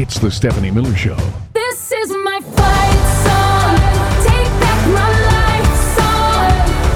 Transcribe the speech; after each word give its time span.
It's 0.00 0.18
the 0.18 0.30
Stephanie 0.30 0.70
Miller 0.70 0.96
Show. 0.96 1.14
This 1.52 1.92
is 1.92 2.08
my 2.24 2.40
fight 2.40 3.02
song. 3.20 3.76
Take 4.24 4.48
back 4.58 4.80
my 4.96 5.10
life 5.28 5.76
song. 5.92 6.48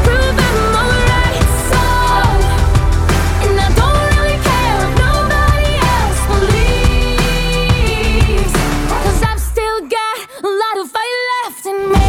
Prove 0.04 0.38
I'm 0.40 0.72
alright 0.80 1.44
song. 1.68 2.40
And 3.44 3.60
I 3.60 3.68
don't 3.76 4.00
really 4.16 4.40
care 4.40 4.76
if 4.80 4.92
nobody 5.04 5.72
else 5.92 6.20
believes. 8.40 8.54
Cause 8.88 9.20
I've 9.22 9.38
still 9.52 9.80
got 9.82 10.16
a 10.42 10.48
lot 10.48 10.76
of 10.82 10.90
fight 10.90 11.16
left 11.44 11.66
in 11.66 11.76
me. 11.92 12.08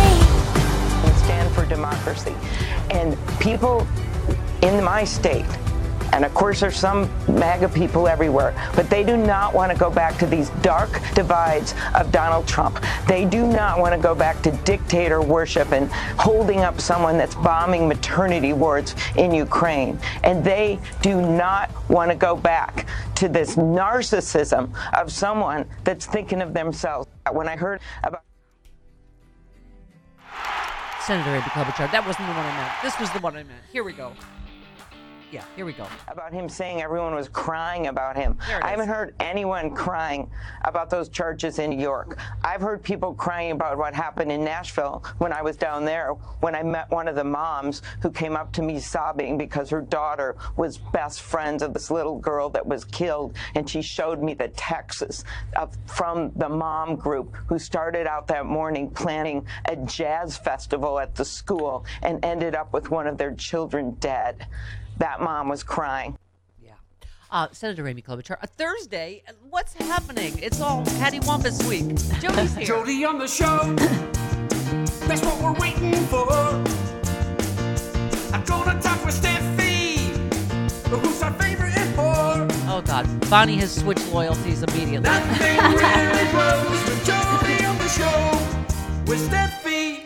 and 1.03 1.13
stand 1.25 1.51
for 1.53 1.65
democracy. 1.65 2.35
And 2.89 3.17
people 3.41 3.85
in 4.61 4.81
my 4.81 5.03
state, 5.03 5.45
and 6.15 6.23
of 6.23 6.33
course 6.33 6.61
there's 6.61 6.77
some 6.77 7.09
MAGA 7.27 7.67
people 7.69 8.07
everywhere, 8.07 8.53
but 8.73 8.89
they 8.89 9.03
do 9.03 9.17
not 9.17 9.53
want 9.53 9.69
to 9.69 9.77
go 9.77 9.89
back 9.89 10.17
to 10.19 10.25
these 10.25 10.49
dark 10.61 11.01
divides 11.13 11.75
of 11.93 12.09
Donald 12.09 12.47
Trump. 12.47 12.81
They 13.05 13.25
do 13.25 13.45
not 13.45 13.79
want 13.79 13.93
to 13.93 13.99
go 13.99 14.15
back 14.15 14.41
to 14.43 14.51
dictator 14.63 15.21
worship 15.21 15.73
and 15.73 15.91
holding 16.17 16.61
up 16.61 16.79
someone 16.79 17.17
that's 17.17 17.35
bombing 17.35 17.85
maternity 17.89 18.53
wards 18.53 18.95
in 19.17 19.33
Ukraine. 19.33 19.99
And 20.23 20.41
they 20.41 20.79
do 21.01 21.19
not 21.19 21.69
want 21.89 22.11
to 22.11 22.15
go 22.15 22.33
back 22.37 22.87
to 23.15 23.27
this 23.27 23.57
narcissism 23.57 24.73
of 24.97 25.11
someone 25.11 25.65
that's 25.83 26.05
thinking 26.05 26.41
of 26.41 26.53
themselves. 26.53 27.09
When 27.29 27.49
I 27.49 27.57
heard 27.57 27.81
about 28.03 28.21
Senator 31.01 31.31
Amy 31.31 31.41
Klobuchar. 31.41 31.91
That 31.91 32.05
wasn't 32.07 32.27
the 32.27 32.33
one 32.33 32.45
I 32.45 32.57
meant. 32.57 32.73
This 32.81 32.99
was 32.99 33.11
the 33.11 33.19
one 33.19 33.35
I 33.35 33.43
meant. 33.43 33.61
Here 33.71 33.83
we 33.83 33.93
go. 33.93 34.13
Yeah, 35.31 35.43
here 35.55 35.65
we 35.65 35.73
go. 35.73 35.87
about 36.07 36.31
him 36.31 36.47
saying 36.47 36.81
everyone 36.81 37.13
was 37.15 37.27
crying 37.27 37.87
about 37.87 38.15
him. 38.15 38.37
I 38.61 38.69
haven't 38.69 38.87
heard 38.87 39.15
anyone 39.19 39.73
crying 39.75 40.29
about 40.63 40.89
those 40.89 41.09
charges 41.09 41.59
in 41.59 41.71
New 41.71 41.81
York. 41.81 42.17
I've 42.43 42.61
heard 42.61 42.83
people 42.83 43.13
crying 43.13 43.51
about 43.51 43.77
what 43.77 43.93
happened 43.93 44.31
in 44.31 44.43
Nashville 44.43 45.03
when 45.17 45.33
I 45.33 45.41
was 45.41 45.57
down 45.57 45.83
there, 45.83 46.11
when 46.39 46.55
I 46.55 46.63
met 46.63 46.89
one 46.91 47.07
of 47.07 47.15
the 47.15 47.23
moms 47.23 47.81
who 48.01 48.11
came 48.11 48.35
up 48.35 48.53
to 48.53 48.61
me 48.61 48.79
sobbing 48.79 49.37
because 49.37 49.69
her 49.71 49.81
daughter 49.81 50.35
was 50.57 50.77
best 50.77 51.21
friends 51.21 51.63
of 51.63 51.73
this 51.73 51.89
little 51.89 52.19
girl 52.19 52.49
that 52.51 52.65
was 52.65 52.85
killed. 52.85 53.35
And 53.55 53.69
she 53.69 53.81
showed 53.81 54.21
me 54.21 54.35
the 54.35 54.49
texts 54.49 55.23
of, 55.57 55.75
from 55.87 56.31
the 56.35 56.49
mom 56.49 56.95
group 56.95 57.35
who 57.47 57.57
started 57.57 58.05
out 58.07 58.27
that 58.27 58.45
morning 58.45 58.89
planning 58.91 59.45
a 59.65 59.75
jazz 59.75 60.37
festival 60.37 60.99
at 60.99 61.15
the 61.15 61.25
school 61.25 61.83
and 62.03 62.23
ended 62.23 62.55
up 62.55 62.71
with 62.73 62.91
one 62.91 63.07
of 63.07 63.17
their 63.17 63.33
children 63.33 63.97
dead. 63.99 64.45
That 64.97 65.21
mom 65.21 65.49
was 65.49 65.63
crying. 65.63 66.17
Yeah. 66.63 66.73
Uh, 67.31 67.47
Senator 67.51 67.87
Amy 67.87 68.01
Klobuchar. 68.01 68.37
A 68.41 68.47
Thursday. 68.47 69.23
What's 69.49 69.73
happening? 69.73 70.37
It's 70.39 70.61
all 70.61 70.87
Hattie 70.91 71.19
Wampus 71.21 71.61
week. 71.67 71.95
Jody's 72.21 72.55
here. 72.55 72.65
Jody 72.65 73.03
on 73.05 73.19
the 73.19 73.27
show. 73.27 73.73
That's 75.07 75.21
what 75.21 75.41
we're 75.41 75.53
waiting 75.59 75.93
for. 76.05 76.31
I'm 78.33 78.43
gonna 78.45 78.81
talk 78.81 79.03
with 79.05 79.21
Steffi. 79.21 79.97
Who's 80.87 81.21
our 81.21 81.31
favorite 81.33 81.77
and 81.77 81.95
more? 81.95 82.47
Oh 82.73 82.81
God, 82.85 83.05
Bonnie 83.29 83.57
has 83.57 83.75
switched 83.75 84.07
loyalties 84.11 84.63
immediately. 84.63 85.01
Nothing 85.09 85.57
really 85.57 86.31
grows 86.31 86.89
with 86.89 87.05
Jody 87.05 87.65
on 87.65 87.77
the 87.77 87.87
show. 87.89 88.31
With 89.07 89.29
Steffi. 89.29 90.04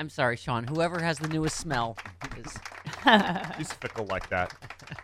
I'm 0.00 0.08
sorry, 0.08 0.36
Sean. 0.36 0.64
Whoever 0.64 0.98
has 1.00 1.18
the 1.18 1.28
newest 1.28 1.56
smell 1.56 1.94
is 2.38 2.56
He's 3.58 3.70
fickle 3.74 4.06
like 4.06 4.30
that. 4.30 4.52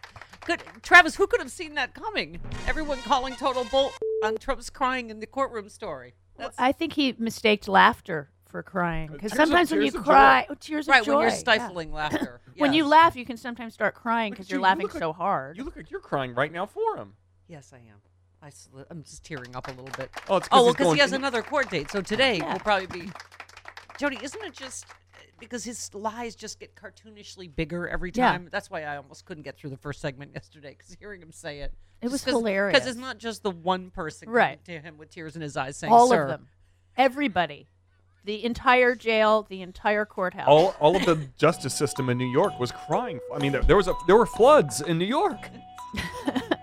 good. 0.46 0.62
Travis, 0.82 1.14
who 1.14 1.26
could 1.26 1.40
have 1.40 1.50
seen 1.50 1.74
that 1.74 1.92
coming? 1.92 2.40
Everyone 2.66 2.98
calling 3.00 3.34
total 3.36 3.64
bull 3.64 3.92
on 4.24 4.36
Trump's 4.38 4.70
crying 4.70 5.10
in 5.10 5.20
the 5.20 5.26
courtroom 5.26 5.68
story. 5.68 6.14
That's 6.38 6.56
I 6.58 6.72
think 6.72 6.94
he 6.94 7.14
mistaked 7.18 7.68
laughter 7.68 8.30
for 8.46 8.62
crying 8.62 9.10
uh, 9.10 9.12
because 9.12 9.32
Tears 9.32 9.40
of- 9.40 9.48
sometimes 9.48 9.70
when 9.70 9.80
you 9.82 9.88
oh, 9.88 9.90
tears 9.90 9.94
of 9.96 10.04
cry, 10.04 10.40
joy. 10.40 10.46
oh, 10.48 10.56
tears 10.58 10.88
right 10.88 11.00
of 11.00 11.06
joy. 11.06 11.12
when 11.12 11.20
you're 11.20 11.30
yeah. 11.30 11.36
stifling 11.36 11.92
laughter. 11.92 12.40
When 12.56 12.72
you 12.72 12.86
laugh, 12.86 13.16
you 13.16 13.26
can 13.26 13.36
sometimes 13.36 13.74
start 13.74 13.94
crying 13.94 14.32
because 14.32 14.48
you're 14.48 14.56
you, 14.56 14.60
you 14.60 14.64
laughing 14.64 14.86
like- 14.86 14.98
so 14.98 15.12
hard. 15.12 15.58
You 15.58 15.64
look 15.64 15.76
like 15.76 15.90
you're 15.90 16.00
crying 16.00 16.34
right 16.34 16.50
now 16.50 16.64
for 16.64 16.96
him. 16.96 17.12
Yes, 17.48 17.70
I 17.74 17.80
am. 17.80 18.00
I 18.40 18.48
sli- 18.48 18.86
I'm 18.90 19.02
just 19.02 19.22
tearing 19.24 19.54
up 19.54 19.68
a 19.68 19.72
little 19.72 19.90
bit. 19.98 20.10
Oh, 20.30 20.38
it's 20.38 20.48
'cause 20.48 20.58
oh, 20.58 20.64
well, 20.64 20.72
because 20.72 20.86
he 20.86 20.88
going- 20.92 20.98
has 21.00 21.12
another 21.12 21.42
court 21.42 21.68
date. 21.68 21.90
So 21.90 22.00
today 22.00 22.38
Yeah. 22.38 22.54
will 22.54 22.60
probably 22.60 22.86
be. 22.86 23.10
Jody, 23.98 24.18
isn't 24.22 24.42
it 24.44 24.52
just 24.52 24.84
uh, 24.90 25.18
because 25.40 25.64
his 25.64 25.92
lies 25.94 26.34
just 26.34 26.60
get 26.60 26.74
cartoonishly 26.74 27.54
bigger 27.54 27.88
every 27.88 28.10
Yeah. 28.14 28.32
time? 28.32 28.48
That's 28.50 28.70
why 28.70 28.82
I 28.82 28.96
almost 28.96 29.24
couldn't 29.24 29.42
get 29.44 29.56
through 29.56 29.70
the 29.70 29.76
first 29.76 30.00
segment 30.00 30.32
yesterday 30.34 30.74
because 30.76 30.94
hearing 30.98 31.22
him 31.22 31.32
say 31.32 31.60
it. 31.60 31.72
It 32.02 32.10
was 32.10 32.22
hilarious. 32.24 32.74
Because 32.78 32.88
it's 32.88 32.98
not 32.98 33.18
just 33.18 33.42
the 33.42 33.50
one 33.50 33.90
person 33.90 34.28
Right. 34.28 34.62
coming 34.64 34.80
to 34.82 34.86
him 34.88 34.98
with 34.98 35.10
tears 35.10 35.34
in 35.34 35.42
his 35.42 35.56
eyes 35.56 35.76
saying, 35.76 35.92
All 35.92 36.08
"Sir." 36.08 36.22
of 36.24 36.28
them, 36.28 36.48
everybody, 36.96 37.68
the 38.24 38.44
entire 38.44 38.94
jail, 38.94 39.46
the 39.48 39.62
entire 39.62 40.04
courthouse. 40.04 40.46
All, 40.48 40.74
all 40.80 40.94
of 40.96 41.06
the 41.06 41.16
justice 41.38 41.74
system 41.74 42.10
in 42.10 42.18
New 42.18 42.30
York 42.30 42.58
was 42.60 42.72
crying. 42.72 43.18
I 43.34 43.38
mean, 43.38 43.52
there, 43.52 43.62
there 43.62 43.76
was 43.76 43.88
a 43.88 43.94
there 44.06 44.16
were 44.16 44.26
floods 44.26 44.80
in 44.82 44.98
New 44.98 45.06
York. 45.06 45.48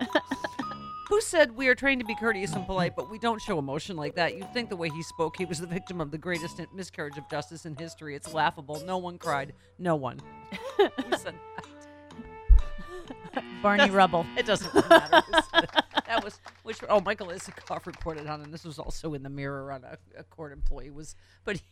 Who 1.14 1.20
said 1.20 1.54
we 1.56 1.68
are 1.68 1.76
trained 1.76 2.00
to 2.00 2.04
be 2.04 2.16
courteous 2.16 2.54
and 2.54 2.66
polite, 2.66 2.96
but 2.96 3.08
we 3.08 3.20
don't 3.20 3.40
show 3.40 3.56
emotion 3.56 3.96
like 3.96 4.16
that? 4.16 4.36
You'd 4.36 4.52
think 4.52 4.68
the 4.68 4.74
way 4.74 4.88
he 4.88 5.00
spoke, 5.04 5.36
he 5.36 5.44
was 5.44 5.60
the 5.60 5.66
victim 5.68 6.00
of 6.00 6.10
the 6.10 6.18
greatest 6.18 6.60
miscarriage 6.74 7.16
of 7.16 7.30
justice 7.30 7.66
in 7.66 7.76
history. 7.76 8.16
It's 8.16 8.34
laughable. 8.34 8.82
No 8.84 8.98
one 8.98 9.16
cried. 9.16 9.52
No 9.78 9.94
one. 9.94 10.18
Who 10.76 11.16
said 11.16 11.36
that? 13.32 13.44
Barney 13.62 13.90
Rubble. 13.90 14.26
It 14.36 14.44
doesn't 14.44 14.74
really 14.74 14.88
matter. 14.88 15.20
who 15.20 15.32
said 15.52 15.62
it. 15.62 15.70
That 16.04 16.24
was 16.24 16.40
which. 16.64 16.78
Oh, 16.88 17.00
Michael 17.00 17.28
Isikoff 17.28 17.86
reported 17.86 18.26
on, 18.26 18.40
and 18.40 18.52
this 18.52 18.64
was 18.64 18.80
also 18.80 19.14
in 19.14 19.22
the 19.22 19.30
Mirror 19.30 19.70
on 19.70 19.84
a, 19.84 19.96
a 20.18 20.24
court 20.24 20.52
employee 20.52 20.90
was, 20.90 21.14
but 21.44 21.58
he, 21.58 21.62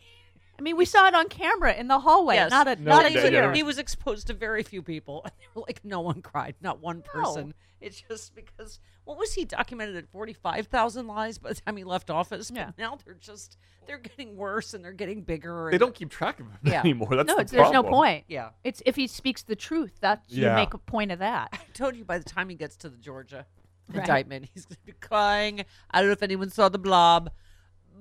I 0.59 0.63
mean, 0.63 0.77
we 0.77 0.85
saw 0.85 1.09
it 1.09 1.15
on 1.15 1.29
camera 1.29 1.75
in 1.75 1.89
the 1.89 1.99
hallway. 1.99 2.35
yes, 2.37 2.51
Not 2.51 2.69
a 2.69 2.77
No, 2.77 2.91
not 2.91 3.07
a 3.07 3.13
yeah, 3.13 3.21
here. 3.23 3.33
yeah. 3.45 3.55
he 3.55 3.63
was 3.63 3.79
exposed 3.79 4.27
to 4.29 4.35
very 4.35 4.63
few 4.63 4.83
people, 4.83 5.23
and 5.25 5.33
they 5.39 5.47
were 5.55 5.65
like, 5.67 5.81
no 5.85 6.01
one 6.01 6.23
cried, 6.23 6.55
not 6.61 6.81
one 6.81 7.03
person. 7.03 7.55
It's 7.81 8.01
just 8.01 8.35
because 8.37 8.79
what 9.05 9.19
was 9.19 9.33
he 9.33 9.45
documented 9.45 9.97
at 9.97 10.09
forty 10.09 10.33
five 10.33 10.69
thousand 10.69 11.09
lies 11.09 11.39
by 11.39 11.49
the 11.49 11.55
time 11.57 11.77
he 11.77 11.83
left 11.83 12.11
office? 12.11 12.51
But 12.51 12.57
Yeah. 12.59 12.71
now 12.79 12.99
they're 13.05 13.15
just 13.15 13.57
they're 13.89 13.99
getting 13.99 14.37
worse 14.37 14.73
and 14.75 14.85
they're 14.85 14.93
getting 14.93 15.23
bigger. 15.23 15.67
They 15.69 15.73
and- 15.77 15.81
don't 15.81 15.95
keep 15.95 16.09
track 16.11 16.39
of 16.39 16.47
it 16.47 16.71
Yeah. 16.71 16.79
anymore. 16.85 17.17
That's 17.17 17.27
no, 17.27 17.35
the 17.35 17.41
it's, 17.41 17.51
there's 17.51 17.73
no 17.73 17.83
problem. 17.83 17.93
point. 17.95 18.25
Yeah. 18.29 18.51
It's 18.62 18.83
if 18.87 18.95
he 18.95 19.09
speaks 19.09 19.43
the 19.43 19.57
truth, 19.57 19.95
that 20.01 20.23
you 20.29 20.45
Yeah. 20.45 20.55
make 20.55 20.75
a 20.75 20.79
point 20.79 21.11
of 21.11 21.19
that. 21.19 21.49
I 21.55 21.59
told 21.75 21.97
you 21.97 22.05
by 22.05 22.19
the 22.19 22.25
time 22.25 22.49
he 22.51 22.55
gets 22.55 22.77
to 22.77 22.89
the 22.89 22.99
Georgia 22.99 23.47
Right. 23.89 23.99
indictment, 24.03 24.49
he's 24.55 24.65
going 24.65 24.77
to 24.77 24.87
be 24.87 24.93
crying. 25.01 25.65
I 25.91 25.99
don't 26.01 26.09
know 26.09 26.12
if 26.12 26.23
anyone 26.23 26.51
saw 26.51 26.69
the 26.69 26.79
blob, 26.79 27.31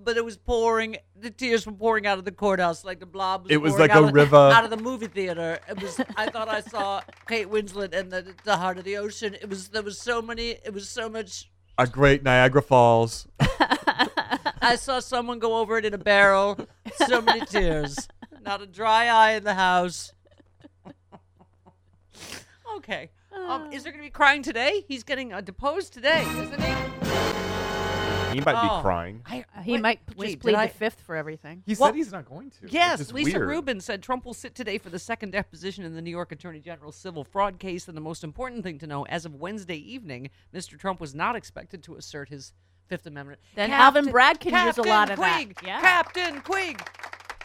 but 0.03 0.17
it 0.17 0.25
was 0.25 0.37
pouring. 0.37 0.97
The 1.15 1.29
tears 1.29 1.65
were 1.65 1.71
pouring 1.73 2.05
out 2.07 2.17
of 2.17 2.25
the 2.25 2.31
courthouse 2.31 2.83
like 2.83 2.99
the 2.99 3.05
blob. 3.05 3.43
Was 3.43 3.51
It 3.51 3.57
was 3.61 3.77
like 3.77 3.91
out 3.91 4.03
a 4.03 4.07
of, 4.07 4.13
river. 4.13 4.35
out 4.35 4.63
of 4.63 4.69
the 4.69 4.77
movie 4.77 5.07
theater. 5.07 5.59
It 5.69 5.81
was. 5.81 5.99
I 6.15 6.29
thought 6.29 6.49
I 6.49 6.61
saw 6.61 7.01
Kate 7.27 7.47
Winslet 7.47 7.93
in 7.93 8.09
the 8.09 8.33
the 8.43 8.57
heart 8.57 8.77
of 8.77 8.83
the 8.83 8.97
ocean. 8.97 9.33
It 9.35 9.49
was. 9.49 9.69
There 9.69 9.83
was 9.83 9.99
so 9.99 10.21
many. 10.21 10.49
It 10.65 10.73
was 10.73 10.89
so 10.89 11.09
much. 11.09 11.49
A 11.77 11.87
great 11.87 12.23
Niagara 12.23 12.61
Falls. 12.61 13.27
I 14.61 14.75
saw 14.75 14.99
someone 14.99 15.39
go 15.39 15.55
over 15.57 15.77
it 15.77 15.85
in 15.85 15.93
a 15.93 15.97
barrel. 15.97 16.59
So 17.07 17.21
many 17.21 17.45
tears. 17.45 18.07
Not 18.43 18.61
a 18.61 18.67
dry 18.67 19.07
eye 19.07 19.31
in 19.33 19.43
the 19.43 19.53
house. 19.55 20.13
okay. 22.77 23.09
Um, 23.47 23.71
is 23.71 23.83
there 23.83 23.91
going 23.91 24.03
to 24.03 24.07
be 24.07 24.11
crying 24.11 24.43
today? 24.43 24.83
He's 24.87 25.03
getting 25.03 25.33
uh, 25.33 25.41
deposed 25.41 25.93
today, 25.93 26.21
isn't 26.37 26.61
he? 26.61 26.90
He 28.33 28.41
might 28.41 28.55
Oh. 28.55 28.77
be 28.77 28.81
crying. 28.81 29.21
I, 29.25 29.45
He 29.63 29.73
wait, 29.73 29.81
might 29.81 29.99
wait, 30.15 30.27
just 30.27 30.39
did 30.39 30.41
plead 30.41 30.55
I- 30.55 30.67
the 30.67 30.73
fifth 30.73 31.01
for 31.01 31.15
everything. 31.15 31.63
He 31.65 31.75
Well, 31.75 31.89
said 31.89 31.95
he's 31.95 32.11
not 32.11 32.25
going 32.25 32.49
to. 32.51 32.61
which 32.63 32.73
Yes, 32.73 32.99
is 32.99 33.11
Lisa 33.13 33.37
weird. 33.37 33.47
Rubin 33.49 33.79
said 33.81 34.01
Trump 34.03 34.25
will 34.25 34.33
sit 34.33 34.55
today 34.55 34.77
for 34.77 34.89
the 34.89 34.99
second 34.99 35.31
deposition 35.31 35.83
in 35.83 35.93
the 35.95 36.01
New 36.01 36.11
York 36.11 36.31
Attorney 36.31 36.59
General's 36.59 36.95
civil 36.95 37.23
fraud 37.23 37.59
case. 37.59 37.87
And 37.87 37.95
the 37.95 38.01
most 38.01 38.23
important 38.23 38.63
thing 38.63 38.77
to 38.79 38.87
know, 38.87 39.05
as 39.05 39.25
of 39.25 39.35
Wednesday 39.35 39.77
evening, 39.77 40.29
Mr. 40.53 40.77
Trump 40.79 40.99
was 40.99 41.13
not 41.15 41.35
expected 41.35 41.83
to 41.83 41.95
assert 41.95 42.29
his 42.29 42.53
Fifth 42.87 43.05
Amendment. 43.05 43.39
Then 43.55 43.71
Alvin 43.71 44.11
Bragg 44.11 44.39
can 44.41 44.51
use 44.51 44.77
a 44.77 44.81
Captain 44.83 44.85
lot 44.89 45.09
of 45.11 45.17
that. 45.19 45.45
Queeg, 45.47 45.57
Yeah. 45.65 45.79
Captain 45.81 46.41
Queeg. 46.41 46.81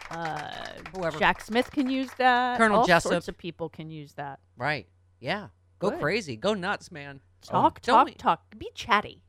Uh, 0.09 0.51
Whoever. 0.95 1.19
Jack 1.19 1.41
Smith 1.41 1.69
can 1.71 1.89
use 1.89 2.09
that. 2.17 2.57
Colonel 2.57 2.79
All 2.79 2.85
Jessup. 2.87 3.11
sorts 3.11 3.27
of 3.27 3.37
people 3.37 3.69
can 3.69 3.89
use 3.89 4.13
that. 4.13 4.39
Right. 4.55 4.87
Yeah. 5.19 5.47
Go 5.79 5.89
Good. 5.91 5.99
crazy. 5.99 6.35
Go 6.37 6.53
nuts, 6.53 6.91
man. 6.91 7.19
Talk, 7.41 7.81
Don't 7.81 7.95
talk, 7.95 8.05
we- 8.07 8.13
talk. 8.13 8.57
Be 8.57 8.71
chatty. 8.73 9.21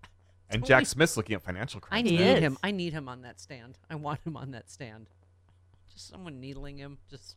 And 0.51 0.65
Jack 0.65 0.87
Smith's 0.87 1.17
looking 1.17 1.35
at 1.35 1.43
financial 1.43 1.81
crimes. 1.81 1.99
I 1.99 2.03
need 2.03 2.19
He 2.19 2.25
him. 2.41 2.59
I 2.63 2.71
need 2.71 2.93
him 2.93 3.09
on 3.09 3.23
that 3.23 3.41
stand. 3.41 3.79
I 3.91 3.95
want 3.97 4.21
him 4.25 4.37
on 4.37 4.53
that 4.53 4.71
stand. 4.71 5.09
Just 5.93 6.09
someone 6.09 6.41
needling 6.41 6.79
him. 6.79 6.99
Just 7.11 7.37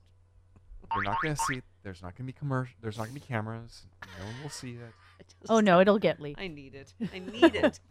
You're 0.94 1.04
not 1.04 1.18
going 1.22 1.36
to 1.36 1.42
see. 1.48 1.62
There's 1.84 2.02
not 2.02 2.16
going 2.18 2.26
to 2.28 2.34
be 2.34 2.38
commercial. 2.38 2.76
There's 2.82 2.98
not 2.98 3.06
going 3.08 3.16
to 3.16 3.22
be 3.22 3.26
cameras. 3.28 3.84
No 4.20 4.26
one 4.26 4.36
will 4.44 4.50
see 4.50 4.72
it. 4.72 4.94
Just- 5.40 5.52
Oh 5.52 5.60
no, 5.60 5.80
it'll 5.80 6.00
get 6.00 6.20
leaked. 6.22 6.40
I 6.40 6.48
need 6.48 6.74
it. 6.76 6.94
I 7.14 7.20
need 7.20 7.56
it. 7.56 7.80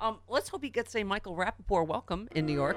Um, 0.00 0.18
let's 0.28 0.48
hope 0.48 0.62
he 0.62 0.70
gets 0.70 0.94
a 0.96 1.04
Michael 1.04 1.36
Rappaport 1.36 1.86
welcome 1.86 2.28
in 2.32 2.46
New 2.46 2.52
York. 2.52 2.76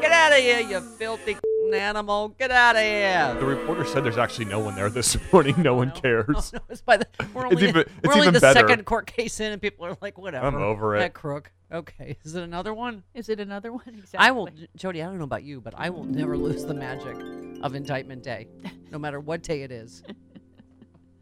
Get 0.00 0.10
out 0.10 0.32
of 0.32 0.38
here, 0.38 0.58
you 0.60 0.80
filthy 0.80 1.36
an 1.74 1.80
animal. 1.80 2.28
Get 2.30 2.50
out 2.50 2.76
of 2.76 2.82
here. 2.82 3.34
The 3.38 3.44
reporter 3.46 3.84
said 3.84 4.04
there's 4.04 4.18
actually 4.18 4.46
no 4.46 4.58
one 4.60 4.74
there 4.74 4.88
this 4.90 5.16
morning. 5.32 5.54
No 5.62 5.74
one 5.74 5.90
cares. 5.90 6.52
No, 6.52 6.60
it's 6.68 6.80
by 6.80 6.96
the, 6.96 7.06
we're 7.34 7.46
It's 7.46 7.54
only, 7.56 7.68
even- 7.68 7.74
we're 7.74 7.82
it's 7.82 8.08
only 8.14 8.20
even 8.20 8.34
the 8.34 8.40
better. 8.40 8.60
second 8.60 8.84
court 8.86 9.06
case 9.06 9.40
in, 9.40 9.52
and 9.52 9.60
people 9.60 9.84
are 9.86 9.96
like, 10.00 10.16
whatever. 10.18 10.46
I'm 10.46 10.54
over 10.56 10.96
it. 10.96 11.00
That 11.00 11.14
crook. 11.14 11.52
Okay. 11.72 12.16
Is 12.24 12.34
it 12.36 12.42
another 12.42 12.72
one? 12.72 13.02
Is 13.14 13.28
it 13.28 13.40
another 13.40 13.72
one? 13.72 13.82
Exactly. 13.88 14.18
I 14.18 14.30
will, 14.30 14.48
Jody. 14.76 15.02
I 15.02 15.06
don't 15.06 15.18
know 15.18 15.24
about 15.24 15.42
you, 15.42 15.60
but 15.60 15.74
I 15.76 15.90
will 15.90 16.04
never 16.04 16.36
lose 16.36 16.64
the 16.64 16.74
magic 16.74 17.16
of 17.62 17.74
indictment 17.74 18.22
day, 18.22 18.46
no 18.90 18.98
matter 18.98 19.18
what 19.18 19.42
day 19.42 19.62
it 19.62 19.72
is. 19.72 20.02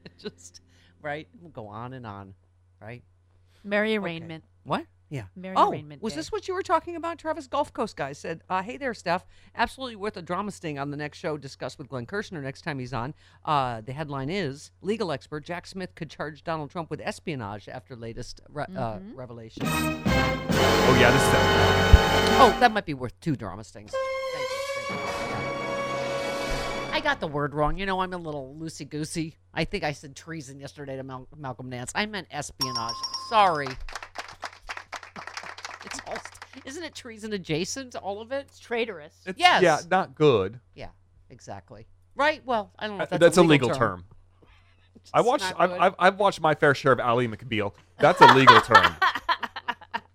it 0.05 0.13
just 0.19 0.61
right. 1.01 1.27
We'll 1.41 1.51
go 1.51 1.67
on 1.69 1.95
and 1.95 2.07
on, 2.07 2.35
right? 2.81 3.03
Merry 3.65 3.91
Okay. 3.93 3.99
arraignment. 3.99 4.45
What? 4.65 4.85
Yeah. 5.13 5.25
Merry 5.37 5.55
oh, 5.59 5.71
arraignment 5.71 6.01
was 6.03 6.15
day. 6.15 6.21
this 6.21 6.33
what 6.33 6.49
you 6.49 6.55
were 6.55 6.63
talking 6.63 6.97
about? 6.97 7.19
Travis 7.19 7.47
Gulf 7.47 7.71
Coast 7.75 7.97
guy 7.97 8.15
said, 8.15 8.41
uh, 8.49 8.63
"Hey 8.63 8.79
there, 8.79 8.95
Steph. 8.95 9.27
Absolutely 9.55 9.97
worth 9.97 10.17
a 10.17 10.23
drama 10.23 10.51
sting 10.51 10.79
on 10.79 10.91
the 10.91 10.97
next 10.97 11.19
show. 11.19 11.37
Discuss 11.37 11.77
with 11.77 11.89
Glenn 11.91 12.07
Kirshner 12.07 12.43
next 12.43 12.63
time 12.63 12.79
he's 12.79 12.95
on. 12.95 13.13
Uh, 13.45 13.83
the 13.83 13.93
headline 13.93 14.31
is: 14.31 14.71
Legal 14.81 15.13
expert 15.13 15.45
Jack 15.45 15.67
Smith 15.67 15.95
could 15.95 16.09
charge 16.09 16.43
Donald 16.45 16.71
Trump 16.71 16.89
with 16.89 16.99
espionage 17.03 17.69
after 17.69 17.95
latest 17.95 18.41
re- 18.49 18.65
uh, 18.75 18.95
Mm-hmm. 18.95 19.15
revelation. 19.17 19.63
Oh 19.67 20.97
yeah, 20.99 21.11
this 21.11 21.23
is 21.23 21.29
that. 21.33 22.39
Oh, 22.41 22.57
that 22.61 22.73
might 22.73 22.87
be 22.87 22.95
worth 22.95 23.19
two 23.21 23.37
drama 23.37 23.65
stings. 23.65 23.93
Thank 23.93 24.49
you, 24.51 24.57
thank 24.89 25.01
you. 25.01 25.07
I 26.95 27.01
got 27.05 27.21
the 27.21 27.27
word 27.27 27.53
wrong. 27.53 27.77
You 27.77 27.85
know, 27.85 28.01
I'm 28.01 28.15
a 28.15 28.19
little 28.19 28.57
loosey 28.59 28.89
goosey. 28.89 29.37
I 29.53 29.65
think 29.65 29.85
I 29.85 29.93
said 29.93 30.17
treason 30.17 30.59
yesterday 30.59 30.97
to 30.97 31.03
Mal- 31.03 31.29
Malcolm 31.37 31.69
Nance. 31.69 31.93
I 31.95 32.07
meant 32.07 32.29
espionage. 32.31 32.95
Sorry. 33.29 33.69
It's 36.55 36.65
all, 36.65 36.69
isn't 36.69 36.83
it 36.85 36.95
treason 36.95 37.33
adjacent? 37.33 37.95
All 37.97 38.21
of 38.21 38.33
it? 38.33 38.47
It's 38.49 38.59
traitorous. 38.59 39.15
It's, 39.27 39.39
Yes. 39.39 39.63
Yeah, 39.63 39.79
not 39.91 40.15
good. 40.15 40.61
Yeah, 40.75 40.89
exactly. 41.31 41.87
Right. 42.15 42.43
Well, 42.45 42.73
I 42.79 42.87
don't 42.89 42.99
know. 42.99 43.05
If 43.05 43.13
Uh, 43.13 43.19
that's, 43.19 43.37
a 43.39 43.43
legal 43.43 43.71
term. 43.71 44.05
I 45.15 45.21
watched. 45.23 45.53
I've. 45.59 45.73
I've, 45.73 45.95
I've 45.99 46.19
watched 46.19 46.41
my 46.41 46.55
fair 46.55 46.75
share 46.75 46.93
of 46.93 47.01
Ally 47.01 47.27
McBeal. 47.27 47.73
That's 47.99 48.21
a 48.21 48.33
legal 48.35 48.61
term. 48.61 48.95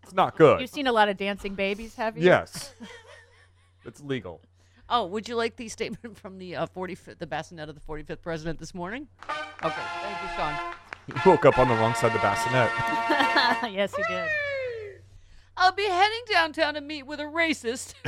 It's 0.04 0.14
not 0.16 0.38
good. 0.38 0.62
You've 0.62 0.70
seen 0.70 0.88
a 0.88 0.94
lot 0.94 1.10
of 1.10 1.18
dancing 1.18 1.54
babies, 1.54 1.96
have 1.96 2.18
you? 2.18 2.24
Yes. 2.24 2.74
It's 3.86 4.02
legal. 4.02 4.40
Oh, 4.90 5.06
would 5.06 5.28
you 5.28 5.36
like 5.36 5.58
the 5.58 5.68
statement 5.68 6.18
from 6.18 6.38
the 6.38 6.56
uh, 6.56 6.68
45th, 6.68 7.18
the 7.20 7.28
bassinet 7.28 7.68
of 7.68 7.76
the 7.76 7.82
45th 7.82 8.22
president 8.22 8.58
this 8.60 8.74
morning? 8.74 9.08
Okay. 9.64 9.76
Thank 10.02 10.22
you, 10.24 10.30
Sean. 10.38 10.54
He 11.08 11.30
woke 11.30 11.46
up 11.46 11.58
on 11.58 11.68
the 11.68 11.74
wrong 11.76 11.94
side 11.94 12.08
of 12.08 12.14
the 12.14 12.20
bassinet. 12.20 12.70
yes, 13.74 13.94
he 13.96 14.04
did. 14.08 14.30
I'll 15.58 15.72
be 15.72 15.88
heading 15.90 16.22
downtown 16.32 16.76
to 16.76 16.82
meet 16.82 17.04
with 17.04 17.20
a 17.20 17.24
racist. 17.24 17.96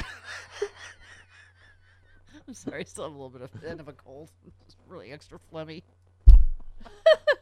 I'm 2.48 2.54
sorry, 2.54 2.82
I 2.82 2.84
still 2.84 3.06
have 3.06 3.14
a 3.14 3.16
little 3.16 3.32
bit 3.32 3.42
of 3.42 3.64
end 3.64 3.80
of 3.80 3.88
a 3.88 3.94
cold. 3.94 4.30
It's 4.66 4.76
really 4.88 5.12
extra 5.12 5.40
phlegmy. 5.52 5.82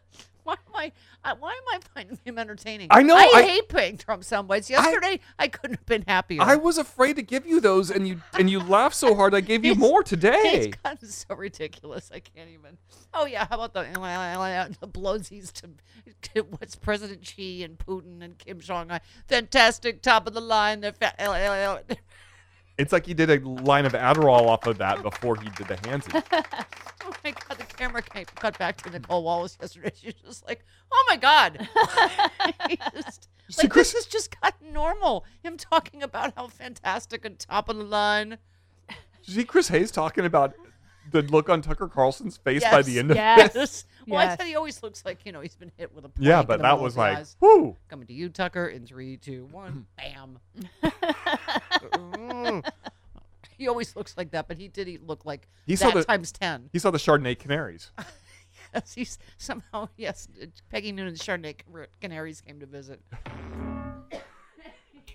why 0.48 0.54
am 0.54 0.76
I? 0.76 0.92
Uh, 1.30 1.36
why 1.40 1.52
am 1.52 1.64
I 1.70 1.80
finding 1.94 2.18
him 2.24 2.38
entertaining? 2.40 2.88
I 2.90 3.04
know, 3.04 3.16
I, 3.18 3.32
I- 3.36 3.42
hate 3.44 3.68
playing 3.68 3.98
Trump 3.98 4.24
soundbites. 4.24 4.70
Yesterday, 4.70 5.20
I, 5.38 5.50
couldn't 5.50 5.76
have 5.78 5.86
been 5.86 6.06
happier. 6.08 6.42
I 6.42 6.56
was 6.56 6.78
afraid 6.78 7.18
to 7.18 7.22
give 7.22 7.46
you 7.46 7.60
those, 7.60 7.92
and 7.92 8.08
you 8.08 8.22
and 8.40 8.50
you 8.50 8.60
laughed 8.60 8.96
so 8.96 9.14
hard. 9.14 9.36
I 9.36 9.42
gave 9.42 9.66
you 9.66 9.72
It's- 9.74 9.82
more 9.90 10.02
It's 10.02 10.10
today. 10.10 10.72
gotten 10.84 11.08
so 11.10 11.36
ridiculous. 11.36 12.10
I 12.14 12.20
can't 12.22 12.50
even. 12.50 12.78
Oh 13.14 13.26
yeah, 13.26 13.46
how 13.50 13.60
about 13.62 13.74
the 13.74 13.82
the 14.80 14.88
blowsies 14.88 15.52
to, 15.54 15.70
to 16.34 16.42
what's 16.44 16.76
President 16.76 17.26
Xi 17.28 17.64
and 17.64 17.78
Putin 17.78 18.22
and 18.24 18.38
Kim 18.38 18.60
Jong 18.62 18.90
Un? 18.92 19.02
Fantastic, 19.28 20.02
top 20.02 20.28
of 20.28 20.34
the 20.34 20.42
line. 20.42 20.80
They're 20.82 20.94
fa- 20.94 21.14
It's 22.77 22.94
like 22.94 23.06
he 23.06 23.13
did 23.13 23.29
a 23.29 23.39
line 23.47 23.85
of 23.85 23.94
Adderall 23.94 24.47
off 24.47 24.68
of 24.68 24.77
that 24.77 25.01
before 25.01 25.35
he 25.35 25.50
did 25.50 25.68
the 25.68 25.88
hands. 25.88 26.07
Oh 27.09 27.13
my 27.24 27.31
god, 27.31 27.57
the 27.57 27.63
camera 27.63 28.01
came, 28.01 28.25
cut 28.35 28.59
back 28.59 28.81
to 28.81 28.89
Nicolle 28.89 29.24
Wallace 29.24 29.57
yesterday. 29.62 29.94
She's 29.95 30.13
just 30.15 30.45
like, 30.45 30.65
oh 30.91 31.06
my 31.07 31.15
god. 31.15 31.57
Just- 32.94 33.29
See, 33.50 33.62
like 33.63 33.71
Chris- 33.71 33.94
this 33.94 34.03
has 34.03 34.12
just 34.12 34.41
gotten 34.41 34.74
normal. 34.74 35.24
Him 35.41 35.56
talking 35.56 36.03
about 36.03 36.33
how 36.35 36.47
fantastic 36.50 37.24
and 37.24 37.39
top 37.39 37.69
of 37.69 37.77
the 37.77 37.83
line. 37.85 38.38
Did 38.89 38.97
you 39.24 39.33
see 39.35 39.44
Chris 39.45 39.69
Hayes 39.69 39.89
talking 39.89 40.25
about 40.25 40.53
the 41.12 41.21
look 41.24 41.50
on 41.50 41.62
Tucker 41.62 41.88
Carlson's 41.88 42.38
face 42.38 42.63
by 42.63 42.81
the 42.81 43.00
end 43.00 43.12
of 43.12 43.18
yes. 43.18 43.54
this? 43.54 43.86
Well, 44.07 44.19
I 44.19 44.24
Yes. 44.25 44.38
said 44.38 44.48
he 44.48 44.56
always 44.56 44.81
looks 44.83 45.04
like 45.06 45.25
you 45.25 45.31
know 45.31 45.42
he's 45.42 45.56
been 45.56 45.71
hit 45.77 45.94
with 45.94 46.06
a 46.06 46.12
Yeah, 46.18 46.44
but 46.44 46.62
that 46.62 46.80
was 46.80 46.95
like, 46.98 47.18
eyes. 47.18 47.36
whoo. 47.39 47.75
Coming 47.89 48.07
to 48.07 48.13
you, 48.13 48.30
Tucker, 48.30 48.68
in 48.68 48.86
three, 48.86 49.18
two, 49.18 49.48
one, 49.51 49.71
hmm. 49.71 49.80
bam. 49.98 50.39
Mm. 51.94 52.68
he 53.57 53.68
always 53.68 53.95
looks 53.95 54.15
like 54.18 54.31
that, 54.31 54.48
but 54.48 54.57
he 54.57 54.68
did 54.68 54.88
he 54.88 54.98
look 54.98 55.25
like 55.25 55.48
He 55.65 55.75
saw 55.75 55.89
that 55.92 55.95
the- 56.00 56.04
times 56.06 56.31
ten. 56.31 56.69
He 56.74 56.80
saw 56.80 56.92
the 56.92 56.98
Chardonnay 56.98 57.38
Canaries. 57.38 57.92
Yes, 58.74 58.94
he's 58.94 59.18
somehow 59.38 59.88
yes. 59.98 60.27
Peggy 60.69 60.92
Noonan's 60.92 61.21
Chardonnay 61.21 61.56
Canaries 62.01 62.42
came 62.42 62.60
to 62.60 62.65
visit. 62.65 63.01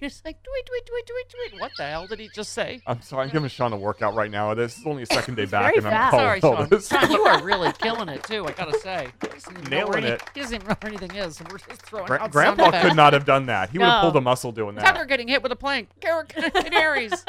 He's 0.02 0.20
like, 0.24 0.42
tweet, 0.42 0.66
tweet, 0.66 0.84
tweet, 0.86 1.06
tweet, 1.06 1.50
tweet. 1.50 1.60
What 1.60 1.70
the 1.76 1.84
hell 1.84 2.08
did 2.08 2.18
he 2.18 2.28
just 2.34 2.52
say? 2.52 2.82
I'm 2.88 3.00
sorry, 3.02 3.26
I'm 3.26 3.30
giving 3.30 3.48
Sean 3.48 3.72
a 3.72 3.76
workout 3.76 4.14
right 4.16 4.30
now. 4.30 4.52
This 4.52 4.76
is 4.76 4.84
only 4.84 5.04
a 5.04 5.06
second 5.06 5.36
day 5.36 5.44
back, 5.44 5.76
and 5.76 5.86
I'm. 5.86 6.10
Sorry, 6.10 6.40
Sean. 6.40 6.68
Sean, 6.80 7.10
you 7.12 7.22
are 7.22 7.40
really 7.44 7.70
killing 7.74 8.08
it 8.08 8.24
too. 8.24 8.44
I 8.44 8.50
gotta 8.50 8.76
say, 8.80 9.08
he 9.20 9.28
doesn't 9.28 9.52
even 9.58 9.70
know 9.70 9.86
where 9.86 10.00
Nailing 10.00 10.14
it. 10.14 10.22
He 10.34 10.40
doesn't 10.40 10.54
even 10.56 10.66
know 10.66 10.74
where 10.80 10.88
anything 10.92 11.14
is. 11.14 11.36
So 11.36 11.44
we're 11.48 11.58
just 11.58 11.82
throwing 11.82 12.06
Gra- 12.06 12.18
out 12.20 12.32
Grandpa 12.32 12.82
could 12.82 12.96
not 12.96 13.12
have 13.12 13.24
done 13.24 13.46
that. 13.46 13.70
He 13.70 13.78
would 13.78 13.84
have 13.86 13.98
No. 13.98 14.10
pulled 14.10 14.16
a 14.16 14.20
muscle 14.20 14.50
doing 14.50 14.74
that. 14.74 14.84
Tucker 14.84 15.04
getting 15.04 15.28
hit 15.28 15.40
with 15.40 15.52
a 15.52 15.56
plank. 15.56 15.88
Gar- 16.00 16.24
Canaries. 16.24 17.24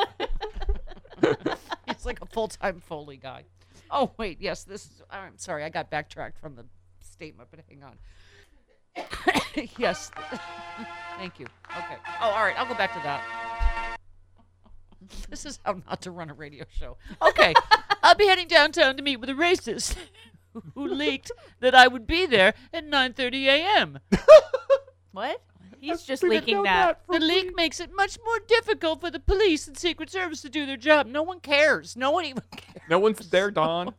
He's 1.88 2.06
like 2.06 2.22
a 2.22 2.26
full 2.26 2.48
time 2.48 2.80
Foley 2.82 3.18
guy. 3.18 3.44
Oh, 3.92 4.12
wait. 4.18 4.42
Yes, 4.42 4.64
this 4.64 4.86
is. 4.86 5.02
I'm 5.12 5.38
sorry. 5.38 5.64
I 5.64 5.70
got 5.70 5.90
backtracked 5.92 6.40
from 6.40 6.56
the 6.56 6.66
statement, 7.02 7.50
but 7.52 7.60
hang 7.70 7.84
on. 7.84 7.98
yes. 9.78 10.12
Thank 11.18 11.40
you. 11.40 11.46
Okay. 11.78 11.98
Oh, 12.22 12.30
all 12.30 12.44
right. 12.44 12.56
I'll 12.58 12.68
go 12.68 12.76
back 12.76 12.94
to 12.94 13.00
that. 13.04 13.98
This 15.30 15.46
is 15.46 15.60
how 15.66 15.82
not 15.86 16.02
to 16.04 16.12
run 16.12 16.30
a 16.30 16.34
radio 16.34 16.64
show. 16.72 16.96
Okay. 17.22 17.54
I'll 18.02 18.16
be 18.16 18.26
heading 18.26 18.48
downtown 18.48 18.96
to 18.96 19.04
meet 19.04 19.18
with 19.18 19.30
a 19.30 19.34
racist 19.34 19.98
who 20.76 20.88
leaked 20.88 21.30
that 21.60 21.76
I 21.76 21.88
would 21.88 22.08
be 22.08 22.26
there 22.26 22.54
at 22.74 22.86
9:30 22.86 23.46
a.m. 23.46 24.00
What? 25.12 25.42
He's 25.82 26.04
just 26.04 26.24
leaking 26.24 26.58
know 26.58 26.64
that. 26.64 27.06
for 27.06 27.20
The 27.20 27.26
leak 27.26 27.54
makes 27.56 27.82
it 27.82 27.94
much 27.94 28.18
more 28.26 28.40
difficult 28.48 29.02
for 29.02 29.12
the 29.12 29.20
police 29.20 29.68
and 29.68 29.78
Secret 29.78 30.10
Service 30.10 30.42
to 30.42 30.50
do 30.50 30.66
their 30.66 30.78
job. 30.78 31.08
No 31.08 31.22
one 31.22 31.42
cares. 31.42 31.98
No 31.98 32.10
one 32.12 32.24
even 32.24 32.44
cares. 32.56 32.84
No 32.90 33.00
one's 33.00 33.30
there, 33.30 33.52
Don. 33.52 33.94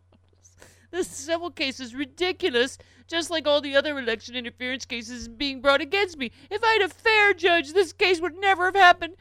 This 0.95 1.09
civil 1.09 1.51
case 1.51 1.81
is 1.81 1.93
ridiculous, 1.93 2.79
just 3.09 3.29
like 3.29 3.49
all 3.49 3.61
the 3.61 3.75
other 3.75 3.99
election 3.99 4.37
interference 4.37 4.85
cases 4.85 5.27
being 5.27 5.61
brought 5.61 5.81
against 5.81 6.17
me. 6.17 6.31
If 6.53 6.63
I 6.63 6.79
had 6.79 6.83
a 6.83 6.95
fair 6.95 7.35
judge, 7.35 7.73
this 7.73 7.93
case 7.93 8.21
would 8.21 8.37
never 8.37 8.67
have 8.67 8.77
happened. 8.77 9.17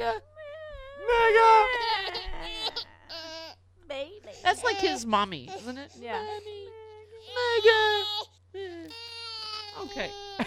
MAGA. 0.00 0.14
Baby. 3.88 4.20
That's 4.42 4.64
like 4.64 4.78
his 4.78 5.06
mommy, 5.06 5.48
isn't 5.56 5.78
it? 5.78 5.92
Yeah. 5.96 6.20
Mommy. 6.20 6.68
MAGA. 8.54 8.90
Okay. 9.82 10.10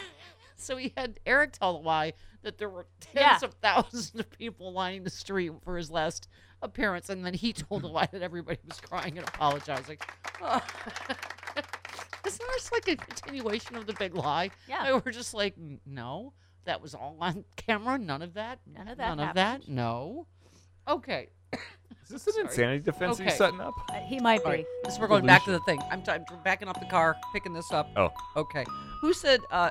So 0.62 0.76
he 0.76 0.94
had 0.98 1.20
Eric 1.26 1.54
tell 1.54 1.80
the 1.80 1.88
lie 1.88 2.14
that 2.44 2.58
there 2.58 2.70
were 2.70 2.86
tens 3.00 3.16
Yeah. 3.16 3.40
of 3.42 3.54
thousands 3.56 4.14
of 4.14 4.30
people 4.30 4.72
lining 4.74 5.04
the 5.04 5.10
street 5.10 5.54
for 5.64 5.78
his 5.78 5.90
last 5.90 6.28
appearance, 6.62 7.10
and 7.10 7.26
then 7.26 7.34
he 7.34 7.54
told 7.54 7.84
a 7.84 7.88
lie 7.98 8.08
that 8.12 8.22
everybody 8.22 8.60
was 8.68 8.80
crying 8.80 9.18
and 9.18 9.28
apologizing. 9.28 9.98
Isn't 12.26 12.46
this 12.54 12.72
like 12.72 12.88
a 12.88 12.96
continuation 12.96 13.76
of 13.76 13.88
the 13.88 13.94
big 13.94 14.14
lie? 14.16 14.52
Yeah. 14.68 14.86
And 14.94 15.04
we're 15.04 15.12
just 15.12 15.34
like, 15.34 15.56
no, 15.86 16.34
that 16.66 16.82
was 16.82 16.94
all 16.94 17.18
on 17.22 17.44
camera. 17.56 17.98
None 17.98 18.22
of 18.22 18.34
that. 18.36 18.60
None 18.72 18.88
of 18.88 18.98
that 18.98 19.18
None 19.18 19.28
of 19.30 19.36
that. 19.36 19.68
No. 19.68 20.28
Okay. 20.88 21.30
Is 21.54 22.10
this 22.10 22.28
an 22.28 22.34
Sorry. 22.34 22.46
insanity 22.48 22.80
defense 22.84 23.20
Okay. 23.20 23.30
he's 23.30 23.38
setting 23.38 23.62
up? 23.62 23.74
Uh, 23.90 24.00
he 24.00 24.20
might 24.20 24.40
All 24.42 24.52
be. 24.52 24.58
right, 24.58 24.66
this 24.84 24.98
we're 25.00 25.08
going 25.08 25.26
back 25.26 25.44
to 25.46 25.52
the 25.52 25.60
thing. 25.62 25.80
I'm, 25.92 26.02
t- 26.02 26.12
I'm 26.12 26.26
backing 26.44 26.68
up 26.68 26.80
the 26.80 26.88
car, 26.88 27.16
picking 27.34 27.54
this 27.54 27.72
up. 27.72 27.90
Oh. 27.96 28.10
Okay. 28.36 28.66
Who 29.02 29.14
said 29.14 29.40
uh, 29.52 29.70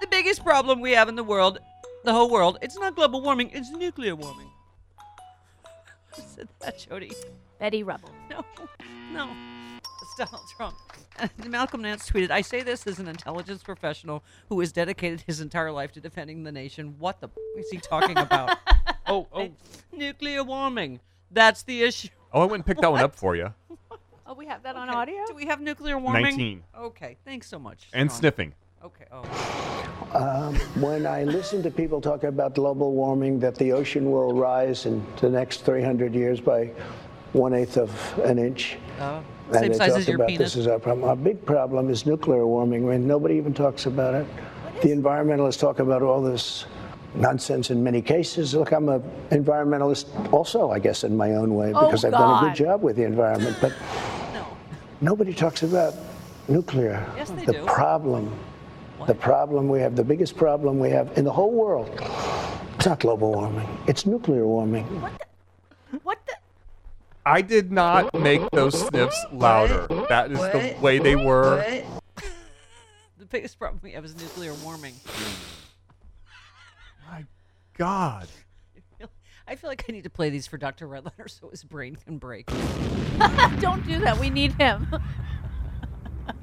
the 0.00 0.06
biggest 0.06 0.44
problem 0.44 0.80
we 0.80 0.92
have 0.92 1.08
in 1.08 1.16
the 1.16 1.24
world, 1.24 1.58
the 2.04 2.12
whole 2.12 2.30
world, 2.30 2.58
it's 2.62 2.76
not 2.78 2.94
global 2.96 3.20
warming, 3.22 3.50
it's 3.52 3.70
nuclear 3.70 4.14
warming? 4.14 4.49
Who 6.16 6.22
said 6.36 6.48
that, 6.60 6.78
Jody? 6.78 7.12
Betty 7.58 7.82
Rubble. 7.82 8.10
No, 8.30 8.44
no. 9.12 9.30
It's 10.02 10.14
Donald 10.18 10.46
Trump. 10.56 10.74
Uh, 11.18 11.28
Malcolm 11.48 11.82
Nance 11.82 12.08
tweeted, 12.08 12.30
I 12.30 12.40
say 12.40 12.62
this 12.62 12.86
as 12.86 12.98
an 12.98 13.08
intelligence 13.08 13.62
professional 13.62 14.22
who 14.48 14.58
has 14.60 14.72
dedicated 14.72 15.22
his 15.26 15.40
entire 15.40 15.70
life 15.72 15.92
to 15.92 16.00
defending 16.00 16.42
the 16.44 16.52
nation. 16.52 16.94
What 16.98 17.20
the 17.20 17.28
f- 17.28 17.32
is 17.58 17.68
he 17.70 17.78
talking 17.78 18.16
about? 18.16 18.58
oh, 19.06 19.26
oh, 19.32 19.50
nuclear 19.92 20.42
warming. 20.42 21.00
That's 21.30 21.62
the 21.62 21.82
issue. 21.82 22.08
Oh, 22.32 22.40
I 22.42 22.44
went 22.44 22.54
and 22.54 22.66
picked 22.66 22.80
that 22.80 22.90
one 22.92 23.02
up 23.02 23.14
for 23.14 23.36
you. 23.36 23.52
Oh, 24.26 24.34
we 24.34 24.46
have 24.46 24.62
that 24.62 24.76
on 24.76 24.88
Okay. 24.88 24.96
audio? 24.98 25.24
Do 25.26 25.34
we 25.34 25.46
have 25.46 25.60
nuclear 25.60 25.98
warming? 25.98 26.22
19. 26.22 26.62
Okay, 26.78 27.16
thanks 27.24 27.48
so 27.48 27.58
much. 27.58 27.88
And 27.92 28.10
Sean. 28.10 28.18
sniffing. 28.20 28.54
Okay. 28.82 29.04
Oh. 29.12 29.22
Um, 30.14 30.54
when 30.82 31.06
I 31.06 31.24
listen 31.24 31.62
to 31.62 31.70
people 31.70 32.00
talk 32.00 32.24
about 32.24 32.54
global 32.54 32.92
warming, 32.92 33.38
that 33.40 33.54
the 33.56 33.72
ocean 33.72 34.10
will 34.10 34.32
rise 34.32 34.86
in 34.86 35.04
the 35.20 35.28
next 35.28 35.64
300 35.66 36.14
years 36.14 36.40
by 36.40 36.70
one 37.32 37.52
eighth 37.52 37.76
of 37.76 37.90
an 38.24 38.38
inch. 38.38 38.78
Oh, 39.00 39.22
And 39.48 39.54
same 39.54 39.72
they 39.72 39.78
size 39.78 39.88
talk 39.90 39.98
as 39.98 40.06
your 40.08 40.16
about 40.16 40.28
penis. 40.28 40.54
this 40.54 40.56
is 40.56 40.66
our 40.66 40.78
problem. 40.78 41.08
Our 41.08 41.14
big 41.16 41.44
problem 41.44 41.90
is 41.90 42.06
nuclear 42.06 42.46
warming. 42.46 42.88
Mean, 42.88 43.06
nobody 43.06 43.34
even 43.36 43.52
talks 43.52 43.84
about 43.86 44.14
it. 44.14 44.26
The 44.82 44.88
environmentalists 44.88 45.58
talk 45.60 45.78
about 45.78 46.02
all 46.02 46.22
this 46.22 46.64
nonsense 47.14 47.70
in 47.70 47.84
many 47.84 48.00
cases. 48.00 48.54
Look, 48.54 48.72
I'm 48.72 48.88
an 48.88 49.02
environmentalist 49.30 50.32
also, 50.32 50.70
I 50.70 50.78
guess, 50.78 51.04
in 51.04 51.14
my 51.16 51.34
own 51.34 51.54
way, 51.54 51.72
Oh, 51.74 51.84
because 51.86 52.04
I've 52.06 52.12
done 52.12 52.44
a 52.44 52.48
good 52.48 52.56
job 52.56 52.82
with 52.82 52.96
the 52.96 53.04
environment. 53.04 53.58
But 53.60 53.74
no. 54.32 54.46
nobody 55.02 55.34
talks 55.34 55.62
about 55.62 55.94
nuclear. 56.48 57.04
Yes, 57.16 57.30
they 57.30 57.44
the 57.44 57.52
do. 57.52 57.64
problem, 57.66 58.32
the 59.06 59.14
problem 59.14 59.68
we 59.68 59.80
have, 59.80 59.96
the 59.96 60.04
biggest 60.04 60.36
problem 60.36 60.78
we 60.78 60.90
have 60.90 61.16
in 61.16 61.24
the 61.24 61.32
whole 61.32 61.52
world, 61.52 61.88
it's 62.76 62.86
not 62.86 63.00
global 63.00 63.32
warming. 63.32 63.68
It's 63.86 64.06
nuclear 64.06 64.46
warming. 64.46 64.84
What 66.02 66.18
the? 66.26 66.34
I 67.26 67.42
did 67.42 67.70
not 67.70 68.14
make 68.14 68.48
those 68.50 68.86
sniffs 68.88 69.24
louder. 69.32 69.86
That 70.08 70.30
is 70.30 70.38
the 70.38 70.76
way 70.80 70.98
they 70.98 71.16
were. 71.16 71.82
The 73.18 73.26
biggest 73.26 73.60
problem 73.60 73.78
we 73.84 73.92
have 73.92 74.04
is 74.04 74.16
nuclear 74.16 74.52
warming. 74.54 74.94
My 77.08 77.24
God. 77.74 78.26
I 79.50 79.56
feel 79.56 79.68
like 79.68 79.84
I 79.88 79.92
need 79.92 80.04
to 80.04 80.10
play 80.10 80.30
these 80.30 80.46
for 80.46 80.58
Dr. 80.58 80.86
Redlener 80.86 81.28
so 81.28 81.48
his 81.48 81.64
brain 81.64 81.96
can 81.96 82.18
break. 82.18 82.46
Don't 83.58 83.84
do 83.84 83.98
that. 83.98 84.16
We 84.20 84.30
need 84.30 84.52
him. 84.52 84.86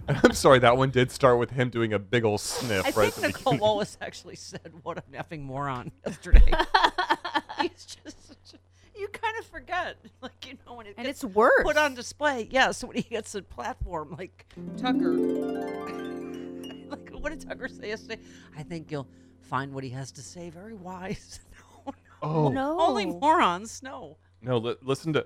I'm 0.23 0.33
sorry, 0.33 0.59
that 0.59 0.77
one 0.77 0.89
did 0.89 1.11
start 1.11 1.37
with 1.39 1.51
him 1.51 1.69
doing 1.69 1.93
a 1.93 1.99
big 1.99 2.23
ol' 2.25 2.37
sniff 2.37 2.85
I 2.85 2.91
right 3.01 3.13
think 3.13 3.27
Nicolle 3.35 3.43
beginning. 3.53 3.59
Wallace 3.61 3.97
actually 4.01 4.35
said, 4.35 4.71
"What 4.83 4.97
a 4.97 5.01
effing 5.13 5.41
moron!" 5.41 5.91
yesterday. 6.05 6.43
He's 7.61 7.85
just 8.03 8.27
such 8.27 8.53
a, 8.53 8.99
you 8.99 9.07
kind 9.09 9.35
of 9.39 9.45
forget, 9.45 9.97
like 10.21 10.45
you 10.47 10.57
know 10.65 10.75
when 10.75 10.87
it 10.87 10.93
And 10.97 11.05
gets 11.07 11.23
it's 11.23 11.35
worse. 11.35 11.63
put 11.63 11.77
on 11.77 11.93
display. 11.95 12.47
Yeah, 12.51 12.71
so 12.71 12.87
when 12.87 12.97
he 12.97 13.03
gets 13.03 13.35
a 13.35 13.41
platform 13.41 14.15
like 14.17 14.45
Tucker, 14.77 15.13
like 15.13 17.09
what 17.11 17.29
did 17.31 17.41
Tucker 17.41 17.67
say 17.67 17.89
yesterday? 17.89 18.21
I 18.57 18.63
think 18.63 18.91
you'll 18.91 19.07
find 19.41 19.73
what 19.73 19.83
he 19.83 19.89
has 19.91 20.11
to 20.13 20.21
say 20.21 20.49
very 20.49 20.73
wise. 20.73 21.39
no, 21.85 21.93
Oh, 22.21 22.49
no. 22.49 22.79
only 22.79 23.05
morons. 23.05 23.81
No. 23.83 24.17
no, 24.41 24.57
li- 24.57 24.75
listen 24.81 25.13
to 25.13 25.25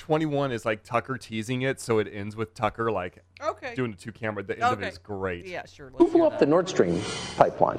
21 0.00 0.50
is 0.52 0.64
like 0.64 0.82
Tucker 0.82 1.16
teasing 1.18 1.62
it, 1.62 1.80
so 1.80 1.98
it 1.98 2.08
ends 2.12 2.34
with 2.34 2.54
Tucker 2.54 2.90
like 2.90 3.22
Okay. 3.42 3.74
doing 3.74 3.90
the 3.92 3.96
two 3.96 4.12
camera. 4.12 4.42
The 4.42 4.54
end 4.54 4.62
of 4.64 4.82
it 4.82 4.88
is 4.88 4.98
great. 4.98 5.46
Yeah, 5.46 5.66
sure. 5.66 5.90
Who 5.90 6.04
let's 6.04 6.12
blew 6.12 6.24
up 6.24 6.38
the. 6.38 6.46
Nord 6.46 6.68
Stream 6.68 7.00
pipeline? 7.36 7.78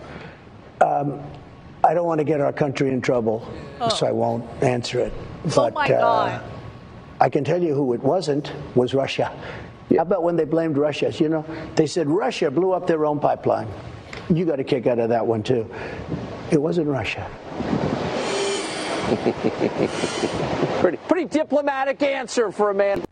I 1.84 1.94
don't 1.96 2.06
want 2.06 2.20
to 2.20 2.24
get 2.24 2.40
our 2.42 2.54
country 2.54 2.90
in 2.90 3.02
trouble, 3.02 3.48
so 3.96 4.06
I 4.06 4.12
won't 4.12 4.46
answer 4.64 5.00
it. 5.00 5.14
But, 5.56 5.72
oh 5.74 5.76
my 5.76 5.94
uh, 5.94 6.42
I 7.20 7.30
can 7.30 7.44
tell 7.44 7.62
you 7.62 7.74
who 7.74 7.94
it 7.94 8.02
wasn't 8.04 8.52
was 8.76 8.94
Russia. 8.94 9.32
How 9.90 10.04
about 10.04 10.24
when 10.24 10.36
they 10.36 10.46
blamed 10.46 10.78
Russia? 10.78 11.12
You 11.12 11.30
know, 11.30 11.46
they 11.76 11.88
said 11.88 12.08
Russia 12.08 12.52
blew 12.52 12.72
up 12.72 12.86
their 12.88 13.06
own 13.06 13.20
pipeline. 13.20 13.68
You 14.30 14.46
got 14.46 14.60
a 14.60 14.64
kick 14.64 14.86
out 14.88 15.00
of 15.00 15.10
that 15.10 15.26
one 15.26 15.42
too. 15.44 15.70
It 16.52 16.62
wasn't 16.62 16.88
Russia. 16.88 17.28
Pretty, 20.82 20.98
pretty 21.08 21.26
diplomatic 21.26 22.02
answer 22.02 22.52
for 22.52 22.72
a 22.72 22.74
man. 22.74 23.06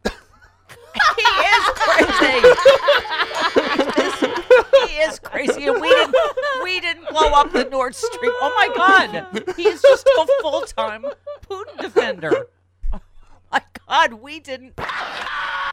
he 1.16 1.22
is 1.22 1.64
crazy. 1.76 2.48
he 4.88 4.94
is 4.98 5.20
crazy, 5.20 5.66
and 5.68 5.80
we 5.80 5.88
didn't 5.88 6.16
we 6.64 6.80
didn't 6.80 7.08
blow 7.10 7.30
up 7.30 7.52
the 7.54 7.66
Nord 7.66 7.94
Stream. 7.94 8.32
Oh 8.42 8.54
my 8.56 8.76
God, 8.76 9.54
he 9.56 9.68
is 9.68 9.84
just 9.84 10.08
a 10.08 10.28
full 10.42 10.62
time 10.62 11.06
Putin 11.48 11.80
defender. 11.80 12.48
Oh 12.92 13.02
my 13.52 13.62
God, 13.88 14.14
we 14.14 14.40
didn't 14.40 14.74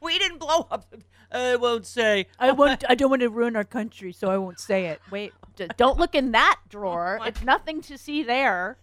we 0.02 0.18
didn't 0.18 0.38
blow 0.38 0.66
up. 0.70 0.94
I 1.32 1.56
won't 1.56 1.86
say. 1.86 2.26
I 2.38 2.52
won't. 2.52 2.84
I 2.90 2.94
don't 2.94 3.08
want 3.08 3.22
to 3.22 3.30
ruin 3.30 3.56
our 3.56 3.64
country, 3.64 4.12
so 4.12 4.28
I 4.28 4.36
won't 4.36 4.60
say 4.60 4.86
it. 4.88 5.00
Wait, 5.10 5.32
don't 5.78 5.98
look 5.98 6.14
in 6.14 6.32
that 6.32 6.60
drawer. 6.68 7.20
It's 7.24 7.42
nothing 7.42 7.80
to 7.82 7.96
see 7.96 8.22
there. 8.22 8.76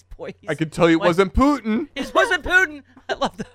This 0.00 0.16
boy, 0.16 0.34
I 0.48 0.54
could 0.54 0.72
tell 0.72 0.88
you 0.88 0.96
it 0.96 1.00
What? 1.00 1.08
wasn't 1.08 1.34
Putin. 1.34 1.88
It 1.94 2.12
wasn't 2.14 2.44
Putin. 2.44 2.82
I 3.08 3.14
love 3.14 3.36
that. 3.36 3.46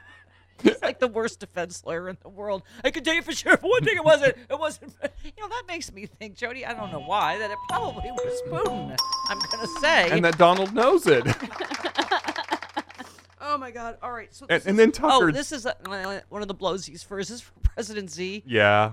He's 0.62 0.80
like 0.82 0.98
the 0.98 1.08
worst 1.08 1.40
defense 1.40 1.82
lawyer 1.84 2.08
in 2.08 2.16
the 2.22 2.28
world. 2.28 2.62
I 2.84 2.90
can 2.90 3.04
tell 3.04 3.14
you 3.14 3.22
for 3.22 3.32
sure. 3.32 3.56
For 3.56 3.68
one 3.68 3.84
thing, 3.84 3.96
it 3.96 4.04
wasn't. 4.04 4.36
It 4.50 4.58
wasn't. 4.58 4.94
You 5.24 5.30
know 5.38 5.48
that 5.48 5.64
makes 5.68 5.92
me 5.92 6.06
think, 6.06 6.36
Jody. 6.36 6.64
I 6.66 6.74
don't 6.74 6.90
know 6.92 7.00
why 7.00 7.38
that 7.38 7.50
it 7.50 7.58
probably 7.68 8.10
was 8.10 8.42
Putin. 8.48 8.96
I'm 9.28 9.38
gonna 9.50 9.66
say. 9.80 10.10
And 10.10 10.24
that 10.24 10.38
Donald 10.38 10.74
knows 10.74 11.06
it. 11.06 11.24
oh 13.40 13.56
my 13.58 13.70
God! 13.70 13.98
All 14.02 14.12
right. 14.12 14.34
So 14.34 14.46
And- 14.48 14.60
this 14.60 14.66
and 14.66 14.74
is- 14.74 14.78
then 14.78 14.92
Tucker- 14.92 15.28
Oh, 15.28 15.30
this 15.30 15.52
is 15.52 15.66
uh, 15.66 16.20
one 16.28 16.42
of 16.42 16.48
the 16.48 16.54
blows 16.54 16.86
he's 16.86 17.02
for. 17.02 17.18
Is 17.18 17.28
this 17.28 17.40
for 17.40 17.52
President 17.62 18.10
Xi? 18.10 18.42
yeah. 18.46 18.92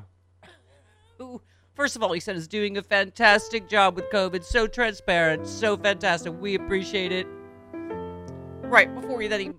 Who, 1.17 1.41
first 1.75 1.95
of 1.95 2.03
all, 2.03 2.13
he 2.13 2.19
said 2.19 2.35
is 2.35 2.47
doing 2.47 2.77
a 2.77 2.81
fantastic 2.83 3.67
job 3.67 3.95
with 3.95 4.05
COVID. 4.11 4.43
So 4.43 4.67
transparent, 4.67 5.47
so 5.47 5.77
fantastic. 5.77 6.33
We 6.39 6.55
appreciate 6.55 7.11
it. 7.11 7.27
Right 8.63 8.93
before 8.93 9.21
he 9.21 9.27
then 9.27 9.39
he 9.39 9.51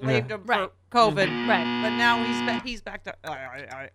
blamed 0.00 0.30
him 0.30 0.42
Right. 0.44 0.70
for 0.90 0.96
COVID. 1.10 1.26
Mm-hmm. 1.28 1.50
Right. 1.50 1.82
But 1.82 1.90
now 1.96 2.22
he's 2.24 2.40
back. 2.42 2.64
He's 2.64 2.80
back 2.82 3.04
to. 3.04 3.14
I, 3.24 3.30
I, 3.32 3.66
I, 3.72 3.90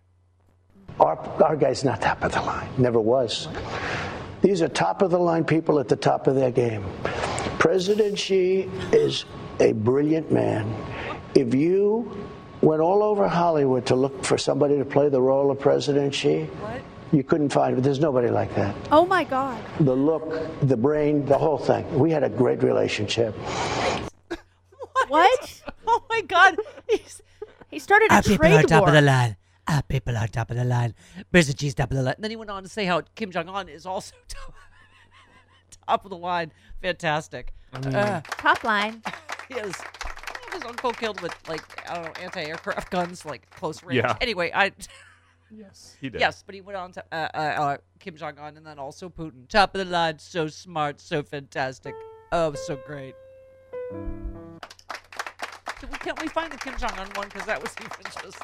Our, 1.00 1.16
our 1.42 1.56
guy's 1.56 1.84
not 1.84 2.00
top 2.02 2.22
of 2.22 2.32
the 2.32 2.42
line, 2.42 2.68
never 2.78 3.00
was. 3.00 3.48
These 4.42 4.62
are 4.62 4.68
top 4.68 5.02
of 5.02 5.10
the 5.10 5.18
line 5.18 5.44
people 5.44 5.78
at 5.80 5.88
the 5.88 5.96
top 5.96 6.26
of 6.26 6.34
their 6.36 6.50
game. 6.50 6.84
President 7.58 8.18
Xi 8.18 8.70
is 8.92 9.24
a 9.58 9.72
brilliant 9.72 10.30
man. 10.30 10.72
If 11.34 11.54
you 11.54 12.26
went 12.60 12.80
all 12.80 13.02
over 13.02 13.26
Hollywood 13.26 13.86
to 13.86 13.96
look 13.96 14.24
for 14.24 14.38
somebody 14.38 14.78
to 14.78 14.84
play 14.84 15.08
the 15.08 15.20
role 15.20 15.50
of 15.50 15.58
President 15.58 16.14
Xi, 16.14 16.44
What? 16.44 16.80
You 17.12 17.22
couldn't 17.22 17.50
find 17.50 17.78
it. 17.78 17.80
There's 17.82 18.00
nobody 18.00 18.28
like 18.28 18.54
that. 18.54 18.74
Oh 18.90 19.06
my 19.06 19.24
God. 19.24 19.62
The 19.80 19.94
look, 19.94 20.30
the 20.62 20.76
brain, 20.76 21.24
the 21.26 21.38
whole 21.38 21.58
thing. 21.58 21.84
We 21.98 22.10
had 22.10 22.22
a 22.22 22.28
great 22.28 22.62
relationship. 22.62 23.34
What? 23.34 24.40
what? 25.08 25.62
Oh 25.86 26.04
my 26.10 26.20
God! 26.20 26.56
He's 26.88 27.22
He 27.70 27.78
started 27.78 28.10
a 28.10 28.16
our 28.16 28.22
people 28.22 28.36
trade 28.38 28.52
are 28.54 28.62
top 28.62 28.88
of 28.88 28.94
the 28.94 29.00
line. 29.00 29.36
Our 29.66 29.82
people 29.82 30.16
are 30.16 30.26
top 30.28 30.50
of 30.50 30.56
the 30.56 30.64
line. 30.64 30.94
President 31.30 31.60
Xi's 31.60 31.74
top 31.74 31.90
of 31.90 31.96
the 31.96 32.02
line. 32.02 32.14
And 32.14 32.24
then 32.24 32.30
he 32.30 32.36
went 32.36 32.50
on 32.50 32.62
to 32.62 32.68
say 32.68 32.84
how 32.84 33.02
Kim 33.14 33.30
Jong 33.30 33.48
Un 33.48 33.68
is 33.68 33.84
also 33.86 34.14
top, 34.28 34.54
top 35.86 36.04
of 36.04 36.10
the 36.10 36.16
line. 36.16 36.52
Fantastic. 36.82 37.52
Uh, 37.72 38.20
Top 38.22 38.64
line. 38.64 39.02
he 39.48 39.54
is. 39.54 39.74
His 40.52 40.62
uncle 40.64 40.92
killed 40.92 41.20
with 41.20 41.34
like 41.48 41.62
I 41.90 41.94
don't 41.94 42.04
know 42.04 42.22
anti-aircraft 42.22 42.90
guns, 42.90 43.26
like 43.26 43.48
close 43.50 43.82
range. 43.82 43.96
Yeah. 43.98 44.16
Anyway, 44.20 44.50
I. 44.54 44.72
Yes, 45.50 45.96
he 46.00 46.08
did. 46.10 46.20
Yes, 46.20 46.42
but 46.44 46.54
he 46.54 46.60
went 46.60 46.76
on 46.76 46.92
to 46.92 47.04
uh, 47.12 47.28
uh, 47.34 47.36
uh, 47.38 47.76
Kim 48.00 48.16
Jong 48.16 48.38
Un 48.38 48.56
and 48.56 48.66
then 48.66 48.78
also 48.78 49.08
Putin. 49.08 49.48
Top 49.48 49.74
of 49.74 49.78
the 49.86 49.90
line, 49.90 50.18
so 50.18 50.46
smart, 50.48 51.00
so 51.00 51.22
fantastic. 51.22 51.94
Oh, 52.32 52.52
so 52.54 52.78
great. 52.86 53.14
Can 55.78 55.90
we, 55.92 55.98
can't 55.98 56.20
we 56.20 56.28
find 56.28 56.52
the 56.52 56.56
Kim 56.58 56.76
Jong 56.76 56.90
Un 56.98 57.08
one? 57.14 57.28
Because 57.28 57.46
that 57.46 57.62
was 57.62 57.72
even 57.80 57.90
just 58.22 58.38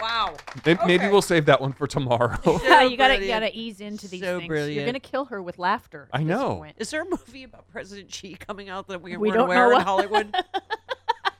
wow. 0.00 0.36
Maybe 0.66 0.78
Okay. 0.94 1.10
we'll 1.10 1.22
save 1.22 1.46
that 1.46 1.60
one 1.60 1.72
for 1.72 1.86
tomorrow. 1.86 2.36
Yeah, 2.64 2.82
you 2.82 2.96
gotta 2.96 3.14
brilliant. 3.16 3.26
gotta 3.28 3.50
ease 3.58 3.80
into 3.80 4.06
these 4.08 4.20
So 4.20 4.38
things. 4.38 4.48
brilliant. 4.48 4.74
You're 4.76 4.86
gonna 4.86 5.00
kill 5.00 5.24
her 5.26 5.42
with 5.42 5.58
laughter. 5.58 6.08
I 6.12 6.18
at 6.20 6.26
this 6.26 6.36
know. 6.36 6.56
point. 6.56 6.76
Is 6.78 6.90
there 6.90 7.02
a 7.02 7.08
movie 7.08 7.44
about 7.44 7.66
President 7.68 8.12
Xi 8.12 8.34
coming 8.34 8.68
out 8.68 8.86
that 8.88 9.00
we, 9.02 9.16
We 9.16 9.28
weren't 9.30 9.34
don't 9.38 9.44
aware 9.46 9.70
know. 9.70 9.76
in 9.78 9.82
Hollywood? 9.82 10.36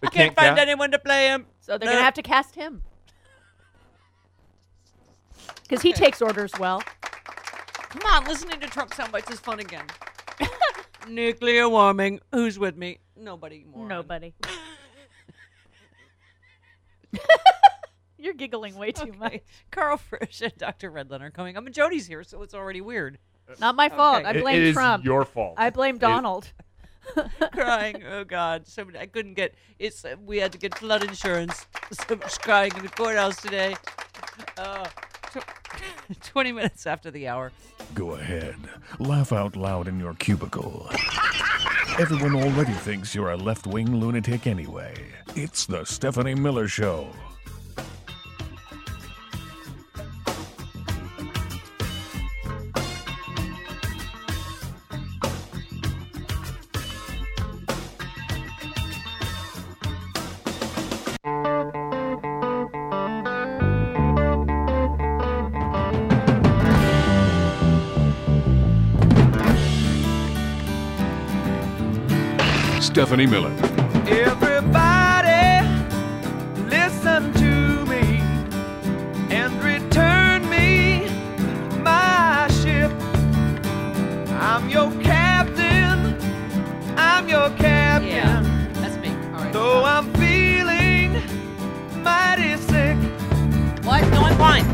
They 0.00 0.09
Can't 0.09 0.35
find 0.35 0.56
ca- 0.56 0.62
anyone 0.62 0.90
to 0.90 0.99
play 0.99 1.26
him. 1.28 1.47
So 1.61 1.78
they're 1.78 1.87
No. 1.87 1.92
gonna 1.94 2.04
have 2.04 2.14
to 2.14 2.23
cast 2.23 2.54
him 2.54 2.83
because 5.75 5.83
he 5.83 5.93
takes 5.93 6.23
orders 6.23 6.52
well. 6.59 6.83
Come 7.88 8.02
on, 8.07 8.25
listening 8.26 8.61
to 8.61 8.66
Trump 8.69 8.95
sound 8.95 9.11
bites 9.12 9.31
is 9.31 9.40
fun 9.40 9.59
again. 9.61 9.85
Nuclear 11.09 11.69
warming. 11.69 12.21
Who's 12.33 12.59
with 12.59 12.76
me? 12.76 13.00
Nobody 13.16 13.64
more. 13.64 13.88
Nobody. 13.88 14.35
You're 18.19 18.35
giggling 18.35 18.76
way 18.76 18.93
too 18.93 19.12
much. 19.19 19.40
Karl 19.71 19.97
Frisch 19.97 20.43
and 20.43 20.57
Dr. 20.57 20.90
Redlener 20.90 21.26
are 21.26 21.31
coming. 21.31 21.57
I 21.57 21.61
mean, 21.61 21.73
Jody's 21.73 22.07
here, 22.07 22.23
so 22.23 22.43
it's 22.43 22.54
already 22.54 22.81
weird. 22.81 23.19
Not 23.61 23.75
my 23.75 23.88
fault. 23.88 24.21
Okay. 24.21 24.28
I 24.28 24.31
It- 24.33 24.40
blame 24.43 24.57
it 24.57 24.62
is 24.69 24.75
Trump. 24.75 25.04
your 25.04 25.25
fault. 25.25 25.54
I 25.57 25.71
blame 25.71 25.99
Donald. 25.99 26.52
crying. 27.52 28.02
Oh 28.09 28.25
God, 28.25 28.66
so 28.66 28.87
I 28.99 29.04
couldn't 29.07 29.35
get. 29.35 29.54
It's 29.78 30.04
uh, 30.07 30.16
we 30.25 30.38
had 30.38 30.52
to 30.52 30.59
get 30.59 30.78
flood 30.78 31.04
insurance. 31.04 31.66
So 31.93 32.16
much 32.16 32.40
crying 32.40 32.73
in 32.76 32.83
the 32.83 32.88
courthouse 32.88 33.43
today. 33.43 33.76
Uh, 34.57 34.87
tw- 35.40 36.22
Twenty 36.22 36.52
minutes 36.52 36.86
after 36.86 37.10
the 37.10 37.28
hour. 37.28 37.52
Go 37.94 38.12
ahead. 38.12 38.56
Laugh 38.98 39.32
out 39.32 39.56
loud 39.56 39.88
in 39.88 39.98
your 39.98 40.14
cubicle. 40.14 40.88
Everyone 41.98 42.34
already 42.34 42.72
thinks 42.72 43.14
you're 43.14 43.30
a 43.30 43.36
left 43.36 43.66
wing 43.66 43.96
lunatic 44.00 44.46
anyway. 44.46 44.94
It's 45.36 45.66
the 45.66 45.84
Stephanie 45.84 46.34
Miller 46.34 46.68
Show. 46.68 47.08
Stephanie 73.14 73.30
Miller. 73.30 73.52
Everybody, 74.09 75.68
listen 76.68 77.33
to 77.35 77.87
me 77.87 78.18
and 79.30 79.54
return 79.62 80.50
me 80.50 81.09
my 81.78 82.49
ship. 82.61 82.90
I'm 84.42 84.68
your 84.68 84.90
captain. 85.00 86.18
I'm 86.97 87.28
your 87.28 87.50
captain. 87.50 88.09
Yeah, 88.09 88.73
that's 88.80 88.97
me. 88.97 89.11
All 89.11 89.44
right. 89.44 89.52
Though 89.52 89.85
I'm 89.85 90.12
feeling 90.14 91.12
mighty 92.02 92.56
sick. 92.56 92.97
What? 93.85 94.02
No, 94.11 94.23
I'm 94.23 94.37
fine. 94.37 94.64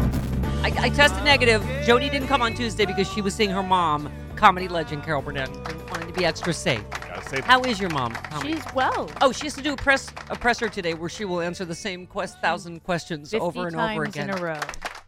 I, 0.65 0.85
I 0.85 0.89
tested 0.89 1.23
negative. 1.25 1.63
Jody 1.85 2.09
didn't 2.09 2.29
come 2.29 2.41
on 2.41 2.55
Tuesday 2.55 2.87
because 2.87 3.07
she 3.07 3.21
was 3.21 3.35
seeing 3.35 3.51
her 3.51 3.63
mom, 3.63 4.11
comedy 4.37 4.67
legend 4.67 5.03
Carol 5.03 5.21
Burnett, 5.21 5.51
and 5.51 5.91
wanted 5.91 6.07
to 6.09 6.15
be 6.15 6.25
extra 6.25 6.55
safe. 6.55 6.83
Gotta 7.31 7.43
say 7.43 7.47
How 7.47 7.63
is 7.63 7.79
your 7.81 7.91
mom? 7.91 8.13
Comedy? 8.13 8.55
She's 8.55 8.65
well. 8.75 9.11
Oh, 9.21 9.33
she 9.33 9.45
has 9.45 9.55
to 9.55 9.63
do 9.63 9.73
a 9.73 9.77
press 9.77 10.11
a 10.29 10.37
presser 10.37 10.69
today 10.69 10.95
where 10.95 11.09
she 11.09 11.25
will 11.25 11.41
answer 11.41 11.65
the 11.65 11.75
same 11.75 12.07
quest 12.07 12.41
thousand 12.41 12.83
questions 12.83 13.33
over 13.35 13.67
and 13.69 13.77
times 13.77 13.97
over 13.97 14.05
again. 14.05 14.31
in 14.31 14.39
a 14.39 14.43
row. 14.43 14.61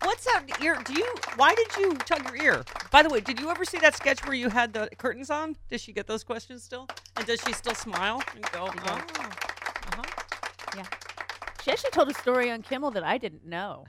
What's 0.03 0.25
that 0.27 0.45
ear? 0.63 0.79
Do 0.85 0.93
you? 0.95 1.07
Why 1.37 1.55
did 1.55 1.77
you 1.77 1.95
tug 1.95 2.25
your 2.27 2.43
ear? 2.43 2.65
By 2.91 3.03
the 3.03 3.09
way, 3.09 3.21
did 3.21 3.41
you 3.41 3.51
ever 3.51 3.65
see 3.65 3.79
that 3.79 3.97
sketch 3.97 4.25
where 4.27 4.35
you 4.35 4.49
had 4.49 4.73
the 4.73 4.89
curtains 4.99 5.31
on? 5.31 5.57
Does 5.69 5.81
she 5.81 5.93
get 5.93 6.07
those 6.07 6.23
questions 6.25 6.63
still? 6.63 6.89
And 7.17 7.27
does 7.27 7.41
she 7.47 7.53
still 7.53 7.75
smile 7.75 8.23
and 8.35 8.43
go? 8.53 8.71
She 8.73 8.79
"Oh." 8.85 8.93
Uh-huh. 8.93 10.03
Yeah. 10.77 10.85
She 11.65 11.71
actually 11.71 11.91
told 11.91 12.09
a 12.09 12.15
story 12.15 12.51
on 12.51 12.63
Kimmel 12.63 12.91
that 12.93 13.05
I 13.05 13.19
didn't 13.19 13.45
know. 13.45 13.85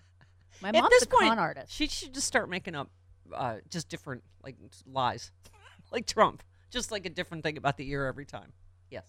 My 0.62 0.70
At 0.70 0.76
mom's 0.76 0.90
this 0.92 1.04
a 1.04 1.08
point, 1.08 1.30
con 1.30 1.40
artist. 1.40 1.72
she 1.74 1.88
should 1.88 2.14
just 2.14 2.28
start 2.28 2.50
making 2.50 2.76
up 2.76 2.90
uh, 3.34 3.58
just 3.70 3.90
different 3.90 4.24
like 4.44 4.56
lies, 4.92 5.32
like 5.92 6.06
Trump, 6.06 6.44
just 6.74 6.92
like 6.92 7.06
a 7.06 7.10
different 7.10 7.44
thing 7.44 7.58
about 7.58 7.78
the 7.78 7.88
ear 7.90 8.06
every 8.06 8.26
time. 8.26 8.52
Yes. 8.90 9.06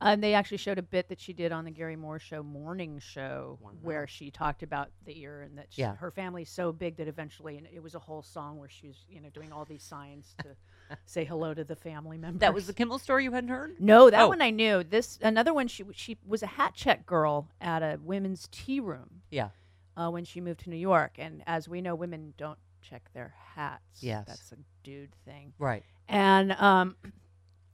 Um, 0.00 0.20
they 0.20 0.34
actually 0.34 0.56
showed 0.56 0.76
a 0.78 0.82
bit 0.82 1.08
that 1.08 1.20
she 1.20 1.32
did 1.32 1.52
on 1.52 1.64
the 1.64 1.70
Garry 1.70 1.94
Moore 1.94 2.18
Show 2.18 2.42
morning 2.42 2.98
show 2.98 3.58
where 3.80 4.08
she 4.08 4.30
talked 4.30 4.64
about 4.64 4.90
the 5.06 5.18
ear 5.20 5.42
and 5.42 5.56
that 5.56 5.66
she, 5.70 5.82
Yeah. 5.82 5.94
her 5.96 6.10
family's 6.10 6.50
so 6.50 6.72
big 6.72 6.96
that 6.96 7.06
eventually, 7.06 7.56
and 7.58 7.66
it 7.72 7.80
was 7.82 7.94
a 7.94 8.00
whole 8.00 8.20
song 8.22 8.58
where 8.58 8.68
she 8.68 8.88
was, 8.88 8.96
you 9.08 9.20
know, 9.20 9.30
doing 9.30 9.52
all 9.52 9.64
these 9.64 9.84
signs 9.84 10.34
to 10.42 10.56
say 11.06 11.24
hello 11.24 11.54
to 11.54 11.62
the 11.62 11.76
family 11.76 12.18
members. 12.18 12.40
That 12.40 12.52
was 12.52 12.66
the 12.66 12.74
Kimmel 12.74 12.98
story 12.98 13.22
you 13.24 13.30
hadn't 13.32 13.50
heard? 13.50 13.80
No, 13.80 14.10
that 14.10 14.22
Oh. 14.22 14.28
one 14.28 14.42
I 14.42 14.50
knew. 14.50 14.82
This 14.82 15.18
another 15.22 15.54
one. 15.54 15.68
She 15.68 15.84
she 15.92 16.18
was 16.26 16.42
a 16.42 16.46
hat 16.48 16.74
check 16.74 17.06
girl 17.06 17.48
at 17.60 17.82
a 17.82 17.98
women's 18.02 18.48
tea 18.50 18.80
room 18.80 19.22
Yeah. 19.30 19.50
uh, 19.96 20.10
when 20.10 20.24
she 20.24 20.40
moved 20.40 20.60
to 20.64 20.70
New 20.70 20.76
York, 20.76 21.14
and 21.18 21.42
as 21.46 21.68
we 21.68 21.80
know, 21.80 21.94
women 21.94 22.34
don't 22.36 22.58
check 22.82 23.10
their 23.14 23.32
hats. 23.54 24.02
Yes. 24.02 24.24
that's 24.26 24.52
a 24.52 24.56
dude 24.84 25.10
thing. 25.24 25.52
Right. 25.58 25.82
And 26.08 26.52
um, 26.52 26.94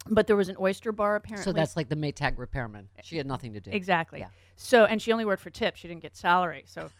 but 0.09 0.27
there 0.27 0.37
was 0.37 0.49
an 0.49 0.57
oyster 0.59 0.93
bar 0.93 1.17
apparently. 1.17 1.45
So 1.45 1.53
that's 1.53 1.77
like 1.77 1.89
the 1.91 1.97
Maytag 1.97 2.39
repairman. 2.39 2.89
She 3.03 3.19
had 3.19 3.27
nothing 3.27 3.53
to 3.53 3.61
do. 3.61 3.71
Exactly. 3.73 4.21
Yeah. 4.21 4.29
So, 4.57 4.85
and 4.87 5.01
she 5.03 5.13
only 5.13 5.25
worked 5.27 5.43
for 5.43 5.51
tips. 5.51 5.81
She 5.81 5.89
didn't 5.89 6.03
get 6.03 6.17
salary. 6.17 6.65
So, 6.67 6.91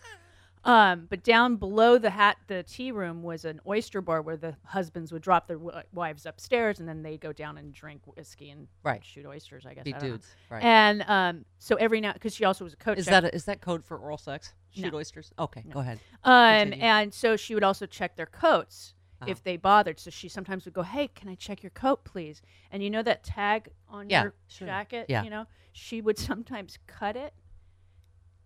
um, 0.65 1.07
but 1.09 1.23
down 1.25 1.57
below 1.57 1.97
the 1.97 2.11
hat, 2.11 2.37
the 2.47 2.63
tea 2.63 2.93
room 2.93 3.23
was 3.23 3.47
an 3.47 3.61
oyster 3.67 4.03
bar 4.03 4.21
where 4.21 4.37
the 4.37 4.55
husbands 4.67 5.11
would 5.13 5.23
drop 5.23 5.47
their 5.49 5.57
w- 5.57 5.81
wives 5.95 6.27
upstairs, 6.27 6.81
and 6.81 6.89
then 6.89 7.03
they 7.03 7.17
go 7.17 7.33
down 7.33 7.57
and 7.57 7.73
drink 7.73 8.03
whiskey 8.05 8.51
and 8.51 8.69
Right. 8.83 9.03
shoot 9.05 9.25
oysters. 9.25 9.65
I 9.65 9.73
guess. 9.75 9.85
Be 9.85 9.95
I 9.95 9.99
don't 9.99 10.09
know. 10.09 10.15
dudes. 10.17 10.27
Right. 10.51 10.63
And 10.63 11.03
um, 11.09 11.45
so 11.59 11.77
every 11.77 12.01
now, 12.03 12.13
because 12.13 12.35
she 12.35 12.45
also 12.45 12.65
was 12.65 12.75
a 12.75 12.77
coach. 12.77 12.99
is 12.99 13.07
that 13.07 13.25
a, 13.25 13.35
is 13.35 13.47
that 13.47 13.63
code 13.63 13.83
for 13.85 13.97
oral 13.97 14.19
sex? 14.19 14.53
Shoot 14.71 14.93
No. 14.93 14.99
oysters. 14.99 15.33
Okay, 15.39 15.65
go 15.73 15.81
ahead. 15.81 15.99
Um, 16.25 16.59
Continue. 16.65 16.85
and 16.85 17.15
so 17.15 17.37
she 17.37 17.55
would 17.55 17.65
also 17.65 17.87
check 17.87 18.17
their 18.17 18.27
coats 18.27 18.95
Uh-huh. 19.23 19.31
if 19.31 19.43
they 19.43 19.57
bothered. 19.57 20.01
So 20.01 20.11
she 20.11 20.29
sometimes 20.29 20.65
would 20.65 20.75
go, 20.75 20.83
"Hey, 20.83 21.09
can 21.09 21.29
I 21.29 21.35
check 21.35 21.63
your 21.63 21.71
coat, 21.71 22.05
please?" 22.05 22.41
And 22.71 22.83
you 22.83 22.89
know 22.91 23.03
that 23.03 23.23
tag 23.23 23.69
on 23.89 24.09
Yeah, 24.09 24.23
your 24.23 24.35
sure. 24.49 24.67
jacket, 24.67 25.07
Yeah. 25.09 25.23
you 25.25 25.31
know, 25.31 25.47
she 25.73 26.01
would 26.01 26.19
sometimes 26.39 26.79
cut 26.87 27.17
it 27.17 27.35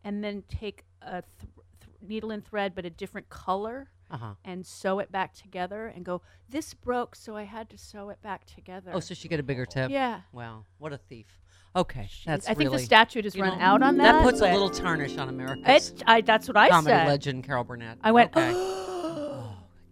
and 0.03 0.23
then 0.23 0.43
take 0.49 0.85
a 1.01 1.23
th- 1.23 1.53
th- 1.81 1.97
needle 2.03 2.31
and 2.31 2.45
thread, 2.45 2.75
but 2.75 2.85
a 2.85 2.91
different 2.91 3.29
color, 3.29 3.91
Uh 4.11 4.17
huh. 4.19 4.35
and 4.45 4.67
sew 4.67 4.99
it 4.99 5.11
back 5.13 5.33
together, 5.33 5.87
and 5.87 6.05
go, 6.05 6.23
"This 6.49 6.75
broke, 6.75 7.15
so 7.17 7.37
I 7.37 7.45
had 7.45 7.71
to 7.71 7.79
sew 7.79 8.11
it 8.11 8.21
back 8.21 8.45
together." 8.45 8.91
Oh, 8.93 9.01
so 9.01 9.15
she 9.15 9.29
get 9.29 9.41
a 9.41 9.45
bigger 9.45 9.65
tip. 9.67 9.91
yeah. 9.91 10.23
Wow, 10.33 10.65
what 10.79 10.93
a 10.93 10.99
thief. 10.99 11.41
Okay, 11.77 12.09
that's 12.25 12.49
I 12.49 12.55
think 12.55 12.71
the 12.71 12.79
statute 12.79 13.25
has 13.25 13.37
run 13.37 13.59
know, 13.59 13.65
out 13.65 13.83
on 13.83 13.97
that. 13.97 14.13
That 14.13 14.23
puts 14.23 14.41
a 14.41 14.53
little 14.53 14.71
tarnish 14.71 15.17
on 15.19 15.29
America's 15.29 15.91
It, 15.91 16.03
I, 16.07 16.21
that's 16.21 16.47
what 16.47 16.57
I 16.57 16.69
comedy 16.69 16.95
said. 16.95 17.07
legend, 17.09 17.43
Carol 17.45 17.65
Burnett. 17.65 17.99
I 18.03 18.13
went, 18.13 18.31
okay. 18.37 18.53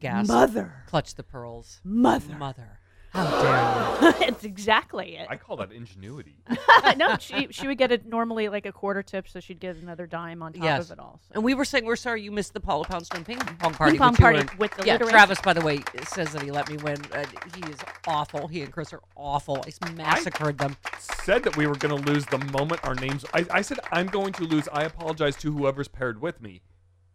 oh, 0.05 0.09
gas. 0.09 0.29
Mother, 0.29 0.85
Clutch 0.87 1.15
the 1.15 1.23
pearls. 1.23 1.81
mother. 1.85 2.35
Mother. 2.35 2.79
How 3.12 3.43
dare 3.43 4.11
you? 4.21 4.27
it's 4.29 4.43
exactly 4.45 5.17
it. 5.17 5.27
I 5.29 5.37
call 5.37 5.57
that 5.59 5.71
ingenuity. 5.71 6.35
no, 6.97 7.17
she 7.19 7.49
she 7.51 7.67
would 7.67 7.77
get 7.77 7.93
it 7.93 8.07
normally 8.07 8.49
like 8.49 8.65
a 8.65 8.73
quarter 8.73 9.03
tip, 9.03 9.29
so 9.29 9.38
she'd 9.38 9.61
get 9.61 9.77
another 9.77 10.07
dime 10.07 10.43
on 10.43 10.55
top 10.55 10.65
Yes. 10.65 10.87
of 10.87 10.93
it 10.93 10.99
all. 10.99 11.21
So. 11.29 11.35
And 11.35 11.45
we 11.45 11.53
were 11.53 11.67
saying 11.67 11.85
we're 11.85 11.97
sorry 11.97 12.23
you 12.23 12.33
missed 12.33 12.55
the 12.55 12.61
Paula 12.61 12.85
Poundstone 12.87 13.25
ping 13.25 13.37
pong 13.38 13.75
party. 13.75 13.93
Ping 13.93 13.99
pong 13.99 14.15
party 14.15 14.38
were 14.38 14.49
with 14.59 14.75
the 14.77 14.87
yeah. 14.87 14.93
alliteration. 14.95 15.12
Travis, 15.12 15.41
by 15.43 15.53
the 15.53 15.61
way, 15.61 15.83
says 16.07 16.33
that 16.33 16.41
he 16.43 16.51
let 16.51 16.71
me 16.71 16.79
win. 16.79 16.97
Uh, 17.12 17.25
he 17.55 17.71
is 17.71 17.77
awful. 18.07 18.49
He 18.49 18.62
and 18.62 18.73
Chris 18.73 18.95
are 18.95 19.03
awful. 19.15 19.62
He's 19.65 19.79
massacred 19.95 20.57
them. 20.57 20.77
Said 20.99 21.43
that 21.45 21.55
we 21.59 21.67
were 21.67 21.77
going 21.77 22.03
to 22.03 22.11
lose 22.11 22.25
the 22.27 22.38
moment 22.38 22.81
our 22.83 22.95
names. 22.95 23.27
I, 23.35 23.45
I 23.51 23.61
said 23.61 23.79
I'm 23.93 24.07
going 24.07 24.33
to 24.35 24.45
lose. 24.45 24.69
I 24.73 24.85
apologize 24.85 25.37
to 25.37 25.53
whoever's 25.53 25.88
paired 25.88 26.23
with 26.23 26.41
me, 26.41 26.62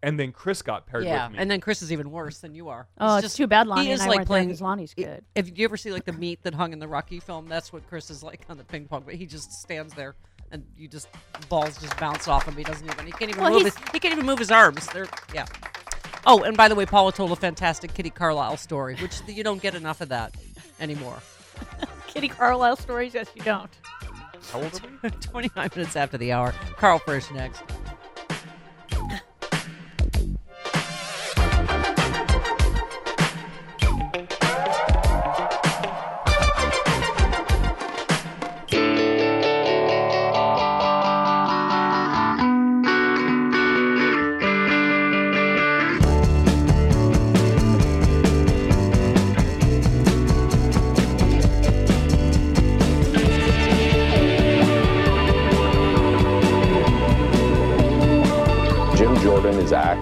and 0.03 0.19
then 0.19 0.31
Chris 0.31 0.61
got 0.61 0.85
paired 0.85 1.03
Yeah, 1.05 1.27
with 1.27 1.33
me. 1.37 1.41
and 1.41 1.49
then 1.49 1.59
Chris 1.59 1.81
is 1.81 1.91
even 1.91 2.11
worse 2.11 2.39
than 2.39 2.53
you 2.53 2.69
are. 2.69 2.87
Oh, 2.99 3.15
He's 3.15 3.25
it's 3.25 3.35
too 3.35 3.47
bad 3.47 3.67
Lonnie 3.67 3.85
he 3.85 3.91
and 3.91 3.99
is 3.99 4.05
I 4.05 4.09
like 4.09 4.29
weren't 4.29 4.49
there 4.49 4.57
Lonnie's 4.67 4.93
good. 4.93 5.23
If 5.35 5.57
you 5.57 5.65
ever 5.65 5.77
see 5.77 5.91
like 5.91 6.05
the 6.05 6.13
meat 6.13 6.43
that 6.43 6.53
hung 6.53 6.73
in 6.73 6.79
the 6.79 6.87
Rocky 6.87 7.19
film, 7.19 7.47
that's 7.47 7.73
what 7.73 7.87
Chris 7.87 8.09
is 8.09 8.21
like 8.23 8.45
on 8.49 8.57
the 8.57 8.63
ping 8.63 8.85
pong. 8.87 9.03
But 9.05 9.15
he 9.15 9.25
just 9.25 9.51
stands 9.53 9.93
there, 9.93 10.15
and 10.51 10.63
you 10.77 10.87
just 10.87 11.07
balls 11.49 11.77
just 11.79 11.97
bounce 11.97 12.27
off 12.27 12.45
him. 12.47 12.55
He 12.55 12.63
doesn't 12.63 12.85
even. 12.89 13.05
He 13.05 13.11
can't 13.11 13.29
even 13.31 13.41
Well, 13.43 13.53
move. 13.53 13.63
His, 13.63 13.77
he 13.91 13.99
can't 13.99 14.13
even 14.13 14.25
move 14.25 14.39
his 14.39 14.51
arms. 14.51 14.85
They're 14.87 15.07
yeah. 15.33 15.45
Oh, 16.25 16.43
and 16.43 16.57
by 16.57 16.67
the 16.67 16.75
way, 16.75 16.85
Paula 16.85 17.13
told 17.13 17.31
a 17.31 17.35
fantastic 17.37 17.93
Kitty 17.93 18.09
Carlisle 18.09 18.57
story, 18.57 18.95
which 18.97 19.21
you 19.27 19.43
don't 19.43 19.61
get 19.61 19.75
enough 19.75 20.01
of 20.01 20.09
that 20.09 20.35
anymore. 20.79 21.17
Kitty 22.07 22.27
Carlisle 22.27 22.75
stories, 22.77 23.13
yes, 23.13 23.29
you 23.35 23.41
don't. 23.43 23.69
How 24.51 24.61
old 24.61 24.81
are 24.83 24.89
we? 25.03 25.09
29 25.21 25.69
minutes 25.75 25.95
after 25.95 26.17
the 26.17 26.31
hour. 26.33 26.53
Karl 26.77 26.99
Frisch 26.99 27.31
next. 27.31 27.61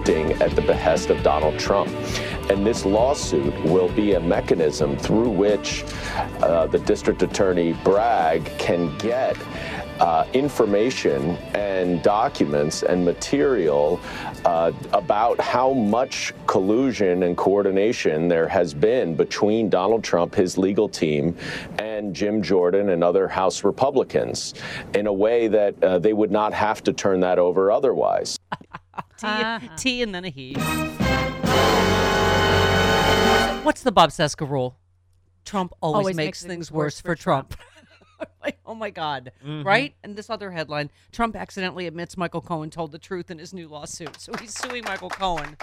Acting 0.06 0.40
at 0.40 0.54
the 0.54 0.62
behest 0.62 1.10
of 1.10 1.20
Donald 1.24 1.58
Trump. 1.58 1.90
And 2.48 2.64
this 2.64 2.84
lawsuit 2.84 3.52
will 3.64 3.88
be 3.88 4.12
a 4.12 4.20
mechanism 4.20 4.96
through 4.96 5.30
which 5.30 5.84
uh, 6.42 6.68
the 6.68 6.78
district 6.78 7.24
attorney 7.24 7.72
Bragg 7.82 8.44
can 8.56 8.96
get 8.98 9.36
uh, 9.98 10.24
information 10.32 11.36
and 11.54 12.02
documents 12.04 12.84
and 12.84 13.04
material 13.04 13.98
uh, 14.44 14.70
about 14.92 15.40
how 15.40 15.72
much 15.72 16.32
collusion 16.46 17.24
and 17.24 17.36
coordination 17.36 18.28
there 18.28 18.46
has 18.46 18.74
been 18.74 19.16
between 19.16 19.68
Donald 19.68 20.04
Trump, 20.04 20.36
his 20.36 20.56
legal 20.56 20.88
team, 20.88 21.36
and 21.80 22.14
Jim 22.14 22.42
Jordan 22.42 22.90
and 22.90 23.02
other 23.02 23.26
House 23.26 23.64
Republicans 23.64 24.54
in 24.94 25.08
a 25.08 25.12
way 25.12 25.48
that 25.48 25.82
uh, 25.82 25.98
they 25.98 26.12
would 26.12 26.30
not 26.30 26.52
have 26.52 26.84
to 26.84 26.92
turn 26.92 27.18
that 27.20 27.40
over 27.40 27.72
otherwise. 27.72 28.38
T, 29.16 29.26
T 29.76 30.02
uh-huh. 30.02 30.02
and 30.02 30.14
then 30.14 30.24
a 30.24 30.30
he. 30.30 30.54
What's 33.64 33.82
the 33.82 33.92
Bob 33.92 34.10
Cesca 34.10 34.48
rule? 34.48 34.78
Trump 35.44 35.72
always, 35.80 36.04
Always 36.04 36.16
makes, 36.16 36.44
things 36.44 36.70
worse 36.70 37.00
for 37.00 37.14
Trump. 37.14 37.56
Like, 38.42 38.58
oh 38.64 38.74
my 38.74 38.88
God. 38.90 39.32
Mm-hmm. 39.44 39.66
Right? 39.66 39.94
And 40.02 40.16
this 40.16 40.30
other 40.30 40.50
headline 40.50 40.90
Trump 41.12 41.36
accidentally 41.36 41.86
admits 41.86 42.16
Michael 42.16 42.40
Cohen 42.40 42.70
told 42.70 42.92
the 42.92 42.98
truth 42.98 43.30
in 43.30 43.38
his 43.38 43.52
new 43.52 43.68
lawsuit. 43.68 44.18
So 44.20 44.32
he's 44.40 44.54
suing 44.54 44.84
Michael 44.84 45.10
Cohen, 45.10 45.56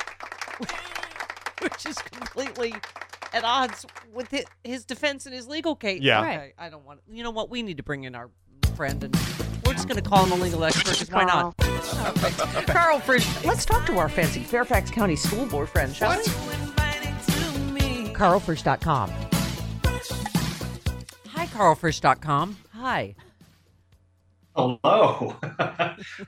which 1.61 1.85
is 1.87 1.97
completely 1.97 2.75
at 3.33 3.43
odds 3.43 3.85
with 4.13 4.33
his 4.63 4.85
defense 4.85 5.25
and 5.25 5.33
his 5.33 5.47
legal 5.47 5.75
case. 5.75 6.01
Yeah. 6.01 6.21
Okay, 6.21 6.53
I 6.57 6.69
don't 6.69 6.85
want 6.85 6.99
You 7.09 7.23
know 7.23 7.31
what? 7.31 7.49
We 7.49 7.63
need 7.63 7.77
to 7.77 7.83
bring 7.83 8.03
in 8.03 8.15
our 8.15 8.29
friend 8.73 9.03
and 9.03 9.15
we're 9.65 9.73
just 9.73 9.87
going 9.87 10.01
to 10.01 10.07
call 10.07 10.25
him 10.25 10.39
a 10.39 10.43
legal 10.43 10.63
expert 10.63 10.99
because 10.99 11.11
why 11.11 11.23
not? 11.23 11.55
Okay. 12.03 12.73
Karl 12.73 12.99
Frisch, 12.99 13.27
let's 13.45 13.65
talk 13.65 13.85
to 13.85 13.97
our 13.97 14.09
fancy 14.09 14.41
Fairfax 14.41 14.89
County 14.89 15.15
School 15.15 15.45
Board 15.45 15.69
friend, 15.69 15.93
shall 15.95 16.17
we? 16.17 16.23
KarlFrisch.com. 18.13 19.09
Hi, 21.27 21.45
KarlFrisch.com. 21.47 22.57
Hi. 22.73 23.15
Hello. 24.55 25.35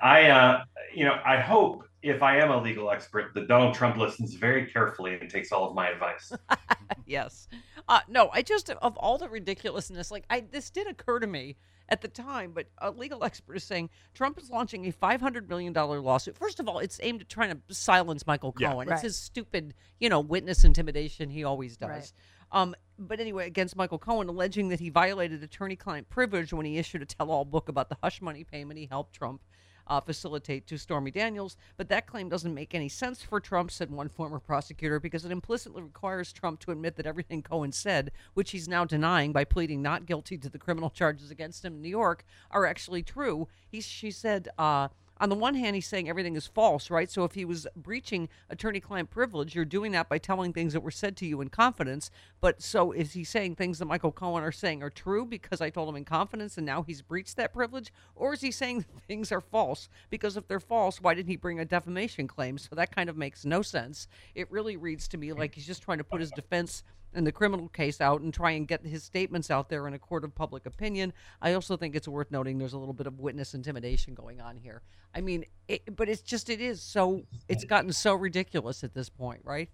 I, 0.01 0.29
uh, 0.29 0.63
you 0.93 1.05
know, 1.05 1.19
I 1.25 1.38
hope 1.38 1.88
if 2.01 2.21
I 2.21 2.38
am 2.38 2.51
a 2.51 2.62
legal 2.62 2.91
expert 2.91 3.34
that 3.34 3.47
Donald 3.47 3.73
Trump 3.73 3.97
listens 3.97 4.34
very 4.34 4.65
carefully 4.65 5.17
and 5.19 5.29
takes 5.29 5.51
all 5.51 5.67
of 5.67 5.75
my 5.75 5.89
advice. 5.89 6.34
yes. 7.05 7.47
Uh, 7.88 7.99
no, 8.08 8.29
I 8.34 8.41
just 8.41 8.69
of 8.69 8.97
all 8.97 9.17
the 9.17 9.29
ridiculousness, 9.29 10.12
like 10.12 10.25
I 10.29 10.41
this 10.51 10.69
did 10.69 10.88
occur 10.88 11.19
to 11.19 11.27
me 11.27 11.55
at 11.89 12.02
the 12.02 12.08
time, 12.08 12.52
but 12.52 12.67
a 12.80 12.91
legal 12.91 13.24
expert 13.24 13.58
is 13.58 13.63
saying 13.63 13.89
Trump 14.13 14.38
is 14.39 14.50
launching 14.50 14.86
a 14.88 14.91
five 14.91 15.21
hundred 15.21 15.50
million 15.50 15.74
dollar 15.74 16.00
lawsuit. 16.00 16.38
First 16.38 16.60
of 16.60 16.67
all, 16.67 16.80
it's 16.80 17.00
aimed 17.04 17.21
at 17.21 17.30
trying 17.30 17.52
to 17.52 17.74
silence 17.74 18.26
Michael 18.26 18.54
Yeah. 18.58 18.71
Cohen. 18.71 18.88
Right. 18.88 18.95
It's 18.95 19.04
his 19.04 19.17
stupid, 19.17 19.74
you 20.00 20.10
know, 20.10 20.19
witness 20.19 20.63
intimidation 20.63 21.30
he 21.30 21.43
always 21.43 21.78
does. 21.78 21.89
Right. 21.89 22.12
Um, 22.52 22.76
but 22.98 23.19
anyway, 23.19 23.48
against 23.48 23.76
Michael 23.76 24.00
Cohen, 24.00 24.30
alleging 24.30 24.69
that 24.69 24.80
he 24.80 24.89
violated 24.89 25.43
attorney-client 25.43 26.10
privilege 26.10 26.54
when 26.54 26.65
he 26.65 26.78
issued 26.78 27.02
a 27.02 27.06
tell-all 27.06 27.43
book 27.43 27.69
about 27.69 27.89
the 27.89 27.98
hush 28.02 28.21
money 28.21 28.43
payment 28.43 28.80
he 28.80 28.86
helped 28.86 29.13
Trump 29.13 29.41
uh, 29.88 30.00
facilitate 30.00 30.67
to 30.67 30.78
Stormy 30.78 31.12
Daniels. 31.12 31.58
But 31.78 31.89
that 31.89 32.08
claim 32.08 32.30
doesn't 32.30 32.54
make 32.54 32.74
any 32.74 32.89
sense 32.89 33.21
for 33.21 33.39
Trump, 33.39 33.71
said 33.71 33.91
one 33.91 34.10
former 34.10 34.39
prosecutor, 34.39 35.00
because 35.00 35.26
it 35.26 35.32
implicitly 35.32 35.84
requires 35.84 36.34
Trump 36.34 36.60
to 36.62 36.71
admit 36.71 36.95
that 36.95 37.06
everything 37.06 37.41
Cohen 37.41 37.71
said, 37.71 38.12
which 38.34 38.52
he's 38.52 38.67
now 38.67 38.86
denying 38.86 39.32
by 39.32 39.43
pleading 39.43 39.82
not 39.82 40.06
guilty 40.06 40.38
to 40.38 40.50
the 40.50 40.60
criminal 40.60 40.89
charges 40.89 41.32
against 41.32 41.63
him 41.63 41.76
in 41.76 41.82
New 41.82 41.89
York, 41.89 42.26
are 42.52 42.65
actually 42.65 43.04
true. 43.04 43.48
He, 43.67 43.82
she 43.82 44.12
said, 44.12 44.50
uh, 44.58 44.89
on 45.17 45.30
the 45.30 45.36
one 45.36 45.56
hand, 45.56 45.75
he's 45.75 45.88
saying 45.88 46.10
everything 46.10 46.36
is 46.36 46.45
false, 46.45 46.89
right? 46.89 47.10
So 47.10 47.23
if 47.23 47.34
he 47.34 47.45
was 47.45 47.67
breaching 47.75 48.28
attorney 48.49 48.80
client 48.80 49.10
privilege, 49.10 49.56
you're 49.56 49.63
doing 49.63 49.93
that 49.93 50.10
by 50.10 50.17
telling 50.17 50.51
things 50.51 50.73
that 50.73 50.82
were 50.82 50.91
said 50.91 51.15
to 51.17 51.25
you 51.25 51.39
in 51.41 51.49
confidence. 51.49 52.12
But 52.41 52.62
so 52.62 52.91
is 52.91 53.13
he 53.13 53.23
saying 53.23 53.56
things 53.56 53.80
that 53.80 53.86
Michael 53.86 54.12
Cohen 54.12 54.43
are 54.43 54.51
saying 54.51 54.84
are 54.84 54.89
true 54.89 55.25
because 55.25 55.62
I 55.62 55.69
told 55.69 55.88
him 55.88 55.95
in 55.95 56.06
confidence 56.06 56.58
and 56.58 56.65
now 56.65 56.84
he's 56.84 57.01
breached 57.01 57.38
that 57.38 57.54
privilege? 57.54 57.93
Or 58.15 58.34
is 58.34 58.41
he 58.41 58.51
saying 58.51 58.86
things 59.08 59.32
are 59.32 59.41
false? 59.41 59.88
Because 60.10 60.36
if 60.36 60.47
they're 60.47 60.60
false, 60.60 61.01
why 61.01 61.13
didn't 61.13 61.30
he 61.30 61.38
bring 61.38 61.60
a 61.60 61.65
defamation 61.65 62.28
claim? 62.28 62.58
So 62.58 62.75
that 62.75 62.93
kind 62.93 63.10
of 63.10 63.15
makes 63.15 63.45
no 63.45 63.62
sense. 63.62 64.08
It 64.34 64.51
really 64.51 64.75
reads 64.75 65.08
to 65.10 65.17
me 65.17 65.32
like 65.32 65.56
he's 65.56 65.67
just 65.67 65.84
trying 65.84 65.99
to 65.99 66.04
put 66.04 66.19
his 66.19 66.32
defense 66.32 66.84
in 67.15 67.23
the 67.23 67.32
criminal 67.32 67.69
case 67.69 68.01
out 68.01 68.21
and 68.21 68.34
try 68.34 68.51
and 68.51 68.67
get 68.67 68.86
his 68.86 69.04
statements 69.04 69.49
out 69.49 69.69
there 69.69 69.88
in 69.88 69.93
a 69.93 69.99
court 69.99 70.23
of 70.23 70.36
public 70.36 70.65
opinion. 70.65 71.13
I 71.41 71.54
also 71.54 71.78
think 71.78 71.95
it's 71.95 72.08
worth 72.08 72.32
noting 72.32 72.58
there's 72.58 72.73
a 72.73 72.78
little 72.78 72.93
bit 72.93 73.08
of 73.08 73.19
witness 73.19 73.54
intimidation 73.54 74.13
going 74.13 74.41
on 74.41 74.58
here. 74.58 74.82
I 75.13 75.21
mean, 75.21 75.45
it, 75.67 75.95
but 75.95 76.10
it's 76.10 76.21
just 76.21 76.49
it 76.49 76.62
is 76.62 76.82
so 76.82 77.23
it's 77.47 77.63
gotten 77.63 77.91
so 77.93 78.13
ridiculous 78.13 78.84
at 78.84 78.93
this 78.93 79.10
point, 79.10 79.41
right? 79.43 79.69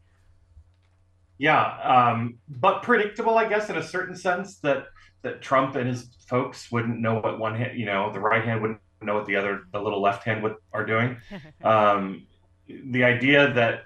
Yeah, 1.38 1.64
um, 1.80 2.38
but 2.48 2.84
predictable, 2.84 3.38
I 3.38 3.50
guess, 3.50 3.70
in 3.70 3.78
a 3.78 3.84
certain 3.84 4.16
sense 4.16 4.60
that 4.60 4.86
that 5.24 5.42
Trump 5.42 5.76
and 5.76 5.88
his 5.88 6.10
folks 6.28 6.72
wouldn't 6.72 7.00
know 7.00 7.20
what 7.20 7.40
one 7.40 7.56
hand, 7.56 7.80
you 7.80 7.86
know, 7.86 8.12
the 8.12 8.20
right 8.20 8.44
hand 8.44 8.62
wouldn't 8.62 8.80
know 9.02 9.16
what 9.16 9.26
the 9.26 9.36
other, 9.36 9.62
the 9.72 9.82
little 9.82 10.02
left 10.02 10.24
hand 10.24 10.44
would 10.44 10.56
are 10.74 10.86
doing. 10.86 11.18
Um, 11.64 12.28
the 12.68 13.04
idea 13.04 13.54
that 13.54 13.84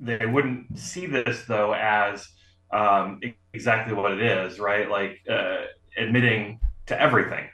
they 0.00 0.26
wouldn't 0.26 0.78
see 0.78 1.06
this 1.06 1.44
though 1.46 1.74
as 1.74 2.26
um, 2.72 3.20
exactly 3.52 3.94
what 3.94 4.12
it 4.12 4.22
is, 4.22 4.58
right? 4.58 4.88
Like 4.88 5.20
uh, 5.30 5.62
admitting 5.96 6.60
to 6.86 7.00
everything. 7.00 7.48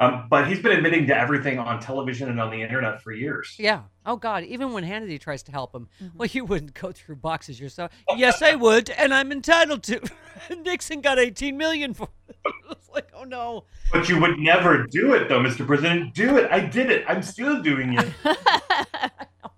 Um, 0.00 0.26
but 0.28 0.48
he's 0.48 0.60
been 0.60 0.72
admitting 0.72 1.06
to 1.06 1.16
everything 1.16 1.58
on 1.58 1.78
television 1.78 2.28
and 2.28 2.40
on 2.40 2.50
the 2.50 2.60
internet 2.60 3.00
for 3.00 3.12
years. 3.12 3.54
Yeah. 3.58 3.82
Oh 4.04 4.16
God. 4.16 4.42
Even 4.44 4.72
when 4.72 4.84
Hannity 4.84 5.20
tries 5.20 5.42
to 5.44 5.52
help 5.52 5.72
him, 5.72 5.88
well, 6.14 6.28
you 6.32 6.44
wouldn't 6.44 6.74
go 6.74 6.90
through 6.90 7.16
boxes 7.16 7.60
yourself. 7.60 7.92
yes, 8.16 8.42
I 8.42 8.56
would, 8.56 8.90
and 8.90 9.14
I'm 9.14 9.30
entitled 9.30 9.84
to. 9.84 10.00
Nixon 10.64 11.00
got 11.00 11.18
18 11.20 11.56
million 11.56 11.94
for 11.94 12.08
it. 12.28 12.36
it's 12.70 12.88
like, 12.90 13.08
oh 13.14 13.24
no. 13.24 13.64
But 13.92 14.08
you 14.08 14.20
would 14.20 14.38
never 14.38 14.84
do 14.84 15.14
it, 15.14 15.28
though, 15.28 15.40
Mr. 15.40 15.64
President. 15.64 16.12
Do 16.12 16.38
it. 16.38 16.50
I 16.50 16.60
did 16.60 16.90
it. 16.90 17.04
I'm 17.06 17.22
still 17.22 17.62
doing 17.62 17.96
it. 17.96 18.08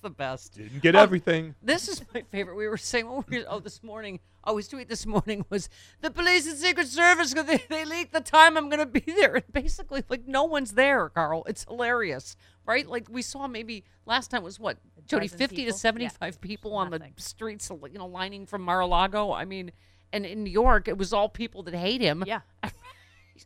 so 0.00 0.06
it's 0.06 0.14
the 0.14 0.16
best. 0.16 0.54
Didn't 0.56 0.82
get 0.82 0.94
Um, 0.94 1.02
everything. 1.02 1.54
This 1.62 1.88
is 1.88 2.02
my 2.14 2.22
favorite. 2.30 2.56
We 2.56 2.68
were 2.68 2.76
saying, 2.76 3.06
what 3.06 3.16
were 3.16 3.24
we, 3.28 3.44
oh, 3.46 3.60
this 3.60 3.82
morning, 3.82 4.20
oh, 4.44 4.56
his 4.56 4.68
tweet 4.68 4.88
this 4.88 5.06
morning 5.06 5.44
was 5.50 5.68
the 6.00 6.10
police 6.10 6.46
and 6.46 6.56
Secret 6.56 6.86
Service, 6.88 7.32
they, 7.34 7.62
they 7.68 7.84
leaked 7.84 8.12
the 8.12 8.20
time 8.20 8.56
I'm 8.56 8.68
going 8.68 8.78
to 8.80 8.86
be 8.86 9.00
there. 9.00 9.36
And 9.36 9.52
basically, 9.52 10.04
like, 10.08 10.26
no 10.26 10.44
one's 10.44 10.72
there, 10.72 11.08
Karl. 11.08 11.44
It's 11.46 11.64
hilarious, 11.64 12.36
right? 12.66 12.86
Like, 12.86 13.08
we 13.10 13.22
saw 13.22 13.46
maybe 13.48 13.84
last 14.06 14.30
time 14.30 14.42
was 14.42 14.58
what, 14.60 14.78
Jody, 15.06 15.26
dozen 15.26 15.38
50 15.38 15.56
to 15.56 15.62
people? 15.62 15.78
75 15.78 16.40
people 16.40 16.74
on 16.74 16.90
Nothing. 16.90 17.12
the 17.16 17.22
streets, 17.22 17.70
you 17.70 17.98
know, 17.98 18.06
lining 18.06 18.46
from 18.46 18.62
Mar-a-Lago. 18.62 19.32
I 19.32 19.44
mean, 19.44 19.72
and 20.12 20.24
in 20.24 20.44
New 20.44 20.50
York, 20.50 20.88
it 20.88 20.96
was 20.96 21.12
all 21.12 21.28
people 21.28 21.62
that 21.64 21.74
hate 21.74 22.00
him. 22.00 22.24
Yeah. 22.26 22.40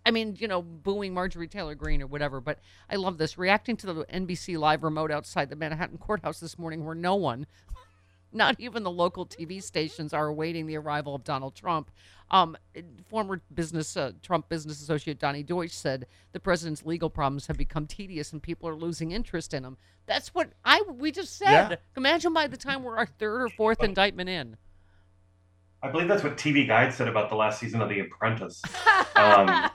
I 0.04 0.10
mean, 0.10 0.36
you 0.38 0.48
know, 0.48 0.62
booing 0.62 1.14
Marjorie 1.14 1.48
Taylor 1.48 1.74
Greene 1.74 2.02
or 2.02 2.06
whatever. 2.06 2.40
But 2.40 2.58
I 2.90 2.96
love 2.96 3.18
this. 3.18 3.38
Reacting 3.38 3.76
to 3.78 3.86
the 3.86 4.04
NBC 4.06 4.58
live 4.58 4.82
remote 4.82 5.10
outside 5.10 5.50
the 5.50 5.56
Manhattan 5.56 5.98
courthouse 5.98 6.40
this 6.40 6.58
morning, 6.58 6.84
where 6.84 6.94
no 6.94 7.14
one, 7.14 7.46
not 8.32 8.56
even 8.58 8.82
the 8.82 8.90
local 8.90 9.26
TV 9.26 9.62
stations, 9.62 10.12
are 10.12 10.26
awaiting 10.26 10.66
the 10.66 10.76
arrival 10.76 11.14
of 11.14 11.24
Donald 11.24 11.54
Trump. 11.54 11.90
Um, 12.30 12.56
former 13.10 13.42
business 13.52 13.94
uh, 13.94 14.12
Trump 14.22 14.48
business 14.48 14.80
associate 14.80 15.18
Donnie 15.18 15.42
Deutsch 15.42 15.72
said 15.72 16.06
the 16.32 16.40
president's 16.40 16.82
legal 16.82 17.10
problems 17.10 17.46
have 17.46 17.58
become 17.58 17.86
tedious 17.86 18.32
and 18.32 18.42
people 18.42 18.66
are 18.70 18.74
losing 18.74 19.12
interest 19.12 19.52
in 19.52 19.64
him. 19.64 19.76
That's 20.06 20.28
what 20.28 20.50
I 20.64 20.82
we 20.88 21.12
just 21.12 21.36
said. 21.36 21.70
Yeah. 21.70 21.76
Imagine 21.94 22.32
by 22.32 22.46
the 22.46 22.56
time 22.56 22.82
we're 22.82 22.96
our 22.96 23.04
third 23.04 23.42
or 23.42 23.48
fourth 23.50 23.82
indictment 23.82 24.30
in. 24.30 24.56
I 25.82 25.90
believe 25.90 26.08
that's 26.08 26.22
what 26.22 26.36
TV 26.36 26.66
Guide 26.66 26.94
said 26.94 27.08
about 27.08 27.28
the 27.28 27.34
last 27.34 27.58
season 27.58 27.82
of 27.82 27.88
The 27.88 28.00
Apprentice, 28.00 28.62
um, 29.16 29.68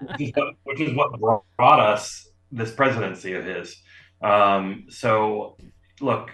which, 0.00 0.20
is 0.20 0.32
what, 0.34 0.54
which 0.64 0.80
is 0.80 0.94
what 0.94 1.42
brought 1.56 1.80
us 1.80 2.28
this 2.50 2.70
presidency 2.70 3.34
of 3.34 3.44
his. 3.44 3.76
Um, 4.22 4.86
so, 4.88 5.58
look, 6.00 6.30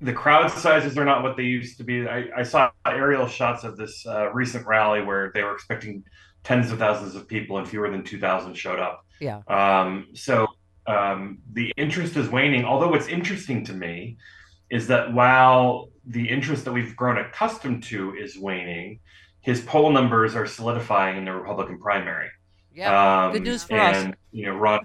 the 0.00 0.12
crowd 0.12 0.50
sizes 0.50 0.98
are 0.98 1.04
not 1.04 1.22
what 1.22 1.36
they 1.36 1.44
used 1.44 1.78
to 1.78 1.84
be. 1.84 2.08
I, 2.08 2.24
I 2.38 2.42
saw 2.42 2.70
aerial 2.84 3.28
shots 3.28 3.62
of 3.62 3.76
this 3.76 4.04
uh, 4.04 4.32
recent 4.32 4.66
rally 4.66 5.02
where 5.02 5.30
they 5.32 5.44
were 5.44 5.54
expecting 5.54 6.02
tens 6.42 6.72
of 6.72 6.78
thousands 6.78 7.14
of 7.14 7.28
people 7.28 7.58
and 7.58 7.68
fewer 7.68 7.88
than 7.88 8.02
2,000 8.02 8.54
showed 8.54 8.80
up. 8.80 9.06
Yeah. 9.20 9.42
Um, 9.46 10.08
so 10.14 10.48
um, 10.88 11.38
the 11.52 11.72
interest 11.76 12.16
is 12.16 12.28
waning. 12.28 12.64
Although 12.64 12.88
what's 12.88 13.06
interesting 13.06 13.64
to 13.66 13.72
me 13.72 14.16
is 14.70 14.86
that 14.86 15.12
while 15.12 15.88
the 16.06 16.28
interest 16.28 16.64
that 16.64 16.72
we've 16.72 16.96
grown 16.96 17.18
accustomed 17.18 17.82
to 17.84 18.14
is 18.14 18.38
waning, 18.38 19.00
his 19.40 19.60
poll 19.60 19.90
numbers 19.90 20.34
are 20.34 20.46
solidifying 20.46 21.16
in 21.16 21.24
the 21.24 21.32
Republican 21.32 21.78
primary. 21.78 22.28
Yeah. 22.74 23.30
Good 23.32 23.38
um, 23.38 23.44
news 23.44 23.64
for 23.64 23.78
us. 23.78 23.96
and, 23.96 24.16
you 24.32 24.46
know, 24.46 24.56
Ron 24.56 24.80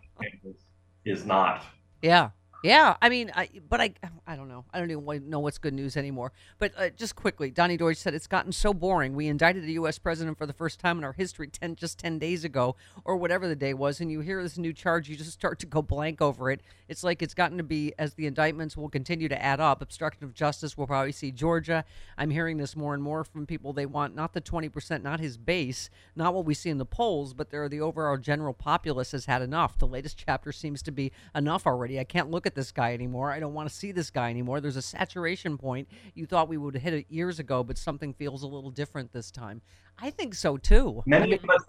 is 1.05 1.25
not. 1.25 1.63
Yeah. 2.01 2.29
Yeah, 2.65 2.95
I 2.99 3.09
mean, 3.09 3.31
I 3.35 3.47
but 3.69 3.79
I 3.79 3.93
I 4.25 4.35
don't 4.35 4.47
know. 4.49 4.65
I 4.73 4.79
don't 4.79 4.89
even 4.89 5.29
know 5.29 5.39
what's 5.39 5.59
good 5.59 5.75
news 5.75 5.95
anymore. 5.95 6.31
But 6.57 6.71
uh, 6.75 6.89
just 6.89 7.15
quickly, 7.15 7.51
Donnie 7.51 7.77
Deutsch 7.77 7.97
said 7.97 8.15
it's 8.15 8.25
gotten 8.25 8.51
so 8.51 8.73
boring. 8.73 9.15
We 9.15 9.27
indicted 9.27 9.65
a 9.65 9.71
U.S. 9.73 9.99
president 9.99 10.35
for 10.39 10.47
the 10.47 10.53
first 10.53 10.79
time 10.79 10.97
in 10.97 11.03
our 11.03 11.13
history 11.13 11.47
ten 11.47 11.75
just 11.75 11.99
ten 11.99 12.17
days 12.17 12.43
ago, 12.43 12.75
or 13.03 13.17
whatever 13.17 13.47
the 13.47 13.55
day 13.55 13.75
was, 13.75 14.01
and 14.01 14.11
you 14.11 14.21
hear 14.21 14.41
this 14.41 14.57
new 14.57 14.73
charge, 14.73 15.07
you 15.07 15.15
just 15.15 15.31
start 15.31 15.59
to 15.59 15.67
go 15.67 15.83
blank 15.83 16.23
over 16.23 16.49
it. 16.49 16.61
It's 16.87 17.03
like 17.03 17.21
it's 17.21 17.35
gotten 17.35 17.57
to 17.57 17.63
be 17.63 17.93
as 17.99 18.15
the 18.15 18.25
indictments 18.25 18.75
will 18.75 18.89
continue 18.89 19.29
to 19.29 19.39
add 19.39 19.59
up. 19.59 19.83
Obstruction 19.83 20.23
of 20.23 20.33
justice. 20.33 20.75
We'll 20.75 20.87
probably 20.87 21.11
see 21.11 21.31
Georgia. 21.31 21.85
I'm 22.17 22.31
hearing 22.31 22.57
this 22.57 22.75
more 22.75 22.95
and 22.95 23.03
more 23.03 23.23
from 23.23 23.45
people. 23.45 23.73
They 23.73 23.85
want 23.85 24.15
not 24.15 24.33
the 24.33 24.41
twenty 24.41 24.69
percent, 24.69 25.03
not 25.03 25.19
his 25.19 25.37
base, 25.37 25.91
not 26.15 26.33
what 26.33 26.45
we 26.45 26.55
see 26.55 26.71
in 26.71 26.79
the 26.79 26.85
polls, 26.85 27.35
but 27.35 27.51
they're 27.51 27.69
the 27.69 27.81
overall 27.81 28.17
general 28.17 28.55
populace 28.55 29.11
has 29.11 29.27
had 29.27 29.43
enough. 29.43 29.77
The 29.77 29.85
latest 29.85 30.23
chapter 30.25 30.51
seems 30.51 30.81
to 30.81 30.91
be 30.91 31.11
enough 31.35 31.67
already. 31.67 31.99
I 31.99 32.03
can't 32.05 32.31
look 32.31 32.47
at 32.47 32.54
this 32.55 32.71
guy 32.71 32.93
anymore. 32.93 33.31
I 33.31 33.39
don't 33.39 33.53
want 33.53 33.69
to 33.69 33.75
see 33.75 33.91
this 33.91 34.09
guy 34.09 34.29
anymore. 34.29 34.61
There's 34.61 34.77
a 34.77 34.81
saturation 34.81 35.57
point. 35.57 35.87
You 36.15 36.25
thought 36.25 36.47
we 36.47 36.57
would 36.57 36.75
hit 36.75 36.93
it 36.93 37.05
years 37.09 37.39
ago, 37.39 37.63
but 37.63 37.77
something 37.77 38.13
feels 38.13 38.43
a 38.43 38.47
little 38.47 38.71
different 38.71 39.11
this 39.11 39.29
time. 39.29 39.61
I 40.01 40.09
think 40.09 40.33
so 40.33 40.57
too. 40.57 41.03
I 41.05 41.09
Many 41.09 41.31
mean- 41.31 41.39
of 41.43 41.49
us, 41.49 41.63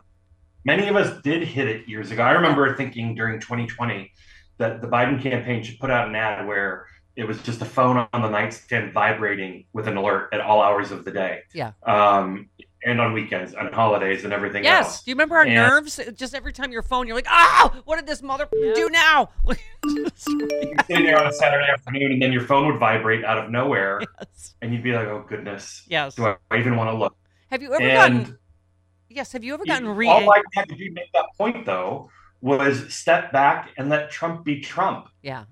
many 0.65 0.89
of 0.89 0.97
us 0.97 1.21
did 1.23 1.43
hit 1.43 1.69
it 1.69 1.89
years 1.89 2.11
ago. 2.11 2.23
I 2.23 2.31
remember 2.33 2.75
thinking 2.77 3.15
during 3.15 3.41
2020 3.41 4.11
that 4.59 4.81
the 4.81 4.89
Biden 4.89 5.21
campaign 5.23 5.63
should 5.63 5.79
put 5.79 5.91
out 5.91 6.09
an 6.09 6.15
ad 6.15 6.47
where 6.47 6.87
it 7.15 7.25
was 7.25 7.41
just 7.43 7.61
a 7.63 7.65
phone 7.65 8.07
on 8.13 8.23
the 8.23 8.29
nightstand 8.29 8.93
vibrating 8.93 9.65
with 9.73 9.89
an 9.89 9.97
alert 9.97 10.29
at 10.33 10.41
all 10.41 10.63
hours 10.63 10.91
of 10.91 11.05
the 11.05 11.11
day, 11.11 11.41
yeah. 11.55 11.73
um, 11.85 12.49
and 12.85 13.01
on 13.01 13.13
weekends, 13.13 13.55
on 13.55 13.73
holidays, 13.73 14.25
and 14.25 14.33
everything 14.33 14.63
Yes. 14.65 14.85
else. 14.87 15.03
Do 15.03 15.11
you 15.11 15.15
remember 15.15 15.37
our 15.37 15.43
And- 15.45 15.55
nerves? 15.55 15.99
Just 16.15 16.35
every 16.35 16.53
time 16.53 16.73
your 16.73 16.83
phone, 16.83 17.07
you're 17.07 17.17
like, 17.17 17.27
oh, 17.31 17.73
what 17.85 17.97
did 17.97 18.07
this 18.07 18.23
mother 18.23 18.49
do 18.53 18.89
now? 18.91 19.31
You're 19.87 20.07
sitting 20.17 21.05
there 21.05 21.19
on 21.19 21.27
a 21.27 21.33
Saturday 21.33 21.67
afternoon, 21.71 22.13
and 22.13 22.23
then 22.23 22.33
your 22.33 22.43
phone 22.43 22.67
would 22.67 22.79
vibrate 22.79 23.25
out 23.25 23.39
of 23.39 23.51
nowhere, 23.51 24.01
and 24.63 24.73
you'd 24.73 24.83
be 24.83 24.93
like, 24.93 25.07
"Oh 25.07 25.25
goodness, 25.29 25.85
Yes. 25.89 26.15
do 26.17 26.27
I 26.51 26.57
even 26.59 26.77
want 26.77 26.91
to 26.91 26.95
look?" 26.97 27.17
Have 27.51 27.63
you 27.63 27.73
ever 27.73 27.83
and 27.83 28.23
gotten? 28.25 28.39
Yes. 29.09 29.33
Have 29.33 29.45
you 29.45 29.55
ever 29.55 29.65
gotten 29.65 29.89
re? 29.89 30.09
all 30.09 30.31
I 30.31 30.43
had 30.55 30.69
to 30.69 30.75
do 30.75 30.89
to 30.89 30.93
make 30.93 31.13
that 31.13 31.27
point, 31.39 31.65
though, 31.67 32.11
was 32.41 32.93
step 32.93 33.33
back 33.33 33.71
and 33.79 33.89
let 33.89 34.11
Trump 34.11 34.45
be 34.45 34.61
Trump. 34.61 35.09
Yeah. 35.23 35.45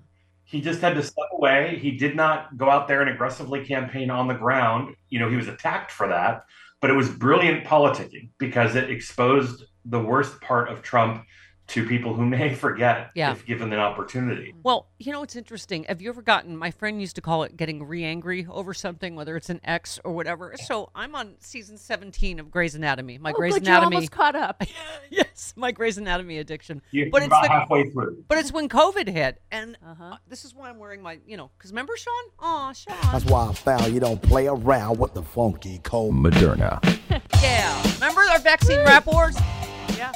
He 0.43 0.61
just 0.61 0.81
had 0.81 0.93
to 0.95 1.01
step 1.03 1.25
away. 1.33 1.79
He 1.81 1.91
did 1.91 2.15
not 2.15 2.55
go 2.57 2.69
out 2.69 2.87
there 2.87 3.01
and 3.01 3.09
aggressively 3.09 3.65
campaign 3.65 4.11
on 4.11 4.27
the 4.27 4.35
ground. 4.35 4.95
You 5.09 5.19
know, 5.19 5.29
he 5.29 5.35
was 5.37 5.47
attacked 5.47 5.91
for 5.91 6.07
that, 6.09 6.45
but 6.81 6.89
it 6.89 6.93
was 6.93 7.09
brilliant 7.09 7.65
politicking 7.65 8.29
because 8.37 8.75
it 8.75 8.89
exposed 8.89 9.63
the 9.85 9.99
worst 9.99 10.39
part 10.41 10.69
of 10.69 10.81
Trump 10.81 11.25
to 11.67 11.87
people 11.87 12.13
who 12.13 12.25
may 12.25 12.53
forget 12.65 13.09
Yeah. 13.15 13.31
if 13.31 13.45
given 13.45 13.73
an 13.73 13.79
opportunity. 13.79 14.53
Well, 14.63 14.87
you 14.99 15.11
know, 15.11 15.23
it's 15.23 15.35
interesting. 15.35 15.85
Have 15.85 16.01
you 16.01 16.09
ever 16.09 16.21
gotten, 16.21 16.55
my 16.55 16.69
friend 16.71 16.99
used 17.01 17.15
to 17.15 17.21
call 17.21 17.43
it 17.43 17.57
getting 17.57 17.83
re 17.83 18.03
angry 18.03 18.45
over 18.49 18.73
something, 18.73 19.15
whether 19.15 19.35
it's 19.35 19.49
an 19.49 19.59
ex 19.63 19.99
or 20.03 20.13
whatever. 20.13 20.53
So 20.65 20.89
I'm 20.93 21.15
on 21.15 21.35
season 21.39 21.77
17 21.77 22.39
of 22.39 22.51
Grey's 22.51 22.75
Anatomy. 22.75 23.17
My 23.17 23.31
oh, 23.31 23.33
Grey's 23.33 23.53
good, 23.55 23.65
you're 23.65 23.75
Anatomy. 23.75 23.95
almost 23.97 24.11
caught 24.11 24.35
up. 24.35 24.63
yes, 25.09 25.53
my 25.55 25.71
Grey's 25.71 25.97
Anatomy 25.97 26.37
addiction. 26.37 26.81
You're 26.91 27.09
but 27.09 27.21
it's 27.23 27.27
about 27.27 27.43
the, 27.43 27.49
halfway 27.49 27.89
through. 27.89 28.23
But 28.27 28.37
it's 28.37 28.51
when 28.51 28.69
COVID 28.69 29.07
hit. 29.07 29.41
And 29.51 29.77
Uh-huh. 29.85 30.03
uh, 30.03 30.17
this 30.27 30.45
is 30.45 30.53
why 30.53 30.69
I'm 30.69 30.77
wearing 30.77 31.01
my, 31.01 31.19
you 31.25 31.35
know, 31.37 31.49
because 31.57 31.71
remember 31.71 31.97
Sean? 31.97 32.13
Aw, 32.39 32.73
Sean. 32.73 32.95
That's 33.11 33.25
why 33.25 33.47
I 33.47 33.53
found 33.53 33.93
you 33.93 33.99
don't 33.99 34.21
play 34.21 34.47
around 34.47 34.99
with 34.99 35.13
the 35.13 35.23
funky 35.23 35.79
cold. 35.83 36.13
Moderna. 36.15 36.79
Yeah. 37.41 37.93
Remember 37.95 38.21
our 38.21 38.39
vaccine 38.39 38.79
rap 38.79 39.05
wars? 39.05 39.35
Yeah. 39.97 40.11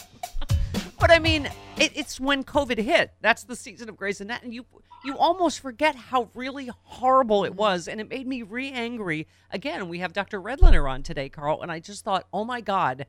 But 1.00 1.12
I 1.12 1.20
mean, 1.20 1.46
it, 1.78 1.94
it's 1.96 2.20
when 2.20 2.44
COVID 2.44 2.78
hit. 2.78 3.14
That's 3.22 3.44
the 3.44 3.56
season 3.56 3.88
of 3.88 3.96
Grey's 3.96 4.20
Anatomy. 4.20 4.48
And 4.48 4.54
you 4.54 4.66
you 5.06 5.18
almost 5.18 5.62
forget 5.62 5.96
how 5.96 6.30
really 6.34 6.70
horrible 6.84 7.46
it 7.46 7.56
was, 7.56 7.88
and 7.88 8.02
it 8.02 8.10
made 8.10 8.28
me 8.28 8.44
re-angry. 8.44 9.28
Again, 9.50 9.88
we 9.88 10.00
have 10.00 10.12
Dr. 10.12 10.42
Redlener 10.42 10.92
on 10.92 11.04
today, 11.04 11.30
Karl, 11.30 11.62
and 11.62 11.72
I 11.72 11.80
just 11.80 12.04
thought, 12.04 12.28
oh 12.34 12.44
my 12.44 12.60
God, 12.60 13.06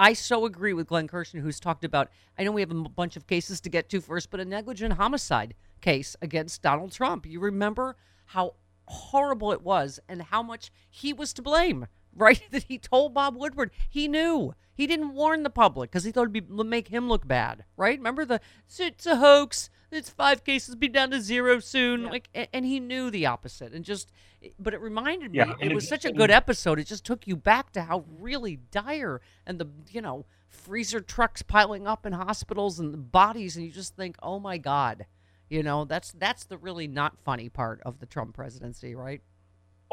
I 0.00 0.14
so 0.14 0.46
agree 0.46 0.72
with 0.72 0.86
Glenn 0.86 1.06
Kirshner, 1.06 1.42
who's 1.42 1.60
talked 1.60 1.84
about. 1.84 2.08
I 2.38 2.44
know 2.44 2.52
we 2.52 2.62
have 2.62 2.70
a 2.70 2.74
bunch 2.74 3.16
of 3.16 3.26
cases 3.26 3.60
to 3.60 3.68
get 3.68 3.90
to 3.90 4.00
first, 4.00 4.30
but 4.30 4.40
a 4.40 4.44
negligent 4.46 4.94
homicide 4.94 5.52
case 5.82 6.16
against 6.22 6.62
Donald 6.62 6.92
Trump. 6.92 7.26
You 7.26 7.40
remember 7.40 7.96
how 8.24 8.54
horrible 8.86 9.52
it 9.52 9.60
was, 9.60 10.00
and 10.08 10.22
how 10.22 10.42
much 10.42 10.70
he 10.88 11.12
was 11.12 11.34
to 11.34 11.42
blame, 11.42 11.86
right? 12.16 12.42
That 12.50 12.64
he 12.64 12.78
told 12.78 13.14
Bob 13.14 13.36
Woodward 13.36 13.70
he 13.88 14.08
knew. 14.08 14.54
He 14.76 14.86
didn't 14.88 15.14
warn 15.14 15.44
the 15.44 15.50
public 15.50 15.90
because 15.90 16.02
he 16.04 16.10
thought 16.10 16.28
it'd 16.28 16.32
be, 16.32 16.40
make 16.64 16.88
him 16.88 17.08
look 17.08 17.28
bad, 17.28 17.64
right? 17.76 17.96
Remember 17.98 18.24
the 18.24 18.34
"It's- 18.36 18.80
it's 18.80 19.06
a 19.06 19.16
hoax. 19.16 19.70
It's 19.92 20.10
five 20.10 20.42
cases, 20.42 20.74
be 20.74 20.88
down 20.88 21.12
to 21.12 21.20
zero 21.20 21.60
soon. 21.60 22.04
Like, 22.06 22.28
and 22.52 22.64
he 22.64 22.80
knew 22.80 23.10
the 23.12 23.26
opposite, 23.26 23.72
and 23.72 23.84
just, 23.84 24.10
but 24.58 24.74
it 24.74 24.80
reminded 24.80 25.30
me. 25.30 25.38
Yeah, 25.38 25.54
It 25.60 25.72
was 25.72 25.84
it- 25.84 25.88
such 25.88 26.04
a 26.04 26.10
good 26.12 26.32
episode. 26.32 26.80
It 26.80 26.88
just 26.88 27.04
took 27.04 27.28
you 27.28 27.36
back 27.36 27.70
to 27.74 27.82
how 27.82 28.04
really 28.18 28.56
dire 28.72 29.20
and 29.46 29.60
the 29.60 29.68
you 29.92 30.00
know 30.00 30.26
freezer 30.48 31.00
trucks 31.00 31.42
piling 31.42 31.86
up 31.86 32.04
in 32.06 32.12
hospitals 32.12 32.80
and 32.80 32.92
the 32.92 32.98
bodies, 32.98 33.56
and 33.56 33.64
you 33.64 33.70
just 33.70 33.94
think, 33.94 34.16
oh 34.20 34.40
my 34.40 34.58
god, 34.58 35.06
you 35.48 35.62
know 35.62 35.84
that's 35.84 36.10
that's 36.10 36.42
the 36.46 36.58
really 36.58 36.88
not 36.88 37.16
funny 37.24 37.48
part 37.48 37.80
of 37.86 38.00
the 38.00 38.06
Trump 38.06 38.34
presidency, 38.34 38.96
right? 38.96 39.20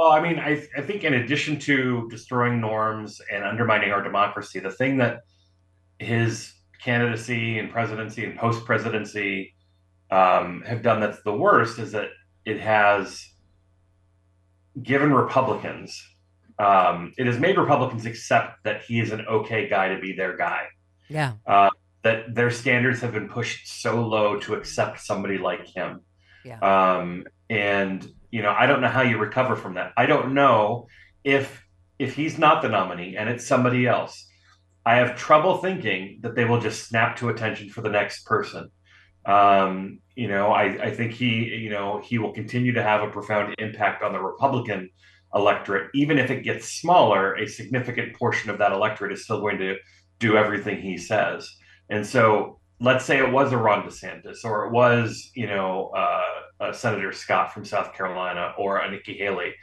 Well, 0.02 0.14
I 0.14 0.20
mean, 0.20 0.40
I, 0.40 0.68
I 0.76 0.82
think 0.82 1.04
in 1.04 1.14
addition 1.14 1.60
to 1.60 2.08
destroying 2.10 2.60
norms 2.60 3.22
and 3.32 3.44
undermining 3.44 3.92
our 3.92 4.02
democracy, 4.02 4.60
the 4.60 4.72
thing 4.72 4.98
that 4.98 5.20
his 6.00 6.56
candidacy 6.84 7.60
and 7.60 7.72
presidency 7.72 8.26
and 8.26 8.36
post 8.36 8.66
presidency 8.66 9.54
um, 10.10 10.64
have 10.66 10.82
done 10.82 11.02
that's 11.02 11.22
the 11.22 11.32
worst 11.32 11.78
is 11.78 11.92
that 11.92 12.08
it 12.46 12.60
has 12.60 13.24
given 14.82 15.14
Republicans, 15.14 16.04
um, 16.58 17.14
it 17.20 17.28
has 17.28 17.38
made 17.38 17.56
Republicans 17.56 18.08
accept 18.08 18.64
that 18.64 18.82
he 18.82 19.00
is 19.00 19.12
an 19.12 19.24
okay 19.30 19.70
guy 19.70 19.90
to 19.90 20.02
be 20.02 20.14
their 20.14 20.36
guy. 20.36 20.64
Yeah. 21.10 21.34
Uh, 21.46 21.70
that 22.02 22.34
their 22.34 22.50
standards 22.50 23.02
have 23.02 23.14
been 23.14 23.30
pushed 23.30 23.68
so 23.68 24.02
low 24.02 24.40
to 24.40 24.56
accept 24.56 25.02
somebody 25.02 25.38
like 25.38 25.68
him. 25.68 26.02
Yeah. 26.44 26.58
Um, 26.58 27.26
and 27.52 28.12
you 28.32 28.42
know, 28.42 28.56
I 28.58 28.66
don't 28.66 28.82
know 28.82 28.88
how 28.88 29.02
you 29.02 29.18
recover 29.18 29.56
from 29.56 29.76
that. 29.76 29.94
I 29.98 30.06
don't 30.06 30.34
know 30.34 30.88
if 31.24 31.64
if 32.00 32.16
he's 32.16 32.40
not 32.40 32.62
the 32.62 32.70
nominee 32.70 33.16
and 33.16 33.30
it's 33.30 33.46
somebody 33.46 33.86
else. 33.86 34.28
I 34.86 34.96
have 34.96 35.16
trouble 35.16 35.58
thinking 35.58 36.20
that 36.22 36.36
they 36.36 36.46
will 36.46 36.60
just 36.60 36.88
snap 36.88 37.18
to 37.18 37.30
attention 37.30 37.70
for 37.70 37.82
the 37.82 37.90
next 37.90 38.26
person. 38.26 38.72
Um, 39.26 40.00
you 40.16 40.28
know, 40.28 40.48
I, 40.48 40.86
I 40.86 40.92
think 40.96 41.14
he, 41.14 41.46
you 41.46 41.70
know, 41.70 42.02
he 42.04 42.18
will 42.18 42.34
continue 42.34 42.72
to 42.74 42.82
have 42.82 43.04
a 43.04 43.12
profound 43.12 43.54
impact 43.60 44.02
on 44.02 44.14
the 44.14 44.20
Republican 44.20 44.90
electorate, 45.36 45.92
even 45.94 46.18
if 46.18 46.32
it 46.32 46.42
gets 46.42 46.68
smaller. 46.68 47.36
A 47.36 47.48
significant 47.48 48.16
portion 48.16 48.50
of 48.50 48.58
that 48.58 48.72
electorate 48.72 49.12
is 49.12 49.24
still 49.24 49.40
going 49.40 49.60
to 49.60 49.76
do 50.20 50.38
everything 50.38 50.82
he 50.82 50.98
says. 50.98 51.48
And 51.92 52.06
so, 52.06 52.60
let's 52.80 53.06
say 53.06 53.20
it 53.20 53.32
was 53.32 53.52
a 53.52 53.58
Ron 53.58 53.88
DeSantis, 53.88 54.44
or 54.44 54.66
it 54.66 54.72
was, 54.72 55.30
you 55.36 55.46
know, 55.46 55.92
uh, 55.96 56.21
uh, 56.62 56.72
Senator 56.72 57.12
Scott 57.12 57.54
from 57.54 57.66
South 57.66 57.94
Carolina, 57.94 58.54
or 58.58 58.78
a 58.78 58.90
Nikki 58.90 59.18
Haley. 59.18 59.56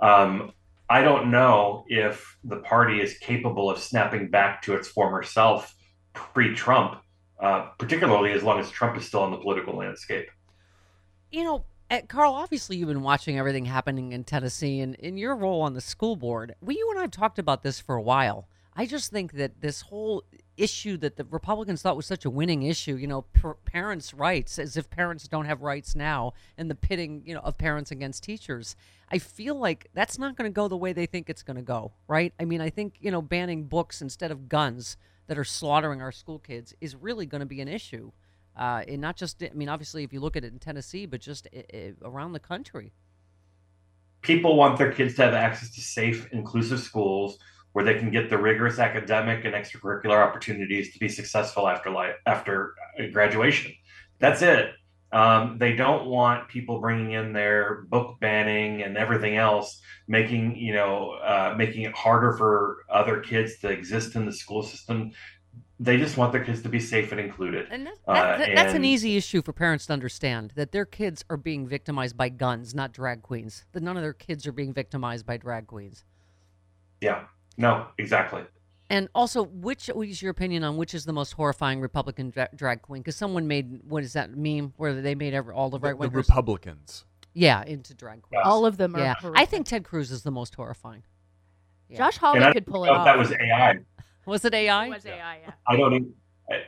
Um, 0.00 0.52
I 0.88 1.02
don't 1.02 1.30
know 1.30 1.84
if 1.88 2.38
the 2.44 2.58
party 2.58 3.00
is 3.00 3.18
capable 3.18 3.70
of 3.70 3.78
snapping 3.78 4.30
back 4.30 4.62
to 4.62 4.74
its 4.74 4.88
former 4.88 5.22
self 5.22 5.74
pre-Trump, 6.14 7.00
uh, 7.40 7.70
particularly 7.78 8.32
as 8.32 8.42
long 8.42 8.58
as 8.58 8.70
Trump 8.70 8.96
is 8.96 9.06
still 9.06 9.20
on 9.20 9.30
the 9.30 9.38
political 9.38 9.76
landscape. 9.76 10.28
You 11.30 11.44
know, 11.44 11.64
Karl, 12.08 12.32
obviously 12.32 12.76
you've 12.76 12.88
been 12.88 13.02
watching 13.02 13.38
everything 13.38 13.64
happening 13.64 14.12
in 14.12 14.24
Tennessee 14.24 14.80
and 14.80 14.94
in 14.96 15.16
your 15.16 15.36
role 15.36 15.60
on 15.62 15.74
the 15.74 15.80
school 15.80 16.16
board. 16.16 16.54
We, 16.60 16.76
you 16.78 16.88
and 16.90 16.98
I 16.98 17.02
have 17.02 17.10
talked 17.10 17.38
about 17.38 17.62
this 17.62 17.80
for 17.80 17.96
a 17.96 18.02
while. 18.02 18.48
I 18.74 18.86
just 18.86 19.10
think 19.10 19.32
that 19.32 19.60
this 19.60 19.82
whole 19.82 20.24
issue 20.56 20.96
that 20.98 21.16
the 21.16 21.24
Republicans 21.24 21.82
thought 21.82 21.96
was 21.96 22.06
such 22.06 22.24
a 22.24 22.30
winning 22.30 22.62
issue, 22.62 22.96
you 22.96 23.06
know, 23.06 23.22
per- 23.22 23.54
parents' 23.54 24.14
rights, 24.14 24.58
as 24.58 24.76
if 24.76 24.88
parents 24.90 25.28
don't 25.28 25.44
have 25.44 25.62
rights 25.62 25.94
now, 25.94 26.32
and 26.56 26.70
the 26.70 26.74
pitting, 26.74 27.22
you 27.24 27.34
know, 27.34 27.40
of 27.40 27.58
parents 27.58 27.90
against 27.90 28.22
teachers. 28.22 28.76
I 29.10 29.18
feel 29.18 29.54
like 29.54 29.88
that's 29.94 30.18
not 30.18 30.36
going 30.36 30.50
to 30.50 30.54
go 30.54 30.68
the 30.68 30.76
way 30.76 30.92
they 30.92 31.06
think 31.06 31.28
it's 31.28 31.42
going 31.42 31.56
to 31.56 31.62
go, 31.62 31.92
right? 32.08 32.32
I 32.40 32.44
mean, 32.44 32.60
I 32.60 32.70
think, 32.70 32.96
you 33.00 33.10
know, 33.10 33.22
banning 33.22 33.64
books 33.64 34.00
instead 34.00 34.30
of 34.30 34.48
guns 34.48 34.96
that 35.26 35.38
are 35.38 35.44
slaughtering 35.44 36.00
our 36.00 36.12
school 36.12 36.38
kids 36.38 36.74
is 36.80 36.96
really 36.96 37.26
going 37.26 37.40
to 37.40 37.46
be 37.46 37.60
an 37.60 37.68
issue. 37.68 38.12
Uh, 38.56 38.82
and 38.88 39.00
not 39.00 39.16
just, 39.16 39.42
I 39.42 39.50
mean, 39.54 39.68
obviously, 39.68 40.02
if 40.02 40.12
you 40.12 40.20
look 40.20 40.36
at 40.36 40.44
it 40.44 40.52
in 40.52 40.58
Tennessee, 40.58 41.06
but 41.06 41.20
just 41.20 41.46
i 41.54 41.64
i 41.74 41.92
around 42.02 42.32
the 42.32 42.40
country. 42.40 42.92
People 44.22 44.56
want 44.56 44.78
their 44.78 44.90
kids 44.90 45.14
to 45.16 45.22
have 45.22 45.34
access 45.34 45.70
to 45.74 45.80
safe, 45.80 46.26
inclusive 46.32 46.80
schools 46.80 47.38
where 47.76 47.84
they 47.84 47.98
can 47.98 48.10
get 48.10 48.30
the 48.30 48.38
rigorous 48.38 48.78
academic 48.78 49.44
and 49.44 49.54
extracurricular 49.54 50.26
opportunities 50.26 50.94
to 50.94 50.98
be 50.98 51.10
successful 51.10 51.68
after 51.68 51.90
life, 51.90 52.14
after 52.24 52.74
uh, 52.98 53.02
graduation. 53.12 53.70
That's 54.18 54.40
it. 54.40 54.70
Um, 55.12 55.58
they 55.58 55.76
don't 55.76 56.06
want 56.06 56.48
people 56.48 56.80
bringing 56.80 57.12
in 57.12 57.34
their 57.34 57.82
book 57.90 58.18
banning 58.18 58.80
and 58.82 58.96
everything 58.96 59.36
else, 59.36 59.82
making 60.08 60.56
you 60.56 60.72
know 60.72 61.10
uh, 61.22 61.54
making 61.58 61.82
it 61.82 61.94
harder 61.94 62.32
for 62.38 62.78
other 62.88 63.20
kids 63.20 63.58
to 63.58 63.68
exist 63.68 64.16
in 64.16 64.24
the 64.24 64.32
school 64.32 64.62
system. 64.62 65.12
They 65.78 65.98
just 65.98 66.16
want 66.16 66.32
their 66.32 66.42
kids 66.46 66.62
to 66.62 66.70
be 66.70 66.80
safe 66.80 67.12
and 67.12 67.20
included. 67.20 67.66
And 67.70 67.86
that, 67.88 67.98
Uh, 68.08 68.14
that- 68.14 68.38
that- 68.38 68.54
that's 68.54 68.72
an 68.72 68.86
easy 68.86 69.18
issue 69.18 69.42
for 69.42 69.52
parents 69.52 69.84
to 69.88 69.92
understand 69.92 70.52
that 70.56 70.72
their 70.72 70.86
kids 70.86 71.26
are 71.28 71.36
being 71.36 71.68
victimized 71.68 72.16
by 72.16 72.30
guns, 72.30 72.74
not 72.74 72.94
drag 72.94 73.20
queens. 73.20 73.66
That 73.72 73.82
none 73.82 73.98
of 73.98 74.02
their 74.02 74.14
kids 74.14 74.46
are 74.46 74.52
being 74.52 74.72
victimized 74.72 75.26
by 75.26 75.36
drag 75.36 75.66
queens. 75.66 76.06
Yeah. 77.02 77.26
No. 77.56 77.86
Exactly. 77.98 78.42
And 78.88 79.08
also, 79.14 79.42
which 79.44 79.88
what 79.88 80.06
is 80.06 80.22
your 80.22 80.30
opinion 80.30 80.62
on 80.62 80.76
which 80.76 80.94
is 80.94 81.04
the 81.04 81.12
most 81.12 81.32
horrifying 81.32 81.80
Republican 81.80 82.30
dra- 82.30 82.48
drag 82.54 82.82
queen? 82.82 83.02
Because 83.02 83.16
someone 83.16 83.48
made 83.48 83.80
what 83.88 84.04
is 84.04 84.12
that 84.12 84.30
meme 84.36 84.74
where 84.76 85.00
they 85.00 85.14
made 85.16 85.34
every, 85.34 85.52
all 85.52 85.70
the 85.70 85.78
The, 85.78 85.88
right 85.94 86.00
the 86.00 86.08
Republicans. 86.08 87.04
yeah, 87.34 87.64
into 87.64 87.94
drag 87.94 88.22
queens. 88.22 88.42
All 88.46 88.64
of 88.64 88.76
them 88.76 88.94
are 88.94 89.00
Yeah, 89.00 89.14
I 89.34 89.44
think 89.44 89.66
Ted 89.66 89.82
Cruz 89.84 90.12
is 90.12 90.22
the 90.22 90.30
most 90.30 90.54
horrifying. 90.54 91.02
Yeah. 91.88 91.98
Josh 91.98 92.16
And 92.22 92.42
Hawley 92.42 92.52
could 92.52 92.66
pull 92.66 92.84
it 92.84 92.90
off. 92.90 93.04
that 93.04 93.18
was 93.18 93.32
AI. 93.32 93.78
Was 94.24 94.44
it 94.44 94.54
AI? 94.54 94.86
It 94.86 94.90
was 94.90 95.06
AI, 95.06 95.40
yeah. 95.44 95.52
I 95.66 95.76
don't 95.76 95.92
even, 95.94 96.14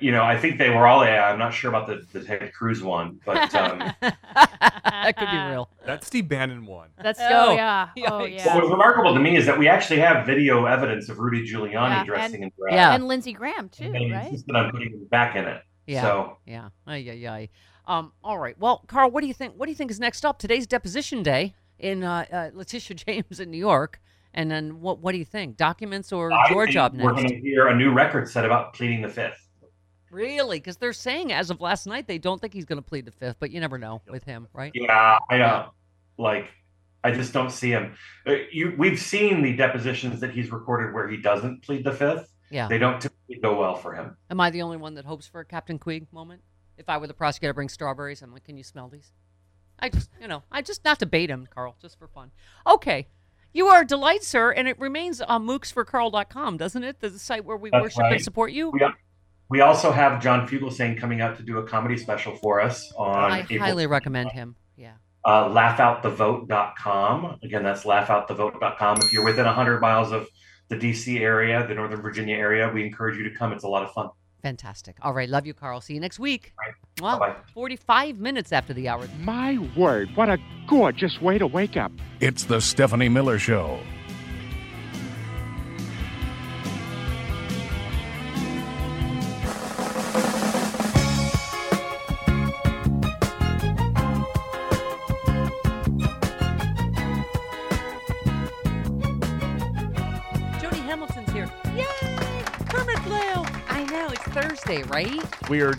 you 0.01 0.11
know, 0.13 0.23
I 0.25 0.37
think 0.39 0.59
they 0.59 0.71
were 0.71 0.87
all 0.87 1.03
AI. 1.05 1.31
I'm 1.31 1.39
not 1.39 1.55
sure 1.55 1.69
about 1.71 1.87
the, 1.87 2.05
the 2.19 2.25
Ted 2.25 2.53
Cruz 2.53 2.83
one, 2.83 3.21
but 3.25 3.55
um, 3.57 3.79
that 4.01 5.15
could 5.17 5.31
be 5.31 5.37
real. 5.51 5.71
That's 5.87 6.07
Steve 6.07 6.29
Bannon 6.29 6.67
one. 6.67 6.89
That's 7.03 7.21
Oh, 7.21 7.49
oh 7.51 7.53
yeah, 7.53 7.89
oh 8.09 8.25
yeah. 8.25 8.55
what 8.55 8.63
was 8.65 8.71
remarkable 8.71 9.15
to 9.15 9.21
me 9.21 9.37
is 9.37 9.47
that 9.47 9.59
we 9.59 9.69
actually 9.69 10.01
have 10.01 10.27
video 10.27 10.65
evidence 10.67 11.09
of 11.09 11.19
Rudy 11.19 11.49
Giuliani 11.49 11.73
Yeah, 11.91 12.05
dressing 12.05 12.35
and- 12.43 12.45
in 12.45 12.53
drag. 12.59 12.75
Yeah. 12.75 12.95
And 12.95 13.07
Lindsey 13.09 13.33
Graham 13.33 13.69
too, 13.69 13.85
And 13.85 13.95
they 13.95 14.11
right? 14.11 14.27
insisted 14.27 14.55
on 14.57 14.71
putting 14.71 14.91
him 14.93 15.05
back 15.11 15.37
in 15.37 15.45
it. 15.45 15.63
Yeah. 15.87 16.03
So 16.03 16.37
Yeah. 16.45 16.69
Ay, 16.87 17.09
ay, 17.11 17.27
ay. 17.29 17.49
Um, 17.87 18.13
all 18.23 18.39
right. 18.39 18.59
Well, 18.59 18.85
Karl, 18.87 19.11
what 19.11 19.23
do 19.23 19.27
you 19.29 19.35
think? 19.35 19.55
What 19.57 19.67
do 19.67 19.73
you 19.73 19.77
think 19.77 19.91
is 19.91 19.99
next 19.99 20.25
up? 20.27 20.39
Today's 20.39 20.67
deposition 20.67 21.23
day 21.23 21.55
in 21.79 22.03
uh, 22.05 22.27
uh, 22.31 22.51
Letitia 22.53 22.97
James 22.97 23.41
in 23.41 23.51
New 23.51 23.57
York. 23.59 24.01
And 24.35 24.51
then 24.51 24.81
what? 24.83 24.99
What 24.99 25.13
do 25.13 25.19
you 25.19 25.25
think? 25.25 25.57
Documents 25.57 26.13
or 26.13 26.31
I 26.31 26.51
your 26.51 26.67
think 26.67 26.75
job 26.75 26.93
we're 26.95 27.13
next? 27.13 27.23
going 27.31 27.41
to 27.43 27.49
hear 27.49 27.69
a 27.69 27.75
new 27.75 27.93
record 27.93 28.29
set 28.29 28.45
about 28.45 28.75
pleading 28.75 29.01
the 29.01 29.09
fifth. 29.09 29.48
Really? 30.11 30.59
Because 30.59 30.77
they're 30.77 30.93
saying 30.93 31.33
as 31.33 31.51
of 31.51 31.61
last 31.61 31.87
night 31.87 32.07
they 32.07 32.19
don't 32.19 32.41
think 32.41 32.53
he's 32.53 32.65
going 32.65 32.83
to 32.83 32.89
plead 32.89 33.05
the 33.05 33.13
fifth, 33.13 33.37
but 33.39 33.51
you 33.51 33.61
never 33.61 33.79
know 33.79 34.03
with 34.09 34.25
him, 34.25 34.49
right? 34.53 34.73
Yeah, 34.75 35.19
I 35.31 35.39
know. 35.39 35.71
Like, 36.17 36.51
I 37.05 37.13
just 37.13 37.33
don't 37.33 37.51
see 37.51 37.71
him. 37.71 37.95
Uh, 38.27 38.35
You, 38.51 38.75
we've 38.77 38.99
seen 38.99 39.43
the 39.43 39.55
depositions 39.55 40.21
that 40.21 40.31
he's 40.31 40.51
recorded 40.51 40.95
where 40.95 41.09
he 41.09 41.17
doesn't 41.17 41.63
plead 41.63 41.85
the 41.85 41.93
fifth. 41.93 42.33
Yeah. 42.51 42.69
They 42.69 42.79
don't 42.79 43.01
typically 43.01 43.39
go 43.41 43.59
well 43.59 43.75
for 43.75 43.95
him. 43.95 44.17
Am 44.31 44.41
I 44.41 44.51
the 44.51 44.63
only 44.63 44.79
one 44.79 44.95
that 44.95 45.05
hopes 45.05 45.27
for 45.27 45.41
a 45.41 45.45
Captain 45.45 45.79
Queeg 45.79 46.07
moment? 46.13 46.43
If 46.77 46.89
I 46.89 46.97
were 46.97 47.07
the 47.07 47.15
prosecutor, 47.15 47.53
bring 47.53 47.69
strawberries. 47.69 48.23
I'm 48.23 48.33
like, 48.33 48.45
can 48.45 48.57
you 48.57 48.65
smell 48.65 48.89
these? 48.89 49.13
I 49.79 49.89
just, 49.91 50.11
you 50.21 50.29
know, 50.29 50.43
I 50.51 50.63
just 50.63 50.85
not 50.85 50.99
debate 50.99 51.31
him, 51.31 51.47
Karl, 51.53 51.77
just 51.81 51.99
for 51.99 52.09
fun. 52.09 52.31
Okay. 52.67 53.09
You 53.53 53.67
are 53.67 53.83
a 53.83 53.87
delight, 53.87 54.23
sir, 54.23 54.51
and 54.51 54.69
it 54.69 54.79
remains 54.79 55.21
on 55.21 55.47
mooksforcarl.com, 55.47 56.57
doesn't 56.57 56.85
it? 56.85 57.01
The 57.01 57.19
site 57.19 57.45
where 57.45 57.57
we 57.57 57.71
That's 57.71 57.83
worship 57.83 58.05
and 58.05 58.23
support 58.23 58.53
you. 58.53 58.71
We, 58.71 58.81
We 59.51 59.61
also 59.63 59.93
have 59.93 60.23
John 60.23 60.47
Fugelsang 60.47 60.99
coming 60.99 61.21
out 61.21 61.37
to 61.39 61.43
do 61.43 61.59
a 61.59 61.67
comedy 61.67 61.97
special 61.97 62.37
for 62.37 62.61
us 62.61 62.93
on 62.97 63.33
I 63.33 63.41
April 63.41 63.59
highly 63.61 63.87
recommend 63.87 64.31
him. 64.33 64.57
Yeah. 64.77 64.93
uh, 65.25 65.49
laughoutthevote.com. 65.49 67.39
Again, 67.43 67.63
that's 67.63 67.85
laughoutthevote.com. 67.85 68.99
If 68.99 69.13
you're 69.13 69.25
within 69.25 69.47
100 69.47 69.81
miles 69.81 70.13
of 70.13 70.29
the 70.69 70.77
DC 70.77 71.21
area, 71.21 71.67
the 71.67 71.75
Northern 71.75 72.03
Virginia 72.03 72.37
area, 72.37 72.71
we 72.73 72.85
encourage 72.85 73.17
you 73.17 73.25
to 73.29 73.35
come. 73.35 73.53
It's 73.53 73.65
a 73.65 73.69
lot 73.69 73.83
of 73.85 73.93
fun. 73.93 74.11
Fantastic. 74.43 74.97
All 75.03 75.13
right. 75.13 75.29
Love 75.29 75.47
you, 75.47 75.55
Karl. 75.55 75.81
See 75.81 75.95
you 75.95 76.01
next 76.01 76.19
week. 76.19 76.53
Well, 77.01 77.19
Bye-bye. 77.19 77.37
45 77.55 78.19
minutes 78.19 78.53
after 78.53 78.73
the 78.73 78.89
hour. 78.89 79.09
My 79.21 79.59
word, 79.77 80.11
what 80.15 80.29
a 80.29 80.39
gorgeous 80.69 81.21
way 81.21 81.39
to 81.39 81.47
wake 81.47 81.77
up. 81.77 81.91
It's 82.21 82.45
the 82.45 82.61
Stephanie 82.61 83.09
Miller 83.09 83.39
Show. 83.39 83.81
I 104.09 104.11
know. 104.11 104.15
It's 104.15 104.23
Thursday, 104.35 104.83
right? 104.85 105.49
Weird. 105.51 105.79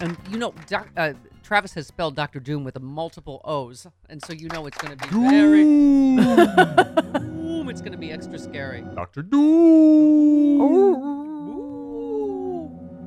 And 0.00 0.16
you 0.30 0.38
know, 0.38 0.52
doc, 0.66 0.88
uh, 0.96 1.12
Travis 1.42 1.74
has 1.74 1.86
spelled 1.86 2.16
Dr. 2.16 2.40
Doom 2.40 2.64
with 2.64 2.74
a 2.76 2.80
multiple 2.80 3.40
O's, 3.44 3.86
and 4.08 4.20
so 4.24 4.32
you 4.32 4.48
know 4.48 4.66
it's 4.66 4.78
going 4.78 4.96
to 4.98 5.08
be 5.08 5.14
very. 5.14 5.62
Doom. 5.62 6.18
it's 7.68 7.80
going 7.80 7.92
to 7.92 7.98
be 7.98 8.10
extra 8.10 8.38
scary. 8.38 8.82
Dr. 8.94 9.22
Doom. 9.22 10.60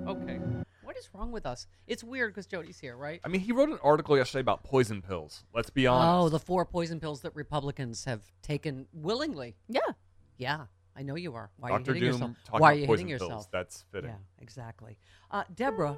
Okay. 0.08 0.40
What 0.84 0.98
is 0.98 1.10
wrong 1.14 1.32
with 1.34 1.46
us? 1.46 1.68
It's 1.88 2.04
weird 2.04 2.34
because 2.34 2.48
Jody's 2.48 2.80
here, 2.80 2.96
right? 2.96 3.20
I 3.26 3.28
mean, 3.28 3.42
he 3.42 3.52
wrote 3.52 3.70
an 3.70 3.80
article 3.84 4.16
yesterday 4.18 4.42
about 4.42 4.64
poison 4.64 5.02
pills. 5.02 5.44
Let's 5.54 5.70
be 5.70 5.86
honest. 5.88 6.08
Oh, 6.08 6.30
the 6.30 6.40
four 6.40 6.64
poison 6.66 7.02
pills 7.02 7.22
that 7.22 7.36
Republicans 7.36 8.06
have 8.06 8.22
taken 8.42 8.88
willingly. 8.94 9.58
Yeah. 9.68 9.82
Yeah. 10.38 10.66
I 10.96 11.04
know 11.04 11.16
you 11.16 11.34
are. 11.36 11.50
Why 11.58 11.72
are 11.72 11.80
you 11.80 11.86
hitting 11.86 11.94
Doom 12.02 12.04
yourself? 12.12 12.32
talking 12.46 12.60
Why 12.60 12.72
are 12.72 12.76
you 12.76 12.86
poison 12.88 13.08
hitting 13.08 13.18
pills. 13.20 13.30
yourself? 13.30 13.52
That's 13.52 13.86
fitting. 13.92 14.10
Yeah, 14.10 14.16
exactly. 14.42 14.98
Uh, 15.32 15.44
Deborah 15.56 15.98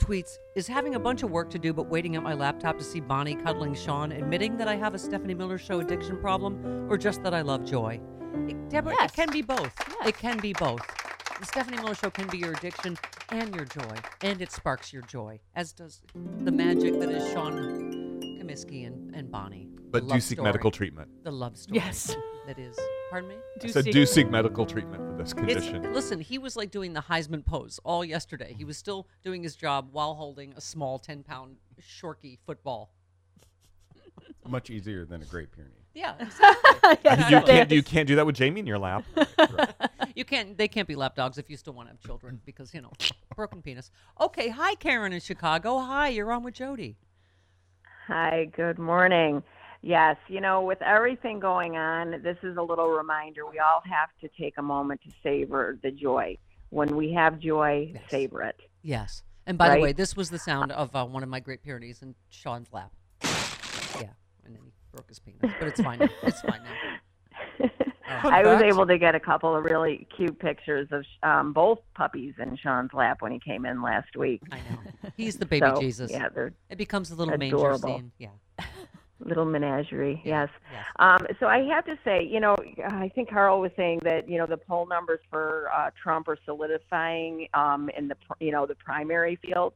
tweets 0.00 0.38
is 0.56 0.66
having 0.66 0.94
a 0.94 0.98
bunch 0.98 1.22
of 1.22 1.30
work 1.30 1.48
to 1.50 1.58
do, 1.58 1.72
but 1.72 1.88
waiting 1.88 2.16
at 2.16 2.22
my 2.22 2.34
laptop 2.34 2.76
to 2.78 2.84
see 2.84 3.00
Bonnie 3.00 3.36
cuddling 3.36 3.74
Sean, 3.74 4.12
admitting 4.12 4.56
that 4.58 4.68
I 4.68 4.76
have 4.76 4.94
a 4.94 4.98
Stephanie 4.98 5.34
Miller 5.34 5.58
Show 5.58 5.80
addiction 5.80 6.18
problem, 6.18 6.90
or 6.90 6.98
just 6.98 7.22
that 7.22 7.32
I 7.34 7.42
love 7.42 7.64
joy. 7.64 8.00
It- 8.48 8.68
Deborah, 8.68 8.96
it 9.04 9.12
can 9.12 9.30
be 9.30 9.42
both. 9.42 9.72
It 10.06 10.16
can 10.16 10.38
be 10.38 10.52
both. 10.54 10.84
The 11.38 11.46
Stephanie 11.46 11.76
Miller 11.78 11.94
Show 11.94 12.10
can 12.10 12.28
be 12.28 12.38
your 12.38 12.52
addiction 12.52 12.96
and 13.30 13.54
your 13.54 13.64
joy, 13.64 13.96
and 14.22 14.40
it 14.42 14.52
sparks 14.52 14.92
your 14.92 15.02
joy, 15.02 15.40
as 15.54 15.72
does 15.72 16.02
the 16.38 16.52
magic 16.52 16.98
that 17.00 17.08
is 17.10 17.32
Sean 17.32 18.20
Comiskey 18.40 18.86
and, 18.86 19.14
and 19.14 19.30
Bonnie. 19.30 19.68
But 19.92 20.04
do 20.04 20.08
love 20.08 20.22
seek 20.22 20.36
story. 20.38 20.48
medical 20.48 20.70
treatment. 20.70 21.08
The 21.22 21.30
love 21.30 21.56
story. 21.56 21.78
Yes. 21.78 22.16
That 22.44 22.58
is. 22.58 22.76
Pardon 23.08 23.28
me? 23.30 23.36
I 23.62 23.68
said 23.68 23.84
do 23.84 24.04
seek 24.04 24.28
medical 24.28 24.66
treatment 24.66 25.06
for 25.06 25.12
this 25.16 25.30
It's, 25.30 25.32
condition. 25.32 25.92
listen, 25.92 26.18
he 26.18 26.38
was 26.38 26.56
like 26.56 26.72
doing 26.72 26.92
the 26.92 27.00
Heisman 27.02 27.44
pose 27.46 27.78
all 27.84 28.04
yesterday. 28.04 28.52
He 28.58 28.64
was 28.64 28.76
still 28.76 29.06
doing 29.22 29.44
his 29.44 29.54
job 29.54 29.90
while 29.92 30.14
holding 30.14 30.52
a 30.56 30.60
small 30.60 30.98
10 30.98 31.22
pound 31.22 31.54
Shorky 31.80 32.38
football. 32.44 32.90
Much 34.48 34.70
easier 34.70 35.04
than 35.04 35.22
a 35.22 35.24
Great 35.26 35.52
Pyrenees. 35.52 35.76
Yeah, 35.94 36.14
exactly. 36.18 37.10
you 37.36 37.42
can't 37.42 37.70
you 37.70 37.82
can't 37.84 38.08
do 38.08 38.16
that 38.16 38.26
with 38.26 38.34
Jamie 38.34 38.58
in 38.58 38.66
your 38.66 38.78
lap. 38.80 39.04
you 40.16 40.24
can't. 40.24 40.58
They 40.58 40.66
can't 40.66 40.88
be 40.88 40.96
lap 40.96 41.14
dogs 41.14 41.38
if 41.38 41.48
you 41.48 41.56
still 41.56 41.74
want 41.74 41.90
to 41.90 41.92
have 41.92 42.00
children 42.00 42.40
because 42.44 42.74
you 42.74 42.80
know, 42.80 42.90
broken 43.36 43.62
penis. 43.62 43.92
Okay, 44.20 44.48
hi 44.48 44.74
Karen 44.74 45.12
in 45.12 45.20
Chicago. 45.20 45.78
Hi, 45.78 46.08
you're 46.08 46.32
on 46.32 46.42
with 46.42 46.54
Jody. 46.54 46.96
Hi, 48.08 48.46
good 48.56 48.80
morning. 48.80 49.44
Yes, 49.82 50.16
you 50.28 50.40
know, 50.40 50.62
with 50.62 50.80
everything 50.80 51.40
going 51.40 51.76
on, 51.76 52.22
this 52.22 52.36
is 52.44 52.56
a 52.56 52.62
little 52.62 52.88
reminder. 52.88 53.44
We 53.46 53.58
all 53.58 53.82
have 53.84 54.10
to 54.20 54.28
take 54.40 54.54
a 54.56 54.62
moment 54.62 55.00
to 55.02 55.10
savor 55.24 55.76
the 55.82 55.90
joy. 55.90 56.38
When 56.70 56.96
we 56.96 57.12
have 57.14 57.40
joy, 57.40 57.92
savor 58.08 58.42
it. 58.42 58.58
Yes, 58.82 59.22
and 59.46 59.58
by 59.58 59.74
the 59.74 59.82
way, 59.82 59.92
this 59.92 60.16
was 60.16 60.30
the 60.30 60.38
sound 60.38 60.72
of 60.72 60.94
uh, 60.94 61.04
one 61.04 61.22
of 61.22 61.28
my 61.28 61.40
Great 61.40 61.62
Pyrenees 61.62 62.00
in 62.00 62.14
Sean's 62.30 62.68
lap. 62.72 62.92
Yeah, 63.22 64.08
and 64.44 64.54
then 64.54 64.60
he 64.64 64.72
broke 64.92 65.08
his 65.08 65.18
penis, 65.18 65.40
but 65.42 65.68
it's 65.68 65.80
fine. 65.80 65.98
now. 65.98 66.08
It's 66.22 66.40
fine 66.40 66.60
now. 66.62 67.68
I 68.24 68.42
was 68.44 68.62
able 68.62 68.86
to 68.86 68.98
get 68.98 69.14
a 69.14 69.20
couple 69.20 69.54
of 69.56 69.64
really 69.64 70.06
cute 70.16 70.38
pictures 70.38 70.88
of 70.92 71.04
um, 71.22 71.52
both 71.52 71.80
puppies 71.94 72.34
in 72.38 72.56
Sean's 72.56 72.92
lap 72.92 73.20
when 73.20 73.32
he 73.32 73.40
came 73.40 73.66
in 73.66 73.82
last 73.82 74.16
week. 74.16 74.42
I 74.52 74.58
know. 74.58 75.10
He's 75.16 75.36
the 75.36 75.46
baby 75.46 75.66
So, 75.66 75.80
Jesus. 75.80 76.10
Yeah, 76.10 76.28
they're 76.28 76.52
It 76.70 76.78
becomes 76.78 77.10
a 77.10 77.14
little 77.14 77.36
manger 77.36 77.76
scene. 77.78 78.12
Yeah. 78.18 78.28
Little 79.24 79.44
menagerie. 79.44 80.20
Yes. 80.24 80.48
Um, 80.98 81.26
so 81.38 81.46
I 81.46 81.58
have 81.68 81.84
to 81.86 81.96
say, 82.04 82.24
you 82.24 82.40
know, 82.40 82.56
I 82.88 83.08
think 83.08 83.30
Karl 83.30 83.60
was 83.60 83.70
saying 83.76 84.00
that 84.02 84.28
you 84.28 84.38
know 84.38 84.46
the 84.46 84.56
poll 84.56 84.86
numbers 84.86 85.20
for 85.30 85.70
uh, 85.74 85.90
Trump 86.02 86.28
are 86.28 86.38
solidifying 86.44 87.48
um, 87.54 87.88
in 87.96 88.08
the 88.08 88.16
you 88.40 88.50
know 88.50 88.66
the 88.66 88.74
primary 88.74 89.36
field, 89.36 89.74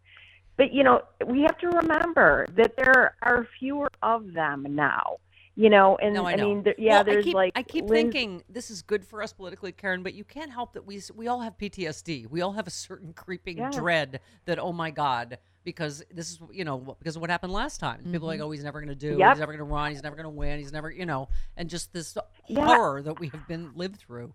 but 0.57 0.73
you 0.73 0.83
know 0.83 1.03
we 1.27 1.43
have 1.43 1.59
to 1.59 1.69
remember 1.69 2.47
that 2.57 2.75
there 2.77 3.15
are 3.23 3.47
fewer 3.59 3.89
of 4.03 4.33
them 4.33 4.67
now. 4.69 5.19
You 5.59 5.71
know, 5.71 5.97
and 5.97 6.13
No, 6.15 6.27
I, 6.27 6.37
know. 6.37 6.49
mean, 6.49 6.63
there, 6.65 6.75
yeah, 6.77 6.97
Well, 6.97 7.05
there's 7.05 7.23
I 7.25 7.29
keep, 7.29 7.35
like 7.35 7.53
I 7.57 7.63
keep 7.63 7.89
thinking 7.89 8.43
this 8.49 8.71
is 8.71 8.83
good 8.83 9.07
for 9.07 9.23
us 9.23 9.33
politically, 9.33 9.73
Karen, 9.73 10.03
but 10.03 10.13
you 10.13 10.23
can't 10.23 10.53
help 10.53 10.75
that 10.75 10.85
we 10.85 11.01
we 11.15 11.29
all 11.29 11.41
have 11.41 11.57
PTSD. 11.57 12.29
We 12.29 12.43
all 12.43 12.53
have 12.53 12.67
a 12.67 12.71
certain 12.71 13.15
creeping 13.15 13.57
Yeah. 13.57 13.71
dread 13.71 14.21
that 14.45 14.59
oh 14.59 14.73
my 14.75 14.91
god, 14.91 15.39
because 15.65 16.05
this 16.13 16.31
is 16.31 16.41
you 16.53 16.65
know 16.65 16.79
because 16.99 17.17
of 17.17 17.23
what 17.23 17.31
happened 17.31 17.55
last 17.55 17.81
time. 17.81 18.01
People 18.13 18.29
are 18.29 18.33
like 18.33 18.41
Mhm. 18.41 18.45
oh 18.45 18.51
he's 18.51 18.65
never 18.65 18.81
going 18.81 18.91
to 18.91 18.95
do, 18.95 19.17
Yep. 19.19 19.31
he's 19.31 19.41
never 19.41 19.53
going 19.53 19.67
to 19.67 19.73
run, 19.75 19.91
he's 19.93 20.03
never 20.03 20.15
going 20.15 20.25
to 20.25 20.31
win, 20.31 20.59
he's 20.59 20.73
never 20.75 20.91
you 20.91 21.07
know, 21.07 21.31
and 21.57 21.71
just 21.71 21.91
this 21.95 22.19
Yeah. 22.49 22.67
horror 22.67 23.01
that 23.01 23.19
we 23.19 23.29
have 23.29 23.49
been 23.49 23.73
lived 23.75 23.97
through. 23.97 24.35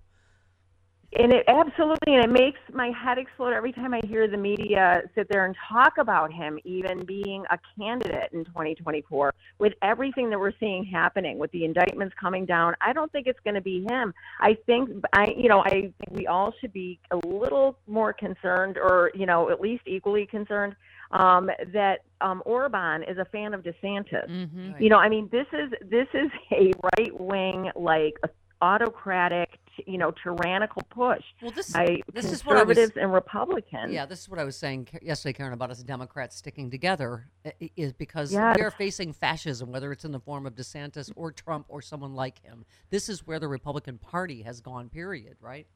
And 1.14 1.34
it 1.34 1.44
absolutely 1.48 2.16
and 2.16 2.24
it 2.24 2.30
makes 2.30 2.60
my 2.74 2.90
head 2.90 3.18
explode 3.18 3.54
every 3.54 3.74
time 3.74 3.94
I 3.94 4.00
hear 4.06 4.28
the 4.28 4.38
media 4.38 5.02
sit 5.14 5.28
there 5.30 5.46
and 5.46 5.56
talk 5.70 5.98
about 5.98 6.32
him 6.32 6.58
even 6.64 7.06
being 7.06 7.44
a 7.52 7.58
candidate 7.78 8.30
in 8.32 8.46
2024 8.46 9.34
with 9.60 9.74
everything 9.82 10.30
that 10.30 10.40
we're 10.40 10.54
seeing 10.60 10.86
happening 10.86 11.38
with 11.38 11.52
the 11.52 11.66
indictments 11.66 12.16
coming 12.20 12.46
down. 12.46 12.76
I 12.82 12.94
don't 12.94 13.12
think 13.12 13.28
it's 13.28 13.40
going 13.44 13.56
to 13.56 13.62
be 13.62 13.86
him. 13.90 14.14
I 14.40 14.58
think 14.66 14.90
I 15.14 15.34
you 15.36 15.50
know 15.50 15.62
I 15.66 15.70
think 15.70 15.94
we 16.12 16.28
all 16.28 16.54
should 16.62 16.74
be 16.74 17.00
a 17.12 17.18
little 17.28 17.78
more 17.88 18.14
concerned 18.14 18.78
or 18.78 19.12
you 19.14 19.26
know 19.26 19.50
at 19.50 19.60
least 19.60 19.84
equally 19.88 20.26
concerned 20.26 20.76
um, 21.12 21.50
that 21.74 22.00
um, 22.22 22.42
Orban 22.46 23.04
is 23.04 23.18
a 23.18 23.26
fan 23.26 23.54
of 23.54 23.64
DeSantis. 23.64 24.30
Mm-hmm. 24.30 24.82
you 24.82 24.90
know 24.90 24.98
I 24.98 25.10
mean 25.10 25.28
this 25.32 25.48
is 25.52 25.72
this 25.90 26.08
is 26.14 26.30
a 26.54 26.72
right 26.98 27.20
wing 27.20 27.70
like 27.76 28.16
autocratic 28.62 29.50
you 29.88 29.98
know 29.98 30.12
tyrannical 30.24 30.82
push 30.90 31.22
Well, 31.42 31.52
this 31.52 31.72
by 31.72 32.02
this 32.14 32.32
is 32.32 32.46
what 32.46 32.58
I 32.58 32.64
was- 32.64 32.78
conservatives 32.78 32.98
and 33.02 33.14
Republicans. 33.14 33.92
Yeah, 33.94 34.06
this 34.06 34.22
is 34.22 34.30
what 34.30 34.40
I 34.40 34.44
was 34.44 34.56
saying 34.58 34.88
yesterday, 35.02 35.34
Karen, 35.34 35.54
about 35.54 35.72
us 35.72 35.84
Democrats 35.84 36.36
sticking 36.36 36.70
together 36.70 37.28
is 37.76 37.94
because 37.94 38.32
Yes. 38.34 38.56
we 38.58 38.64
are 38.64 38.72
facing 38.72 39.14
fascism, 39.14 39.72
whether 39.72 39.92
it's 39.92 40.06
in 40.06 40.12
the 40.12 40.20
form 40.20 40.46
of 40.46 40.56
DeSantis 40.56 41.12
or 41.16 41.32
Trump 41.32 41.66
or 41.70 41.82
someone 41.82 42.14
like 42.16 42.44
him. 42.44 42.66
This 42.90 43.10
is 43.10 43.26
where 43.26 43.40
the 43.40 43.48
Republican 43.48 43.98
Party 43.98 44.42
has 44.44 44.62
gone. 44.62 44.90
Period. 44.90 45.38
Right. 45.42 45.68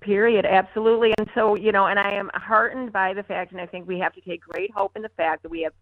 Period, 0.00 0.44
absolutely. 0.44 1.14
And 1.18 1.30
so, 1.34 1.54
you 1.54 1.70
know, 1.70 1.86
and 1.86 1.98
I 1.98 2.10
am 2.14 2.28
heartened 2.34 2.92
by 2.92 3.14
the 3.14 3.22
fact, 3.22 3.52
and 3.52 3.60
I 3.60 3.66
think 3.66 3.86
we 3.86 4.00
have 4.00 4.12
to 4.14 4.20
take 4.20 4.40
great 4.40 4.72
hope 4.72 4.96
in 4.96 5.02
the 5.02 5.08
fact 5.10 5.42
that 5.44 5.48
we 5.50 5.62
have 5.62 5.72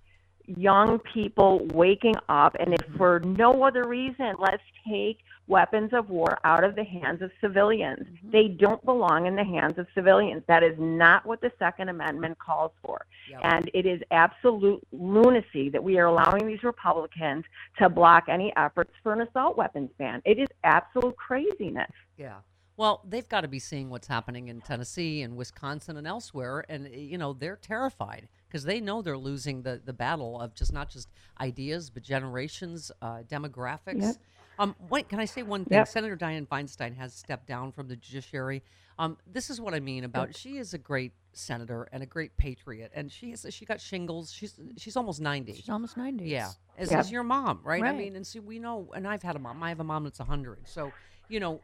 young 0.57 0.99
people 1.13 1.67
waking 1.73 2.17
up. 2.29 2.57
And 2.59 2.75
if 2.75 2.81
for 2.97 3.21
no 3.21 3.63
other 3.63 3.87
reason, 3.87 4.35
let's 4.39 4.63
take 4.89 5.19
weapons 5.47 5.91
of 5.93 6.09
war 6.09 6.39
out 6.45 6.63
of 6.63 6.77
the 6.77 6.85
hands 6.85 7.23
of 7.23 7.31
civilians. 7.41 8.07
Mm-hmm. 8.07 8.31
They 8.31 8.49
don't 8.49 8.85
belong 8.85 9.27
in 9.27 9.35
the 9.35 9.45
hands 9.45 9.79
of 9.79 9.87
civilians. 9.95 10.43
That 10.47 10.63
is 10.63 10.77
not 10.79 11.27
what 11.27 11.41
the 11.41 11.51
Second 11.59 11.89
Amendment 11.89 12.39
calls 12.39 12.73
for. 12.83 13.05
And 13.43 13.71
it 13.75 13.87
is 13.87 14.01
absolute 14.11 14.81
lunacy 14.93 15.69
that 15.71 15.83
we 15.83 15.99
are 15.99 16.07
allowing 16.07 16.47
these 16.47 16.63
Republicans 16.63 17.45
to 17.79 17.89
block 17.89 18.25
any 18.29 18.53
efforts 18.57 18.91
for 19.03 19.13
an 19.13 19.23
assault 19.23 19.57
weapons 19.57 19.91
ban. 19.99 20.21
It 20.25 20.39
is 20.39 20.49
absolute 20.65 21.17
craziness. 21.17 21.91
Yeah. 22.17 22.37
Well, 22.81 23.03
they've 23.07 23.29
got 23.29 23.43
to 23.43 23.49
be 23.49 23.59
seeing 23.59 23.91
what's 23.91 24.07
happening 24.07 24.49
in 24.49 24.63
Tennessee 24.63 25.21
and 25.21 25.37
Wisconsin 25.37 25.99
and 25.99 26.07
elsewhere, 26.07 26.65
and 26.67 26.87
eh, 26.87 26.97
you 26.97 27.19
know 27.19 27.35
they're 27.35 27.57
terrified. 27.57 28.27
because 28.49 28.65
they 28.65 28.81
know 28.81 29.03
they're 29.03 29.19
losing 29.19 29.61
the 29.61 29.83
the 29.85 29.93
battle 29.93 30.41
of 30.41 30.55
just 30.55 30.73
not 30.73 30.89
just 30.89 31.11
ideas 31.39 31.91
but 31.91 32.03
generations, 32.03 32.91
uh, 33.03 33.19
demographics. 33.29 34.01
Yep. 34.01 34.17
Um, 34.59 34.75
wait, 34.89 35.11
can 35.11 35.21
I 35.21 35.27
say 35.27 35.43
one 35.43 35.67
thing? 35.67 35.77
Yep. 35.77 35.89
Senator 35.89 36.17
Dianne 36.17 36.49
Feinstein 36.49 36.97
has 36.97 37.13
stepped 37.13 37.47
down 37.47 37.71
from 37.71 37.87
the 37.87 37.97
judiciary. 37.97 38.63
Um, 38.99 39.19
this 39.31 39.51
is 39.51 39.61
what 39.61 39.75
I 39.75 39.81
mean 39.81 40.05
about 40.05 40.35
she 40.35 40.57
is 40.57 40.73
a 40.73 40.79
great 40.79 41.13
senator 41.35 41.87
and 41.93 42.03
a 42.03 42.07
great 42.07 42.35
patriot, 42.39 42.93
and 42.95 43.13
she 43.13 43.33
is 43.33 43.47
she 43.51 43.67
got 43.67 43.79
shingles. 43.83 44.33
She's 44.33 44.59
she's 44.79 44.97
almost 44.97 45.21
ninety. 45.21 45.53
She's 45.53 45.69
almost 45.69 45.99
90. 45.99 46.25
Yeah, 46.25 46.49
as 46.79 46.91
Yep. 46.91 47.01
is 47.01 47.13
your 47.13 47.25
mom, 47.25 47.61
right? 47.63 47.85
I 47.85 47.93
mean, 47.93 48.17
and 48.17 48.27
see, 48.27 48.41
we 48.41 48.59
know, 48.59 48.91
and 48.95 49.07
I've 49.07 49.23
had 49.23 49.37
a 49.37 49.39
mom. 49.39 49.63
I 49.63 49.69
have 49.69 49.81
a 49.81 49.85
mom 49.85 50.05
that's 50.05 50.19
hundred. 50.19 50.61
So, 50.67 50.93
you 51.29 51.41
know, 51.41 51.61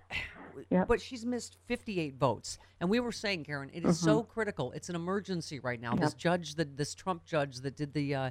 Yep. 0.70 0.88
but 0.88 1.00
she's 1.00 1.24
missed 1.26 1.56
fifty-eight 1.66 2.14
votes, 2.16 2.58
and 2.80 2.88
we 2.88 3.00
were 3.00 3.12
saying, 3.12 3.44
Karen, 3.44 3.70
it 3.74 3.84
is 3.84 3.98
so 3.98 4.22
mm-hmm. 4.22 4.30
critical. 4.30 4.72
It's 4.72 4.88
an 4.88 4.94
emergency 4.94 5.60
right 5.60 5.80
now. 5.80 5.94
This 5.94 6.14
judge, 6.14 6.54
that 6.54 6.76
this 6.76 6.94
Trump 6.94 7.24
judge 7.24 7.56
that 7.60 7.76
did 7.76 7.92
the. 7.92 8.14
Uh, 8.14 8.30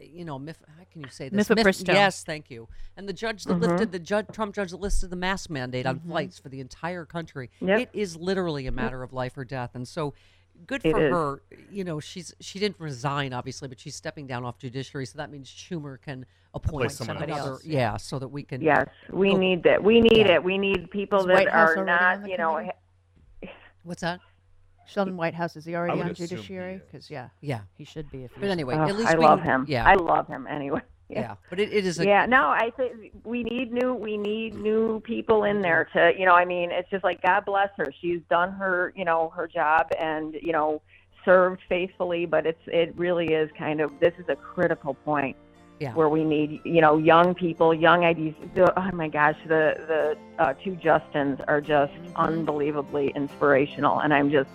you 0.00 0.24
know, 0.24 0.38
Mif- 0.38 0.64
how 0.66 0.84
can 0.90 1.02
you 1.02 1.10
say 1.10 1.28
this? 1.28 1.48
Mifepristone. 1.48 1.88
yes, 1.88 2.24
thank 2.24 2.50
you. 2.50 2.66
And 2.96 3.06
the 3.06 3.12
judge 3.12 3.44
that 3.44 3.54
mm-hmm. 3.54 3.70
lifted 3.70 3.92
the 3.92 3.98
judge, 3.98 4.26
Trump 4.32 4.54
judge 4.54 4.70
that 4.70 4.80
listed 4.80 5.10
the 5.10 5.16
mask 5.16 5.50
mandate 5.50 5.84
on 5.84 5.96
mm-hmm. 5.96 6.10
flights 6.10 6.38
for 6.38 6.48
the 6.48 6.60
entire 6.60 7.04
country. 7.04 7.50
Yep. 7.60 7.80
It 7.80 7.90
is 7.92 8.16
literally 8.16 8.66
a 8.66 8.72
matter 8.72 9.02
of 9.02 9.12
life 9.12 9.36
or 9.36 9.44
death. 9.44 9.72
And 9.74 9.86
so, 9.86 10.14
good 10.66 10.80
It 10.84 10.92
for 10.92 11.06
is. 11.06 11.12
her. 11.12 11.42
You 11.70 11.84
know, 11.84 12.00
she's 12.00 12.34
she 12.40 12.58
didn't 12.58 12.78
resign 12.80 13.32
obviously, 13.32 13.68
but 13.68 13.78
she's 13.80 13.94
stepping 13.96 14.26
down 14.26 14.44
off 14.44 14.58
judiciary. 14.58 15.06
So 15.06 15.18
that 15.18 15.30
means 15.30 15.48
Schumer 15.48 16.00
can 16.00 16.24
appoint 16.54 16.92
someone 16.92 17.18
another. 17.22 17.50
else. 17.52 17.64
Yeah, 17.64 17.96
so 17.96 18.18
that 18.18 18.28
we 18.28 18.42
can. 18.42 18.60
Yes, 18.60 18.88
we 19.10 19.30
go- 19.32 19.36
need 19.38 19.62
that. 19.64 19.82
We 19.82 20.00
need 20.00 20.26
Yeah. 20.26 20.34
it. 20.34 20.44
We 20.44 20.58
need 20.58 20.90
people 20.90 21.20
Is 21.20 21.26
that 21.26 21.34
White 21.34 21.48
are 21.48 21.84
not, 21.84 22.28
you 22.28 22.36
know, 22.38 22.54
committee? 22.54 22.72
What's 23.82 24.00
that? 24.02 24.20
Sheldon 24.88 25.16
Whitehouse 25.16 25.56
is 25.56 25.64
he 25.64 25.74
already 25.74 26.00
on 26.00 26.14
judiciary? 26.14 26.80
Because 26.84 27.10
yeah, 27.10 27.28
Yeah. 27.40 27.60
he 27.74 27.84
should 27.84 28.08
be. 28.10 28.24
If 28.24 28.32
But 28.34 28.42
he's- 28.42 28.52
anyway, 28.52 28.74
Ugh, 28.76 28.88
at 28.88 28.96
least 28.96 29.10
I 29.12 29.18
we, 29.18 29.24
love 29.24 29.42
him. 29.42 29.64
Yeah, 29.68 29.84
I 29.84 29.94
love 29.94 30.28
him 30.28 30.46
anyway. 30.46 30.80
Yeah. 31.08 31.34
But 31.50 31.60
it, 31.60 31.72
it 31.72 31.86
is 31.86 32.00
a 32.00 32.04
yeah 32.04 32.26
no 32.26 32.48
i 32.48 32.70
think 32.76 33.12
we 33.24 33.42
need 33.42 33.72
new 33.72 33.94
we 33.94 34.16
need 34.16 34.54
new 34.56 35.00
people 35.00 35.44
in 35.44 35.62
there 35.62 35.88
to 35.92 36.12
you 36.18 36.26
know 36.26 36.34
i 36.34 36.44
mean 36.44 36.70
it's 36.72 36.90
just 36.90 37.04
like 37.04 37.22
god 37.22 37.44
bless 37.44 37.68
her 37.76 37.86
she's 38.00 38.20
done 38.28 38.52
her 38.52 38.92
you 38.96 39.04
know 39.04 39.32
her 39.36 39.46
job 39.46 39.88
and 40.00 40.34
you 40.42 40.52
know 40.52 40.82
served 41.24 41.60
faithfully 41.68 42.26
but 42.26 42.46
it's 42.46 42.60
it 42.66 42.92
really 42.96 43.26
is 43.32 43.50
kind 43.58 43.80
of 43.80 43.90
this 44.00 44.14
is 44.18 44.24
a 44.28 44.36
critical 44.36 44.94
point 44.94 45.36
Yeah. 45.78 45.92
where 45.94 46.08
we 46.08 46.24
need 46.24 46.60
you 46.64 46.80
know 46.80 46.98
young 46.98 47.34
people 47.34 47.74
young 47.74 48.04
ideas 48.04 48.34
the, 48.54 48.72
oh 48.78 48.90
my 48.92 49.08
gosh 49.08 49.36
the 49.46 49.74
the 49.90 50.16
uh, 50.42 50.54
two 50.54 50.72
justins 50.76 51.42
are 51.46 51.60
just 51.60 51.92
unbelievably 52.16 53.12
inspirational 53.14 54.00
and 54.00 54.12
i'm 54.14 54.30
just 54.30 54.50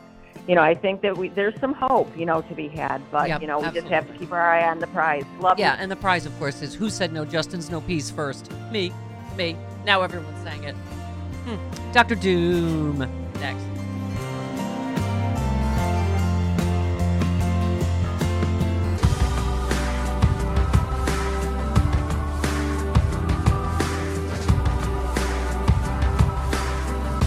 you 0.47 0.55
know 0.55 0.61
i 0.61 0.73
think 0.73 1.01
that 1.01 1.17
we 1.17 1.29
there's 1.29 1.59
some 1.59 1.73
hope 1.73 2.15
you 2.17 2.25
know 2.25 2.41
to 2.41 2.55
be 2.55 2.67
had 2.67 3.01
but 3.11 3.27
Yep, 3.29 3.41
you 3.41 3.47
know 3.47 3.59
we 3.59 3.69
just 3.71 3.87
have 3.87 4.07
to 4.11 4.13
keep 4.17 4.31
our 4.31 4.41
eye 4.41 4.67
on 4.67 4.79
the 4.79 4.87
prize 4.87 5.23
love 5.39 5.57
you. 5.59 5.65
Yeah, 5.65 5.77
and 5.79 5.91
the 5.91 5.95
prize, 5.95 6.25
of 6.25 6.37
course, 6.39 6.61
is 6.61 6.73
who 6.73 6.89
said 6.89 7.13
no 7.13 7.25
Justin's 7.25 7.69
no 7.69 7.81
peace 7.81 8.09
first? 8.09 8.51
Me. 8.71 8.91
Me. 9.37 9.55
Now 9.85 10.01
everyone's 10.01 10.43
saying 10.43 10.63
it. 10.63 10.75
Hmm. 11.45 11.91
Dr. 11.91 12.15
Doom. 12.15 12.99
Next. 13.39 13.65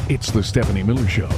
It's 0.08 0.30
the 0.30 0.42
Stephanie 0.42 0.82
Miller 0.82 1.08
Show. 1.08 1.30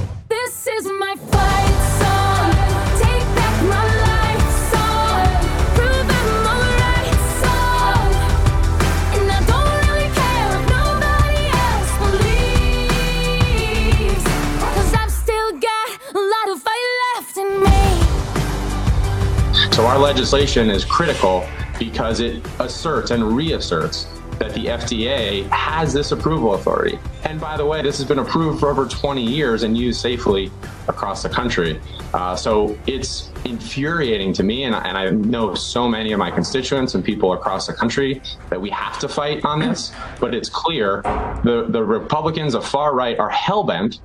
So 19.77 19.85
our 19.85 19.99
legislation 19.99 20.71
is 20.71 20.83
critical 20.83 21.47
because 21.77 22.19
it 22.19 22.43
asserts 22.59 23.11
and 23.11 23.23
reasserts 23.23 24.07
that 24.39 24.51
the 24.55 24.65
FDA 24.65 25.47
has 25.49 25.93
this 25.93 26.11
approval 26.11 26.55
authority. 26.55 26.97
And 27.25 27.39
by 27.39 27.57
the 27.57 27.65
way, 27.67 27.83
this 27.83 27.99
has 27.99 28.07
been 28.07 28.17
approved 28.17 28.59
for 28.59 28.71
over 28.71 28.87
20 28.87 29.21
years 29.21 29.61
and 29.61 29.77
used 29.77 30.01
safely 30.01 30.49
across 30.87 31.21
the 31.21 31.29
country. 31.29 31.79
Uh, 32.11 32.35
so 32.35 32.75
it's 32.87 33.31
infuriating 33.45 34.33
to 34.33 34.41
me, 34.41 34.63
and, 34.63 34.73
I- 34.73 34.87
and 34.87 34.97
I 34.97 35.11
know 35.11 35.53
so 35.53 35.87
many 35.87 36.11
of 36.11 36.17
my 36.17 36.31
constituents 36.31 36.95
and 36.95 37.05
people 37.05 37.33
across 37.33 37.67
the 37.67 37.73
country 37.73 38.19
that 38.49 38.59
we 38.59 38.71
have 38.71 38.97
to 38.97 39.07
fight 39.07 39.45
on 39.45 39.59
this. 39.59 39.91
But 40.19 40.33
it's 40.33 40.49
clear 40.49 41.03
the, 41.43 41.67
the 41.69 41.83
Republicans 41.83 42.55
of 42.55 42.65
far 42.65 42.95
right 42.95 43.19
are 43.19 43.29
hell 43.29 43.63
bent 43.63 43.99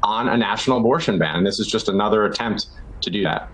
on 0.00 0.28
a 0.28 0.36
national 0.36 0.78
abortion 0.78 1.18
ban. 1.18 1.38
And 1.38 1.44
this 1.44 1.58
is 1.58 1.66
just 1.66 1.88
another 1.88 2.24
attempt 2.24 2.68
to 3.00 3.10
do 3.10 3.24
that. 3.24 3.50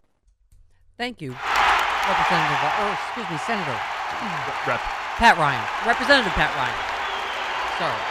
Thank 0.96 1.20
you, 1.20 1.30
Representative, 1.32 2.60
or 2.80 2.92
excuse 2.92 3.30
me, 3.30 3.38
Senator 3.38 3.70
Rep. 4.66 4.80
Pat 5.18 5.36
Ryan. 5.38 5.64
Representative 5.86 6.32
Pat 6.32 6.54
Ryan. 6.56 7.78
Sorry. 7.78 8.02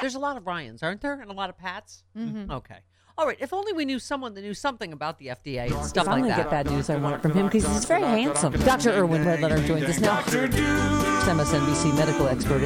There's 0.00 0.14
a 0.16 0.18
lot 0.18 0.36
of 0.36 0.46
Ryans, 0.46 0.82
aren't 0.82 1.00
there? 1.00 1.20
And 1.20 1.30
a 1.30 1.34
lot 1.34 1.48
of 1.50 1.56
Pats? 1.56 2.02
Mm-hmm. 2.18 2.50
Okay. 2.50 2.78
All 3.16 3.26
right. 3.26 3.36
If 3.40 3.52
only 3.52 3.72
we 3.72 3.84
knew 3.84 3.98
someone 4.00 4.34
that 4.34 4.40
knew 4.42 4.54
something 4.54 4.92
about 4.92 5.18
the 5.20 5.26
FDA 5.28 5.70
and 5.70 5.86
stuff 5.86 6.06
Finally 6.06 6.30
like 6.30 6.38
that. 6.38 6.42
get 6.44 6.50
bad 6.50 6.70
news 6.70 6.90
I 6.90 6.96
want 6.96 7.22
from 7.22 7.32
him 7.32 7.46
because 7.46 7.64
he's 7.68 7.84
very 7.84 8.02
handsome. 8.02 8.52
Dr. 8.54 8.90
Irwin 8.90 9.24
Redlener 9.24 9.64
joins 9.64 9.84
us 9.84 10.00
now. 10.00 10.20
MSNBC 10.22 11.94
medical 11.96 12.26
expert. 12.26 12.62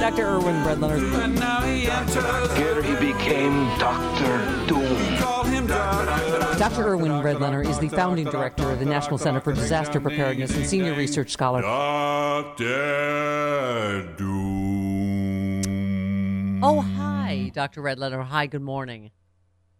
Dr. 0.00 0.22
Irwin 0.26 0.62
Redlener. 0.64 0.98
Here 2.56 2.82
he 2.82 2.94
became 3.12 3.66
Doctor 3.78 4.66
Doom. 4.66 5.41
Dr. 5.68 6.86
Irwin 6.88 7.22
Redlener 7.22 7.62
is 7.62 7.78
the 7.78 7.88
founding 7.88 8.26
director 8.26 8.70
of 8.70 8.78
the 8.80 8.84
National 8.84 9.16
Center 9.18 9.40
for 9.40 9.52
Disaster 9.52 10.00
Preparedness 10.00 10.56
and 10.56 10.66
senior 10.66 10.94
research 10.94 11.30
scholar. 11.30 11.62
Doctor 11.62 12.64
Doom. 14.16 15.62
Oh, 16.64 16.80
hi, 16.80 17.50
Dr. 17.54 17.82
Redlener. 17.82 18.22
Hi, 18.24 18.46
good 18.46 18.62
morning. 18.62 19.10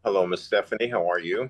Hello, 0.04 0.26
Miss 0.26 0.42
Stephanie. 0.42 0.88
How 0.88 1.08
are 1.10 1.20
you? 1.20 1.48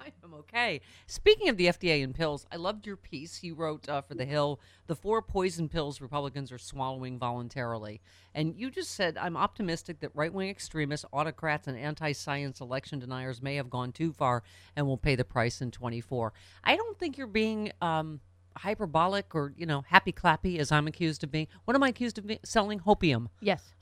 Okay. 0.55 0.82
Speaking 1.07 1.48
of 1.48 1.57
the 1.57 1.66
FDA 1.66 2.05
and 2.05 2.14
pills, 2.14 2.46
I 2.53 2.57
loved 2.57 2.86
your 2.86 2.96
piece 2.96 3.42
you 3.42 3.55
wrote 3.55 3.88
uh, 3.88 4.03
for 4.03 4.14
The 4.14 4.26
Hill 4.26 4.61
The 4.86 4.94
Four 4.94 5.22
Poison 5.22 5.66
Pills 5.66 6.03
Republicans 6.03 6.53
Are 6.53 6.59
Swallowing 6.59 7.18
Voluntarily. 7.18 8.03
And 8.34 8.55
you 8.55 8.70
just 8.70 8.90
said, 8.90 9.16
I'm 9.16 9.36
optimistic 9.36 10.00
that 10.00 10.11
right 10.14 10.32
wing 10.32 10.50
extremists, 10.50 11.07
autocrats, 11.11 11.68
and 11.68 11.78
anti 11.78 12.12
science 12.12 12.61
election 12.61 12.98
deniers 12.98 13.40
may 13.40 13.57
have 13.57 13.70
gone 13.70 13.92
too 13.92 14.12
far 14.12 14.42
and 14.76 14.86
will 14.86 14.98
pay 14.98 15.14
the 15.14 15.24
price 15.24 15.62
in 15.62 15.70
24. 15.70 16.34
I 16.64 16.76
don't 16.76 16.98
think 16.98 17.16
you're 17.16 17.26
being. 17.26 17.72
Um, 17.80 18.20
hyperbolic 18.55 19.34
or 19.34 19.55
you 19.57 19.64
know 19.64 19.82
happy 19.88 20.12
clappy 20.12 20.59
as 20.59 20.70
i'm 20.70 20.86
accused 20.86 21.24
of 21.24 21.32
being 21.32 21.46
what 21.64 21.74
am 21.74 21.82
i 21.82 21.88
accused 21.88 22.18
of 22.18 22.26
being 22.26 22.38
selling 22.44 22.80
hopium 22.80 23.28
Yes. 23.40 23.72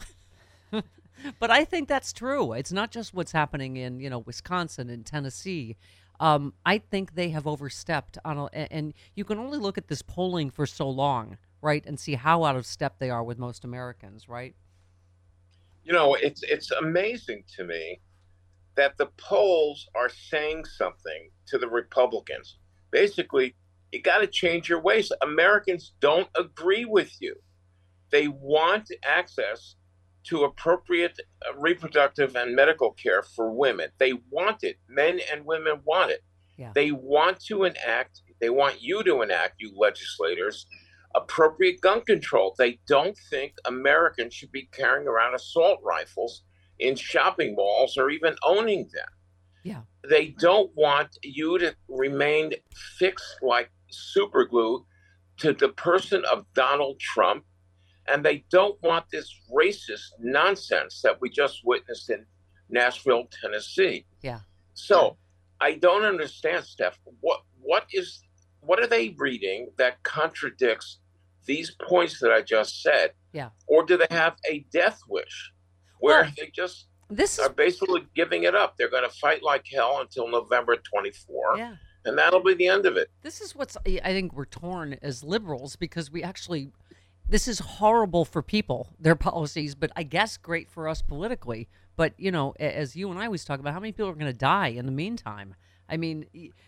but 1.38 1.50
I 1.50 1.64
think 1.64 1.88
that's 1.88 2.12
true. 2.12 2.52
It's 2.52 2.72
not 2.72 2.90
just 2.90 3.14
what's 3.14 3.32
happening 3.32 3.76
in 3.76 4.00
you 4.00 4.10
know 4.10 4.20
Wisconsin 4.20 4.90
and 4.90 5.04
Tennessee. 5.04 5.76
Um, 6.20 6.52
I 6.66 6.78
think 6.78 7.14
they 7.14 7.30
have 7.30 7.46
overstepped 7.46 8.18
on, 8.26 8.38
a, 8.38 8.72
and 8.72 8.92
you 9.16 9.24
can 9.24 9.38
only 9.38 9.58
look 9.58 9.78
at 9.78 9.88
this 9.88 10.02
polling 10.02 10.50
for 10.50 10.66
so 10.66 10.88
long, 10.88 11.38
right, 11.62 11.82
and 11.86 11.98
see 11.98 12.14
how 12.14 12.44
out 12.44 12.56
of 12.56 12.66
step 12.66 12.98
they 12.98 13.08
are 13.08 13.24
with 13.24 13.38
most 13.38 13.64
Americans, 13.64 14.28
right? 14.28 14.54
You 15.82 15.94
know, 15.94 16.14
it's 16.14 16.42
it's 16.42 16.70
amazing 16.70 17.44
to 17.56 17.64
me 17.64 18.00
that 18.74 18.98
the 18.98 19.06
polls 19.16 19.88
are 19.94 20.10
saying 20.10 20.66
something 20.66 21.30
to 21.46 21.56
the 21.56 21.68
Republicans. 21.68 22.58
Basically, 22.90 23.54
you 23.90 24.02
got 24.02 24.18
to 24.18 24.26
change 24.26 24.68
your 24.68 24.80
ways. 24.80 25.10
Americans 25.22 25.94
don't 26.00 26.28
agree 26.36 26.84
with 26.84 27.16
you. 27.20 27.34
They 28.10 28.28
want 28.28 28.90
access 29.04 29.76
to 30.24 30.44
appropriate 30.44 31.18
uh, 31.46 31.56
reproductive 31.58 32.36
and 32.36 32.54
medical 32.54 32.92
care 32.92 33.22
for 33.22 33.52
women. 33.52 33.90
They 33.98 34.12
want 34.30 34.62
it. 34.62 34.76
Men 34.88 35.20
and 35.32 35.44
women 35.44 35.80
want 35.84 36.10
it. 36.10 36.22
Yeah. 36.56 36.72
They 36.74 36.92
want 36.92 37.40
to 37.46 37.64
enact, 37.64 38.20
they 38.40 38.50
want 38.50 38.82
you 38.82 39.02
to 39.04 39.22
enact, 39.22 39.54
you 39.58 39.72
legislators, 39.76 40.66
appropriate 41.14 41.80
gun 41.80 42.02
control. 42.02 42.54
They 42.58 42.78
don't 42.86 43.16
think 43.30 43.54
Americans 43.64 44.34
should 44.34 44.52
be 44.52 44.68
carrying 44.72 45.08
around 45.08 45.34
assault 45.34 45.80
rifles 45.82 46.42
in 46.78 46.96
shopping 46.96 47.54
malls 47.54 47.96
or 47.96 48.10
even 48.10 48.36
owning 48.44 48.88
them. 48.92 49.08
Yeah. 49.62 49.82
They 50.08 50.28
don't 50.38 50.70
want 50.74 51.18
you 51.22 51.58
to 51.58 51.74
remain 51.88 52.52
fixed 52.98 53.36
like 53.42 53.70
super 53.90 54.44
glue 54.44 54.86
to 55.38 55.52
the 55.52 55.68
person 55.70 56.24
of 56.30 56.46
Donald 56.54 57.00
Trump. 57.00 57.44
And 58.10 58.24
they 58.24 58.44
don't 58.50 58.80
want 58.82 59.04
this 59.12 59.32
racist 59.54 60.12
nonsense 60.18 61.00
that 61.02 61.20
we 61.20 61.30
just 61.30 61.60
witnessed 61.64 62.10
in 62.10 62.24
Nashville, 62.68 63.28
Tennessee. 63.40 64.04
Yeah. 64.22 64.40
So 64.74 65.16
I 65.60 65.74
don't 65.74 66.04
understand, 66.04 66.64
Steph. 66.64 66.98
What 67.20 67.42
what 67.60 67.86
is 67.92 68.22
what 68.60 68.80
are 68.80 68.86
they 68.86 69.10
reading 69.18 69.70
that 69.78 70.02
contradicts 70.02 70.98
these 71.46 71.70
points 71.88 72.18
that 72.20 72.32
I 72.32 72.42
just 72.42 72.82
said? 72.82 73.12
Yeah. 73.32 73.50
Or 73.66 73.84
do 73.84 73.96
they 73.96 74.06
have 74.10 74.36
a 74.50 74.64
death 74.72 75.00
wish 75.08 75.52
where 76.00 76.22
Well, 76.22 76.32
they 76.36 76.50
just 76.54 76.86
this 77.08 77.38
are 77.38 77.48
basically 77.50 78.06
giving 78.14 78.44
it 78.44 78.54
up? 78.54 78.76
They're 78.76 78.90
going 78.90 79.08
to 79.08 79.16
fight 79.16 79.42
like 79.42 79.66
hell 79.72 79.98
until 80.00 80.28
November 80.28 80.76
24, 80.76 81.58
Yeah. 81.58 81.74
and 82.04 82.16
that'll 82.16 82.42
be 82.42 82.54
the 82.54 82.68
end 82.68 82.86
of 82.86 82.96
it. 82.96 83.08
This 83.22 83.40
is 83.40 83.54
what's 83.54 83.76
I 83.86 83.98
think 84.00 84.32
we're 84.32 84.44
torn 84.46 84.96
as 85.02 85.22
liberals 85.24 85.76
because 85.76 86.10
we 86.10 86.22
actually 86.22 86.70
this 87.30 87.48
is 87.48 87.60
horrible 87.60 88.24
for 88.24 88.42
people 88.42 88.88
their 88.98 89.14
policies, 89.30 89.74
but 89.74 89.90
I 89.96 90.02
guess 90.02 90.36
great 90.36 90.68
for 90.68 90.88
us 90.88 91.00
politically. 91.00 91.68
But 91.96 92.14
you 92.18 92.30
know, 92.30 92.54
as 92.58 92.96
you 92.96 93.10
and 93.10 93.18
I 93.18 93.26
always 93.26 93.44
talk 93.44 93.60
about, 93.60 93.72
how 93.72 93.80
many 93.80 93.92
people 93.92 94.08
are 94.08 94.14
going 94.14 94.26
to 94.26 94.32
die 94.32 94.68
in 94.68 94.86
the 94.86 94.92
meantime? 94.92 95.54
I 95.90 95.96
mean, 95.96 96.26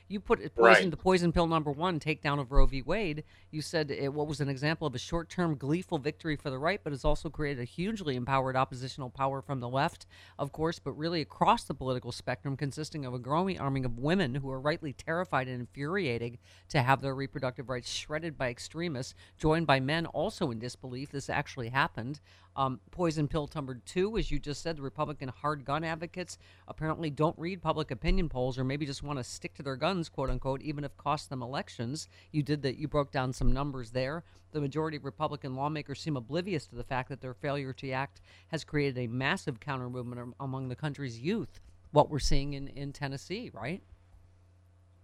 you 0.09 0.20
put 0.20 0.41
poison 0.55 0.83
Right. 0.85 0.91
the 0.91 0.97
poison 0.97 1.33
pill 1.33 1.47
number 1.47 1.70
one, 1.70 2.01
takedown 2.01 2.41
of 2.41 2.51
Roe 2.51 2.66
v. 2.66 2.83
Wade. 2.83 3.23
You 3.51 3.62
said 3.62 3.91
it, 3.91 4.12
what 4.12 4.27
was 4.27 4.41
an 4.41 4.49
example 4.49 4.87
of 4.87 4.95
a 4.95 4.99
short-term 4.99 5.57
gleeful 5.57 5.99
victory 5.99 6.35
for 6.37 6.51
the 6.51 6.59
right, 6.59 6.81
but 6.83 6.93
it's 6.93 7.05
also 7.05 7.31
created 7.31 7.61
a 7.61 7.64
hugely 7.64 8.16
empowered 8.16 8.57
oppositional 8.57 9.11
power 9.11 9.41
from 9.41 9.61
the 9.61 9.68
left, 9.68 10.07
of 10.39 10.51
course, 10.53 10.79
but 10.79 10.93
really 10.93 11.20
across 11.20 11.64
the 11.64 11.75
political 11.75 12.11
spectrum, 12.11 12.57
consisting 12.57 13.05
of 13.05 13.14
a 13.14 13.18
growing 13.18 13.61
army 13.61 13.85
of 13.85 13.99
women 13.99 14.35
who 14.35 14.51
are 14.51 14.61
rightly 14.61 14.93
terrified 14.93 15.47
and 15.47 15.61
infuriating 15.61 16.39
to 16.68 16.83
have 16.83 17.01
their 17.01 17.14
reproductive 17.14 17.68
rights 17.68 17.91
shredded 17.91 18.37
by 18.37 18.49
extremists, 18.49 19.14
joined 19.39 19.66
by 19.66 19.79
men 19.79 20.07
also 20.07 20.51
in 20.51 20.59
disbelief 20.59 21.12
this 21.12 21.31
actually 21.31 21.68
happened. 21.68 22.20
Um, 22.55 22.80
poison 22.90 23.28
pill 23.28 23.48
number 23.55 23.76
two, 23.86 24.18
as 24.18 24.30
you 24.30 24.38
just 24.38 24.62
said, 24.62 24.76
the 24.76 24.82
Republican 24.82 25.28
hard 25.28 25.64
gun 25.64 25.84
advocates 25.84 26.36
apparently 26.68 27.09
don't 27.09 27.38
read 27.38 27.62
public 27.62 27.90
opinion 27.90 28.28
polls 28.28 28.59
or 28.59 28.64
maybe 28.64 28.84
just 28.84 29.03
want 29.03 29.18
to 29.18 29.24
stick 29.24 29.55
to 29.55 29.62
their 29.62 29.76
guns, 29.76 30.11
quote 30.11 30.28
unquote, 30.28 30.61
even 30.61 30.84
if 30.84 30.96
cost 30.96 31.30
them 31.30 31.42
elections. 31.42 32.09
You 32.30 32.42
did 32.42 32.62
that. 32.62 32.76
You 32.76 32.88
broke 32.88 33.11
down 33.11 33.32
some 33.32 33.53
numbers 33.53 33.90
there. 33.92 34.24
The 34.53 34.61
majority 34.61 34.98
of 34.98 35.05
Republican 35.05 35.55
lawmakers 35.57 36.00
seem 36.00 36.16
oblivious 36.16 36.66
to 36.66 36.74
the 36.74 36.84
fact 36.84 37.09
that 37.09 37.22
their 37.22 37.32
failure 37.32 37.72
to 37.72 37.90
act 37.90 38.20
has 38.48 38.64
created 38.64 38.98
a 38.98 39.07
massive 39.07 39.59
counter 39.59 39.88
movement 39.88 40.34
among 40.38 40.68
the 40.68 40.76
country's 40.76 41.18
youth. 41.18 41.61
What 41.92 42.11
we're 42.11 42.18
seeing 42.18 42.53
in, 42.53 42.68
in 42.68 42.92
Tennessee, 42.92 43.50
right? 43.55 43.82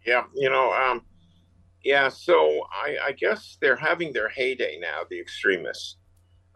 Yeah, 0.06 0.24
you 0.34 0.50
know, 0.50 0.72
um, 0.72 1.02
yeah. 1.82 2.08
So 2.08 2.66
I, 2.70 2.96
I 3.06 3.12
guess 3.12 3.56
they're 3.60 3.76
having 3.76 4.12
their 4.12 4.28
heyday 4.28 4.78
now. 4.80 5.02
The 5.08 5.20
extremists. 5.20 5.97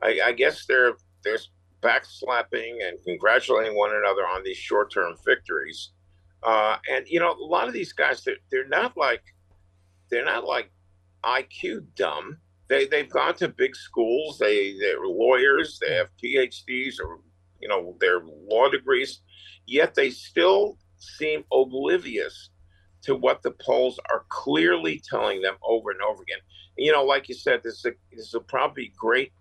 I, 0.03 0.21
I 0.27 0.33
guess 0.33 0.67
they're 0.67 0.95
they're 1.25 1.39
backslapping 1.83 2.87
and 2.87 2.99
congratulating 3.05 3.77
one 3.77 3.91
another 3.91 4.23
on 4.23 4.43
these 4.45 4.57
short-term 4.57 5.15
victories. 5.25 5.91
Uh, 6.43 6.77
and 6.91 7.07
you 7.09 7.21
know, 7.21 7.33
a 7.33 7.45
lot 7.45 7.69
of 7.69 7.75
these 7.75 7.93
guys, 7.93 8.23
they're, 8.25 8.37
they're 8.51 8.69
not 8.69 8.97
like 8.97 9.23
they're 10.11 10.25
not 10.25 10.45
like 10.45 10.71
IQ 11.25 11.87
dumb. 11.97 12.39
They 12.69 12.87
they've 12.87 13.09
gone 13.09 13.35
to 13.37 13.49
big 13.49 13.77
schools. 13.77 14.39
They 14.39 14.77
they're 14.79 15.07
lawyers. 15.07 15.79
They 15.79 15.95
have 15.95 16.09
PhDs 16.23 16.95
or 17.03 17.21
you 17.61 17.69
know 17.69 17.97
their 18.01 18.21
law 18.25 18.69
degrees. 18.69 19.21
Yet 19.67 19.95
they 19.95 20.11
still 20.11 20.79
seem 20.99 21.45
oblivious 21.53 22.51
to 23.03 23.15
what 23.15 23.43
the 23.43 23.53
polls 23.53 23.99
are 24.11 24.25
clearly 24.29 25.03
telling 25.09 25.43
them 25.43 25.55
over 25.63 25.91
and 25.91 26.01
over 26.03 26.23
again. 26.23 26.39
You 26.77 26.93
know, 26.93 27.05
like 27.05 27.29
you 27.29 27.35
said, 27.35 27.61
this 27.63 27.79
is 27.79 27.85
a, 27.87 27.93
this 28.17 28.33
will 28.33 28.43
probably 28.43 28.93
great 28.97 29.33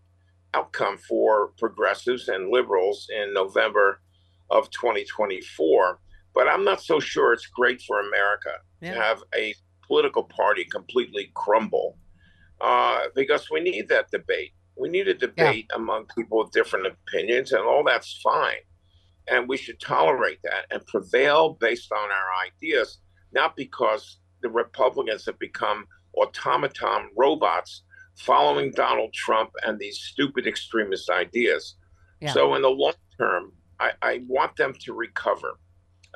outcome 0.54 0.98
for 0.98 1.50
progressives 1.58 2.28
and 2.28 2.50
liberals 2.52 3.08
in 3.16 3.34
November 3.34 4.02
of 4.50 4.70
2024. 4.72 6.00
But 6.34 6.48
I'm 6.48 6.64
not 6.64 6.82
so 6.82 7.00
sure 7.00 7.34
it's 7.34 7.48
great 7.48 7.82
for 7.82 8.00
America 8.00 8.52
Yeah. 8.82 8.94
to 8.96 9.02
have 9.02 9.24
a 9.36 9.54
political 9.86 10.24
party 10.24 10.66
completely 10.66 11.32
crumble 11.36 11.98
uh, 12.62 13.08
because 13.16 13.50
we 13.50 13.60
need 13.60 13.90
that 13.90 14.12
debate. 14.12 14.52
We 14.78 14.90
need 14.90 15.08
a 15.08 15.14
debate 15.14 15.70
among 15.76 16.06
people 16.16 16.40
with 16.40 16.52
different 16.52 16.88
opinions, 16.88 17.52
and 17.52 17.64
all 17.64 17.84
that's 17.84 18.20
fine. 18.24 18.62
And 19.28 19.48
we 19.50 19.58
should 19.58 19.80
tolerate 19.80 20.40
that 20.44 20.66
and 20.72 20.86
prevail 20.88 21.58
based 21.60 21.92
on 21.92 22.10
our 22.12 22.30
ideas, 22.48 23.00
not 23.34 23.56
because 23.56 24.18
the 24.42 24.50
Republicans 24.50 25.26
have 25.26 25.38
become 25.40 25.86
automaton 26.16 27.10
robots 27.16 27.84
following 28.26 28.72
Donald 28.72 29.14
Trump 29.14 29.52
and 29.64 29.80
these 29.80 30.00
stupid 30.00 30.48
extremist 30.48 31.10
ideas. 31.10 31.76
Yeah. 32.20 32.34
So, 32.34 32.56
in 32.56 32.62
the 32.62 32.70
long 32.70 32.94
term, 33.18 33.54
I, 33.80 33.92
I 34.02 34.22
want 34.28 34.56
them 34.56 34.74
to 34.82 34.94
recover 34.94 35.60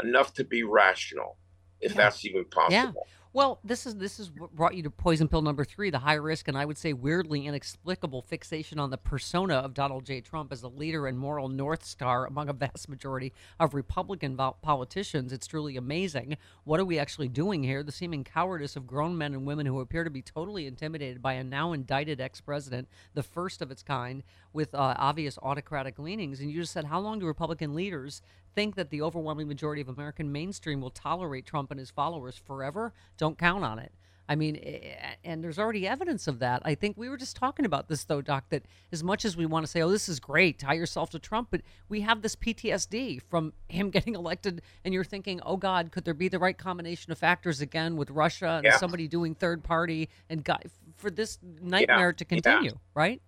enough 0.03 0.33
to 0.35 0.43
be 0.43 0.63
rational, 0.63 1.37
if 1.81 1.93
that's 1.93 2.23
even 2.25 2.45
possible. 2.45 3.05
Yeah. 3.07 3.13
Well, 3.35 3.59
this 3.65 3.85
is 3.85 3.97
this 3.97 4.17
is 4.17 4.31
what 4.31 4.55
brought 4.55 4.75
you 4.75 4.83
to 4.83 4.89
poison 4.89 5.27
pill 5.27 5.41
number 5.41 5.65
three, 5.65 5.89
the 5.89 5.99
high 5.99 6.13
risk 6.13 6.47
and 6.47 6.57
I 6.57 6.63
would 6.63 6.77
say 6.77 6.93
weirdly 6.93 7.47
inexplicable 7.47 8.21
fixation 8.21 8.79
on 8.79 8.91
the 8.91 8.97
persona 8.97 9.55
of 9.55 9.73
Donald 9.73 10.05
J. 10.05 10.21
Trump 10.21 10.53
as 10.53 10.63
a 10.63 10.69
leader 10.69 11.05
and 11.05 11.19
moral 11.19 11.49
north 11.49 11.83
star 11.83 12.25
among 12.25 12.47
a 12.47 12.53
vast 12.53 12.87
majority 12.87 13.33
of 13.59 13.73
Republican 13.73 14.37
politicians. 14.61 15.33
It's 15.33 15.47
truly 15.47 15.75
amazing. 15.75 16.37
What 16.63 16.79
are 16.79 16.85
we 16.85 16.97
actually 16.97 17.27
doing 17.27 17.61
here? 17.61 17.83
The 17.83 17.91
seeming 17.91 18.23
cowardice 18.23 18.77
of 18.77 18.87
grown 18.87 19.17
men 19.17 19.33
and 19.33 19.45
women 19.45 19.65
who 19.65 19.81
appear 19.81 20.05
to 20.05 20.09
be 20.09 20.21
totally 20.21 20.65
intimidated 20.65 21.21
by 21.21 21.33
a 21.33 21.43
now 21.43 21.73
indicted 21.73 22.21
ex-president, 22.21 22.87
the 23.15 23.23
first 23.23 23.61
of 23.61 23.69
its 23.69 23.83
kind, 23.83 24.23
with 24.55 24.73
uh, 24.73 24.95
obvious 24.97 25.37
autocratic 25.43 25.99
leanings. 25.99 26.39
And 26.39 26.49
you 26.49 26.61
just 26.61 26.73
said, 26.73 26.85
how 26.85 26.99
long 26.99 27.19
do 27.19 27.27
Republican 27.27 27.75
leaders 27.75 28.21
think 28.55 28.75
that 28.75 28.89
the 28.89 29.01
overwhelming 29.01 29.47
majority 29.47 29.81
of 29.81 29.89
American 29.89 30.31
mainstream 30.31 30.81
will 30.81 30.89
tolerate 30.89 31.45
Trump 31.45 31.69
and 31.69 31.79
his 31.79 31.91
followers 31.91 32.35
forever? 32.37 32.93
Don't 33.17 33.37
count 33.37 33.63
on 33.63 33.77
it. 33.77 33.91
I 34.27 34.35
mean, 34.35 34.55
eh, 34.63 34.95
and 35.23 35.43
there's 35.43 35.59
already 35.59 35.87
evidence 35.87 36.27
of 36.27 36.39
that. 36.39 36.61
I 36.65 36.73
think 36.73 36.97
we 36.97 37.09
were 37.09 37.17
just 37.17 37.35
talking 37.35 37.65
about 37.65 37.87
this, 37.87 38.05
though, 38.05 38.21
Doc, 38.21 38.45
that 38.49 38.63
as 38.91 39.03
much 39.03 39.23
as 39.23 39.37
we 39.37 39.45
want 39.45 39.65
to 39.65 39.71
say, 39.71 39.81
oh, 39.81 39.89
this 39.89 40.09
is 40.09 40.19
great, 40.19 40.57
tie 40.57 40.73
yourself 40.73 41.11
to 41.11 41.19
Trump, 41.19 41.49
but 41.51 41.61
we 41.89 42.01
have 42.01 42.23
this 42.23 42.35
PTSD 42.35 43.21
from 43.21 43.53
him 43.69 43.89
getting 43.91 44.15
elected, 44.15 44.61
and 44.83 44.93
you're 44.93 45.03
thinking, 45.03 45.41
oh, 45.45 45.57
God, 45.57 45.91
could 45.91 46.05
there 46.05 46.15
be 46.15 46.27
the 46.27 46.39
right 46.39 46.57
combination 46.57 47.11
of 47.11 47.19
factors 47.19 47.61
again 47.61 47.97
with 47.97 48.09
Russia 48.09 48.55
and 48.57 48.65
Yeah. 48.65 48.77
somebody 48.77 49.07
doing 49.07 49.35
third 49.35 49.63
party 49.63 50.09
and 50.29 50.43
guy, 50.43 50.61
for 50.97 51.11
this 51.11 51.37
nightmare 51.61 52.13
to 52.13 52.25
yeah. 52.25 52.27
continue, 52.27 52.79
right? 52.95 53.21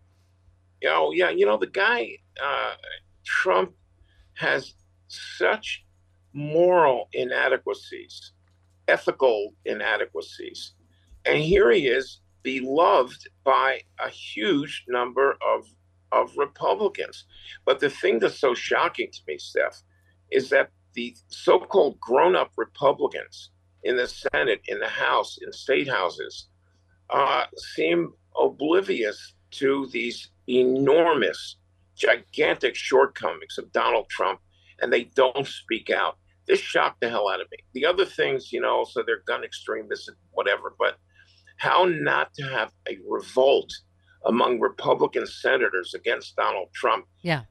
You 0.82 0.90
know, 0.90 1.12
yeah, 1.12 1.30
you 1.30 1.46
know, 1.46 1.58
the 1.58 1.68
guy, 1.68 2.18
uh, 2.44 2.76
Trump 3.26 3.74
has 4.36 4.74
such 5.08 5.86
moral 6.34 7.10
inadequacies, 7.14 8.34
ethical 8.88 9.54
inadequacies. 9.66 10.74
And 11.26 11.40
here 11.40 11.72
he 11.72 11.88
is, 11.88 12.22
beloved 12.44 13.28
by 13.44 13.82
a 14.00 14.10
huge 14.10 14.86
number 14.88 15.38
of, 15.46 15.66
of 16.12 16.38
Republicans. 16.38 17.26
But 17.66 17.80
the 17.80 17.90
thing 17.90 18.20
that's 18.20 18.40
so 18.40 18.54
shocking 18.54 19.10
to 19.12 19.20
me, 19.28 19.38
Steph, 19.38 19.82
is 20.32 20.50
that 20.50 20.70
the 20.94 21.16
so 21.28 21.60
called 21.60 22.00
grown 22.00 22.36
up 22.36 22.52
Republicans 22.56 23.50
in 23.84 23.98
the 23.98 24.08
Senate, 24.08 24.62
in 24.68 24.80
the 24.80 24.88
House, 24.88 25.38
in 25.42 25.52
state 25.52 25.88
houses, 25.90 26.48
uh, 27.10 27.46
seem 27.56 28.14
oblivious 28.40 29.34
to 29.52 29.88
these 29.92 30.30
enormous, 30.48 31.58
gigantic 31.96 32.76
shortcomings 32.76 33.58
of 33.58 33.72
Donald 33.72 34.10
Trump, 34.10 34.40
and 34.82 34.92
they 34.92 35.06
don't 35.16 35.48
speak 35.48 35.90
out. 35.90 36.18
This 36.48 36.60
shocked 36.60 37.02
the 37.02 37.10
hell 37.10 37.30
out 37.30 37.42
of 37.42 37.48
me. 37.52 37.58
The 37.74 37.86
other 37.86 38.06
things, 38.06 38.54
you 38.54 38.62
know, 38.62 38.86
so 38.90 39.04
they're 39.06 39.24
gun 39.28 39.44
extremists 39.44 40.08
and 40.08 40.18
whatever, 40.32 40.74
but 40.80 40.98
how 41.58 41.86
not 41.86 42.34
to 42.36 42.44
have 42.44 42.72
a 42.90 42.98
revolt 43.08 43.72
among 44.26 44.60
Republican 44.60 45.28
senators 45.28 45.94
against 45.94 46.36
Donald 46.36 46.70
Trump? 46.74 47.06
Yeah. 47.22 47.42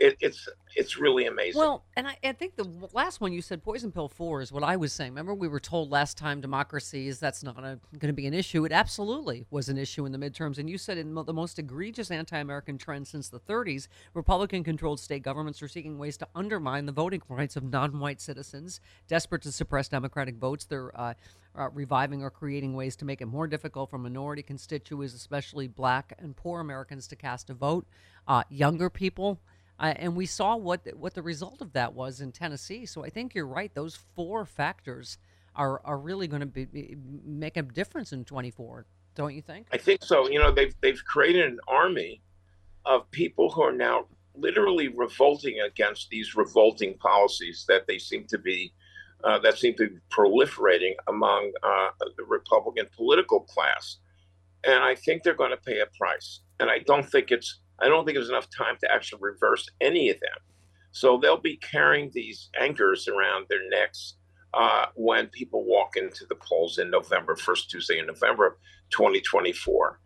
It, 0.00 0.16
it's 0.20 0.48
it's 0.76 0.98
really 0.98 1.26
amazing. 1.26 1.58
Well, 1.60 1.84
and 1.94 2.08
I, 2.08 2.16
I 2.24 2.32
think 2.32 2.56
the 2.56 2.66
last 2.94 3.20
one 3.20 3.34
you 3.34 3.42
said, 3.42 3.62
poison 3.62 3.92
pill 3.92 4.08
four, 4.08 4.40
is 4.40 4.50
what 4.50 4.62
I 4.62 4.76
was 4.76 4.94
saying. 4.94 5.12
Remember, 5.12 5.34
we 5.34 5.46
were 5.46 5.60
told 5.60 5.90
last 5.90 6.16
time 6.16 6.40
democracy 6.40 7.06
is 7.06 7.18
that's 7.18 7.42
not 7.42 7.56
going 7.56 7.78
to 8.00 8.12
be 8.12 8.26
an 8.26 8.32
issue. 8.32 8.64
It 8.64 8.72
absolutely 8.72 9.46
was 9.50 9.68
an 9.68 9.76
issue 9.76 10.06
in 10.06 10.12
the 10.12 10.18
midterms. 10.18 10.56
And 10.56 10.70
you 10.70 10.78
said 10.78 10.96
in 10.96 11.14
the 11.14 11.34
most 11.34 11.58
egregious 11.58 12.10
anti 12.10 12.38
American 12.38 12.78
trend 12.78 13.08
since 13.08 13.28
the 13.28 13.40
30s, 13.40 13.88
Republican 14.14 14.64
controlled 14.64 15.00
state 15.00 15.22
governments 15.22 15.60
are 15.60 15.68
seeking 15.68 15.98
ways 15.98 16.16
to 16.16 16.28
undermine 16.34 16.86
the 16.86 16.92
voting 16.92 17.20
rights 17.28 17.56
of 17.56 17.64
non 17.64 17.98
white 18.00 18.22
citizens. 18.22 18.80
Desperate 19.06 19.42
to 19.42 19.52
suppress 19.52 19.88
Democratic 19.88 20.36
votes, 20.36 20.64
they're 20.64 20.98
uh, 20.98 21.12
uh, 21.58 21.68
reviving 21.74 22.22
or 22.22 22.30
creating 22.30 22.74
ways 22.74 22.96
to 22.96 23.04
make 23.04 23.20
it 23.20 23.26
more 23.26 23.46
difficult 23.46 23.90
for 23.90 23.98
minority 23.98 24.42
constituents, 24.42 25.14
especially 25.14 25.66
black 25.68 26.14
and 26.18 26.36
poor 26.36 26.60
Americans, 26.60 27.06
to 27.08 27.16
cast 27.16 27.50
a 27.50 27.54
vote. 27.54 27.86
Uh, 28.28 28.44
younger 28.48 28.88
people, 28.88 29.40
uh, 29.80 29.94
and 29.96 30.14
we 30.14 30.26
saw 30.26 30.56
what 30.56 30.84
the, 30.84 30.90
what 30.90 31.14
the 31.14 31.22
result 31.22 31.62
of 31.62 31.72
that 31.72 31.94
was 31.94 32.20
in 32.20 32.32
Tennessee. 32.32 32.84
So 32.84 33.02
I 33.02 33.08
think 33.08 33.34
you're 33.34 33.46
right; 33.46 33.74
those 33.74 33.96
four 34.14 34.44
factors 34.44 35.16
are 35.56 35.80
are 35.84 35.98
really 35.98 36.28
going 36.28 36.40
to 36.40 36.46
be, 36.46 36.66
be 36.66 36.96
make 37.24 37.56
a 37.56 37.62
difference 37.62 38.12
in 38.12 38.24
24. 38.24 38.86
Don't 39.14 39.34
you 39.34 39.42
think? 39.42 39.68
I 39.72 39.78
think 39.78 40.04
so. 40.04 40.28
You 40.28 40.38
know, 40.38 40.52
they've 40.52 40.74
they've 40.82 41.02
created 41.04 41.46
an 41.46 41.58
army 41.66 42.20
of 42.84 43.10
people 43.10 43.50
who 43.50 43.62
are 43.62 43.72
now 43.72 44.04
literally 44.34 44.88
revolting 44.88 45.60
against 45.60 46.10
these 46.10 46.36
revolting 46.36 46.96
policies 46.98 47.64
that 47.68 47.86
they 47.86 47.98
seem 47.98 48.26
to 48.28 48.38
be 48.38 48.72
uh, 49.24 49.38
that 49.38 49.58
seem 49.58 49.74
to 49.74 49.88
be 49.88 49.96
proliferating 50.10 50.92
among 51.08 51.52
uh, 51.62 51.88
the 52.18 52.24
Republican 52.24 52.86
political 52.94 53.40
class, 53.40 53.96
and 54.64 54.84
I 54.84 54.94
think 54.94 55.22
they're 55.22 55.34
going 55.34 55.50
to 55.50 55.56
pay 55.56 55.80
a 55.80 55.86
price. 55.98 56.40
And 56.58 56.70
I 56.70 56.80
don't 56.80 57.08
think 57.08 57.30
it's 57.30 57.60
I 57.80 57.88
don't 57.88 58.04
think 58.04 58.16
there's 58.16 58.28
enough 58.28 58.48
time 58.50 58.76
to 58.80 58.92
actually 58.92 59.20
reverse 59.22 59.68
any 59.80 60.10
of 60.10 60.20
them. 60.20 60.38
So 60.92 61.18
they'll 61.18 61.40
be 61.40 61.56
carrying 61.56 62.10
these 62.12 62.50
anchors 62.58 63.08
around 63.08 63.46
their 63.48 63.68
necks 63.68 64.16
uh, 64.54 64.86
when 64.94 65.28
people 65.28 65.64
walk 65.64 65.96
into 65.96 66.26
the 66.28 66.34
polls 66.34 66.78
in 66.78 66.90
November, 66.90 67.36
first 67.36 67.70
Tuesday 67.70 67.98
in 67.98 68.06
November 68.06 68.46
of 68.46 68.54
2024. 68.90 70.00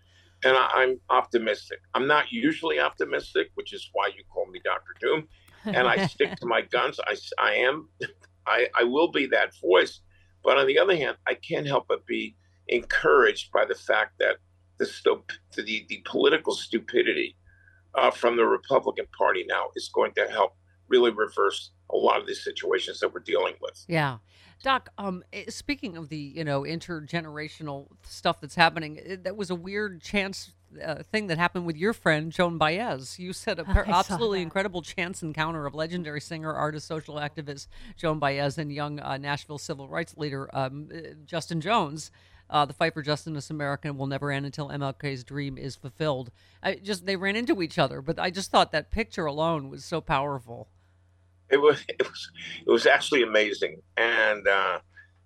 And 0.44 0.56
I, 0.56 0.68
I'm 0.74 1.00
optimistic. 1.08 1.78
I'm 1.94 2.06
not 2.06 2.30
usually 2.30 2.78
optimistic, 2.78 3.50
which 3.54 3.72
is 3.72 3.88
why 3.94 4.08
you 4.08 4.22
call 4.32 4.46
me 4.46 4.60
Dr. 4.62 4.94
Doom. 5.00 5.28
And 5.64 5.88
I 5.88 6.06
stick 6.06 6.36
to 6.36 6.46
my 6.46 6.60
guns. 6.60 7.00
I, 7.06 7.16
I 7.42 7.54
am, 7.54 7.88
I, 8.46 8.68
I 8.78 8.84
will 8.84 9.10
be 9.10 9.26
that 9.26 9.52
voice. 9.62 10.00
But 10.42 10.58
on 10.58 10.66
the 10.66 10.78
other 10.78 10.94
hand, 10.94 11.16
I 11.26 11.34
can't 11.34 11.66
help 11.66 11.86
but 11.88 12.04
be 12.04 12.36
encouraged 12.68 13.50
by 13.50 13.64
the 13.64 13.74
fact 13.74 14.18
that 14.18 14.36
the, 14.78 14.84
stup- 14.84 15.30
the, 15.56 15.86
the 15.88 16.02
political 16.04 16.54
stupidity 16.54 17.36
uh, 17.94 18.10
from 18.10 18.36
the 18.36 18.44
Republican 18.44 19.06
Party 19.16 19.44
now 19.48 19.66
is 19.74 19.90
going 19.92 20.12
to 20.14 20.26
help 20.28 20.56
really 20.88 21.10
reverse 21.10 21.70
a 21.90 21.96
lot 21.96 22.20
of 22.20 22.26
these 22.26 22.42
situations 22.42 23.00
that 23.00 23.12
we're 23.12 23.20
dealing 23.20 23.54
with. 23.60 23.84
Yeah. 23.88 24.18
Doc, 24.62 24.90
um, 24.98 25.22
eh, 25.32 25.44
speaking 25.48 25.96
of 25.96 26.08
the 26.08 26.16
you 26.16 26.44
know 26.44 26.62
intergenerational 26.62 27.88
stuff 28.02 28.40
that's 28.40 28.54
happening, 28.54 28.98
eh, 29.04 29.16
that 29.22 29.36
was 29.36 29.50
a 29.50 29.54
weird 29.54 30.00
chance 30.00 30.52
uh, 30.82 31.02
thing 31.02 31.26
that 31.28 31.38
happened 31.38 31.66
with 31.66 31.76
your 31.76 31.92
friend 31.92 32.32
Joan 32.32 32.58
Baez. 32.58 33.18
You 33.18 33.32
said 33.32 33.58
a 33.58 33.64
per- 33.64 33.84
absolutely 33.86 34.42
incredible 34.42 34.82
chance 34.82 35.22
encounter 35.22 35.66
of 35.66 35.74
legendary 35.74 36.20
singer, 36.20 36.52
artist, 36.52 36.86
social 36.86 37.16
activist 37.16 37.68
Joan 37.96 38.18
Baez 38.18 38.56
and 38.58 38.72
young 38.72 39.00
uh, 39.00 39.18
Nashville 39.18 39.58
civil 39.58 39.88
rights 39.88 40.16
leader 40.16 40.48
um, 40.56 40.88
uh, 40.94 41.14
Justin 41.26 41.60
Jones. 41.60 42.10
Uh, 42.54 42.64
the 42.64 42.72
fight 42.72 42.94
for 42.94 43.02
justice 43.02 43.50
in 43.50 43.56
America 43.56 43.92
will 43.92 44.06
never 44.06 44.30
end 44.30 44.46
until 44.46 44.68
MLK's 44.68 45.24
dream 45.24 45.58
is 45.58 45.74
fulfilled. 45.74 46.30
I 46.62 46.76
just 46.76 47.04
they 47.04 47.16
ran 47.16 47.34
into 47.34 47.60
each 47.60 47.80
other, 47.80 48.00
but 48.00 48.20
I 48.20 48.30
just 48.30 48.52
thought 48.52 48.70
that 48.70 48.92
picture 48.92 49.26
alone 49.26 49.70
was 49.70 49.84
so 49.84 50.00
powerful. 50.00 50.68
It 51.50 51.56
was 51.56 51.84
it 51.88 52.08
was 52.08 52.30
it 52.64 52.70
was 52.70 52.86
actually 52.86 53.24
amazing, 53.24 53.82
and 53.96 54.46
uh, 54.46 54.78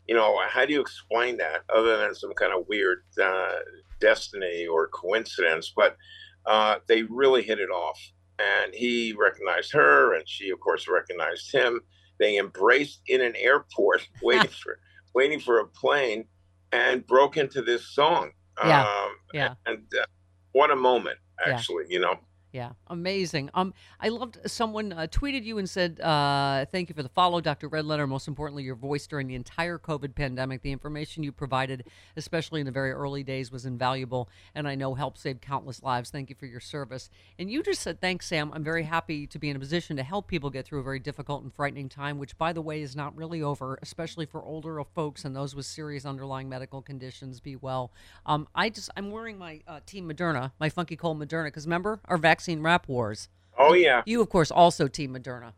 you 0.06 0.14
know 0.14 0.40
how 0.48 0.64
do 0.64 0.72
you 0.72 0.80
explain 0.80 1.36
that 1.36 1.64
other 1.68 1.98
than 1.98 2.14
some 2.14 2.32
kind 2.32 2.54
of 2.54 2.66
weird 2.66 3.04
uh, 3.22 3.56
destiny 4.00 4.66
or 4.66 4.88
coincidence? 4.88 5.70
But 5.76 5.98
uh, 6.46 6.76
they 6.86 7.02
really 7.02 7.42
hit 7.42 7.60
it 7.60 7.68
off, 7.68 8.00
and 8.38 8.72
he 8.72 9.12
recognized 9.12 9.70
her, 9.74 10.14
and 10.14 10.26
she 10.26 10.48
of 10.48 10.60
course 10.60 10.88
recognized 10.88 11.52
him. 11.52 11.82
They 12.18 12.38
embraced 12.38 13.02
in 13.06 13.20
an 13.20 13.36
airport, 13.36 14.08
waiting 14.22 14.50
for 14.62 14.78
waiting 15.14 15.40
for 15.40 15.58
a 15.58 15.66
plane, 15.66 16.24
and 16.72 17.06
broke 17.06 17.36
into 17.36 17.62
this 17.62 17.86
song. 17.86 18.32
Yeah, 18.64 18.82
Um, 18.82 19.10
yeah. 19.32 19.54
And 19.66 19.84
uh, 20.00 20.04
what 20.52 20.70
a 20.70 20.76
moment, 20.76 21.18
Yeah. 21.46 21.54
actually. 21.54 21.84
You 21.88 22.00
know. 22.00 22.18
Yeah, 22.58 22.72
amazing. 22.88 23.50
Um, 23.54 23.72
I 24.00 24.08
loved 24.08 24.38
someone 24.46 24.92
uh, 24.92 25.06
tweeted 25.08 25.44
you 25.44 25.58
and 25.58 25.70
said, 25.70 26.00
uh, 26.00 26.66
"Thank 26.72 26.88
you 26.88 26.94
for 26.96 27.04
the 27.04 27.08
follow, 27.08 27.40
Dr. 27.40 27.68
Redlener. 27.68 28.08
Most 28.08 28.26
importantly, 28.26 28.64
your 28.64 28.74
voice 28.74 29.06
during 29.06 29.28
the 29.28 29.36
entire 29.36 29.78
COVID 29.78 30.16
pandemic. 30.16 30.62
The 30.62 30.72
information 30.72 31.22
you 31.22 31.30
provided, 31.30 31.84
especially 32.16 32.58
in 32.58 32.66
the 32.66 32.72
very 32.72 32.90
early 32.90 33.22
days, 33.22 33.52
was 33.52 33.64
invaluable, 33.64 34.28
and 34.56 34.66
I 34.66 34.74
know 34.74 34.94
helped 34.94 35.20
save 35.20 35.40
countless 35.40 35.84
lives. 35.84 36.10
Thank 36.10 36.30
you 36.30 36.34
for 36.34 36.46
your 36.46 36.58
service." 36.58 37.10
And 37.38 37.48
you 37.48 37.62
just 37.62 37.80
said, 37.80 38.00
"Thanks, 38.00 38.26
Sam. 38.26 38.50
I'm 38.52 38.64
very 38.64 38.82
happy 38.82 39.28
to 39.28 39.38
be 39.38 39.50
in 39.50 39.54
a 39.54 39.60
position 39.60 39.96
to 39.96 40.02
help 40.02 40.26
people 40.26 40.50
get 40.50 40.66
through 40.66 40.80
a 40.80 40.82
very 40.82 40.98
difficult 40.98 41.44
and 41.44 41.54
frightening 41.54 41.88
time, 41.88 42.18
which, 42.18 42.36
by 42.38 42.52
the 42.52 42.60
way, 42.60 42.82
is 42.82 42.96
not 42.96 43.16
really 43.16 43.40
over, 43.40 43.78
especially 43.82 44.26
for 44.26 44.42
older 44.42 44.82
folks 44.96 45.24
and 45.24 45.36
those 45.36 45.54
with 45.54 45.64
serious 45.64 46.04
underlying 46.04 46.48
medical 46.48 46.82
conditions. 46.82 47.38
Be 47.38 47.54
well." 47.54 47.92
Um, 48.26 48.48
I 48.52 48.68
just 48.68 48.90
I'm 48.96 49.12
wearing 49.12 49.38
my 49.38 49.60
uh, 49.68 49.78
Team 49.86 50.10
Moderna, 50.10 50.50
my 50.58 50.68
Funky 50.68 50.96
Cold 50.96 51.20
Moderna, 51.20 51.44
because 51.44 51.64
remember 51.64 52.00
our 52.06 52.18
vaccine 52.18 52.47
rap 52.56 52.88
wars. 52.88 53.28
Oh 53.58 53.74
yeah. 53.74 54.02
You, 54.06 54.20
of 54.20 54.28
course, 54.28 54.50
also 54.50 54.88
Team 54.88 55.14
Moderna. 55.14 55.52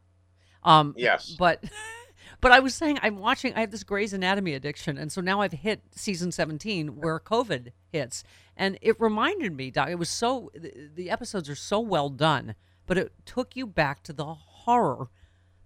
Um, 0.62 0.94
Yes. 0.96 1.34
But, 1.38 1.64
but 2.40 2.52
I 2.52 2.60
was 2.60 2.74
saying, 2.74 2.98
I'm 3.02 3.18
watching. 3.18 3.54
I 3.54 3.60
have 3.60 3.70
this 3.70 3.84
Grey's 3.84 4.12
Anatomy 4.12 4.54
addiction, 4.54 4.98
and 4.98 5.10
so 5.12 5.20
now 5.20 5.40
I've 5.40 5.52
hit 5.52 5.82
season 5.92 6.32
17 6.32 7.00
where 7.00 7.18
COVID 7.20 7.72
hits, 7.88 8.24
and 8.56 8.78
it 8.80 9.00
reminded 9.00 9.56
me, 9.56 9.70
Doc. 9.70 9.88
It 9.88 9.98
was 9.98 10.10
so 10.10 10.50
the, 10.54 10.90
the 10.94 11.10
episodes 11.10 11.48
are 11.48 11.54
so 11.54 11.80
well 11.80 12.08
done, 12.08 12.54
but 12.86 12.98
it 12.98 13.12
took 13.24 13.56
you 13.56 13.66
back 13.66 14.02
to 14.04 14.12
the 14.12 14.34
horror 14.34 15.08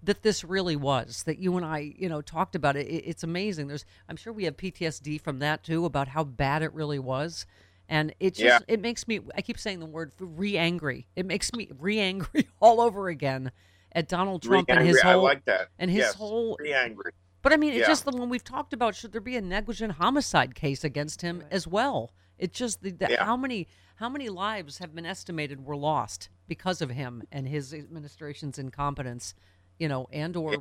that 0.04 0.22
this 0.22 0.44
really 0.44 0.76
was 0.76 1.22
that 1.24 1.38
you 1.38 1.56
and 1.56 1.64
I, 1.64 1.94
you 1.96 2.08
know, 2.08 2.20
talked 2.20 2.54
about 2.54 2.76
it. 2.76 2.86
it. 2.86 3.04
It's 3.06 3.22
amazing. 3.22 3.68
There's, 3.68 3.84
I'm 4.08 4.16
sure 4.16 4.32
we 4.32 4.44
have 4.44 4.56
PTSD 4.56 5.20
from 5.20 5.38
that 5.38 5.64
too 5.64 5.84
about 5.84 6.08
how 6.08 6.24
bad 6.24 6.62
it 6.62 6.72
really 6.74 6.98
was, 6.98 7.46
and 7.88 8.14
it 8.20 8.34
just 8.34 8.40
Yeah. 8.44 8.58
it 8.74 8.80
makes 8.80 9.06
me. 9.08 9.20
I 9.34 9.42
keep 9.42 9.58
saying 9.58 9.80
the 9.80 9.86
word 9.86 10.12
re-angry. 10.18 11.06
It 11.16 11.26
makes 11.26 11.52
me 11.52 11.70
re-angry 11.78 12.48
all 12.60 12.80
over 12.80 13.08
again 13.08 13.50
at 13.92 14.08
Donald 14.08 14.42
Trump 14.42 14.68
and 14.70 14.80
his 14.80 14.94
Re-angry, 14.96 15.10
I 15.10 15.12
whole 15.14 15.22
like 15.22 15.44
that. 15.44 15.68
and 15.78 15.90
his 15.90 15.98
Yes, 16.00 16.14
whole. 16.14 16.56
re-angry. 16.58 17.12
But 17.42 17.52
I 17.52 17.56
mean, 17.56 17.70
it's 17.72 17.80
Yeah. 17.80 17.86
just 17.88 18.04
the 18.06 18.10
one 18.16 18.28
we've 18.30 18.42
talked 18.42 18.72
about. 18.72 18.94
Should 18.94 19.12
there 19.12 19.20
be 19.20 19.36
a 19.36 19.40
negligent 19.42 19.92
homicide 19.92 20.54
case 20.54 20.82
against 20.82 21.20
him 21.22 21.44
as 21.50 21.66
well? 21.66 22.10
It's 22.38 22.58
just 22.58 22.82
the, 22.82 22.90
the 22.90 23.08
Yeah. 23.10 23.24
how 23.24 23.36
many 23.36 23.68
how 23.96 24.08
many 24.08 24.28
lives 24.28 24.78
have 24.78 24.92
been 24.92 25.06
estimated 25.06 25.64
were 25.64 25.76
lost 25.76 26.28
because 26.48 26.82
of 26.82 26.90
him 26.90 27.22
and 27.30 27.46
his 27.46 27.72
administration's 27.72 28.58
incompetence, 28.58 29.34
you 29.78 29.86
know, 29.88 30.08
and 30.12 30.36
or 30.36 30.56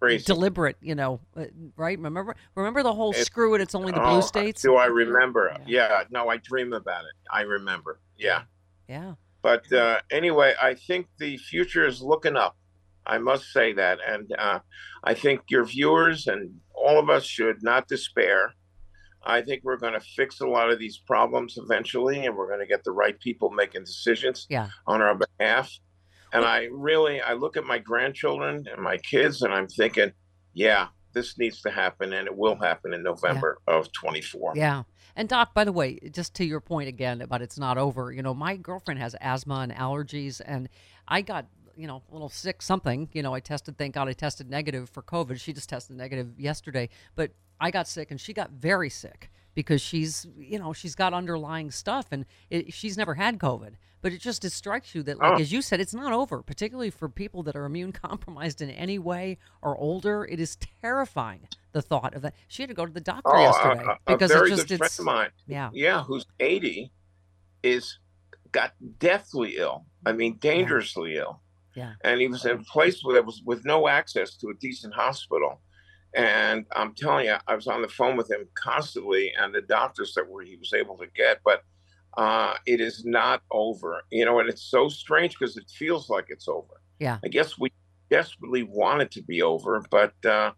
Crazy. 0.00 0.24
deliberate, 0.24 0.76
you 0.80 0.94
know, 0.94 1.20
uh, 1.36 1.44
right? 1.76 1.98
Remember 1.98 2.36
remember 2.54 2.82
the 2.82 2.92
whole 2.92 3.12
It- 3.12 3.24
screw 3.24 3.54
it, 3.54 3.60
it's 3.60 3.74
only 3.74 3.92
the 3.92 4.02
Oh, 4.02 4.10
blue 4.14 4.22
states. 4.22 4.62
Do 4.62 4.76
I 4.76 4.86
remember? 4.86 5.56
Yeah. 5.66 6.04
No, 6.10 6.28
I 6.28 6.36
dream 6.36 6.72
about 6.72 7.04
it. 7.04 7.12
I 7.30 7.42
remember. 7.42 7.98
Yeah. 8.18 8.42
Yeah. 8.88 9.14
But 9.42 9.72
uh, 9.72 10.00
anyway, 10.10 10.54
I 10.60 10.74
think 10.74 11.06
the 11.18 11.36
future 11.38 11.86
is 11.86 12.02
looking 12.02 12.36
up. 12.36 12.56
I 13.06 13.18
must 13.18 13.52
say 13.52 13.72
that, 13.74 14.00
and 14.06 14.32
uh, 14.36 14.58
I 15.04 15.14
think 15.14 15.42
your 15.48 15.64
viewers 15.64 16.26
and 16.26 16.60
all 16.74 16.98
of 16.98 17.08
us 17.08 17.24
should 17.24 17.62
not 17.62 17.86
despair. 17.86 18.52
I 19.24 19.42
think 19.42 19.62
we're 19.64 19.76
going 19.76 19.92
to 19.92 20.00
fix 20.00 20.40
a 20.40 20.46
lot 20.46 20.70
of 20.70 20.78
these 20.80 20.98
problems 20.98 21.56
eventually, 21.56 22.26
and 22.26 22.36
we're 22.36 22.48
going 22.48 22.60
to 22.60 22.66
get 22.66 22.82
the 22.84 22.90
right 22.92 23.18
people 23.20 23.50
making 23.50 23.84
decisions 23.84 24.46
Yeah. 24.50 24.68
on 24.86 25.00
our 25.02 25.16
behalf. 25.38 25.70
And 26.36 26.44
I 26.44 26.68
really, 26.70 27.22
I 27.22 27.32
look 27.32 27.56
at 27.56 27.64
my 27.64 27.78
grandchildren 27.78 28.66
and 28.70 28.82
my 28.82 28.98
kids, 28.98 29.40
and 29.40 29.54
I'm 29.54 29.68
thinking, 29.68 30.12
yeah, 30.52 30.88
this 31.14 31.38
needs 31.38 31.62
to 31.62 31.70
happen, 31.70 32.12
and 32.12 32.26
it 32.26 32.36
will 32.36 32.56
happen 32.56 32.92
in 32.92 33.02
November 33.02 33.58
of 33.66 33.90
24. 33.92 34.52
Yeah. 34.54 34.82
And 35.16 35.30
Doc, 35.30 35.54
by 35.54 35.64
the 35.64 35.72
way, 35.72 35.98
just 36.12 36.34
to 36.34 36.44
your 36.44 36.60
point 36.60 36.90
again 36.90 37.22
about 37.22 37.40
it's 37.40 37.58
not 37.58 37.78
over, 37.78 38.12
you 38.12 38.22
know, 38.22 38.34
my 38.34 38.56
girlfriend 38.56 39.00
has 39.00 39.16
asthma 39.18 39.60
and 39.60 39.72
allergies 39.72 40.42
and 40.44 40.68
I 41.08 41.22
got, 41.22 41.46
you 41.74 41.86
know, 41.86 42.02
a 42.10 42.12
little 42.12 42.28
sick 42.28 42.60
something, 42.60 43.08
you 43.14 43.22
know, 43.22 43.32
I 43.32 43.40
tested, 43.40 43.78
thank 43.78 43.94
God 43.94 44.06
I 44.06 44.12
tested 44.12 44.50
negative 44.50 44.90
for 44.90 45.02
COVID. 45.02 45.40
She 45.40 45.54
just 45.54 45.70
tested 45.70 45.96
negative 45.96 46.38
yesterday, 46.38 46.90
but 47.14 47.30
I 47.58 47.70
got 47.70 47.88
sick 47.88 48.10
and 48.10 48.20
she 48.20 48.34
got 48.34 48.50
very 48.50 48.90
sick 48.90 49.30
because 49.56 49.80
she's, 49.80 50.26
you 50.38 50.58
know, 50.60 50.72
she's 50.72 50.94
got 50.94 51.12
underlying 51.12 51.72
stuff 51.72 52.06
and 52.12 52.26
it, 52.50 52.72
she's 52.72 52.96
never 52.96 53.14
had 53.14 53.38
COVID. 53.40 53.72
But 54.02 54.12
it 54.12 54.20
just 54.20 54.44
it 54.44 54.50
strikes 54.52 54.94
you 54.94 55.02
that, 55.04 55.18
like 55.18 55.32
Oh. 55.32 55.40
as 55.42 55.50
you 55.50 55.62
said, 55.62 55.80
it's 55.80 55.94
not 55.94 56.12
over, 56.12 56.42
particularly 56.42 56.90
for 56.90 57.08
people 57.08 57.42
that 57.44 57.56
are 57.56 57.64
immune 57.64 57.90
compromised 58.06 58.60
in 58.62 58.70
any 58.70 59.00
way 59.00 59.38
or 59.62 59.76
older. 59.76 60.24
It 60.24 60.38
is 60.38 60.56
terrifying 60.80 61.48
the 61.72 61.82
thought 61.82 62.14
of 62.14 62.22
that. 62.22 62.34
She 62.46 62.62
had 62.62 62.68
to 62.68 62.74
go 62.74 62.86
to 62.86 62.92
the 62.92 63.00
doctor 63.00 63.34
Oh, 63.34 63.40
yesterday 63.40 63.84
a, 63.84 64.12
a 64.12 64.16
because 64.16 64.30
very 64.30 64.52
it 64.52 64.56
just 64.56 64.68
good 64.68 64.78
friend 64.78 64.88
it's 64.88 64.98
of 65.00 65.04
mine, 65.06 65.30
yeah. 65.48 65.70
yeah, 65.72 66.04
who's 66.04 66.26
80, 66.38 66.92
is 67.64 67.98
got 68.52 68.74
deathly 68.98 69.56
ill. 69.56 69.86
I 70.04 70.12
mean, 70.12 70.36
dangerously 70.40 71.16
ill. 71.16 71.40
Yeah. 71.74 71.94
And 72.04 72.20
he 72.20 72.28
was 72.28 72.44
in 72.44 72.52
a 72.60 72.62
place 72.64 73.00
where 73.02 73.14
there 73.14 73.22
was 73.22 73.42
with 73.44 73.64
no 73.64 73.88
access 73.88 74.36
to 74.36 74.48
a 74.50 74.54
decent 74.54 74.94
hospital. 74.94 75.60
And 76.16 76.64
I'm 76.74 76.94
telling 76.94 77.26
you, 77.26 77.36
I 77.46 77.54
was 77.54 77.66
on 77.66 77.82
the 77.82 77.88
phone 77.88 78.16
with 78.16 78.30
him 78.30 78.48
constantly, 78.54 79.32
and 79.38 79.54
the 79.54 79.60
doctors 79.60 80.14
that 80.14 80.26
were 80.26 80.42
he 80.42 80.56
was 80.56 80.72
able 80.72 80.96
to 80.96 81.06
get, 81.14 81.40
but 81.44 81.62
uh, 82.16 82.54
it 82.66 82.80
is 82.80 83.04
not 83.04 83.42
over. 83.50 84.02
You 84.10 84.24
know, 84.24 84.40
and 84.40 84.48
it's 84.48 84.62
so 84.62 84.88
strange 84.88 85.38
because 85.38 85.58
it 85.58 85.70
feels 85.70 86.08
like 86.08 86.26
it's 86.28 86.48
over. 86.48 86.80
Yeah. 86.98 87.18
I 87.22 87.28
guess 87.28 87.58
we 87.58 87.70
desperately 88.08 88.62
want 88.62 89.02
it 89.02 89.10
to 89.10 89.22
be 89.22 89.42
over, 89.42 89.84
but 89.90 90.14
uh, 90.24 90.52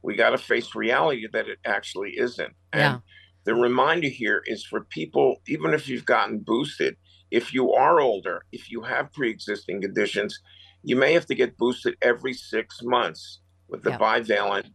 we 0.00 0.16
got 0.16 0.30
to 0.30 0.38
face 0.38 0.74
reality 0.74 1.28
that 1.30 1.46
it 1.46 1.58
actually 1.66 2.12
isn't. 2.16 2.54
And 2.72 2.80
Yeah. 2.80 2.98
the 3.44 3.54
reminder 3.54 4.08
here 4.08 4.42
is 4.46 4.64
for 4.64 4.84
people, 4.84 5.42
even 5.46 5.74
if 5.74 5.88
you've 5.88 6.06
gotten 6.06 6.38
boosted, 6.38 6.96
if 7.30 7.52
you 7.52 7.72
are 7.72 8.00
older, 8.00 8.44
if 8.50 8.70
you 8.70 8.80
have 8.82 9.12
pre 9.12 9.30
existing 9.30 9.82
conditions, 9.82 10.40
you 10.82 10.96
may 10.96 11.12
have 11.12 11.26
to 11.26 11.34
get 11.34 11.58
boosted 11.58 11.96
every 12.00 12.32
six 12.32 12.82
months 12.82 13.40
with 13.68 13.82
the 13.82 13.90
bivalent 13.90 14.72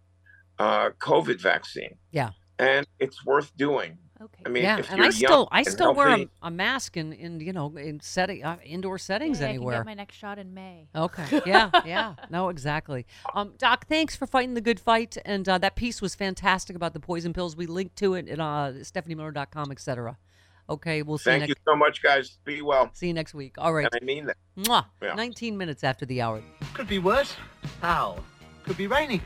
uh, 0.60 0.90
COVID 1.00 1.40
vaccine. 1.42 1.96
Yeah. 2.12 2.32
And 2.60 2.88
it's 3.00 3.26
worth 3.26 3.56
doing. 3.58 3.98
Okay. 4.20 4.42
I 4.48 4.50
mean, 4.50 4.64
yeah, 4.64 4.80
if 4.80 4.90
and 4.90 4.98
you're 4.98 5.08
I 5.08 5.10
still 5.12 5.48
I 5.52 5.60
and 5.60 5.68
still 5.68 5.94
wear 5.94 6.10
a, 6.10 6.28
a 6.42 6.50
mask 6.50 6.98
in, 6.98 7.14
in 7.14 7.40
you 7.40 7.54
know 7.54 7.78
in 7.78 8.00
setting 8.00 8.44
uh, 8.44 8.58
indoor 8.66 8.98
settings 8.98 9.38
Hey, 9.38 9.44
I 9.46 9.48
can 9.50 9.56
anywhere. 9.58 9.78
get 9.78 9.86
my 9.86 9.94
next 9.94 10.16
shot 10.16 10.40
in 10.40 10.56
May. 10.56 10.90
Okay. 10.96 11.42
Yeah. 11.46 11.70
Yeah. 11.86 12.16
No. 12.32 12.50
Exactly. 12.50 13.06
Um, 13.36 13.54
Doc, 13.60 13.86
thanks 13.88 14.16
for 14.16 14.26
fighting 14.26 14.56
the 14.56 14.62
good 14.62 14.80
fight, 14.80 15.18
and 15.24 15.48
uh, 15.48 15.60
that 15.60 15.76
piece 15.76 16.02
was 16.02 16.16
fantastic 16.16 16.76
about 16.76 16.94
the 16.94 17.00
poison 17.00 17.32
pills. 17.32 17.56
We 17.56 17.68
linked 17.68 17.96
to 17.98 18.16
it 18.16 18.28
at 18.28 18.40
uh, 18.40 18.72
StephanieMiller.com, 18.80 19.72
etc. 19.72 20.18
Okay. 20.68 21.04
We'll 21.04 21.20
see 21.20 21.26
Thank 21.30 21.44
you 21.44 21.50
you 21.50 21.56
so 21.72 21.76
much, 21.76 22.02
guys. 22.02 22.40
Be 22.44 22.64
well. 22.64 22.90
See 22.94 23.06
you 23.08 23.14
next 23.14 23.36
week. 23.36 23.54
All 23.60 23.72
right. 23.72 23.86
And 23.86 24.02
I 24.02 24.04
mean 24.04 24.26
that. 24.26 24.38
Mwah. 24.58 24.86
Yeah. 25.00 25.14
19 25.14 25.56
minutes 25.56 25.84
after 25.84 26.08
the 26.08 26.22
hour. 26.22 26.42
Could 26.74 26.88
be 26.88 26.98
worse. 26.98 27.36
How? 27.82 28.18
Could 28.64 28.78
be 28.78 28.88
raining. 28.88 29.22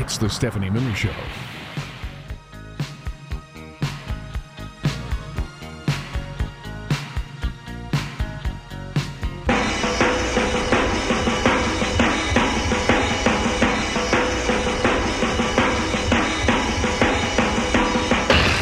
It's 0.00 0.16
the 0.16 0.30
Stephanie 0.30 0.70
Miller 0.70 0.94
Show. 0.94 1.10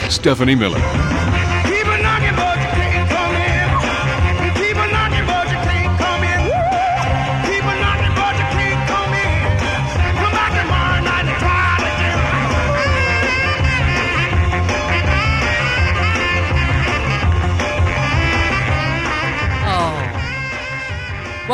Stephanie 0.09 0.55
Miller. 0.55 1.36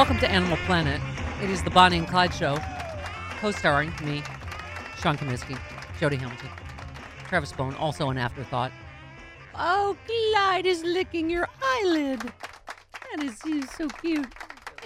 Welcome 0.02 0.18
to 0.18 0.28
Animal 0.32 0.56
Planet. 0.66 1.00
It 1.40 1.48
is 1.48 1.62
the 1.62 1.70
Bonnie 1.70 1.98
and 1.98 2.08
Clyde 2.08 2.34
show, 2.34 2.58
co-starring 3.38 3.92
me, 4.04 4.20
Sean 4.98 5.16
Comiskey, 5.16 5.56
Jody 6.00 6.16
Hamilton, 6.16 6.48
Travis 7.28 7.52
Bone, 7.52 7.76
also 7.76 8.10
an 8.10 8.18
afterthought. 8.18 8.72
Oh, 9.54 9.96
Clyde 10.04 10.66
is 10.66 10.82
licking 10.82 11.30
your 11.30 11.48
eyelid. 11.62 12.20
That 12.20 13.22
is, 13.22 13.38
is 13.46 13.70
so 13.70 13.86
cute. 13.86 14.26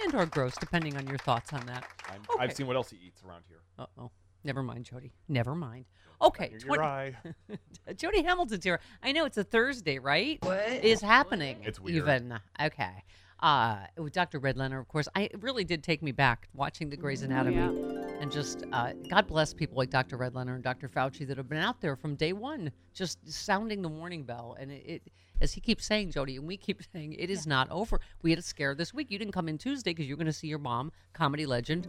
And 0.03 0.13
or 0.13 0.27
gross, 0.27 0.53
depending 0.53 0.95
on 0.97 1.07
your 1.07 1.17
thoughts 1.17 1.51
on 1.51 1.65
that. 1.65 1.83
I'm, 2.07 2.21
Okay. 2.35 2.43
I've 2.43 2.53
seen 2.53 2.67
what 2.67 2.75
else 2.75 2.91
he 2.91 2.97
eats 2.97 3.23
around 3.27 3.41
here. 3.47 3.61
Uh 3.79 3.87
oh. 3.97 4.11
Never 4.43 4.61
mind, 4.61 4.85
Jody. 4.85 5.13
Never 5.27 5.55
mind. 5.55 5.85
Okay. 6.21 6.51
Under 6.53 6.65
your 6.67 6.83
eye. 6.83 7.15
Jody 7.95 8.21
Hamilton's 8.21 8.63
here. 8.63 8.79
I 9.01 9.13
know 9.13 9.25
it's 9.25 9.39
a 9.39 9.43
Thursday, 9.43 9.97
right? 9.97 10.37
What 10.43 10.69
is 10.69 11.01
happening? 11.01 11.57
It's 11.63 11.79
weird. 11.79 11.97
Even 11.97 12.39
okay. 12.61 13.03
Uh, 13.39 13.77
with 13.97 14.13
Dr. 14.13 14.39
Redlener, 14.39 14.79
of 14.79 14.87
course, 14.87 15.07
I 15.15 15.23
it 15.23 15.41
really 15.41 15.63
did 15.63 15.83
take 15.83 16.01
me 16.01 16.11
back 16.11 16.47
watching 16.55 16.89
the 16.89 16.97
Grey's 16.97 17.21
Anatomy, 17.21 17.57
and 18.19 18.31
just 18.31 18.63
uh, 18.71 18.93
God 19.09 19.27
bless 19.27 19.53
people 19.53 19.77
like 19.77 19.91
Dr. 19.91 20.17
Redlener 20.17 20.55
and 20.55 20.63
Dr. 20.63 20.89
Fauci 20.89 21.27
that 21.27 21.37
have 21.37 21.47
been 21.47 21.59
out 21.59 21.79
there 21.79 21.95
from 21.95 22.15
day 22.15 22.33
one, 22.33 22.71
just 22.95 23.19
sounding 23.31 23.83
the 23.83 23.89
warning 23.89 24.23
bell. 24.23 24.57
And 24.59 24.71
it, 24.71 24.83
it 24.87 25.01
as 25.41 25.53
he 25.53 25.61
keeps 25.61 25.85
saying, 25.85 26.11
Jody, 26.11 26.35
and 26.37 26.47
we 26.47 26.57
keep 26.57 26.81
saying, 26.93 27.13
it 27.13 27.29
is 27.29 27.45
not 27.47 27.69
over. 27.71 27.99
We 28.21 28.31
had 28.31 28.39
a 28.39 28.43
scare 28.43 28.75
this 28.75 28.93
week. 28.93 29.11
You 29.11 29.17
didn't 29.19 29.33
come 29.33 29.47
in 29.49 29.57
Tuesday 29.57 29.91
because 29.91 30.07
you're 30.07 30.17
going 30.17 30.25
to 30.27 30.33
see 30.33 30.47
your 30.47 30.59
mom, 30.59 30.91
comedy 31.13 31.45
legend, 31.45 31.87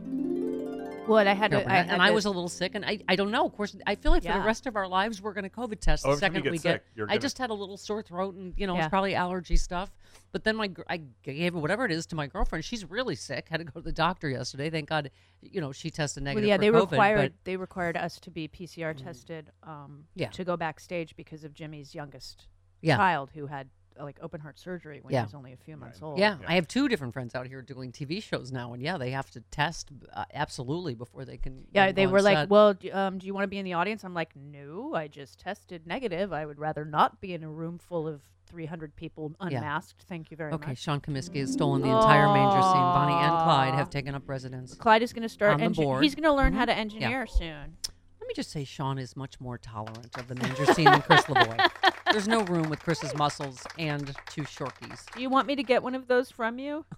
Well, 1.08 1.18
and 1.18 1.28
I 1.28 1.32
had 1.34 1.50
Carol 1.52 1.64
to. 1.64 1.70
I 1.72 1.76
had 1.76 1.88
and 1.90 2.02
I 2.02 2.08
to- 2.08 2.14
was 2.14 2.24
a 2.26 2.30
little 2.30 2.48
sick, 2.50 2.74
and 2.74 2.84
I, 2.84 2.98
I 3.08 3.16
don't 3.16 3.30
know. 3.30 3.46
Of 3.46 3.52
course, 3.56 3.74
I 3.86 3.94
feel 3.94 4.12
like 4.12 4.24
for 4.24 4.32
the 4.32 4.40
rest 4.40 4.66
of 4.66 4.76
our 4.76 4.86
lives, 4.86 5.22
we're 5.22 5.32
going 5.32 5.44
to 5.44 5.50
COVID 5.50 5.80
test 5.80 6.04
Oh, 6.04 6.10
the 6.10 6.12
every 6.16 6.20
second 6.20 6.42
get 6.42 6.52
we 6.52 6.58
sick, 6.58 6.72
get. 6.72 6.84
you're 6.94 7.06
I 7.06 7.10
gonna- 7.12 7.20
just 7.20 7.38
had 7.38 7.50
a 7.50 7.54
little 7.54 7.76
sore 7.78 8.02
throat, 8.02 8.34
and 8.34 8.52
you 8.56 8.66
know, 8.66 8.74
Yeah. 8.74 8.80
it's 8.84 8.88
probably 8.90 9.14
allergy 9.14 9.56
stuff. 9.56 9.90
But 10.30 10.44
then 10.44 10.56
my 10.56 10.70
I 10.90 11.00
gave 11.22 11.54
whatever 11.54 11.86
it 11.86 11.90
is 11.90 12.04
to 12.06 12.14
my 12.14 12.26
girlfriend. 12.26 12.62
She's 12.62 12.84
really 12.84 13.14
sick. 13.14 13.48
Had 13.48 13.58
to 13.58 13.64
go 13.64 13.72
to 13.72 13.80
the 13.80 13.92
doctor 13.92 14.28
yesterday. 14.28 14.68
Thank 14.68 14.90
God, 14.90 15.10
you 15.40 15.62
know, 15.62 15.72
she 15.72 15.90
tested 15.90 16.22
negative. 16.22 16.46
Well, 16.46 16.58
negative. 16.58 16.74
yeah, 16.74 16.80
for 16.80 16.86
they 16.86 16.86
COVID, 16.86 16.90
required 16.90 17.32
but- 17.32 17.44
they 17.44 17.56
required 17.56 17.96
us 17.96 18.20
to 18.20 18.30
be 18.30 18.46
PCR 18.46 18.94
tested 18.94 19.50
um, 19.62 20.04
Yeah. 20.14 20.28
to 20.28 20.44
go 20.44 20.58
backstage 20.58 21.16
because 21.16 21.44
of 21.44 21.54
Jimmy's 21.54 21.94
youngest 21.94 22.46
Yeah. 22.80 22.96
child 22.96 23.30
who 23.34 23.46
had 23.46 23.68
uh, 23.98 24.04
like 24.04 24.18
open 24.22 24.40
heart 24.40 24.58
surgery 24.58 25.00
when 25.02 25.12
Yeah. 25.12 25.22
he 25.22 25.24
was 25.26 25.34
only 25.34 25.52
a 25.52 25.56
few 25.56 25.76
months 25.76 26.00
old. 26.00 26.18
Yeah, 26.18 26.36
I 26.46 26.54
have 26.54 26.68
two 26.68 26.88
different 26.88 27.12
friends 27.12 27.34
out 27.34 27.46
here 27.48 27.62
doing 27.62 27.90
TV 27.90 28.22
shows 28.22 28.52
now, 28.52 28.72
and 28.72 28.80
yeah, 28.80 28.96
they 28.96 29.10
have 29.10 29.28
to 29.32 29.40
test 29.50 29.90
uh, 30.12 30.24
absolutely 30.32 30.94
before 30.94 31.24
they 31.24 31.36
can. 31.36 31.64
Yeah, 31.72 31.90
they 31.90 32.06
were 32.06 32.22
like, 32.22 32.36
set. 32.38 32.48
"Well, 32.48 32.74
do, 32.74 32.92
um, 32.92 33.18
do 33.18 33.26
you 33.26 33.34
want 33.34 33.42
to 33.44 33.48
be 33.48 33.58
in 33.58 33.64
the 33.64 33.72
audience?" 33.72 34.04
I'm 34.04 34.14
like, 34.14 34.36
"No, 34.36 34.94
I 34.94 35.08
just 35.08 35.40
tested 35.40 35.86
negative. 35.86 36.32
I 36.32 36.46
would 36.46 36.58
rather 36.60 36.84
not 36.84 37.20
be 37.20 37.34
in 37.34 37.42
a 37.42 37.50
room 37.50 37.78
full 37.78 38.06
of 38.06 38.22
300 38.46 38.94
people 38.94 39.32
Yeah. 39.40 39.46
unmasked. 39.58 40.04
Thank 40.08 40.30
you 40.30 40.36
very 40.36 40.52
Okay, 40.52 40.58
much." 40.60 40.68
Okay, 40.68 40.74
Sean 40.76 41.00
Comiskey 41.00 41.40
has 41.40 41.52
stolen 41.52 41.82
the 41.82 41.88
entire 41.88 42.28
manger 42.32 42.62
scene. 42.62 42.72
Bonnie 42.72 43.14
and 43.14 43.32
Clyde 43.42 43.74
have 43.74 43.90
taken 43.90 44.14
up 44.14 44.28
residence. 44.28 44.74
Clyde 44.74 45.02
is 45.02 45.12
going 45.12 45.22
to 45.24 45.28
start. 45.28 45.54
on 45.54 45.58
the 45.60 45.66
engi- 45.66 45.82
board. 45.82 46.04
He's 46.04 46.14
going 46.14 46.22
to 46.22 46.32
learn 46.32 46.52
how 46.52 46.62
Mhm. 46.62 46.66
to 46.66 46.72
Yeah. 46.72 46.78
engineer 46.78 47.26
soon. 47.26 47.76
Let 48.20 48.28
me 48.28 48.34
just 48.34 48.50
say, 48.50 48.62
Sean 48.64 48.98
is 48.98 49.16
much 49.16 49.40
more 49.40 49.56
tolerant 49.58 50.16
of 50.18 50.28
the 50.28 50.34
manger 50.36 50.66
scene 50.66 50.84
than 50.84 51.00
Chris 51.02 51.22
Lavoie. 51.28 51.68
There's 52.12 52.28
no 52.28 52.42
room 52.44 52.70
with 52.70 52.80
Chris's 52.80 53.14
muscles 53.14 53.66
and 53.78 54.14
two 54.30 54.42
shorties. 54.42 55.04
Do 55.14 55.20
you 55.20 55.28
want 55.28 55.46
me 55.46 55.56
to 55.56 55.62
get 55.62 55.82
one 55.82 55.94
of 55.94 56.08
those 56.08 56.30
from 56.30 56.58
you? 56.58 56.84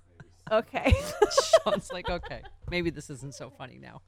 Okay. 0.53 0.93
Sean's 1.65 1.93
like, 1.93 2.11
okay, 2.11 2.43
maybe 2.69 2.91
this 2.91 3.09
isn't 3.09 3.35
so 3.35 3.51
funny 3.51 3.79
now. 3.81 4.03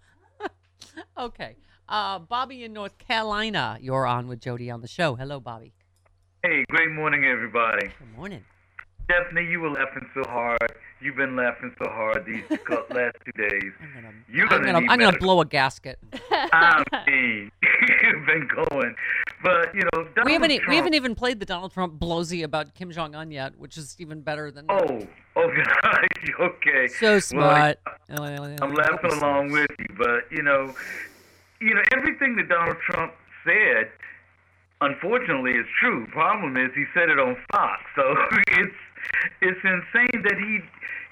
okay, 1.17 1.55
uh, 1.89 2.19
Bobby 2.19 2.65
in 2.65 2.73
North 2.73 2.99
Carolina, 2.99 3.79
you're 3.81 4.07
on 4.07 4.27
with 4.27 4.41
Jody 4.41 4.69
on 4.69 4.81
the 4.81 4.89
show. 4.89 5.15
Hello, 5.15 5.39
Bobby. 5.39 5.73
Hey, 6.43 6.65
great 6.69 6.91
morning, 6.91 7.25
everybody. 7.27 7.93
Good 7.97 8.17
morning. 8.17 8.45
Stephanie, 9.05 9.47
you 9.49 9.61
were 9.61 9.71
laughing 9.71 10.09
so 10.15 10.29
hard. 10.29 10.73
You've 11.01 11.17
been 11.17 11.37
laughing 11.37 11.73
so 11.79 11.89
hard 11.89 12.25
these 12.27 12.43
last 12.91 13.17
two 13.25 13.49
days. 13.49 13.73
You're 14.29 14.47
I'm 14.47 14.63
gonna, 14.63 14.65
gonna, 14.65 14.81
need 14.81 14.91
I'm 14.91 14.99
gonna 14.99 15.19
blow 15.19 15.41
a 15.41 15.45
gasket. 15.45 15.99
I 16.31 16.83
mean, 17.07 17.51
you've 17.63 18.27
been 18.27 18.49
going, 18.49 18.95
but 19.43 19.74
you 19.74 19.82
know, 19.82 20.05
Donald 20.14 20.26
we 20.26 20.32
haven't 20.32 20.51
Trump, 20.51 20.68
we 20.68 20.76
haven't 20.76 20.95
even 20.95 21.14
played 21.14 21.40
the 21.40 21.47
Donald 21.47 21.72
Trump 21.72 21.99
blowsy 21.99 22.45
about 22.45 22.74
Kim 22.74 22.90
Jong 22.90 23.14
Un 23.14 23.30
yet, 23.30 23.59
which 23.59 23.76
is 23.76 23.97
even 23.99 24.20
better 24.20 24.51
than. 24.51 24.66
Oh, 24.68 25.07
oh 25.36 25.51
gosh, 25.82 26.09
okay. 26.40 26.88
So 26.88 27.12
Well, 27.12 27.20
smart. 27.20 27.78
I'm 28.09 28.74
laughing 28.74 29.12
along 29.12 29.53
with 29.53 29.70
you, 29.78 29.95
but 29.97 30.30
you 30.30 30.43
know, 30.43 30.74
you 31.61 31.74
know 31.74 31.82
everything 31.93 32.36
that 32.36 32.49
Donald 32.49 32.76
Trump 32.88 33.12
said, 33.45 33.90
unfortunately, 34.80 35.53
is 35.53 35.66
true. 35.80 36.07
Problem 36.09 36.57
is, 36.57 36.70
he 36.74 36.84
said 36.95 37.09
it 37.09 37.18
on 37.18 37.36
Fox, 37.53 37.82
so 37.97 38.14
it's 38.49 38.74
it's 39.40 39.61
insane 39.64 40.22
that 40.22 40.38
he 40.38 40.61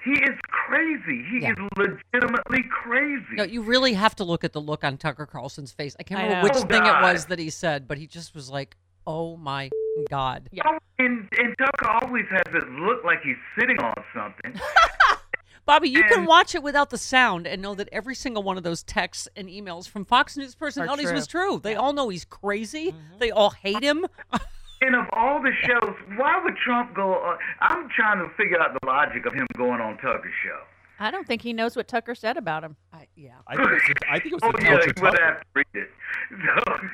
he 0.03 0.11
is 0.11 0.37
crazy. 0.47 1.23
He 1.29 1.39
Yeah. 1.41 1.51
is 1.51 1.57
legitimately 1.77 2.63
crazy. 2.69 3.35
No, 3.35 3.43
you 3.43 3.61
really 3.61 3.93
have 3.93 4.15
to 4.17 4.23
look 4.23 4.43
at 4.43 4.53
the 4.53 4.61
look 4.61 4.83
on 4.83 4.97
Tucker 4.97 5.25
Carlson's 5.25 5.71
face. 5.71 5.95
I 5.99 6.03
can't 6.03 6.19
I 6.19 6.23
remember 6.23 6.47
know. 6.47 6.53
which 6.53 6.63
Oh, 6.63 6.67
thing 6.67 6.85
it 6.85 7.01
was 7.01 7.25
that 7.25 7.39
he 7.39 7.49
said, 7.49 7.87
but 7.87 7.97
he 7.97 8.07
just 8.07 8.33
was 8.35 8.49
like, 8.49 8.75
"Oh 9.05 9.37
my 9.37 9.69
God." 10.09 10.49
Oh, 10.65 10.77
and, 10.99 11.27
and 11.37 11.55
Tucker 11.57 11.89
always 12.01 12.25
has 12.29 12.43
it 12.53 12.69
look 12.71 13.03
like 13.03 13.21
he's 13.23 13.35
sitting 13.59 13.79
on 13.79 13.93
something. 14.13 14.59
Bobby, 15.65 15.89
you 15.89 16.03
can 16.05 16.25
watch 16.25 16.55
it 16.55 16.63
without 16.63 16.89
the 16.89 16.97
sound 16.97 17.45
and 17.45 17.61
know 17.61 17.75
that 17.75 17.87
every 17.91 18.15
single 18.15 18.41
one 18.41 18.57
of 18.57 18.63
those 18.63 18.81
texts 18.81 19.27
and 19.35 19.47
emails 19.47 19.87
from 19.87 20.03
Fox 20.05 20.35
News 20.35 20.55
personalities 20.55 21.05
true. 21.07 21.15
was 21.15 21.27
true. 21.27 21.59
They 21.63 21.75
all 21.75 21.93
know 21.93 22.09
he's 22.09 22.25
crazy. 22.25 22.87
Mm-hmm. 22.91 23.17
They 23.19 23.29
all 23.31 23.51
hate 23.51 23.83
him. 23.83 24.05
And 24.81 24.95
of 24.95 25.05
all 25.13 25.41
the 25.41 25.51
shows, 25.61 25.95
why 26.17 26.41
would 26.43 26.55
Trump 26.57 26.95
go? 26.95 27.13
Uh, 27.13 27.37
I'm 27.59 27.87
trying 27.95 28.17
to 28.27 28.33
figure 28.35 28.59
out 28.61 28.73
the 28.81 28.85
logic 28.87 29.25
of 29.25 29.33
him 29.33 29.45
going 29.57 29.79
on 29.79 29.97
Tucker's 29.97 30.33
show. 30.43 30.59
I 30.99 31.11
don't 31.11 31.25
think 31.27 31.41
he 31.41 31.53
knows 31.53 31.75
what 31.75 31.87
Tucker 31.87 32.15
said 32.15 32.37
about 32.37 32.63
him. 32.63 32.75
yeah. 33.15 33.31
I 33.47 33.55
think 33.55 33.69
it's, 33.71 33.99
I 34.09 34.19
think 34.19 34.33
it 34.33 34.33
was 34.33 34.41
oh 34.43 34.51
the 34.51 34.63
yeah, 34.63 34.69
culture 34.69 34.93
you 34.95 35.01
would 35.03 35.11
Tucker. 35.11 35.23
have 35.25 35.39
to 35.41 35.45
read 35.55 35.65
it. 35.73 35.89
So, 36.65 36.87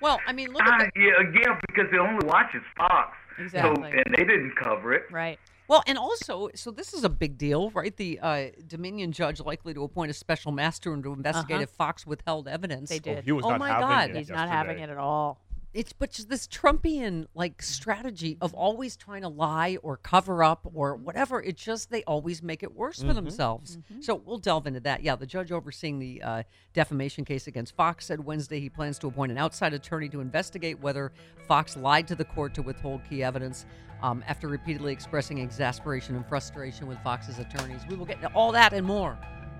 Well, 0.00 0.20
I 0.26 0.32
mean, 0.32 0.52
look 0.52 0.62
I, 0.62 0.84
at 0.84 0.90
the, 0.94 1.00
yeah, 1.00 1.20
again 1.28 1.58
because 1.66 1.86
they 1.90 1.98
only 1.98 2.26
watches 2.26 2.62
Fox, 2.76 3.16
Exactly. 3.38 3.90
so 3.90 3.98
and 4.04 4.14
they 4.16 4.24
didn't 4.24 4.54
cover 4.56 4.92
it. 4.92 5.04
Right. 5.10 5.38
Well, 5.66 5.82
and 5.86 5.98
also, 5.98 6.48
so 6.54 6.70
this 6.70 6.94
is 6.94 7.04
a 7.04 7.10
big 7.10 7.36
deal, 7.36 7.70
right? 7.70 7.94
The 7.94 8.18
uh, 8.22 8.46
Dominion 8.66 9.12
judge 9.12 9.38
likely 9.40 9.74
to 9.74 9.82
appoint 9.82 10.10
a 10.10 10.14
special 10.14 10.50
master 10.50 10.94
and 10.94 11.02
to 11.04 11.12
investigate 11.12 11.56
Uh-huh. 11.56 11.62
if 11.64 11.70
Fox 11.70 12.06
withheld 12.06 12.48
evidence. 12.48 12.88
They 12.88 12.98
did. 13.00 13.24
he 13.24 13.32
was 13.32 13.44
oh 13.44 13.50
not 13.50 13.58
my 13.60 13.68
having 13.68 13.86
God, 13.86 14.10
it 14.10 14.16
He's 14.16 14.30
not 14.30 14.48
having 14.48 14.78
it 14.78 14.88
at 14.88 14.96
all. 14.96 15.40
It's 15.78 15.92
but 15.92 16.10
just 16.10 16.28
this 16.28 16.48
Trumpian 16.48 17.26
like 17.36 17.62
strategy 17.62 18.36
of 18.40 18.52
always 18.52 18.96
trying 18.96 19.22
to 19.22 19.28
lie 19.28 19.78
or 19.84 19.96
cover 19.96 20.42
up 20.42 20.68
or 20.74 20.96
whatever. 20.96 21.40
It's 21.40 21.62
just 21.62 21.88
they 21.90 22.02
always 22.02 22.42
make 22.42 22.64
it 22.64 22.74
worse 22.74 23.00
for 23.00 23.12
Mhm. 23.12 23.14
themselves. 23.14 23.78
So 24.00 24.16
we'll 24.16 24.38
delve 24.38 24.66
into 24.66 24.80
that. 24.80 25.04
Yeah, 25.04 25.14
the 25.14 25.24
judge 25.24 25.52
overseeing 25.52 26.00
the 26.00 26.20
uh, 26.20 26.42
defamation 26.72 27.24
case 27.24 27.46
against 27.46 27.76
Fox 27.76 28.06
said 28.06 28.24
Wednesday 28.24 28.58
he 28.58 28.68
plans 28.68 28.98
to 28.98 29.06
appoint 29.06 29.30
an 29.30 29.38
outside 29.38 29.72
attorney 29.72 30.08
to 30.08 30.20
investigate 30.20 30.80
whether 30.80 31.12
Fox 31.46 31.76
lied 31.76 32.08
to 32.08 32.16
the 32.16 32.24
court 32.24 32.54
to 32.54 32.62
withhold 32.62 33.02
key 33.08 33.22
evidence. 33.22 33.64
Um, 34.02 34.24
after 34.26 34.48
repeatedly 34.48 34.92
expressing 34.92 35.38
exasperation 35.38 36.16
and 36.16 36.26
frustration 36.26 36.88
with 36.88 36.98
Fox's 37.04 37.38
attorneys, 37.38 37.82
we 37.88 37.94
will 37.94 38.04
get 38.06 38.16
into 38.16 38.32
all 38.34 38.50
that 38.50 38.72
and 38.72 38.84
more 38.84 39.16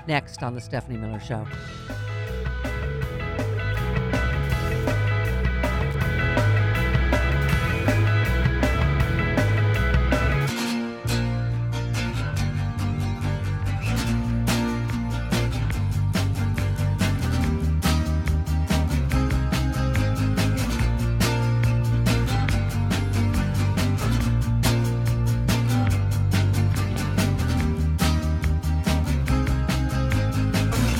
next 0.08 0.42
on 0.42 0.56
the 0.56 0.60
Stephanie 0.60 0.98
Miller 0.98 1.20
Show. 1.20 1.46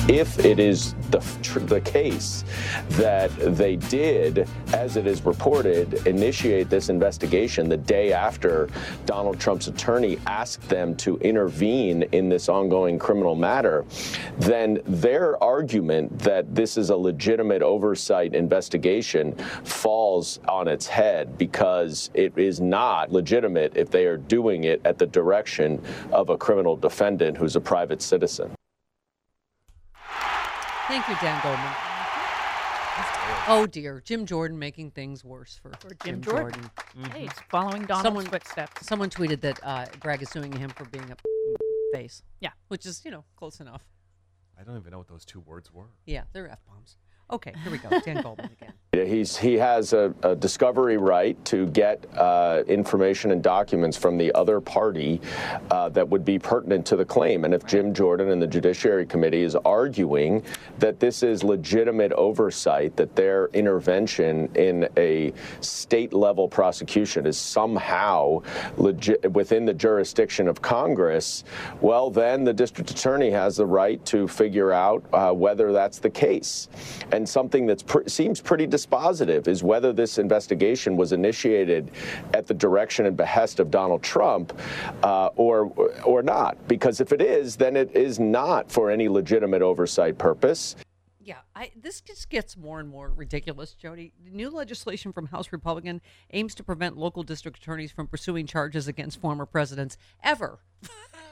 If 0.09 0.43
it 0.43 0.59
is 0.59 0.95
the, 1.11 1.19
the 1.67 1.79
case 1.81 2.43
that 2.89 3.29
they 3.55 3.75
did, 3.75 4.49
as 4.73 4.97
it 4.97 5.05
is 5.05 5.23
reported, 5.23 6.07
initiate 6.07 6.67
this 6.67 6.89
investigation 6.89 7.69
the 7.69 7.77
day 7.77 8.11
after 8.11 8.67
Donald 9.05 9.39
Trump's 9.39 9.67
attorney 9.67 10.17
asked 10.25 10.67
them 10.67 10.95
to 10.95 11.17
intervene 11.19 12.03
in 12.11 12.27
this 12.27 12.49
ongoing 12.49 12.97
criminal 12.97 13.35
matter, 13.35 13.85
then 14.39 14.81
their 14.85 15.41
argument 15.43 16.17
that 16.17 16.55
this 16.55 16.75
is 16.75 16.89
a 16.89 16.97
legitimate 16.97 17.61
oversight 17.61 18.33
investigation 18.33 19.35
falls 19.63 20.39
on 20.47 20.67
its 20.67 20.87
head 20.87 21.37
because 21.37 22.09
it 22.15 22.35
is 22.35 22.59
not 22.59 23.11
legitimate 23.11 23.77
if 23.77 23.91
they 23.91 24.05
are 24.05 24.17
doing 24.17 24.63
it 24.63 24.81
at 24.85 24.97
the 24.97 25.05
direction 25.05 25.79
of 26.11 26.29
a 26.29 26.37
criminal 26.37 26.75
defendant 26.75 27.37
who's 27.37 27.55
a 27.55 27.61
private 27.61 28.01
citizen. 28.01 28.51
Thank 30.89 31.07
you, 31.07 31.15
Dan 31.21 31.39
Goldman. 31.43 31.67
Mm-hmm. 31.67 33.51
Oh 33.51 33.67
dear, 33.67 34.01
Jim 34.03 34.25
Jordan 34.25 34.57
making 34.57 34.89
things 34.89 35.23
worse 35.23 35.59
for, 35.61 35.71
For 35.79 35.93
Jim 36.03 36.19
Jordan. 36.19 36.63
Mm-hmm. 36.63 37.03
Hey, 37.11 37.21
he's 37.21 37.31
following 37.47 37.83
Donald's 37.85 38.07
someone, 38.07 38.25
footsteps. 38.25 38.87
Someone 38.87 39.11
tweeted 39.11 39.39
that 39.41 39.59
uh, 39.61 39.85
Bragg 40.01 40.23
is 40.23 40.31
suing 40.31 40.51
him 40.51 40.71
for 40.71 40.85
being 40.85 41.03
a 41.03 41.15
mm-hmm. 41.15 41.55
face. 41.93 42.23
Yeah. 42.39 42.49
which 42.69 42.87
is 42.87 43.03
you 43.05 43.11
know 43.11 43.23
close 43.35 43.59
enough. 43.59 43.83
I 44.59 44.63
don't 44.63 44.77
even 44.77 44.91
know 44.91 44.97
what 44.97 45.07
those 45.07 45.25
two 45.25 45.41
words 45.41 45.71
were. 45.71 45.85
Yeah, 46.07 46.23
they're 46.33 46.49
f 46.49 46.57
bombs. 46.67 46.97
Okay, 47.31 47.53
here 47.63 47.71
we 47.71 47.77
go. 47.77 47.99
Dan 47.99 48.21
Goldman 48.21 48.49
again. 48.59 48.73
He's, 48.91 49.37
he 49.37 49.53
has 49.53 49.93
a, 49.93 50.13
a 50.23 50.35
discovery 50.35 50.97
right 50.97 51.43
to 51.45 51.67
get 51.67 52.03
uh, 52.17 52.63
information 52.67 53.31
and 53.31 53.43
documents 53.43 53.95
from 53.95 54.17
the 54.17 54.33
other 54.33 54.59
party 54.59 55.21
uh, 55.69 55.89
that 55.89 56.09
would 56.09 56.25
be 56.25 56.39
pertinent 56.39 56.87
to 56.87 56.95
the 56.95 57.05
claim. 57.05 57.45
And 57.45 57.53
if 57.53 57.65
Jim 57.67 57.93
Jordan 57.93 58.31
and 58.31 58.41
the 58.41 58.47
Judiciary 58.47 59.05
Committee 59.05 59.43
is 59.43 59.55
arguing 59.55 60.43
that 60.79 60.99
this 60.99 61.21
is 61.21 61.43
legitimate 61.43 62.11
oversight, 62.13 62.95
that 62.95 63.15
their 63.15 63.49
intervention 63.53 64.49
in 64.55 64.89
a 64.97 65.33
state 65.61 66.11
level 66.11 66.47
prosecution 66.47 67.27
is 67.27 67.37
somehow 67.37 68.41
legit 68.77 69.31
within 69.31 69.65
the 69.65 69.73
jurisdiction 69.73 70.47
of 70.47 70.63
Congress, 70.63 71.43
well, 71.79 72.09
then 72.09 72.43
the 72.43 72.53
district 72.53 72.89
attorney 72.89 73.29
has 73.29 73.57
the 73.57 73.65
right 73.65 74.03
to 74.05 74.27
figure 74.27 74.71
out 74.71 75.05
uh, 75.13 75.31
whether 75.31 75.71
that's 75.71 75.99
the 75.99 76.09
case. 76.09 76.69
And 77.11 77.18
something 77.27 77.65
that 77.67 77.85
pr- 77.85 78.07
seems 78.07 78.41
pretty 78.41 78.67
dispositive 78.67 79.47
is 79.47 79.63
whether 79.63 79.91
this 79.91 80.17
investigation 80.17 80.97
was 80.97 81.11
initiated 81.11 81.91
at 82.33 82.47
the 82.47 82.53
direction 82.53 83.05
and 83.05 83.17
behest 83.17 83.59
of 83.59 83.71
Donald 83.71 84.03
Trump 84.03 84.57
uh, 85.03 85.27
or 85.35 85.71
or 86.03 86.21
not. 86.21 86.57
Because 86.67 87.01
if 87.01 87.11
it 87.11 87.21
is, 87.21 87.55
then 87.55 87.75
it 87.75 87.95
is 87.95 88.19
not 88.19 88.71
for 88.71 88.91
any 88.91 89.09
legitimate 89.09 89.61
oversight 89.61 90.17
purpose. 90.17 90.75
Yeah, 91.21 91.41
I, 91.55 91.71
this 91.79 92.01
just 92.01 92.29
gets 92.29 92.57
more 92.57 92.79
and 92.79 92.89
more 92.89 93.11
ridiculous, 93.11 93.75
Jody. 93.75 94.13
New 94.31 94.49
legislation 94.49 95.13
from 95.13 95.27
House 95.27 95.51
Republican 95.51 96.01
aims 96.31 96.55
to 96.55 96.63
prevent 96.63 96.97
local 96.97 97.21
district 97.21 97.59
attorneys 97.59 97.91
from 97.91 98.07
pursuing 98.07 98.47
charges 98.47 98.87
against 98.87 99.21
former 99.21 99.45
presidents 99.45 99.95
ever. 100.23 100.57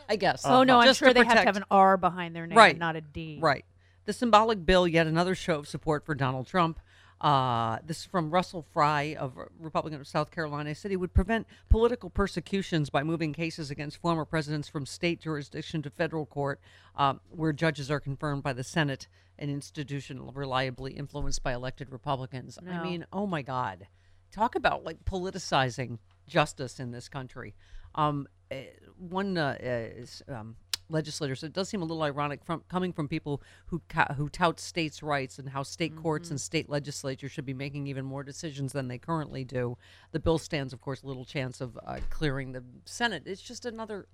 I 0.09 0.15
guess. 0.15 0.45
Oh 0.45 0.63
no, 0.63 0.79
I'm 0.79 0.87
Just 0.87 0.99
sure 0.99 1.13
they 1.13 1.25
have 1.25 1.39
to 1.39 1.43
have 1.45 1.57
an 1.57 1.65
R 1.71 1.97
behind 1.97 2.35
their 2.35 2.45
name, 2.45 2.57
right, 2.57 2.77
not 2.77 2.95
a 2.95 3.01
D. 3.01 3.39
Right. 3.41 3.65
The 4.07 4.13
symbolic 4.13 4.65
bill, 4.65 4.87
yet 4.87 5.05
another 5.05 5.35
show 5.35 5.59
of 5.59 5.67
support 5.67 6.05
for 6.05 6.15
Donald 6.15 6.47
Trump. 6.47 6.79
Uh, 7.19 7.79
this 7.85 7.99
is 7.99 8.05
from 8.05 8.29
Russell 8.29 8.65
Fry 8.71 9.17
of 9.19 9.33
Republican 9.59 9.99
of 9.99 10.07
South 10.07 10.31
Carolina. 10.31 10.73
Said 10.73 10.91
he 10.91 10.97
would 10.97 11.13
prevent 11.13 11.45
political 11.67 12.09
persecutions 12.09 12.89
by 12.89 13.03
moving 13.03 13.33
cases 13.33 13.69
against 13.69 13.97
former 13.97 14.23
presidents 14.23 14.69
from 14.69 14.85
state 14.85 15.19
jurisdiction 15.19 15.81
to 15.81 15.89
federal 15.89 16.25
court, 16.25 16.61
um, 16.95 17.19
where 17.31 17.51
judges 17.51 17.91
are 17.91 17.99
confirmed 17.99 18.43
by 18.43 18.53
the 18.53 18.63
Senate, 18.63 19.09
an 19.37 19.49
institution 19.49 20.31
reliably 20.33 20.93
influenced 20.93 21.43
by 21.43 21.53
elected 21.53 21.91
Republicans. 21.91 22.57
I 22.65 22.81
mean, 22.81 23.05
oh 23.11 23.27
my 23.27 23.41
God, 23.41 23.87
talk 24.31 24.55
about 24.55 24.85
like 24.85 25.03
politicizing 25.03 25.97
justice 26.25 26.79
in 26.79 26.91
this 26.91 27.09
country. 27.09 27.55
Um, 27.93 28.29
eh, 28.51 28.67
one 28.97 29.37
uh, 29.37 29.57
is, 29.59 30.23
um, 30.29 30.55
legislator 30.89 31.35
So 31.35 31.45
it 31.47 31.53
does 31.53 31.69
seem 31.69 31.81
a 31.81 31.85
little 31.85 32.03
ironic 32.03 32.43
from 32.43 32.63
coming 32.69 32.93
from 32.93 33.07
people 33.07 33.41
who 33.67 33.81
ca- 33.89 34.13
who 34.15 34.29
tout 34.29 34.59
states' 34.59 35.03
rights 35.03 35.37
and 35.39 35.49
how 35.49 35.63
state 35.63 35.95
courts 35.95 36.29
and 36.29 36.39
state 36.39 36.69
legislatures 36.69 37.31
should 37.31 37.45
be 37.45 37.53
making 37.53 37.87
even 37.87 38.05
more 38.05 38.23
decisions 38.23 38.73
than 38.73 38.87
they 38.87 38.97
currently 38.97 39.43
do. 39.43 39.77
The 40.11 40.19
bill 40.19 40.37
stands, 40.37 40.73
of 40.73 40.81
course, 40.81 41.03
little 41.03 41.25
chance 41.25 41.61
of 41.61 41.77
uh, 41.85 41.99
clearing 42.09 42.51
the 42.53 42.63
Senate. 42.85 43.23
It's 43.25 43.41
just 43.41 43.65
another 43.65 44.07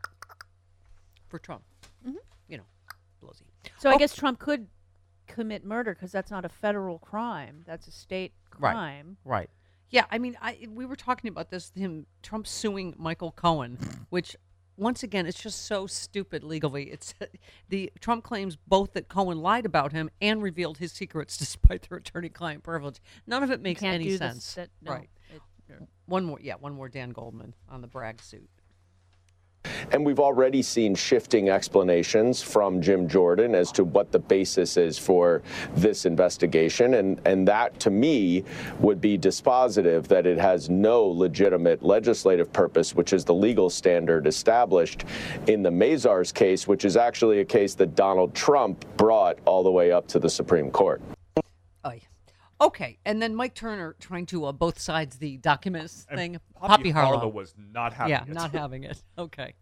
for 1.27 1.39
Trump. 1.39 1.63
You 2.47 2.57
know, 2.57 2.63
Pelosi. 3.21 3.43
So 3.77 3.89
I 3.89 3.95
Oh, 3.95 3.97
guess 3.97 4.15
Trump 4.15 4.39
could 4.39 4.67
commit 5.27 5.63
murder 5.63 5.93
because 5.93 6.11
that's 6.11 6.29
not 6.31 6.43
a 6.45 6.49
federal 6.49 6.99
crime. 6.99 7.63
That's 7.65 7.87
a 7.87 7.91
state 7.91 8.33
crime. 8.49 9.17
Right. 9.23 9.39
Right. 9.39 9.49
Yeah, 9.89 10.05
I 10.11 10.17
mean, 10.17 10.35
I 10.41 10.67
we 10.69 10.85
were 10.85 10.95
talking 10.95 11.27
about 11.29 11.49
this 11.51 11.71
him 11.75 12.07
Trump 12.23 12.47
suing 12.47 12.95
Michael 12.97 13.31
Cohen, 13.31 13.77
which 14.09 14.35
once 14.77 15.03
again 15.03 15.25
it's 15.25 15.41
just 15.41 15.65
so 15.65 15.87
stupid 15.87 16.43
legally. 16.43 16.91
It's 16.91 17.13
the 17.69 17.91
Trump 17.99 18.23
claims 18.23 18.57
both 18.67 18.93
that 18.93 19.07
Cohen 19.07 19.39
lied 19.41 19.65
about 19.65 19.91
him 19.91 20.09
and 20.21 20.41
revealed 20.41 20.77
his 20.79 20.91
secrets 20.91 21.37
despite 21.43 21.87
their 21.89 21.97
attorney-client 21.97 22.63
privilege. 22.63 22.99
None 23.27 23.43
of 23.43 23.51
it 23.51 23.61
makes 23.61 23.81
any 23.83 24.17
sense. 24.17 24.53
that- 24.55 24.69
no, 24.81 24.91
right. 24.91 25.09
One 26.05 26.25
more, 26.25 26.39
yeah, 26.41 26.55
one 26.55 26.73
more 26.73 26.89
Dan 26.89 27.11
Goldman 27.11 27.55
on 27.69 27.81
the 27.81 27.87
Bragg 27.87 28.21
suit. 28.21 28.49
And 29.91 30.05
we've 30.05 30.19
already 30.19 30.61
seen 30.61 30.95
shifting 30.95 31.49
explanations 31.49 32.41
from 32.41 32.81
Jim 32.81 33.07
Jordan 33.07 33.53
as 33.55 33.71
to 33.73 33.83
what 33.83 34.11
the 34.11 34.19
basis 34.19 34.77
is 34.77 34.97
for 34.97 35.41
this 35.75 36.05
investigation. 36.05 36.95
And, 36.95 37.21
and 37.25 37.47
that, 37.47 37.79
to 37.81 37.89
me, 37.89 38.43
would 38.79 39.01
be 39.01 39.17
dispositive 39.17 40.07
that 40.07 40.25
it 40.25 40.37
has 40.37 40.69
no 40.69 41.05
legitimate 41.05 41.83
legislative 41.83 42.51
purpose, 42.51 42.95
which 42.95 43.13
is 43.13 43.23
the 43.23 43.33
legal 43.33 43.69
standard 43.69 44.27
established 44.27 45.05
in 45.47 45.61
the 45.61 45.71
Mazars 45.71 46.33
case, 46.33 46.67
which 46.67 46.85
is 46.85 46.97
actually 46.97 47.39
a 47.39 47.45
case 47.45 47.75
that 47.75 47.95
Donald 47.95 48.33
Trump 48.33 48.85
brought 48.97 49.37
all 49.45 49.63
the 49.63 49.71
way 49.71 49.91
up 49.91 50.07
to 50.07 50.19
the 50.19 50.29
Supreme 50.29 50.71
Court. 50.71 51.01
Okay, 52.63 52.97
and 53.03 53.21
then 53.21 53.35
Mike 53.35 53.53
Turner 53.55 53.93
trying 53.99 54.25
to 54.27 54.45
uh, 54.45 54.53
both 54.53 54.79
sides 54.79 55.17
the 55.17 55.35
documents 55.37 56.07
And 56.09 56.17
thing. 56.17 56.39
Poppy 56.61 56.91
Harlow 56.91 57.17
Harlow 57.17 57.27
was 57.27 57.53
not 57.73 57.91
having 57.91 58.11
yeah, 58.11 58.23
it. 58.23 58.29
not 58.29 58.51
having 58.53 58.83
it. 58.85 59.03
Okay. 59.17 59.53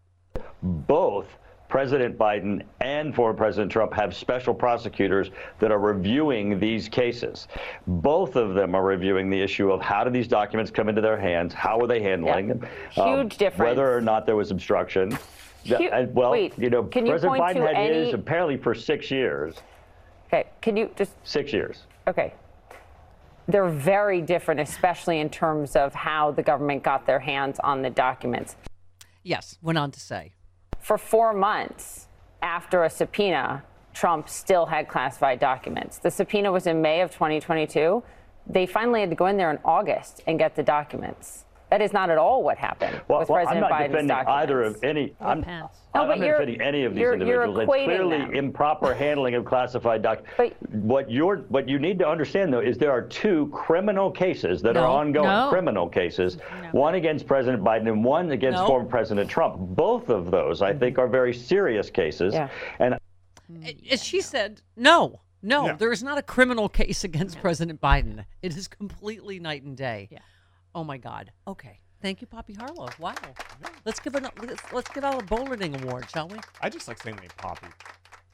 both 0.62 1.26
President 1.68 2.16
Biden 2.18 2.62
and 2.82 3.16
former 3.16 3.36
President 3.36 3.72
Trump 3.72 3.92
have 3.94 4.14
special 4.16 4.54
prosecutors 4.54 5.32
that 5.60 5.72
are 5.72 5.80
reviewing 5.80 6.60
these 6.60 6.88
cases. 6.90 7.48
Both 7.88 8.36
of 8.36 8.54
them 8.54 8.76
are 8.76 8.84
reviewing 8.84 9.30
the 9.32 9.42
issue 9.42 9.72
of 9.72 9.82
how 9.82 10.04
did 10.04 10.14
these 10.14 10.28
documents 10.28 10.70
come 10.70 10.88
into 10.90 11.02
their 11.02 11.18
hands, 11.20 11.54
how 11.56 11.80
are 11.80 11.88
they 11.88 12.02
handling 12.04 12.50
them, 12.50 12.68
um, 12.98 13.08
Huge 13.20 13.38
difference. 13.38 13.68
whether 13.70 13.96
or 13.96 14.02
not 14.02 14.26
there 14.28 14.36
was 14.36 14.52
obstruction. 14.52 15.18
The- 15.66 15.78
Hu- 15.78 15.84
and, 15.86 16.14
well, 16.14 16.32
wait, 16.32 16.54
you 16.60 16.70
know, 16.70 16.84
can 16.84 17.06
you 17.06 17.14
President 17.14 17.40
point 17.40 17.58
Biden 17.58 17.62
to 17.62 17.68
had 17.68 17.76
any- 17.78 18.06
his 18.06 18.14
apparently 18.14 18.58
for 18.58 18.76
six 18.76 19.10
years. 19.10 19.56
Okay, 20.28 20.46
can 20.62 20.76
you 20.78 20.90
just 20.98 21.14
Six 21.24 21.52
years. 21.52 21.84
okay? 22.08 22.34
They're 23.52 23.68
very 23.68 24.22
different, 24.22 24.62
especially 24.62 25.20
in 25.20 25.30
terms 25.30 25.76
of 25.76 25.94
how 25.94 26.32
the 26.32 26.42
government 26.42 26.84
got 26.84 27.06
their 27.06 27.20
hands 27.20 27.60
on 27.60 27.82
the 27.82 27.90
documents. 27.90 28.56
Yes, 29.24 29.58
went 29.62 29.78
on 29.78 29.92
to 29.92 30.00
say. 30.00 30.32
For 30.80 30.98
four 30.98 31.34
months 31.34 32.08
after 32.42 32.86
a 32.86 32.90
subpoena, 32.90 33.64
Trump 33.94 34.30
still 34.30 34.66
had 34.68 34.88
classified 34.88 35.40
documents. 35.40 35.98
The 35.98 36.10
subpoena 36.10 36.50
was 36.50 36.66
in 36.66 36.82
May 36.82 37.02
of 37.02 37.12
2022. 37.12 38.02
They 38.48 38.66
finally 38.66 39.02
had 39.02 39.10
to 39.10 39.18
go 39.18 39.26
in 39.26 39.36
there 39.36 39.52
in 39.52 39.60
August 39.66 40.22
and 40.28 40.40
get 40.40 40.56
the 40.56 40.64
documents. 40.64 41.44
That 41.72 41.82
is 41.82 41.94
not 41.94 42.10
at 42.10 42.18
all 42.18 42.44
what 42.44 42.58
happened 42.58 43.02
Well, 43.08 43.20
with 43.20 43.30
well, 43.30 43.38
President 43.46 43.64
I'm 43.64 43.70
not 43.70 43.80
Biden's 43.80 43.88
defending 43.92 44.08
documents. 44.10 44.44
either 44.44 44.62
of 44.64 44.84
any. 44.84 45.14
I'm, 45.22 45.40
No, 45.40 45.70
I'm 45.96 46.08
not 46.10 46.20
defending 46.20 46.60
any 46.62 46.84
of 46.84 46.94
these 46.94 47.00
you're- 47.02 47.18
you're 47.26 47.44
individuals. 47.44 47.60
it's 47.60 47.86
clearly 47.86 48.18
them. 48.18 48.36
improper 48.36 48.94
handling 48.94 49.36
of 49.36 49.46
classified 49.46 50.02
documents. 50.02 50.58
What 50.70 51.10
you're, 51.10 51.38
what 51.48 51.70
you 51.70 51.80
need 51.80 51.98
to 52.00 52.08
understand 52.08 52.52
though 52.54 52.60
is 52.60 52.78
there 52.78 52.92
are 52.92 53.02
two 53.02 53.48
criminal 53.54 54.12
cases 54.12 54.62
that 54.64 54.76
are 54.76 54.86
ongoing. 54.86 55.30
no. 55.30 55.48
Criminal 55.50 55.88
cases, 55.88 56.40
one 56.74 56.96
against 56.96 57.26
President 57.26 57.64
Biden 57.64 57.88
and 57.88 58.04
one 58.04 58.32
against 58.32 58.60
No. 58.60 58.68
former 58.68 58.90
President 58.90 59.30
Trump. 59.30 59.56
Both 59.58 60.10
of 60.10 60.30
those, 60.30 60.62
I 60.62 60.74
think, 60.74 60.98
are 61.00 61.08
very 61.08 61.34
serious 61.34 61.90
cases. 61.90 62.36
And 62.80 62.98
As 63.90 64.04
she 64.04 64.20
said, 64.20 64.62
no, 64.76 65.22
no, 65.42 65.68
Yeah. 65.68 65.74
there 65.76 65.92
is 65.94 66.04
not 66.04 66.18
a 66.18 66.22
criminal 66.22 66.68
case 66.68 67.06
against 67.06 67.40
President 67.42 67.80
Biden. 67.80 68.26
It 68.42 68.58
is 68.58 68.68
completely 68.68 69.40
night 69.40 69.64
and 69.64 69.76
day. 69.78 70.10
Yeah. 70.12 70.20
Oh 70.74 70.84
my 70.84 70.98
God. 70.98 71.32
Okay. 71.48 71.80
Thank 72.02 72.22
you, 72.22 72.28
Poppy 72.28 72.54
Harlow. 72.54 72.90
Wow. 73.00 73.14
Let's 73.86 74.00
give 74.00 74.16
it. 74.16 74.24
A, 74.24 74.32
let's, 74.42 74.74
let's 74.74 74.90
give 74.90 75.04
out 75.04 75.22
a 75.22 75.26
Bowling 75.26 75.76
Award, 75.84 76.10
shall 76.10 76.28
we? 76.28 76.38
I 76.62 76.70
just 76.70 76.88
like 76.88 77.02
saying 77.02 77.18
the 77.18 77.22
name 77.22 77.32
Poppy. 77.38 77.68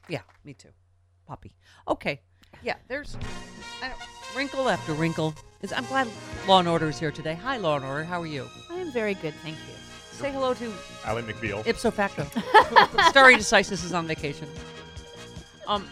Yeah, 0.08 0.20
me 0.44 0.54
too. 0.54 0.70
Poppy. 1.26 1.54
Okay. 1.86 2.20
Yeah. 2.62 2.76
There's 2.88 3.16
I 3.82 3.88
don't, 3.88 3.98
wrinkle 4.36 4.68
after 4.68 4.94
wrinkle. 4.94 5.34
It's, 5.60 5.72
I'm 5.72 5.84
glad 5.86 6.08
Law 6.46 6.60
and 6.60 6.68
Order 6.68 6.88
is 6.88 6.98
here 6.98 7.10
today. 7.10 7.34
Hi, 7.34 7.58
Law 7.58 7.76
and 7.76 7.84
Order. 7.84 8.04
How 8.04 8.22
are 8.22 8.26
you? 8.26 8.48
I 8.70 8.76
am 8.76 8.90
very 8.90 9.14
good, 9.14 9.34
thank 9.42 9.56
you. 9.56 9.74
Say 10.12 10.32
hello 10.32 10.54
to 10.54 10.72
Alan 11.04 11.24
McBeal. 11.26 11.64
Ipso 11.64 11.92
facto. 11.92 12.24
Stare 13.10 13.36
Decisis 13.36 13.84
is 13.84 13.92
on 13.92 14.06
vacation. 14.06 14.48
Um, 15.66 15.86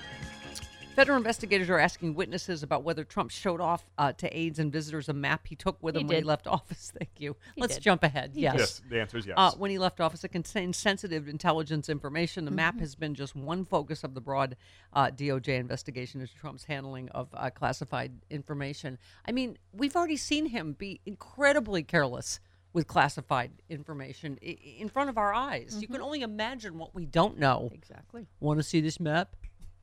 Federal 0.97 1.19
investigators 1.19 1.69
are 1.69 1.79
asking 1.79 2.15
witnesses 2.15 2.63
about 2.63 2.83
whether 2.83 3.05
Trump 3.05 3.31
showed 3.31 3.61
off 3.61 3.85
uh, 3.99 4.13
to 4.15 4.35
aides 4.37 4.59
and 4.59 4.73
visitors 4.73 5.09
a 5.09 5.13
map 5.13 5.47
he 5.47 5.55
took 5.55 5.77
with 5.83 5.95
He 5.95 6.01
him 6.01 6.07
when 6.09 6.17
he 6.17 6.23
left 6.25 6.47
office. 6.47 6.91
Thank 6.99 7.11
you. 7.19 7.37
He 7.55 7.61
Let's 7.61 7.75
did. 7.75 7.83
jump 7.83 8.03
ahead. 8.03 8.31
He 8.35 8.41
yes. 8.41 8.55
Yes, 8.59 8.83
the 8.89 9.01
answer 9.01 9.19
is 9.19 9.27
yes. 9.27 9.35
Uh, 9.37 9.53
when 9.59 9.71
he 9.71 9.79
left 9.79 10.01
office, 10.01 10.25
it 10.25 10.29
contained 10.29 10.75
sensitive 10.75 11.29
intelligence 11.29 11.89
information. 11.91 12.45
The 12.47 12.51
Mm-hmm. 12.51 12.57
map 12.57 12.81
has 12.81 12.95
been 12.95 13.15
just 13.15 13.37
one 13.37 13.65
focus 13.67 14.03
of 14.05 14.15
the 14.15 14.21
broad 14.23 14.57
uh, 14.95 15.09
DOJ 15.11 15.49
investigation 15.61 16.23
into 16.23 16.35
Trump's 16.35 16.65
handling 16.65 17.11
of 17.11 17.29
uh, 17.35 17.51
classified 17.51 18.13
information. 18.31 18.97
I 19.29 19.33
mean, 19.33 19.59
we've 19.75 19.95
already 19.95 20.17
seen 20.17 20.47
him 20.47 20.73
be 20.73 21.01
incredibly 21.05 21.83
careless 21.83 22.41
with 22.73 22.87
classified 22.87 23.51
information 23.69 24.39
i- 24.43 24.57
in 24.79 24.89
front 24.89 25.11
of 25.11 25.19
our 25.19 25.35
eyes. 25.35 25.77
You 25.81 25.89
can 25.89 26.01
only 26.01 26.23
imagine 26.23 26.79
what 26.79 26.95
we 26.95 27.05
don't 27.05 27.39
know. 27.39 27.65
Mm-hmm. 27.67 27.75
Exactly. 27.75 28.27
Want 28.41 28.59
to 28.59 28.63
see 28.63 28.81
this 28.81 28.99
map? 28.99 29.37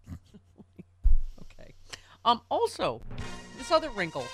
okay. 2.26 2.32
Um. 2.32 2.41
Also, 2.49 3.01
this 3.57 3.71
other 3.71 3.89
wrinkle. 3.91 4.26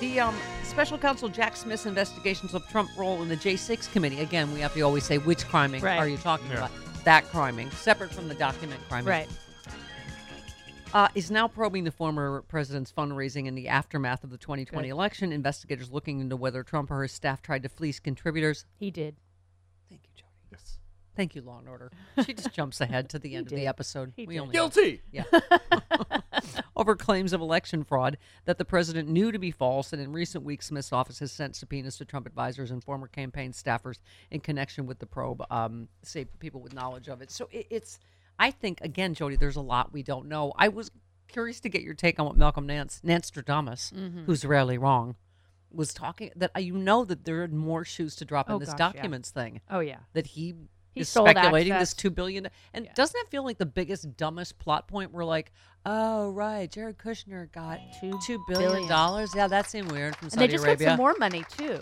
The 0.00 0.18
um, 0.18 0.34
special 0.64 0.96
counsel 0.96 1.28
Jack 1.28 1.56
Smith's 1.56 1.84
investigations 1.84 2.54
of 2.54 2.66
Trump 2.68 2.90
role 2.96 3.20
in 3.20 3.28
the 3.28 3.36
J6 3.36 3.92
committee. 3.92 4.20
Again, 4.20 4.50
we 4.54 4.60
have 4.60 4.72
to 4.72 4.80
always 4.80 5.04
say 5.04 5.18
which 5.18 5.46
criming 5.46 5.82
Right. 5.82 5.98
are 5.98 6.08
you 6.08 6.16
talking 6.16 6.46
Yeah. 6.48 6.54
about? 6.64 6.70
That 7.04 7.24
criming, 7.26 7.70
separate 7.72 8.10
from 8.10 8.26
the 8.28 8.34
document 8.34 8.80
criming. 8.88 9.08
Right. 9.08 9.28
Uh, 10.94 11.08
is 11.14 11.30
now 11.30 11.46
probing 11.46 11.84
the 11.84 11.90
former 11.92 12.42
president's 12.48 12.90
fundraising 12.90 13.46
in 13.46 13.54
the 13.54 13.68
aftermath 13.68 14.24
of 14.24 14.30
the 14.30 14.38
2020 14.38 14.88
Good. 14.88 14.92
election. 14.92 15.32
Investigators 15.32 15.90
looking 15.90 16.18
into 16.20 16.34
whether 16.34 16.62
Trump 16.62 16.90
or 16.90 17.02
his 17.02 17.12
staff 17.12 17.42
tried 17.42 17.62
to 17.62 17.68
fleece 17.68 18.00
contributors. 18.00 18.64
He 18.78 18.90
did. 18.90 19.16
Thank 19.88 20.00
you, 20.04 20.10
Jody. 20.16 20.32
Yes. 20.50 20.78
Thank 21.20 21.34
you, 21.34 21.42
Law 21.42 21.58
and 21.58 21.68
Order. 21.68 21.92
She 22.24 22.32
just 22.32 22.50
jumps 22.54 22.80
ahead 22.80 23.10
to 23.10 23.18
the 23.18 23.34
end 23.34 23.48
of 23.48 23.52
the 23.52 23.66
episode. 23.66 24.14
He 24.16 24.24
we 24.26 24.34
did. 24.36 24.40
only 24.40 24.52
Guilty. 24.54 25.02
Yeah. 25.12 25.24
Over 26.76 26.96
claims 26.96 27.34
of 27.34 27.42
election 27.42 27.84
fraud 27.84 28.16
that 28.46 28.56
the 28.56 28.64
president 28.64 29.10
knew 29.10 29.30
to 29.30 29.38
be 29.38 29.50
false, 29.50 29.92
and 29.92 30.00
in 30.00 30.12
recent 30.12 30.44
weeks, 30.44 30.68
Smith's 30.68 30.94
office 30.94 31.18
has 31.18 31.30
sent 31.30 31.56
subpoenas 31.56 31.98
to 31.98 32.06
Trump 32.06 32.26
advisors 32.26 32.70
and 32.70 32.82
former 32.82 33.06
campaign 33.06 33.52
staffers 33.52 33.98
in 34.30 34.40
connection 34.40 34.86
with 34.86 34.98
the 34.98 35.04
probe. 35.04 35.44
Um, 35.50 35.88
say 36.02 36.24
people 36.38 36.62
with 36.62 36.72
knowledge 36.72 37.08
of 37.08 37.20
it. 37.20 37.30
So 37.30 37.50
it, 37.52 37.66
it's, 37.68 37.98
I 38.38 38.50
think, 38.50 38.80
again, 38.80 39.12
Jody, 39.12 39.36
there's 39.36 39.56
a 39.56 39.60
lot 39.60 39.92
we 39.92 40.02
don't 40.02 40.26
know. 40.26 40.54
I 40.56 40.68
was 40.68 40.90
curious 41.28 41.60
to 41.60 41.68
get 41.68 41.82
your 41.82 41.92
take 41.92 42.18
on 42.18 42.24
what 42.24 42.36
Malcolm 42.38 42.66
Nance, 42.66 43.00
Nance 43.04 43.30
Mhm. 43.30 44.24
who's 44.24 44.46
rarely 44.46 44.78
wrong, 44.78 45.16
was 45.70 45.92
talking. 45.92 46.30
That 46.34 46.50
uh, 46.56 46.60
you 46.60 46.78
know 46.78 47.04
that 47.04 47.26
there 47.26 47.42
are 47.42 47.48
more 47.48 47.84
shoes 47.84 48.16
to 48.16 48.24
drop 48.24 48.48
in 48.48 48.54
Oh, 48.54 48.58
this 48.58 48.70
gosh, 48.70 48.78
yeah. 48.78 48.92
documents 49.02 49.30
thing 49.30 49.60
Oh 49.70 49.80
yeah. 49.80 49.98
that 50.14 50.28
he, 50.28 50.54
He 50.79 50.79
is 51.00 51.08
speculating 51.08 51.72
this 51.72 51.80
access. 51.90 51.94
two 51.94 52.10
billion. 52.10 52.48
And 52.74 52.88
doesn't 52.94 53.18
that 53.18 53.30
feel 53.30 53.44
like 53.44 53.58
the 53.58 53.66
biggest, 53.66 54.16
dumbest 54.16 54.58
plot 54.58 54.88
point? 54.88 55.12
We're 55.12 55.24
like, 55.24 55.52
oh 55.86 56.30
right, 56.30 56.70
Jared 56.70 56.98
Kushner 56.98 57.50
got 57.52 57.80
Two 58.00 58.18
two 58.26 58.42
billion 58.48 58.88
dollars. 58.88 59.32
Yeah, 59.34 59.48
that 59.48 59.70
seemed 59.70 59.90
weird 59.90 60.16
from 60.16 60.26
And 60.26 60.32
Saudi 60.32 60.46
they 60.46 60.52
just 60.52 60.64
Arabia. 60.64 60.86
got 60.86 60.92
some 60.92 60.98
more 60.98 61.14
money 61.18 61.44
too. 61.56 61.80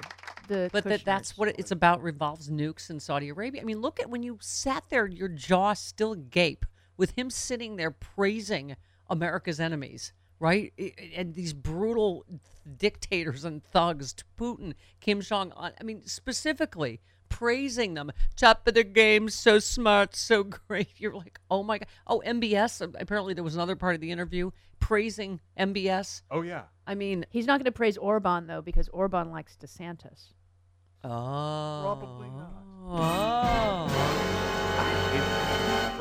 The 0.48 0.70
but 0.72 0.84
that, 0.84 1.04
that's 1.04 1.36
what 1.36 1.48
it's 1.58 1.70
about. 1.72 2.02
Revolves 2.02 2.48
nukes 2.48 2.88
in 2.90 2.98
Saudi 3.00 3.28
Arabia. 3.28 3.60
I 3.60 3.64
mean, 3.64 3.80
look 3.80 4.00
at 4.00 4.08
when 4.08 4.22
you 4.22 4.38
sat 4.40 4.84
there, 4.88 5.06
your 5.06 5.28
jaw 5.28 5.74
still 5.74 6.12
agape 6.12 6.64
with 6.96 7.10
him 7.18 7.28
sitting 7.30 7.76
there 7.76 7.90
praising 7.90 8.74
America's 9.10 9.60
enemies, 9.60 10.12
right? 10.40 10.72
And 11.14 11.34
these 11.34 11.52
brutal 11.52 12.24
dictators 12.76 13.44
and 13.44 13.62
thugs, 13.62 14.14
Putin, 14.38 14.74
Kim 15.00 15.20
Jong 15.20 15.52
Un. 15.56 15.72
I 15.80 15.84
mean, 15.84 16.02
specifically 16.06 17.00
praising 17.28 17.94
them. 17.94 18.10
Top 18.36 18.66
of 18.66 18.74
the 18.74 18.84
game, 18.84 19.28
so 19.28 19.58
smart, 19.58 20.14
so 20.16 20.42
great. 20.68 20.88
You're 20.96 21.14
like, 21.14 21.38
oh 21.50 21.62
my 21.62 21.78
god. 21.78 21.88
Oh, 22.06 22.22
MBS. 22.26 22.82
Uh, 22.82 22.88
apparently, 23.00 23.34
there 23.34 23.44
was 23.44 23.54
another 23.54 23.76
part 23.76 23.94
of 23.94 24.00
the 24.00 24.10
interview 24.10 24.50
praising 24.80 25.40
MBS. 25.58 26.22
Oh 26.30 26.42
yeah. 26.42 26.62
I 26.86 26.94
mean, 26.94 27.26
He's 27.30 27.46
not 27.46 27.58
going 27.58 27.64
to 27.66 27.72
praise 27.72 27.96
Orban 27.96 28.46
though 28.46 28.62
because 28.62 28.88
Orban 28.88 29.30
likes 29.30 29.56
DeSantis. 29.60 30.32
oh, 31.04 31.08
Probably 31.82 32.28
Oh. 32.90 33.86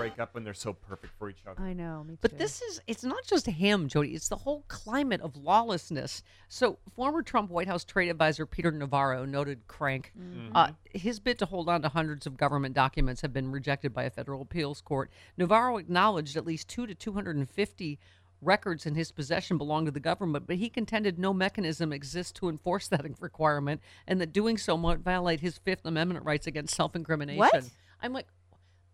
Break 0.10 0.20
up 0.20 0.34
when 0.34 0.44
they're 0.44 0.54
so 0.54 0.74
perfect 0.74 1.14
for 1.18 1.30
each 1.30 1.44
other. 1.48 1.62
I 1.62 1.74
know. 1.74 2.04
Me 2.04 2.14
too. 2.14 2.20
But 2.22 2.38
this 2.38 2.62
is, 2.62 2.82
it's 2.88 3.04
not 3.04 3.26
just 3.26 3.46
him, 3.46 3.88
Jody. 3.88 4.14
It's 4.16 4.30
the 4.30 4.36
whole 4.36 4.64
climate 4.68 5.22
of 5.22 5.36
lawlessness. 5.36 6.24
So, 6.50 6.78
former 6.96 7.22
Trump 7.22 7.50
White 7.50 7.68
House 7.68 7.84
trade 7.84 8.10
advisor 8.10 8.46
Peter 8.46 8.72
Navarro, 8.72 9.26
noted 9.26 9.68
crank, 9.68 10.14
uh, 10.54 10.72
his 10.94 11.20
bid 11.20 11.40
to 11.40 11.46
hold 11.46 11.70
on 11.70 11.82
to 11.82 11.90
hundreds 11.90 12.26
of 12.26 12.38
government 12.38 12.74
documents 12.74 13.22
have 13.22 13.34
been 13.34 13.52
rejected 13.52 13.94
by 13.94 14.04
a 14.04 14.10
federal 14.10 14.42
appeals 14.42 14.82
court. 14.82 15.12
Navarro 15.38 15.78
acknowledged 15.78 16.38
at 16.38 16.46
least 16.46 16.68
two 16.68 16.88
to 16.88 16.96
250 16.96 18.00
records 18.42 18.86
in 18.86 18.96
his 18.96 19.12
possession 19.12 19.58
belong 19.58 19.86
to 19.86 19.92
the 19.92 20.00
government, 20.00 20.46
but 20.48 20.58
he 20.58 20.70
contended 20.70 21.18
no 21.18 21.34
mechanism 21.34 21.92
exists 21.92 22.32
to 22.34 22.50
enforce 22.50 22.88
that 22.88 23.06
requirement 23.20 23.82
and 24.08 24.22
that 24.22 24.32
doing 24.32 24.58
so 24.58 24.78
might 24.78 25.00
violate 25.00 25.40
his 25.40 25.58
Fifth 25.58 25.86
Amendment 25.86 26.24
rights 26.26 26.48
against 26.48 26.76
self 26.76 26.96
incrimination. 26.96 27.40
What? 27.40 27.64
I'm 28.02 28.14
like, 28.14 28.28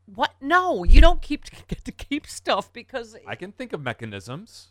what? 0.06 0.34
No, 0.41 0.84
you 0.84 1.01
don't 1.01 1.22
keep 1.22 1.45
get 1.68 1.84
to 1.86 1.91
keep 1.91 2.28
stuff 2.28 2.72
because 2.74 3.16
I 3.28 3.36
can 3.36 3.51
think 3.51 3.74
of 3.74 3.82
mechanisms. 3.82 4.70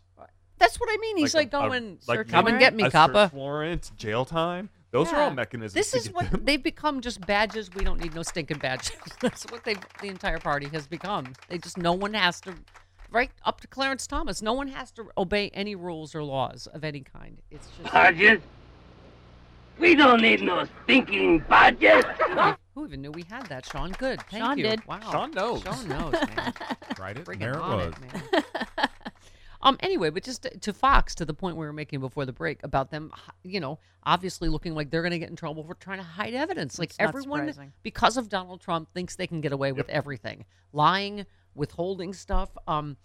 that's 0.58 0.78
what 0.78 0.88
I 0.92 0.96
mean. 0.98 1.16
He's 1.16 1.34
like, 1.34 1.52
a- 1.52 1.58
a- 1.58 1.68
going, 1.68 1.98
like 2.06 2.28
come 2.28 2.46
and 2.46 2.58
get 2.58 2.74
me, 2.74 2.88
Kappa. 2.90 3.12
coppa. 3.12 3.24
search 3.26 3.32
warrant, 3.32 3.90
jail 3.96 4.24
time. 4.24 4.70
Those 4.92 5.10
are 5.10 5.22
all 5.22 5.30
mechanisms. 5.30 5.72
This 5.72 5.94
is 5.94 6.12
what 6.12 6.30
them. 6.30 6.44
they've 6.44 6.62
become 6.62 7.00
just 7.00 7.26
badges. 7.26 7.70
We 7.74 7.82
don't 7.82 7.98
need 7.98 8.14
no 8.14 8.22
stinking 8.22 8.58
badges. 8.58 8.92
That's 9.20 9.44
what 9.50 9.64
they 9.64 9.74
the 10.02 10.08
entire 10.08 10.38
party 10.38 10.68
has 10.74 10.86
become. 10.86 11.32
They 11.48 11.56
just 11.56 11.78
no 11.78 11.94
one 11.94 12.12
has 12.12 12.42
to 12.42 12.54
right 13.10 13.30
up 13.46 13.62
to 13.62 13.66
Clarence 13.68 14.06
Thomas. 14.06 14.42
No 14.42 14.52
one 14.52 14.68
has 14.68 14.90
to 14.92 15.06
obey 15.16 15.48
any 15.54 15.74
rules 15.74 16.14
or 16.14 16.22
laws 16.22 16.66
of 16.66 16.84
any 16.84 17.00
kind. 17.00 17.40
It's 17.50 17.68
just 17.80 17.90
Badges? 17.92 18.40
We 19.78 19.94
don't 19.94 20.20
need 20.20 20.42
no 20.42 20.66
stinking 20.84 21.40
badges. 21.48 22.04
Who 22.74 22.86
even 22.86 23.02
knew 23.02 23.10
we 23.10 23.22
had 23.24 23.46
that, 23.46 23.66
Sean? 23.66 23.92
Good. 23.92 24.20
Thank 24.30 24.42
Sean 24.44 24.56
you. 24.58 24.64
did. 24.64 24.86
Wow. 24.86 25.00
Sean 25.10 25.30
knows. 25.32 25.62
Sean 25.62 25.88
knows, 25.88 26.12
man. 26.12 26.54
Tried 26.94 27.18
it. 27.18 27.24
Friggin' 27.26 27.38
There 27.40 27.54
it 27.54 27.58
on 27.60 27.76
was. 27.78 27.94
man. 28.00 28.44
um. 29.62 29.76
Anyway, 29.80 30.10
but 30.10 30.22
just 30.24 30.42
to, 30.44 30.58
to 30.58 30.72
Fox, 30.72 31.14
to 31.16 31.24
the 31.24 31.34
point 31.34 31.56
we 31.56 31.66
were 31.66 31.72
making 31.72 32.00
before 32.00 32.24
the 32.24 32.32
break 32.32 32.62
about 32.62 32.90
them, 32.90 33.12
you 33.42 33.60
know, 33.60 33.78
obviously 34.04 34.48
looking 34.48 34.74
like 34.74 34.90
they're 34.90 35.02
going 35.02 35.12
to 35.12 35.18
get 35.18 35.28
in 35.30 35.36
trouble 35.36 35.64
for 35.64 35.74
trying 35.74 35.98
to 35.98 36.04
hide 36.04 36.32
evidence. 36.34 36.78
Like 36.78 36.90
It's 36.90 36.98
not 36.98 37.08
everyone, 37.08 37.40
surprising. 37.48 37.72
because 37.82 38.16
of 38.16 38.28
Donald 38.28 38.60
Trump, 38.60 38.88
thinks 38.94 39.16
they 39.16 39.26
can 39.26 39.40
get 39.40 39.52
away 39.52 39.72
with 39.72 39.88
everything, 39.90 40.44
lying, 40.72 41.26
withholding 41.54 42.12
stuff. 42.14 42.50
Um. 42.66 42.96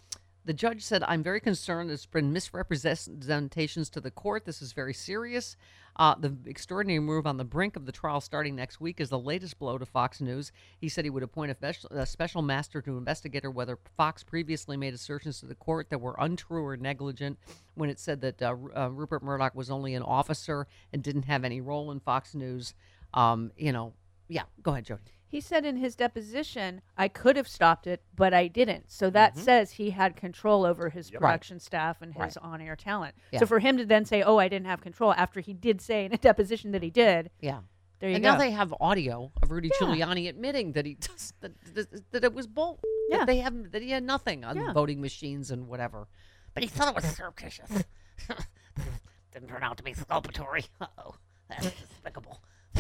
The 0.48 0.54
judge 0.54 0.82
said, 0.82 1.04
I'm 1.06 1.24
very 1.24 1.42
concerned 1.42 1.90
there's 1.90 2.06
been 2.06 2.32
misrepresentations 2.32 3.90
to 3.90 4.00
the 4.00 4.10
court. 4.10 4.46
This 4.46 4.62
is 4.62 4.72
very 4.72 4.94
serious. 4.94 5.58
Uh, 5.98 6.16
the 6.18 6.38
extraordinary 6.46 7.02
move 7.02 7.28
on 7.28 7.36
the 7.36 7.44
brink 7.44 7.76
of 7.76 7.86
the 7.86 7.92
trial 7.92 8.22
starting 8.22 8.56
next 8.56 8.80
week 8.80 9.02
is 9.02 9.10
the 9.10 9.20
latest 9.20 9.60
blow 9.60 9.78
to 9.78 9.86
Fox 9.86 10.22
News. 10.22 10.54
He 10.80 10.88
said 10.88 11.04
he 11.04 11.10
would 11.10 11.22
appoint 11.22 11.52
a 11.52 11.54
special, 11.54 11.90
a 11.90 12.06
special 12.06 12.42
master 12.42 12.82
to 12.84 12.98
investigate 12.98 13.46
whether 13.54 13.78
Fox 13.98 14.24
previously 14.24 14.78
made 14.78 14.94
assertions 14.94 15.42
to 15.42 15.48
the 15.48 15.56
court 15.56 15.90
that 15.90 16.00
were 16.00 16.16
untrue 16.18 16.66
or 16.66 16.78
negligent 16.78 17.38
when 17.76 17.90
it 17.90 18.00
said 18.00 18.22
that 18.22 18.42
uh, 18.42 18.56
uh, 18.74 18.88
Rupert 18.88 19.24
Murdoch 19.24 19.54
was 19.54 19.70
only 19.70 19.96
an 19.96 20.04
officer 20.04 20.66
and 20.94 21.04
didn't 21.04 21.24
have 21.24 21.44
any 21.44 21.60
role 21.60 21.92
in 21.92 22.00
Fox 22.00 22.34
News. 22.34 22.74
Um, 23.14 23.52
you 23.58 23.74
know, 23.74 23.92
yeah, 24.30 24.44
go 24.64 24.72
ahead, 24.72 24.86
Jody. 24.86 25.17
He 25.30 25.42
said 25.42 25.66
in 25.66 25.76
his 25.76 25.96
deposition, 25.96 26.82
I 26.98 27.10
could 27.10 27.36
have 27.36 27.48
stopped 27.50 27.86
it, 27.86 28.02
but 28.16 28.34
I 28.34 28.48
didn't. 28.48 28.90
So 28.90 29.10
that 29.10 29.36
Mhm. 29.36 29.40
says 29.40 29.72
he 29.74 29.90
had 29.90 30.16
control 30.16 30.66
over 30.66 30.90
his 30.90 31.12
Yep. 31.12 31.22
Right. 31.22 31.28
production 31.32 31.60
staff 31.60 32.02
and 32.02 32.14
his 32.14 32.20
Right. 32.20 32.38
on 32.38 32.62
air 32.62 32.76
talent. 32.78 33.14
Yeah. 33.32 33.40
So 33.40 33.46
for 33.46 33.60
him 33.60 33.76
to 33.78 33.86
then 33.86 34.06
say, 34.06 34.22
Oh, 34.24 34.38
I 34.38 34.48
didn't 34.48 34.68
have 34.68 34.80
control 34.82 35.14
after 35.14 35.42
he 35.42 35.54
did 35.54 35.82
say 35.82 36.06
in 36.06 36.14
a 36.14 36.18
deposition 36.18 36.72
that 36.72 36.82
he 36.82 36.90
did. 36.90 37.30
Yeah. 37.42 37.62
There 38.00 38.10
you 38.10 38.16
and 38.16 38.24
go. 38.24 38.32
now 38.34 38.38
they 38.38 38.52
have 38.52 38.74
audio 38.80 39.32
of 39.42 39.52
Rudy 39.52 39.70
Yeah. 39.82 39.88
Giuliani 39.88 40.30
admitting 40.30 40.72
that 40.74 40.86
he 40.86 40.96
just, 41.00 41.40
that, 41.42 41.52
that, 41.74 42.12
that 42.12 42.24
it 42.24 42.34
was 42.34 42.48
bull. 42.48 42.80
Yeah. 43.10 43.18
That 43.20 43.28
they 43.28 43.40
have 43.40 43.72
that 43.72 43.82
he 43.82 43.92
had 43.92 44.04
nothing 44.04 44.46
on 44.46 44.56
Yeah. 44.56 44.72
voting 44.72 45.02
machines 45.02 45.52
and 45.52 45.68
whatever. 45.68 46.08
But 46.54 46.64
he 46.64 46.70
thought 46.70 46.88
it 46.90 46.96
was 46.96 47.04
surreptitious. 47.16 47.70
Didn't 49.34 49.50
turn 49.50 49.62
out 49.64 49.78
to 49.78 49.84
be 49.84 49.92
exculpatory. 49.92 50.66
Uh-oh. 50.80 51.16
That's 51.50 51.72
despicable. 51.72 52.42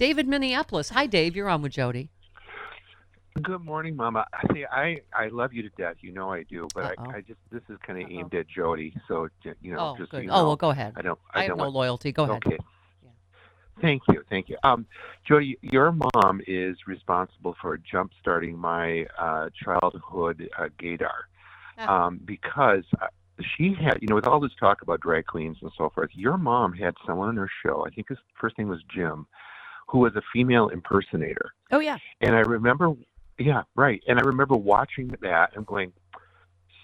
David 0.00 0.26
Minneapolis. 0.26 0.88
Hi, 0.88 1.04
Dave. 1.06 1.36
You're 1.36 1.50
on 1.50 1.60
with 1.60 1.72
Jody. 1.72 2.08
Good 3.42 3.62
morning, 3.62 3.94
Mama. 3.94 4.24
See, 4.50 4.64
I 4.64 5.02
I 5.12 5.28
love 5.28 5.52
you 5.52 5.60
to 5.60 5.68
death. 5.76 5.96
You 6.00 6.10
know 6.10 6.32
I 6.32 6.42
do, 6.44 6.66
but 6.74 6.84
I, 6.98 7.16
I 7.16 7.20
just 7.20 7.38
this 7.52 7.60
is 7.68 7.76
kind 7.86 8.02
of 8.02 8.10
aimed 8.10 8.34
at 8.34 8.48
Jody. 8.48 8.94
So 9.06 9.28
you 9.60 9.74
know, 9.74 9.78
Oh, 9.78 9.96
just 9.98 10.10
good. 10.10 10.24
you 10.24 10.30
Oh, 10.30 10.46
well, 10.46 10.56
go 10.56 10.70
ahead. 10.70 10.94
I 10.96 11.02
don't. 11.02 11.18
I 11.34 11.40
have 11.42 11.48
don't 11.48 11.58
no 11.58 11.64
want- 11.64 11.74
loyalty. 11.74 12.12
Go 12.12 12.24
ahead. 12.24 12.42
Okay. 12.46 12.56
Thank 13.82 14.02
you, 14.08 14.22
thank 14.30 14.48
you. 14.48 14.56
Um, 14.62 14.86
Jody, 15.28 15.58
your 15.60 15.92
mom 15.92 16.40
is 16.46 16.76
responsible 16.86 17.54
for 17.60 17.76
jump-starting 17.78 18.56
my 18.56 19.06
uh, 19.18 19.48
childhood 19.64 20.48
uh, 20.58 20.68
gaydar, 20.78 21.28
Ah. 21.78 22.06
um, 22.06 22.20
because 22.24 22.84
uh, 23.02 23.06
she 23.56 23.74
had, 23.74 23.98
you 24.02 24.08
know, 24.08 24.14
with 24.16 24.26
all 24.26 24.38
this 24.40 24.52
talk 24.60 24.80
about 24.82 25.00
drag 25.00 25.24
queens 25.26 25.56
and 25.62 25.70
so 25.78 25.88
forth, 25.94 26.10
your 26.14 26.36
mom 26.38 26.72
had 26.74 26.94
someone 27.06 27.28
on 27.30 27.36
her 27.36 27.50
show. 27.64 27.84
I 27.86 27.90
think 27.90 28.08
his 28.08 28.18
first 28.38 28.58
name 28.58 28.68
was 28.68 28.80
Jim, 28.94 29.26
who 29.90 29.98
was 29.98 30.14
a 30.14 30.22
female 30.32 30.68
impersonator. 30.68 31.52
Oh 31.72 31.80
yeah. 31.80 31.98
And 32.20 32.34
I 32.34 32.40
remember, 32.40 32.92
yeah, 33.38 33.62
right. 33.74 34.02
And 34.06 34.18
I 34.18 34.22
remember 34.22 34.56
watching 34.56 35.12
that 35.20 35.56
and 35.56 35.66
going, 35.66 35.92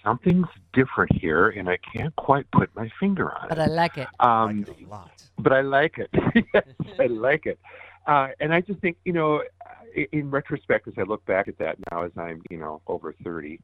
something's 0.03 0.47
different 0.73 1.11
here, 1.15 1.49
and 1.49 1.69
I 1.69 1.77
can't 1.77 2.15
quite 2.17 2.49
put 2.51 2.69
my 2.75 2.89
finger 2.99 3.33
on 3.33 3.47
But 3.47 3.57
it. 3.57 3.61
But 3.61 3.71
I 3.71 3.73
like 3.73 3.97
it. 3.97 4.07
Um, 4.19 4.65
but 5.39 5.53
I 5.53 5.61
like 5.61 5.97
it. 5.97 6.09
yes, 6.53 6.63
I 6.99 7.05
like 7.09 7.45
it. 7.45 7.59
Uh, 8.05 8.29
and 8.39 8.53
I 8.53 8.61
just 8.61 8.79
think, 8.79 8.97
you 9.05 9.13
know, 9.13 9.41
in 10.11 10.29
retrospect, 10.29 10.87
as 10.87 10.93
I 10.97 11.03
look 11.03 11.25
back 11.25 11.47
at 11.47 11.57
that 11.59 11.77
now, 11.91 12.03
as 12.03 12.11
I'm, 12.17 12.41
you 12.49 12.57
know, 12.57 12.81
over 12.87 13.13
30, 13.23 13.59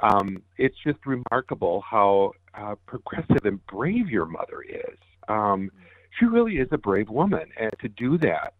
um, 0.00 0.42
it's 0.58 0.76
just 0.84 0.98
remarkable 1.06 1.82
how 1.88 2.32
uh, 2.54 2.74
progressive 2.86 3.44
and 3.44 3.64
brave 3.66 4.08
your 4.08 4.26
mother 4.26 4.62
is. 4.62 4.98
Um, 5.28 5.70
she 6.18 6.26
really 6.26 6.56
is 6.56 6.68
a 6.72 6.78
brave 6.78 7.08
woman, 7.08 7.50
and 7.58 7.70
to 7.80 7.88
do 7.88 8.18
that, 8.18 8.54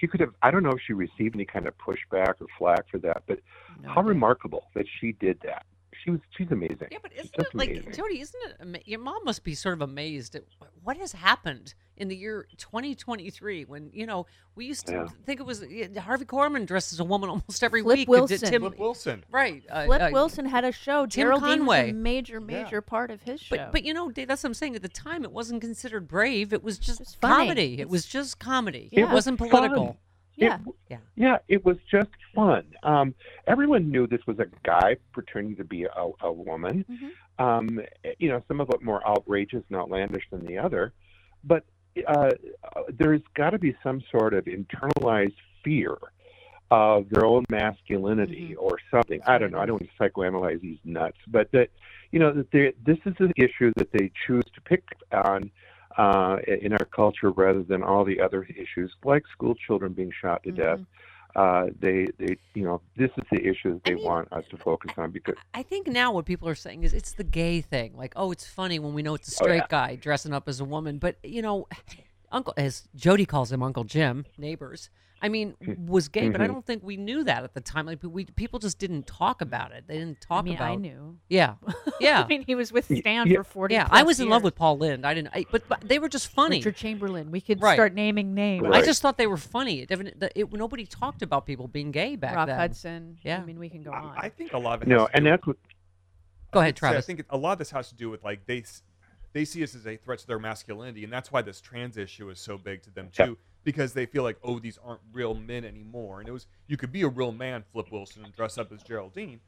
she 0.00 0.06
could 0.06 0.20
have. 0.20 0.34
I 0.42 0.50
don't 0.50 0.62
know 0.62 0.70
if 0.70 0.80
she 0.86 0.92
received 0.92 1.34
any 1.34 1.44
kind 1.44 1.66
of 1.66 1.74
pushback 1.78 2.34
or 2.40 2.46
flack 2.58 2.88
for 2.90 2.98
that, 2.98 3.22
but 3.26 3.40
how 3.84 4.02
remarkable 4.02 4.64
that 4.74 4.86
she 5.00 5.12
did 5.12 5.38
that. 5.44 5.66
She 6.04 6.10
was. 6.10 6.20
She's 6.36 6.50
amazing. 6.50 6.88
Yeah, 6.90 6.98
but 7.02 7.12
isn't 7.12 7.34
it 7.38 7.54
like 7.54 7.70
amazing. 7.70 7.92
Jody? 7.92 8.20
Isn't 8.20 8.40
it? 8.76 8.82
Your 8.86 9.00
mom 9.00 9.24
must 9.24 9.42
be 9.44 9.54
sort 9.54 9.74
of 9.74 9.82
amazed 9.82 10.34
at 10.36 10.44
what 10.84 10.96
has 10.96 11.12
happened 11.12 11.74
in 11.96 12.06
the 12.08 12.14
year 12.16 12.46
2023 12.56 13.64
when 13.64 13.90
you 13.92 14.06
know 14.06 14.24
we 14.54 14.64
used 14.64 14.86
to 14.86 14.92
Yeah. 14.92 15.06
think 15.26 15.40
it 15.40 15.46
was 15.46 15.64
Harvey 15.98 16.24
Korman 16.24 16.66
dressed 16.66 16.92
as 16.92 17.00
a 17.00 17.04
woman 17.04 17.28
almost 17.30 17.62
every 17.62 17.82
Flip 17.82 17.98
week. 17.98 18.08
Wilson. 18.08 18.38
Tim, 18.38 18.62
Flip 18.62 18.78
Wilson, 18.78 19.24
right? 19.30 19.62
uh, 19.70 19.86
Flip 19.86 20.02
uh, 20.02 20.10
Wilson 20.12 20.46
had 20.46 20.64
a 20.64 20.72
show. 20.72 21.06
Tim 21.06 21.22
Geraldine 21.26 21.66
was 21.66 21.76
Conway. 21.76 21.90
a 21.90 21.94
major, 21.94 22.40
major 22.40 22.80
part 22.80 23.10
of 23.10 23.22
his 23.22 23.40
show. 23.40 23.56
But 23.56 23.72
but 23.72 23.84
you 23.84 23.92
know, 23.92 24.10
Dave, 24.10 24.28
that's 24.28 24.42
what 24.44 24.50
I'm 24.50 24.54
saying. 24.54 24.76
At 24.76 24.82
the 24.82 24.88
time, 24.88 25.24
it 25.24 25.32
wasn't 25.32 25.60
considered 25.60 26.06
brave. 26.06 26.52
It 26.52 26.62
was 26.62 26.78
just 26.78 27.20
funny. 27.20 27.34
comedy. 27.46 27.80
It 27.80 27.88
was 27.88 28.06
just 28.06 28.38
comedy. 28.38 28.88
It 28.92 29.00
It 29.00 29.04
was 29.06 29.12
wasn't 29.14 29.38
fun. 29.40 29.50
Yeah. 30.38 30.58
Yeah. 30.88 30.98
Yeah, 31.16 31.38
it 31.48 31.64
was 31.64 31.76
just 31.90 32.10
fun. 32.34 32.64
Um, 32.82 33.14
everyone 33.46 33.90
knew 33.90 34.06
this 34.06 34.26
was 34.26 34.38
a 34.38 34.46
guy 34.64 34.96
pretending 35.12 35.56
to 35.56 35.64
be 35.64 35.84
a, 35.84 36.10
a 36.20 36.32
woman. 36.32 36.84
Mm-hmm. 36.90 37.44
Um, 37.44 37.80
you 38.18 38.28
know, 38.28 38.42
some 38.48 38.60
of 38.60 38.70
it 38.70 38.82
more 38.82 39.06
outrageous 39.06 39.62
and 39.68 39.78
outlandish 39.78 40.24
than 40.30 40.46
the 40.46 40.58
other. 40.58 40.92
But 41.44 41.64
uh, 42.06 42.30
there's 42.98 43.22
got 43.34 43.50
to 43.50 43.58
be 43.58 43.76
some 43.82 44.02
sort 44.10 44.34
of 44.34 44.44
internalized 44.46 45.34
fear 45.64 45.96
of 46.70 47.08
their 47.10 47.24
own 47.24 47.44
masculinity 47.50 48.50
Mm-hmm. 48.50 48.64
or 48.64 48.78
something. 48.90 49.20
I 49.26 49.38
don't 49.38 49.52
know. 49.52 49.58
I 49.58 49.66
don't 49.66 49.80
want 49.80 49.90
to 49.90 50.02
psychoanalyze 50.02 50.60
these 50.60 50.78
nuts, 50.84 51.16
but 51.26 51.50
that 51.52 51.70
you 52.12 52.18
know 52.18 52.32
that 52.32 52.50
they- 52.50 52.74
this 52.84 52.98
is 53.06 53.14
an 53.18 53.32
issue 53.36 53.72
that 53.76 53.90
they 53.92 54.10
choose 54.26 54.44
to 54.54 54.60
pick 54.60 54.84
on 55.12 55.50
uh, 55.98 56.36
in 56.46 56.72
our 56.72 56.84
culture 56.86 57.30
rather 57.30 57.62
than 57.62 57.82
all 57.82 58.04
the 58.04 58.20
other 58.20 58.44
issues 58.44 58.92
like 59.04 59.24
school 59.32 59.54
children 59.54 59.92
being 59.92 60.12
shot 60.22 60.42
to 60.44 60.52
death. 60.52 60.80
Uh, 61.36 61.66
they, 61.78 62.06
they, 62.18 62.36
you 62.54 62.64
know, 62.64 62.80
this 62.96 63.10
is 63.18 63.24
the 63.30 63.46
issue 63.46 63.74
that 63.74 63.84
they 63.84 63.94
want 63.94 64.32
us 64.32 64.44
to 64.50 64.56
focus 64.56 64.90
on 64.96 65.10
because 65.10 65.34
I 65.54 65.62
think 65.62 65.86
now 65.86 66.10
what 66.12 66.24
people 66.24 66.48
are 66.48 66.54
saying 66.54 66.84
is 66.84 66.94
it's 66.94 67.12
the 67.12 67.22
gay 67.22 67.60
thing. 67.60 67.94
Like, 67.96 68.12
oh, 68.16 68.32
it's 68.32 68.46
funny 68.46 68.78
when 68.78 68.94
we 68.94 69.02
know 69.02 69.14
it's 69.14 69.28
a 69.28 69.36
Oh, 69.42 69.44
straight 69.44 69.58
yeah. 69.58 69.66
guy 69.68 69.96
dressing 69.96 70.32
up 70.32 70.48
as 70.48 70.58
a 70.58 70.64
woman. 70.64 70.98
But 70.98 71.16
you 71.22 71.42
know, 71.42 71.68
Uncle, 72.32 72.54
as 72.56 72.88
Jody 72.96 73.26
calls 73.26 73.52
him, 73.52 73.62
Uncle 73.62 73.84
Jim, 73.84 74.24
neighbors. 74.38 74.88
I 75.20 75.28
mean, 75.28 75.54
was 75.86 76.08
gay, 76.08 76.28
but 76.28 76.40
I 76.40 76.44
Mhm. 76.44 76.52
don't 76.52 76.66
think 76.66 76.82
we 76.84 76.96
knew 76.96 77.24
that 77.24 77.42
at 77.42 77.52
the 77.54 77.60
time. 77.60 77.86
Like, 77.86 77.98
we 78.02 78.24
people 78.24 78.58
just 78.58 78.78
didn't 78.78 79.06
talk 79.06 79.40
about 79.40 79.72
it. 79.72 79.84
They 79.88 79.98
didn't 79.98 80.20
talk 80.20 80.40
I 80.40 80.42
mean, 80.42 80.54
about. 80.54 80.70
I 80.70 80.74
knew. 80.76 81.18
Yeah, 81.28 81.54
yeah. 82.00 82.22
I 82.22 82.26
mean, 82.26 82.44
he 82.46 82.54
was 82.54 82.72
with 82.72 82.84
Stan 82.84 83.26
yeah, 83.26 83.38
for 83.38 83.44
40 83.44 83.74
Yeah, 83.74 83.84
I 83.86 84.02
plus 84.02 84.06
was 84.06 84.20
in 84.20 84.28
love 84.28 84.42
with 84.44 84.54
Paul 84.54 84.78
Lynde. 84.78 85.04
I 85.04 85.14
didn't. 85.14 85.30
I, 85.34 85.44
but, 85.50 85.68
but 85.68 85.80
they 85.80 85.98
were 85.98 86.08
just 86.08 86.28
funny. 86.28 86.58
Richard 86.58 86.76
Chamberlain. 86.76 87.30
We 87.30 87.40
could 87.40 87.60
Right. 87.60 87.74
start 87.74 87.94
naming 87.94 88.34
names. 88.34 88.66
I 88.70 88.82
just 88.82 89.02
thought 89.02 89.18
they 89.18 89.26
were 89.26 89.36
funny. 89.36 89.80
It, 89.80 89.88
definitely- 89.88 90.18
the- 90.18 90.38
it, 90.38 90.52
nobody 90.52 90.86
talked 90.86 91.22
about 91.22 91.46
people 91.46 91.66
being 91.66 91.90
gay 91.90 92.14
back 92.16 92.36
Rock 92.36 92.46
then. 92.46 92.56
Rob 92.56 92.70
Hudson. 92.70 93.18
Yeah. 93.22 93.40
I 93.40 93.44
mean, 93.44 93.58
we 93.58 93.68
can 93.68 93.82
go 93.82 93.92
on. 93.92 94.14
I 94.16 94.28
think 94.28 94.52
a 94.52 94.58
lot 94.58 94.74
of 94.76 94.82
it. 94.82 94.88
no, 94.88 95.00
has 95.00 95.08
to 95.08 95.16
and 95.16 95.24
do 95.24 95.30
that's 95.30 95.46
what 95.46 95.56
Go 96.50 96.60
ahead, 96.60 96.78
I'd 96.82 96.92
say 96.92 96.96
I 96.96 97.00
think 97.02 97.24
a 97.28 97.36
lot 97.36 97.52
of 97.52 97.58
this 97.58 97.70
has 97.72 97.88
to 97.90 97.94
do 97.94 98.08
with 98.08 98.24
like 98.24 98.46
they 98.46 98.64
they 99.34 99.44
see 99.44 99.62
us 99.62 99.74
as 99.74 99.86
a 99.86 99.96
threat 99.96 100.18
to 100.20 100.26
their 100.26 100.38
masculinity, 100.38 101.04
and 101.04 101.12
that's 101.12 101.30
why 101.30 101.42
this 101.42 101.60
trans 101.60 101.98
issue 101.98 102.30
is 102.30 102.40
so 102.40 102.56
big 102.56 102.82
to 102.84 102.90
them 102.90 103.10
too, 103.12 103.36
because 103.68 103.92
they 103.92 104.06
feel 104.06 104.22
like 104.22 104.38
oh 104.42 104.58
these 104.58 104.78
aren't 104.82 105.02
real 105.12 105.34
men 105.34 105.62
anymore, 105.62 106.20
and 106.20 106.28
it 106.28 106.32
was 106.32 106.46
you 106.68 106.78
could 106.78 106.90
be 106.90 107.02
a 107.02 107.08
real 107.08 107.32
man, 107.32 107.64
Flip 107.70 107.92
Wilson, 107.92 108.24
and 108.24 108.34
dress 108.34 108.56
up 108.56 108.72
as 108.72 108.82
Geraldine. 108.82 109.40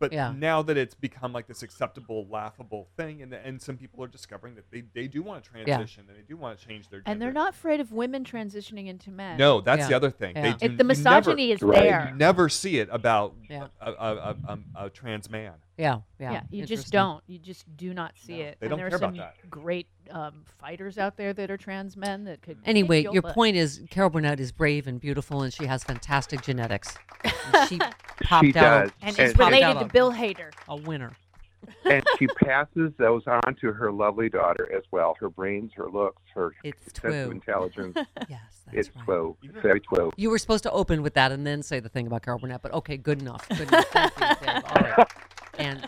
But 0.00 0.12
Yeah. 0.12 0.32
now 0.32 0.62
that 0.62 0.76
it's 0.76 0.94
become 0.94 1.32
like 1.32 1.48
this 1.48 1.64
acceptable, 1.64 2.24
laughable 2.30 2.86
thing, 2.96 3.20
and 3.20 3.34
and 3.34 3.60
some 3.60 3.76
people 3.76 4.04
are 4.04 4.06
discovering 4.06 4.54
that 4.54 4.70
they, 4.70 4.84
they 4.94 5.08
do 5.08 5.22
want 5.24 5.42
to 5.42 5.50
transition 5.50 6.04
and 6.08 6.16
they 6.16 6.22
do 6.22 6.36
want 6.36 6.56
to 6.56 6.64
change 6.68 6.88
their 6.88 7.02
and 7.04 7.20
they're 7.20 7.32
not 7.32 7.54
afraid 7.54 7.80
of 7.80 7.90
women 7.90 8.22
transitioning 8.22 8.86
into 8.86 9.10
men. 9.10 9.36
no, 9.38 9.60
that's 9.60 9.88
the 9.88 9.94
other 9.94 10.10
thing. 10.10 10.34
They 10.34 10.52
do, 10.52 10.66
If 10.66 10.76
the 10.76 10.84
misogyny 10.84 11.48
never, 11.48 11.72
is 11.72 11.80
there. 11.82 12.08
You 12.12 12.16
never 12.16 12.48
see 12.48 12.78
it 12.78 12.88
about 12.92 13.34
Yeah. 13.50 13.66
a, 13.80 13.90
a, 13.90 13.94
a, 13.96 14.36
a, 14.76 14.84
a 14.86 14.90
trans 14.90 15.28
man. 15.28 15.54
Yeah, 15.76 16.02
yeah. 16.20 16.32
Yeah, 16.32 16.42
you 16.52 16.64
just 16.64 16.92
don't. 16.92 17.24
You 17.26 17.38
just 17.40 17.64
do 17.76 17.92
not 17.92 18.12
see 18.16 18.40
it. 18.42 18.58
they 18.60 18.66
and 18.66 18.70
don't 18.70 18.78
there 18.78 18.86
are 18.86 18.90
care 18.90 18.98
some 19.00 19.14
about 19.14 19.34
that. 19.40 19.50
great 19.50 19.88
um, 20.10 20.44
fighters 20.60 20.98
out 20.98 21.16
there 21.16 21.32
that 21.32 21.50
are 21.50 21.56
trans 21.56 21.96
men 21.96 22.24
that 22.24 22.42
could. 22.42 22.58
Anyway, 22.64 23.02
your 23.12 23.22
butt. 23.22 23.34
point 23.34 23.56
is 23.56 23.82
Carol 23.90 24.10
Burnett 24.10 24.40
is 24.40 24.52
brave 24.52 24.86
and 24.86 25.00
beautiful, 25.00 25.42
and 25.42 25.52
she 25.52 25.66
has 25.66 25.84
fantastic 25.84 26.42
genetics. 26.42 26.94
And 27.24 27.68
she 27.68 27.78
popped 28.22 28.44
She 28.46 28.54
out. 28.56 28.84
does. 28.84 28.90
And 29.02 29.18
And- 29.18 29.28
she's 29.30 29.38
related 29.38 29.78
to 29.80 29.84
Bill 29.86 30.12
Hader. 30.12 30.50
A 30.68 30.76
winner. 30.76 31.12
and 31.84 32.04
she 32.18 32.26
passes 32.28 32.92
those 32.98 33.22
on 33.26 33.54
to 33.60 33.72
her 33.72 33.90
lovely 33.90 34.28
daughter 34.28 34.72
as 34.74 34.84
well. 34.92 35.16
Her 35.18 35.28
brains, 35.28 35.72
her 35.74 35.90
looks, 35.90 36.22
her 36.34 36.54
It's 36.62 36.80
sense 36.84 36.98
true. 37.00 37.24
of 37.24 37.30
intelligence. 37.32 37.96
yes, 38.28 38.40
it's 38.72 38.90
true. 39.04 39.36
Very 39.60 39.80
true. 39.80 40.12
You 40.16 40.30
were 40.30 40.38
supposed 40.38 40.62
to 40.62 40.70
open 40.70 41.02
with 41.02 41.14
that 41.14 41.32
and 41.32 41.44
then 41.44 41.62
say 41.64 41.80
the 41.80 41.88
thing 41.88 42.06
about 42.06 42.22
Carol 42.22 42.38
Burnett, 42.38 42.62
but 42.62 42.72
okay, 42.74 42.96
good 42.96 43.20
enough. 43.20 43.46
Good 43.48 43.68
enough. 43.68 43.86
Thank 43.88 44.12
you, 44.40 44.46
Dave. 44.46 44.62
All 44.68 44.82
right. 44.82 45.08
And 45.58 45.84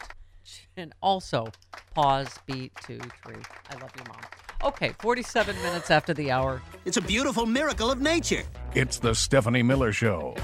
and 0.76 0.92
also 1.02 1.48
pause, 1.94 2.28
beat, 2.46 2.72
two, 2.86 3.00
three. 3.24 3.42
I 3.70 3.74
love 3.80 3.90
you, 3.96 4.04
mom. 4.08 4.20
Okay, 4.62 4.92
47 4.98 5.56
minutes 5.62 5.90
after 5.90 6.12
the 6.12 6.30
hour. 6.30 6.62
It's 6.84 6.96
a 6.96 7.02
beautiful 7.02 7.46
miracle 7.46 7.90
of 7.90 8.00
nature. 8.00 8.42
It's 8.74 8.98
the 8.98 9.14
Stephanie 9.14 9.62
Miller 9.62 9.92
Show. 9.92 10.36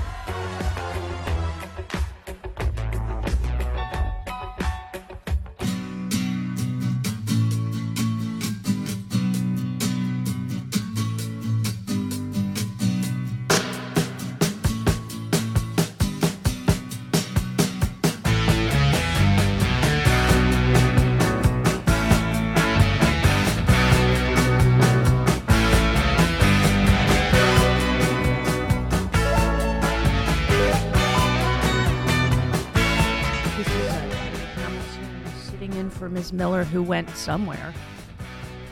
For 36.06 36.12
Ms. 36.12 36.32
Miller, 36.32 36.62
who 36.62 36.84
went 36.84 37.10
somewhere. 37.16 37.74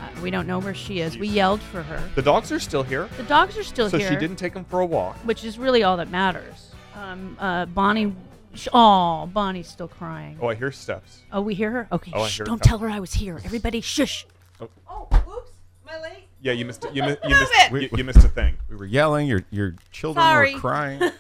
Uh, 0.01 0.21
we 0.23 0.31
don't 0.31 0.47
know 0.47 0.61
where 0.61 0.73
she 0.75 1.01
is. 1.01 1.19
We 1.19 1.27
yelled 1.27 1.61
for 1.61 1.83
her. 1.83 2.01
The 2.15 2.23
dogs 2.23 2.53
are 2.53 2.61
still 2.61 2.85
here. 2.85 3.09
The 3.17 3.25
dogs 3.25 3.59
are 3.59 3.65
still 3.65 3.87
here. 3.91 3.91
so 3.91 3.99
here. 3.99 4.09
she 4.11 4.15
didn't 4.17 4.37
take 4.37 4.55
them 4.55 4.65
for 4.65 4.79
a 4.79 4.87
walk. 4.87 5.17
Which 5.25 5.43
is 5.45 5.59
really 5.59 5.83
all 5.83 5.97
that 5.97 6.11
matters. 6.13 6.71
Um, 6.95 7.37
uh, 7.41 7.67
Bonnie. 7.67 8.15
sh- 8.55 8.69
Oh, 8.73 9.29
Bonnie's 9.33 9.67
still 9.67 9.89
crying. 9.89 10.39
Oh, 10.41 10.47
I 10.47 10.55
hear 10.55 10.71
steps. 10.71 11.23
Oh, 11.33 11.41
we 11.41 11.57
hear 11.57 11.73
her? 11.73 11.89
Okay, 11.91 12.13
Oh, 12.15 12.23
I 12.23 12.29
shh, 12.29 12.37
hear 12.37 12.47
don't 12.47 12.65
her. 12.65 12.69
tell 12.69 12.79
her 12.79 12.89
I 12.89 13.01
was 13.01 13.15
here. 13.15 13.41
Everybody, 13.45 13.81
shush. 13.81 14.27
Yeah, 16.41 16.53
you 16.53 16.67
missed. 16.67 16.87
You, 16.93 17.03
mi- 17.03 17.17
you 17.25 17.31
missed. 17.31 17.53
it. 17.55 17.83
You, 17.83 17.89
you 17.97 18.05
missed 18.05 18.19
a 18.19 18.29
thing. 18.29 18.59
We 18.71 18.77
were 18.77 18.85
yelling. 18.85 19.27
Your 19.27 19.43
your 19.51 19.75
children 19.91 20.23
Sorry. 20.23 20.55
were 20.55 20.61
crying. 20.61 21.01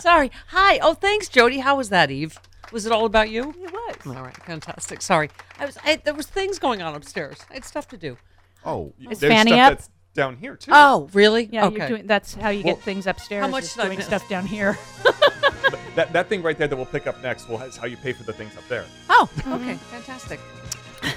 Sorry. 0.00 0.30
Hi. 0.48 0.78
Oh, 0.78 0.94
thanks, 0.94 1.28
Jody. 1.28 1.58
How 1.58 1.76
was 1.76 1.90
that, 1.90 2.10
Eve? 2.10 2.38
Was 2.72 2.86
it 2.86 2.92
all 2.92 3.06
about 3.06 3.30
you? 3.30 3.50
It 3.62 3.72
was. 3.72 4.16
All 4.16 4.22
right, 4.22 4.36
fantastic. 4.44 5.00
Sorry, 5.02 5.30
I 5.58 5.66
was. 5.66 5.78
I, 5.84 5.96
there 5.96 6.14
was 6.14 6.26
things 6.26 6.58
going 6.58 6.82
on 6.82 6.94
upstairs. 6.94 7.38
I 7.50 7.54
had 7.54 7.64
stuff 7.64 7.88
to 7.88 7.96
do. 7.96 8.16
Oh, 8.64 8.92
Is 9.10 9.20
There's 9.20 9.32
Fanny 9.32 9.50
stuff 9.52 9.60
up? 9.72 9.78
that's 9.78 9.90
down 10.14 10.36
here 10.36 10.56
too. 10.56 10.70
Oh, 10.74 11.08
really? 11.12 11.48
Yeah, 11.52 11.66
okay. 11.66 11.76
you're 11.78 11.88
doing. 11.88 12.06
That's 12.06 12.34
how 12.34 12.50
you 12.50 12.64
Well, 12.64 12.74
get 12.74 12.84
things 12.84 13.06
upstairs. 13.06 13.42
how 13.44 13.50
much 13.50 13.64
is 13.64 13.74
did 13.74 13.80
I 13.80 13.84
doing 13.86 13.98
miss? 13.98 14.06
stuff 14.06 14.28
down 14.28 14.46
here? 14.46 14.76
That 15.94 16.12
that 16.12 16.28
thing 16.28 16.42
right 16.42 16.56
there 16.56 16.68
that 16.68 16.76
we'll 16.76 16.86
pick 16.86 17.08
up 17.08 17.20
next 17.24 17.48
will 17.48 17.60
is 17.62 17.76
how 17.76 17.86
you 17.86 17.96
pay 17.96 18.12
for 18.12 18.22
the 18.22 18.32
things 18.32 18.56
up 18.56 18.62
there. 18.68 18.84
Oh, 19.10 19.28
okay, 19.48 19.74
fantastic. 19.74 20.38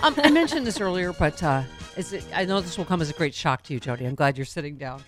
Um, 0.01 0.15
I 0.17 0.31
mentioned 0.31 0.65
this 0.65 0.81
earlier, 0.81 1.13
but 1.13 1.41
uh, 1.43 1.61
is 1.97 2.13
it, 2.13 2.25
I 2.33 2.45
know 2.45 2.61
this 2.61 2.79
will 2.79 2.85
come 2.85 2.99
as 2.99 3.09
a 3.09 3.13
great 3.13 3.35
shock 3.35 3.61
to 3.63 3.73
you, 3.73 3.79
Jody. 3.79 4.05
I'm 4.05 4.15
glad 4.15 4.37
you're 4.37 4.45
sitting 4.45 4.77
down. 4.77 5.03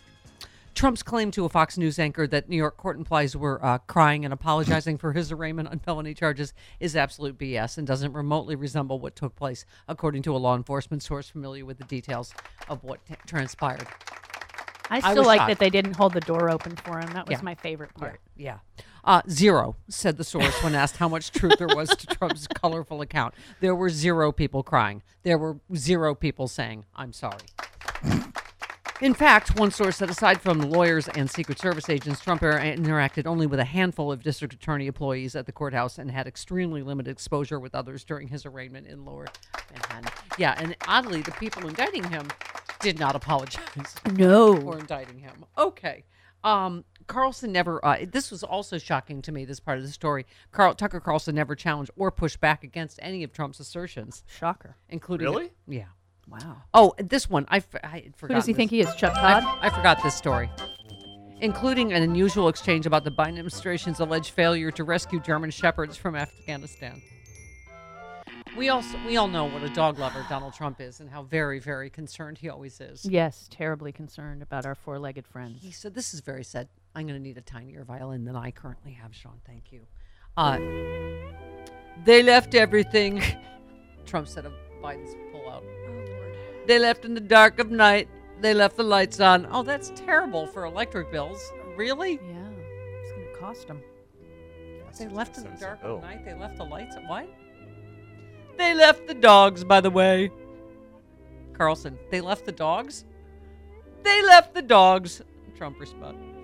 Trump's 0.75 1.03
claim 1.03 1.29
to 1.31 1.45
a 1.45 1.49
Fox 1.49 1.77
News 1.77 1.99
anchor 1.99 2.25
that 2.27 2.49
New 2.49 2.57
York 2.57 2.77
court 2.77 2.97
employees 2.97 3.37
were 3.37 3.63
uh, 3.63 3.77
crying 3.79 4.25
and 4.25 4.33
apologizing 4.33 4.97
for 4.97 5.13
his 5.13 5.31
arraignment 5.31 5.69
on 5.69 5.79
felony 5.79 6.13
charges 6.13 6.53
is 6.79 6.95
absolute 6.95 7.37
BS 7.37 7.77
and 7.77 7.85
doesn't 7.85 8.11
remotely 8.13 8.55
resemble 8.55 8.99
what 8.99 9.15
took 9.15 9.35
place, 9.35 9.65
according 9.87 10.23
to 10.23 10.35
a 10.35 10.37
law 10.37 10.55
enforcement 10.55 11.03
source 11.03 11.29
familiar 11.29 11.63
with 11.65 11.77
the 11.77 11.83
details 11.83 12.33
of 12.69 12.83
what 12.83 13.05
t- 13.05 13.13
transpired. 13.27 13.87
I 14.89 14.97
I 14.97 14.99
still 14.99 15.17
was 15.17 15.27
like 15.27 15.39
shocked. 15.39 15.49
that 15.49 15.59
they 15.59 15.69
didn't 15.69 15.95
hold 15.95 16.13
the 16.13 16.19
door 16.21 16.49
open 16.49 16.75
for 16.75 16.99
him. 16.99 17.09
That 17.13 17.27
was 17.27 17.37
Yeah. 17.37 17.43
my 17.43 17.55
favorite 17.55 17.93
part. 17.93 18.19
Yeah. 18.35 18.59
Uh, 19.05 19.21
zero, 19.29 19.75
said 19.89 20.17
the 20.17 20.23
source 20.23 20.61
when 20.63 20.75
asked 20.75 20.97
how 20.97 21.07
much 21.09 21.31
truth 21.31 21.57
there 21.57 21.67
was 21.67 21.89
to 21.89 22.07
Trump's 22.07 22.47
colorful 22.55 23.01
account. 23.01 23.33
There 23.59 23.75
were 23.75 23.89
zero 23.89 24.31
people 24.31 24.63
crying. 24.63 25.03
There 25.23 25.37
were 25.37 25.57
zero 25.75 26.15
people 26.15 26.47
saying, 26.47 26.85
I'm 26.95 27.13
sorry. 27.13 27.37
In 29.01 29.13
fact, 29.13 29.59
one 29.59 29.71
source 29.71 29.97
said 29.97 30.09
aside 30.09 30.39
from 30.39 30.59
lawyers 30.61 31.09
and 31.09 31.29
Secret 31.29 31.59
Service 31.59 31.89
agents, 31.89 32.21
Trump 32.21 32.41
er- 32.41 32.53
interacted 32.59 33.25
only 33.25 33.45
with 33.47 33.59
a 33.59 33.65
handful 33.65 34.11
of 34.11 34.23
district 34.23 34.53
attorney 34.53 34.87
employees 34.87 35.35
at 35.35 35.45
the 35.45 35.51
courthouse 35.51 35.97
and 35.97 36.09
had 36.09 36.25
extremely 36.25 36.81
limited 36.83 37.11
exposure 37.11 37.59
with 37.59 37.75
others 37.75 38.03
during 38.05 38.27
his 38.29 38.45
arraignment 38.45 38.87
in 38.87 39.03
Lower 39.03 39.25
Manhattan. 39.71 40.09
Yeah, 40.37 40.55
and 40.57 40.75
oddly, 40.87 41.21
the 41.21 41.31
people 41.31 41.67
indicting 41.67 42.03
him 42.05 42.29
did 42.79 42.99
not 42.99 43.15
apologize. 43.15 43.63
No. 44.13 44.61
For 44.61 44.77
indicting 44.79 45.19
him. 45.19 45.43
Okay. 45.57 46.05
Um, 46.43 46.85
Carlson 47.07 47.51
never. 47.51 47.83
Uh, 47.83 48.05
this 48.09 48.29
was 48.31 48.43
also 48.43 48.77
shocking 48.77 49.21
to 49.23 49.31
me. 49.31 49.43
This 49.43 49.59
part 49.59 49.77
of 49.79 49.83
the 49.83 49.89
story. 49.91 50.25
Carl 50.51 50.75
Tucker 50.75 50.99
Carlson 50.99 51.35
never 51.35 51.55
challenged 51.55 51.91
or 51.95 52.11
pushed 52.11 52.39
back 52.39 52.63
against 52.63 52.99
any 53.01 53.23
of 53.23 53.33
Trump's 53.33 53.59
assertions. 53.59 54.23
Shocker. 54.27 54.77
Including 54.89 55.27
Really? 55.27 55.51
yeah. 55.67 55.85
Wow. 56.27 56.57
Oh, 56.73 56.93
this 56.97 57.29
one 57.29 57.45
I, 57.49 57.61
I 57.83 57.87
had 57.87 58.13
Who 58.19 58.27
does 58.29 58.45
he 58.45 58.53
this. 58.53 58.57
think 58.57 58.71
he 58.71 58.79
is, 58.79 58.93
Chuck 58.95 59.13
I- 59.15 59.39
Todd? 59.41 59.57
I, 59.61 59.69
forgot 59.69 60.01
this 60.03 60.15
story, 60.15 60.49
including 61.41 61.93
an 61.93 62.01
unusual 62.01 62.47
exchange 62.47 62.85
about 62.85 63.03
the 63.03 63.11
Biden 63.11 63.29
administration's 63.29 63.99
alleged 63.99 64.31
failure 64.31 64.71
to 64.71 64.83
rescue 64.83 65.19
German 65.19 65.51
shepherds 65.51 65.97
from 65.97 66.15
Afghanistan. 66.15 67.01
We 68.55 68.69
also 68.69 68.97
we 69.07 69.17
all 69.17 69.27
know 69.27 69.45
what 69.45 69.63
a 69.63 69.69
dog 69.69 69.97
lover 69.97 70.23
Donald 70.29 70.53
Trump 70.53 70.79
is 70.79 70.99
and 70.99 71.09
how 71.09 71.23
very 71.23 71.59
very 71.59 71.89
concerned 71.89 72.37
he 72.37 72.49
always 72.49 72.79
is. 72.79 73.03
Yes, 73.03 73.47
terribly 73.51 73.91
concerned 73.91 74.43
about 74.43 74.65
our 74.67 74.75
four-legged 74.75 75.25
friends. 75.27 75.59
He 75.61 75.71
said, 75.71 75.95
"This 75.95 76.13
is 76.13 76.19
very 76.19 76.43
sad. 76.43 76.67
I'm 76.93 77.07
going 77.07 77.17
to 77.19 77.23
need 77.23 77.37
a 77.37 77.41
tinier 77.41 77.83
violin 77.83 78.25
than 78.25 78.35
I 78.35 78.51
currently 78.51 78.91
have, 78.93 79.15
Sean. 79.15 79.41
Thank 79.47 79.71
you." 79.71 79.81
Uh, 80.37 80.59
they 82.05 82.21
left 82.21 82.53
everything. 82.53 83.23
Trump 84.05 84.27
said 84.27 84.45
of 84.45 84.53
Biden's. 84.83 85.15
They 86.65 86.79
left 86.79 87.05
in 87.05 87.13
the 87.13 87.19
dark 87.19 87.59
of 87.59 87.71
night. 87.71 88.07
They 88.39 88.53
left 88.53 88.77
the 88.77 88.83
lights 88.83 89.19
on. 89.19 89.47
Oh, 89.51 89.63
that's 89.63 89.91
terrible 89.95 90.47
for 90.47 90.65
electric 90.65 91.11
bills. 91.11 91.51
Really? 91.75 92.13
Yeah, 92.13 92.49
it's 93.01 93.11
going 93.11 93.27
to 93.33 93.39
cost 93.39 93.67
him. 93.67 93.81
They 94.97 95.07
left 95.07 95.37
in 95.37 95.43
the 95.43 95.49
dark 95.59 95.79
of 95.83 96.01
night. 96.01 96.23
They 96.23 96.35
left 96.35 96.57
the 96.57 96.65
lights. 96.65 96.95
What? 97.07 97.27
They 98.57 98.73
left 98.75 99.07
the 99.07 99.15
dogs, 99.15 99.63
by 99.63 99.81
the 99.81 99.89
way. 99.89 100.29
Carlson, 101.53 101.97
they 102.11 102.21
left 102.21 102.45
the 102.45 102.51
dogs? 102.51 103.05
They 104.03 104.21
left 104.23 104.53
the 104.53 104.61
dogs. 104.61 105.21
Trump 105.55 105.79
responded. 105.79 106.35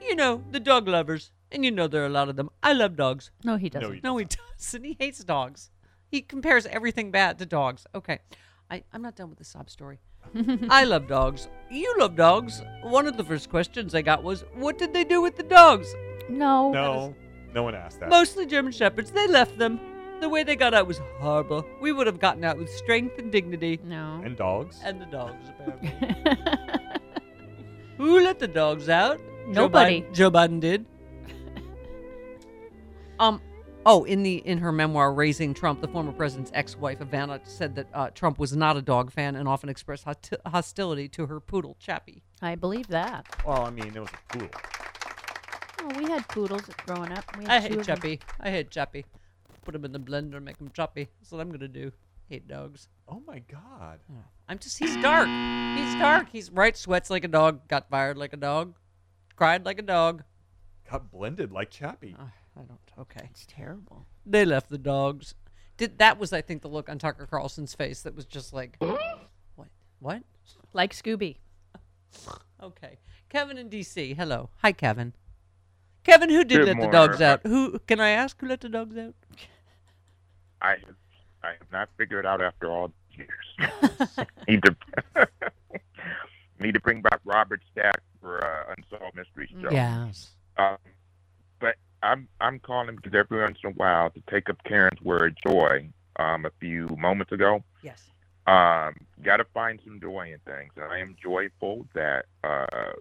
You 0.00 0.16
know, 0.16 0.42
the 0.50 0.60
dog 0.60 0.88
lovers. 0.88 1.30
And 1.52 1.64
you 1.64 1.70
know 1.70 1.86
there 1.86 2.02
are 2.02 2.06
a 2.06 2.10
lot 2.10 2.28
of 2.28 2.36
them. 2.36 2.50
I 2.62 2.72
love 2.72 2.96
dogs. 2.96 3.30
No, 3.44 3.56
he 3.56 3.68
doesn't. 3.68 3.94
he 3.94 4.00
No, 4.02 4.16
he 4.16 4.26
doesn't. 4.56 4.84
He 4.84 4.96
hates 4.98 5.22
dogs. 5.22 5.70
He 6.08 6.20
compares 6.20 6.66
everything 6.66 7.10
bad 7.10 7.38
to 7.38 7.46
dogs. 7.46 7.86
Okay. 7.94 8.20
I, 8.70 8.82
I'm 8.92 9.02
not 9.02 9.16
done 9.16 9.28
with 9.28 9.38
the 9.38 9.44
sob 9.44 9.70
story. 9.70 9.98
I 10.70 10.84
love 10.84 11.06
dogs. 11.06 11.48
You 11.70 11.94
love 11.98 12.16
dogs. 12.16 12.62
One 12.82 13.06
of 13.06 13.16
the 13.16 13.24
first 13.24 13.48
questions 13.48 13.94
I 13.94 14.02
got 14.02 14.24
was, 14.24 14.44
what 14.54 14.76
did 14.76 14.92
they 14.92 15.04
do 15.04 15.22
with 15.22 15.36
the 15.36 15.44
dogs? 15.44 15.94
No. 16.28 16.72
No, 16.72 17.14
no 17.54 17.62
one 17.62 17.74
asked 17.74 18.00
that. 18.00 18.08
Mostly 18.08 18.44
German 18.44 18.72
Shepherds. 18.72 19.12
They 19.12 19.28
left 19.28 19.56
them. 19.56 19.80
The 20.20 20.28
way 20.28 20.42
they 20.42 20.56
got 20.56 20.74
out 20.74 20.86
was 20.86 21.00
horrible. 21.20 21.64
We 21.80 21.92
would 21.92 22.06
have 22.06 22.18
gotten 22.18 22.42
out 22.42 22.58
with 22.58 22.70
strength 22.70 23.18
and 23.18 23.30
dignity. 23.30 23.78
No. 23.84 24.20
And 24.24 24.36
dogs. 24.36 24.80
And 24.82 25.00
the 25.00 25.06
dogs, 25.06 25.48
apparently. 25.48 25.92
Who 27.98 28.20
let 28.20 28.38
the 28.38 28.48
dogs 28.48 28.88
out? 28.88 29.20
Nobody. 29.46 30.00
Joe 30.00 30.06
Biden, 30.06 30.14
Joe 30.14 30.30
Biden 30.30 30.60
did. 30.60 30.86
um. 33.20 33.40
Oh, 33.88 34.02
in 34.02 34.24
the 34.24 34.38
in 34.44 34.58
her 34.58 34.72
memoir 34.72 35.14
"Raising 35.14 35.54
Trump," 35.54 35.80
the 35.80 35.86
former 35.86 36.10
president's 36.10 36.50
ex-wife 36.52 36.98
Ivana 36.98 37.40
said 37.44 37.76
that 37.76 37.86
uh, 37.94 38.10
Trump 38.10 38.36
was 38.36 38.56
not 38.56 38.76
a 38.76 38.82
dog 38.82 39.12
fan 39.12 39.36
and 39.36 39.46
often 39.48 39.68
expressed 39.68 40.02
hoti- 40.02 40.36
hostility 40.44 41.08
to 41.10 41.26
her 41.26 41.38
poodle 41.38 41.76
Chappie. 41.78 42.24
I 42.42 42.56
believe 42.56 42.88
that. 42.88 43.26
Well, 43.46 43.62
I 43.64 43.70
mean, 43.70 43.92
it 43.94 44.00
was 44.00 44.08
a 44.10 44.32
poodle. 44.32 44.50
Oh, 45.82 45.98
we 45.98 46.10
had 46.10 46.26
poodles 46.28 46.62
growing 46.84 47.12
up. 47.12 47.24
We 47.38 47.44
had 47.44 47.52
I 47.52 47.58
two 47.60 47.62
hate 47.62 47.70
of 47.80 47.86
them. 47.86 47.96
Chappie. 47.96 48.20
I 48.40 48.50
hate 48.50 48.70
Chappie. 48.70 49.06
Put 49.64 49.76
him 49.76 49.84
in 49.84 49.92
the 49.92 50.00
blender, 50.00 50.42
make 50.42 50.58
him 50.58 50.70
choppy. 50.74 51.08
That's 51.20 51.30
what 51.30 51.40
I'm 51.40 51.52
gonna 51.52 51.68
do. 51.68 51.92
Hate 52.28 52.48
dogs. 52.48 52.88
Oh 53.08 53.22
my 53.24 53.38
God. 53.38 54.00
I'm 54.48 54.58
just 54.58 54.78
he's 54.78 54.96
dark. 54.96 55.28
He's 55.78 55.94
dark. 55.94 56.26
He's 56.32 56.50
right, 56.50 56.76
sweats 56.76 57.08
like 57.08 57.22
a 57.22 57.28
dog, 57.28 57.68
got 57.68 57.88
fired 57.88 58.16
like 58.16 58.32
a 58.32 58.36
dog, 58.36 58.74
cried 59.36 59.64
like 59.64 59.78
a 59.78 59.82
dog. 59.82 60.24
Got 60.90 61.12
blended 61.12 61.52
like 61.52 61.70
Chappie. 61.70 62.16
I 62.58 62.62
don't 62.62 62.80
okay. 62.98 63.28
It's 63.30 63.46
terrible. 63.46 64.06
They 64.24 64.44
left 64.44 64.70
the 64.70 64.78
dogs. 64.78 65.34
Did 65.76 65.98
that 65.98 66.18
was 66.18 66.32
I 66.32 66.40
think 66.40 66.62
the 66.62 66.68
look 66.68 66.88
on 66.88 66.98
Tucker 66.98 67.26
Carlson's 67.26 67.74
face 67.74 68.02
that 68.02 68.14
was 68.14 68.24
just 68.24 68.52
like 68.52 68.76
what? 68.78 69.68
What? 69.98 70.22
Like 70.72 70.92
Scooby. 70.92 71.36
Okay. 72.62 72.98
Kevin 73.28 73.58
in 73.58 73.68
DC. 73.68 74.16
Hello. 74.16 74.50
Hi 74.62 74.72
Kevin. 74.72 75.12
Kevin, 76.04 76.30
who 76.30 76.44
did 76.44 76.58
Good 76.58 76.66
let 76.66 76.76
morning. 76.76 76.90
the 76.92 76.96
dogs 76.96 77.20
out? 77.20 77.40
Who 77.42 77.78
can 77.80 78.00
I 78.00 78.10
ask 78.10 78.40
who 78.40 78.46
let 78.46 78.60
the 78.60 78.68
dogs 78.68 78.96
out? 78.96 79.14
I 80.62 80.70
have, 80.70 80.94
I 81.42 81.48
have 81.48 81.72
not 81.72 81.88
figured 81.98 82.24
out 82.24 82.40
after 82.40 82.70
all 82.70 82.92
these 83.10 83.26
years. 83.26 83.66
need 84.48 84.62
to 84.62 84.76
need 86.60 86.74
to 86.74 86.80
bring 86.80 87.02
back 87.02 87.20
Robert 87.24 87.60
Stack 87.72 88.00
for 88.20 88.44
uh, 88.44 88.74
Unsolved 88.76 89.16
Mysteries 89.16 89.50
show. 89.60 89.68
Yes. 89.70 90.30
Um, 90.56 90.76
but 91.60 91.74
I'm 92.02 92.28
I'm 92.40 92.58
calling 92.58 92.96
because 92.96 93.14
every 93.14 93.40
once 93.40 93.58
in 93.64 93.70
a 93.70 93.72
while 93.74 94.10
to 94.10 94.22
take 94.30 94.48
up 94.48 94.62
Karen's 94.64 95.00
word 95.02 95.36
joy. 95.46 95.88
Um, 96.18 96.46
a 96.46 96.50
few 96.60 96.88
moments 96.98 97.30
ago. 97.30 97.62
Yes. 97.82 98.02
Um, 98.46 98.94
got 99.22 99.36
to 99.36 99.44
find 99.52 99.78
some 99.84 100.00
joy 100.00 100.32
in 100.32 100.38
things, 100.50 100.72
and 100.76 100.90
I 100.90 101.00
am 101.00 101.14
joyful 101.22 101.86
that 101.92 102.24
uh, 102.42 102.92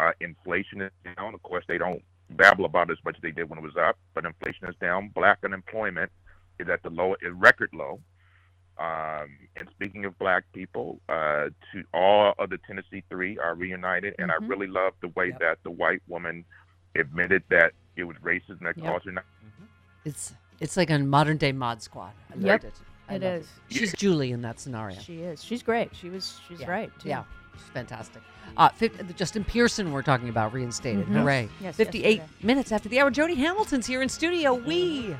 uh, 0.00 0.12
inflation 0.22 0.80
is 0.80 0.90
down. 1.14 1.34
Of 1.34 1.42
course, 1.42 1.66
they 1.68 1.76
don't 1.76 2.02
babble 2.30 2.64
about 2.64 2.88
it 2.88 2.92
as 2.94 3.04
much 3.04 3.16
as 3.16 3.22
they 3.22 3.32
did 3.32 3.50
when 3.50 3.58
it 3.58 3.62
was 3.62 3.76
up, 3.76 3.98
but 4.14 4.24
inflation 4.24 4.66
is 4.66 4.74
down. 4.80 5.10
Black 5.14 5.40
unemployment 5.44 6.10
is 6.58 6.70
at 6.70 6.82
the 6.82 6.88
low, 6.88 7.16
is 7.20 7.32
record 7.34 7.68
low. 7.74 8.00
Um, 8.78 9.36
and 9.56 9.68
speaking 9.72 10.06
of 10.06 10.18
black 10.18 10.44
people, 10.54 11.00
uh, 11.10 11.50
to 11.72 11.84
all 11.92 12.32
of 12.38 12.48
the 12.48 12.58
Tennessee 12.66 13.02
Three 13.10 13.36
are 13.36 13.54
reunited, 13.54 14.14
and 14.18 14.32
I 14.32 14.36
Mhm. 14.36 14.48
really 14.48 14.68
love 14.68 14.94
the 15.02 15.08
way 15.08 15.32
that 15.32 15.62
the 15.64 15.70
white 15.70 16.02
woman 16.08 16.46
admitted 16.94 17.42
that 17.50 17.74
it 17.96 18.04
was 18.04 18.16
racism 18.22 18.60
that 18.60 18.76
Yep. 18.76 18.86
caused 18.86 19.04
her. 19.06 19.12
Not- 19.12 19.24
It's 20.04 20.34
it's 20.60 20.76
like 20.76 20.90
a 20.90 20.98
modern 20.98 21.36
day 21.36 21.52
mod 21.52 21.82
squad. 21.82 22.12
I 22.30 22.36
Yep, 22.36 22.42
loved 22.44 22.64
it. 22.64 22.74
I 23.08 23.14
it 23.16 23.22
loved 23.22 23.42
is. 23.42 23.48
She's 23.68 23.92
Julie 23.94 24.32
in 24.32 24.42
that 24.42 24.58
scenario. 24.60 24.98
She 24.98 25.20
is. 25.22 25.42
She's 25.44 25.62
great. 25.62 25.94
She 25.94 26.08
was. 26.10 26.40
She's 26.48 26.60
Yeah. 26.60 26.70
right 26.70 26.92
too. 27.00 27.08
Yeah, 27.08 27.24
she's 27.54 27.68
fantastic. 27.68 28.22
Uh, 28.56 28.68
fif- 28.70 28.96
the 28.96 29.12
Justin 29.12 29.44
Pearson 29.44 29.92
we're 29.92 30.02
talking 30.02 30.28
about 30.28 30.52
reinstated. 30.52 31.06
Mhm. 31.06 31.20
Hooray! 31.20 31.48
Yes, 31.60 31.76
58 31.76 32.18
yesterday. 32.18 32.46
minutes 32.46 32.72
after 32.72 32.88
the 32.88 33.00
hour. 33.00 33.10
Jody 33.10 33.34
Hamilton's 33.34 33.86
here 33.86 34.02
in 34.02 34.08
studio. 34.08 34.54
We. 34.54 35.16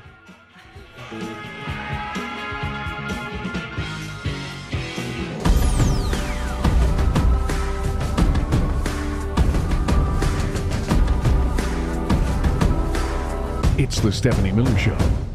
It's 13.77 13.99
the 13.99 14.11
Stephanie 14.11 14.51
Miller 14.51 14.75
Show. 14.75 15.26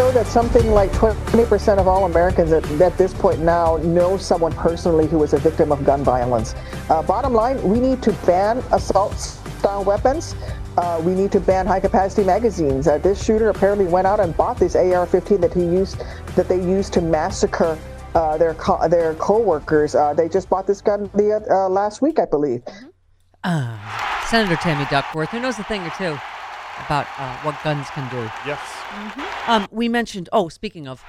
Show 0.00 0.10
that 0.12 0.26
something 0.26 0.70
like 0.70 0.90
20% 0.92 1.78
of 1.78 1.86
all 1.86 2.06
Americans 2.06 2.52
at, 2.52 2.64
at 2.80 2.96
this 2.96 3.12
point 3.12 3.38
now 3.40 3.76
know 3.78 4.16
someone 4.16 4.50
personally 4.52 5.06
who 5.06 5.18
was 5.18 5.34
a 5.34 5.38
victim 5.38 5.70
of 5.70 5.84
gun 5.84 6.02
violence. 6.02 6.54
Uh, 6.88 7.02
bottom 7.02 7.34
line, 7.34 7.62
we 7.62 7.78
need 7.78 8.02
to 8.02 8.10
ban 8.24 8.64
assault-style 8.72 9.84
weapons. 9.84 10.34
Uh, 10.78 11.02
we 11.04 11.12
need 11.12 11.30
to 11.30 11.38
ban 11.38 11.66
high-capacity 11.66 12.24
magazines. 12.24 12.88
Uh, 12.88 12.96
this 12.96 13.22
shooter 13.22 13.50
apparently 13.50 13.84
went 13.84 14.06
out 14.06 14.20
and 14.20 14.34
bought 14.38 14.56
this 14.56 14.74
AR-15 14.74 15.38
that 15.42 15.52
he 15.52 15.64
used, 15.64 16.02
that 16.34 16.48
they 16.48 16.56
used 16.56 16.94
to 16.94 17.02
massacre 17.02 17.78
uh, 18.14 18.38
their 18.38 18.54
co- 18.54 18.88
their 18.88 19.12
co-workers. 19.16 19.94
Uh, 19.94 20.14
they 20.14 20.30
just 20.30 20.48
bought 20.48 20.66
this 20.66 20.80
gun 20.80 21.10
the 21.12 21.44
uh, 21.50 21.68
last 21.68 22.00
week, 22.00 22.18
I 22.18 22.24
believe. 22.24 22.62
Uh, 23.44 23.76
Senator 24.28 24.56
Tammy 24.56 24.86
Duckworth, 24.88 25.28
who 25.28 25.40
knows 25.40 25.58
a 25.58 25.64
thing 25.64 25.82
or 25.82 25.92
two 25.98 26.18
about 26.86 27.06
uh, 27.18 27.36
what 27.42 27.54
guns 27.62 27.86
can 27.90 28.08
do. 28.08 28.22
Yes. 28.46 29.29
Um, 29.50 29.66
we 29.70 29.88
mentioned. 29.88 30.28
Oh, 30.32 30.48
speaking 30.48 30.86
of, 30.86 31.04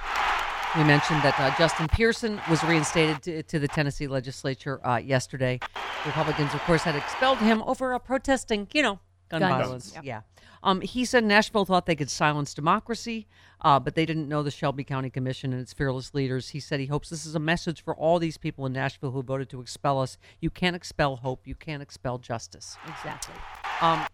We 0.76 0.84
mentioned 0.84 1.22
that 1.22 1.38
uh, 1.38 1.54
Justin 1.58 1.86
Pearson 1.86 2.40
was 2.48 2.64
reinstated 2.64 3.22
to, 3.24 3.42
to 3.42 3.58
the 3.58 3.68
Tennessee 3.68 4.06
legislature 4.06 4.84
uh, 4.86 4.96
yesterday. 4.96 5.60
Republicans, 6.06 6.54
of 6.54 6.60
course, 6.62 6.82
had 6.82 6.96
expelled 6.96 7.36
him 7.38 7.62
over 7.66 7.92
uh, 7.92 7.98
protesting, 7.98 8.66
you 8.72 8.82
know, 8.82 8.98
gun 9.28 9.40
Guns. 9.42 9.62
violence. 9.62 9.92
Yep. 9.94 10.04
Yeah. 10.04 10.20
Um, 10.62 10.80
he 10.80 11.04
said 11.04 11.24
Nashville 11.24 11.66
thought 11.66 11.84
they 11.84 11.94
could 11.94 12.08
silence 12.08 12.54
democracy, 12.54 13.26
uh, 13.60 13.78
but 13.80 13.94
they 13.94 14.06
didn't 14.06 14.28
know 14.28 14.42
the 14.42 14.50
Shelby 14.50 14.82
County 14.82 15.10
Commission 15.10 15.52
and 15.52 15.60
its 15.60 15.74
fearless 15.74 16.14
leaders. 16.14 16.48
He 16.50 16.60
said 16.60 16.80
he 16.80 16.86
hopes 16.86 17.10
this 17.10 17.26
is 17.26 17.34
a 17.34 17.40
message 17.40 17.84
for 17.84 17.94
all 17.94 18.18
these 18.18 18.38
people 18.38 18.64
in 18.64 18.72
Nashville 18.72 19.10
who 19.10 19.22
voted 19.22 19.50
to 19.50 19.60
expel 19.60 20.00
us. 20.00 20.16
You 20.40 20.48
can't 20.48 20.74
expel 20.74 21.16
hope. 21.16 21.46
You 21.46 21.54
can't 21.54 21.82
expel 21.82 22.16
justice. 22.16 22.78
Exactly. 22.88 23.34
Um, 23.82 24.06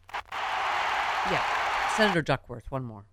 yeah. 1.31 1.45
Senator 1.97 2.23
Duckworth, 2.23 2.71
one 2.71 2.83
more. 2.83 3.05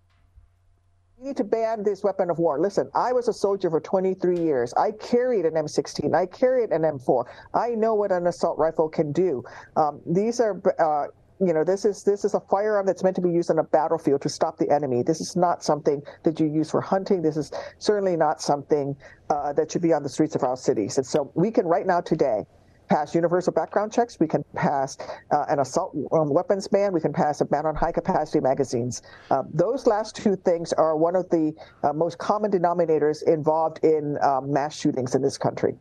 We 1.18 1.28
need 1.28 1.36
to 1.38 1.44
ban 1.44 1.82
this 1.82 2.04
weapon 2.04 2.28
of 2.28 2.38
war. 2.38 2.60
Listen, 2.60 2.90
I 2.94 3.14
was 3.14 3.26
a 3.26 3.32
soldier 3.32 3.70
for 3.70 3.80
23 3.80 4.38
years. 4.38 4.74
I 4.74 4.90
carried 4.90 5.46
an 5.46 5.54
M16. 5.54 6.14
I 6.14 6.26
carried 6.26 6.72
an 6.72 6.82
M4. 6.82 7.24
I 7.54 7.70
know 7.70 7.94
what 7.94 8.12
an 8.12 8.26
assault 8.26 8.58
rifle 8.58 8.90
can 8.90 9.12
do. 9.12 9.42
Um, 9.76 10.02
these 10.04 10.40
are, 10.40 10.60
uh, 10.78 11.06
you 11.40 11.54
know, 11.54 11.64
this 11.64 11.86
is 11.86 12.04
this 12.04 12.26
is 12.26 12.34
a 12.34 12.40
firearm 12.50 12.84
that's 12.84 13.02
meant 13.02 13.16
to 13.16 13.22
be 13.22 13.30
used 13.30 13.50
on 13.50 13.58
a 13.58 13.62
battlefield 13.62 14.20
to 14.22 14.28
stop 14.28 14.58
the 14.58 14.70
enemy. 14.70 15.02
This 15.02 15.22
is 15.22 15.36
not 15.36 15.64
something 15.64 16.02
that 16.24 16.38
you 16.38 16.48
use 16.48 16.70
for 16.70 16.82
hunting. 16.82 17.22
This 17.22 17.38
is 17.38 17.50
certainly 17.78 18.16
not 18.16 18.42
something 18.42 18.94
uh, 19.30 19.54
that 19.54 19.72
should 19.72 19.82
be 19.82 19.94
on 19.94 20.02
the 20.02 20.10
streets 20.10 20.34
of 20.34 20.42
our 20.42 20.56
cities. 20.56 20.98
And 20.98 21.06
so 21.06 21.32
we 21.34 21.50
can 21.50 21.64
right 21.66 21.86
now 21.86 22.02
today 22.02 22.44
pass 22.88 23.14
universal 23.14 23.52
background 23.52 23.92
checks. 23.92 24.18
We 24.20 24.26
can 24.26 24.44
pass 24.54 24.96
uh, 25.30 25.44
an 25.48 25.60
assault 25.60 25.96
um, 26.12 26.32
weapons 26.32 26.68
ban. 26.68 26.92
We 26.92 27.00
can 27.00 27.12
pass 27.12 27.40
a 27.40 27.44
ban 27.44 27.66
on 27.66 27.74
high 27.74 27.92
capacity 27.92 28.40
magazines. 28.40 29.02
Uh, 29.30 29.42
those 29.52 29.86
last 29.86 30.16
two 30.16 30.36
things 30.36 30.72
are 30.72 30.96
one 30.96 31.16
of 31.16 31.28
the 31.30 31.54
uh, 31.82 31.92
most 31.92 32.18
common 32.18 32.50
denominators 32.50 33.22
involved 33.26 33.80
in 33.84 34.18
um, 34.22 34.52
mass 34.52 34.78
shootings 34.78 35.14
in 35.14 35.22
this 35.22 35.38
country. 35.38 35.74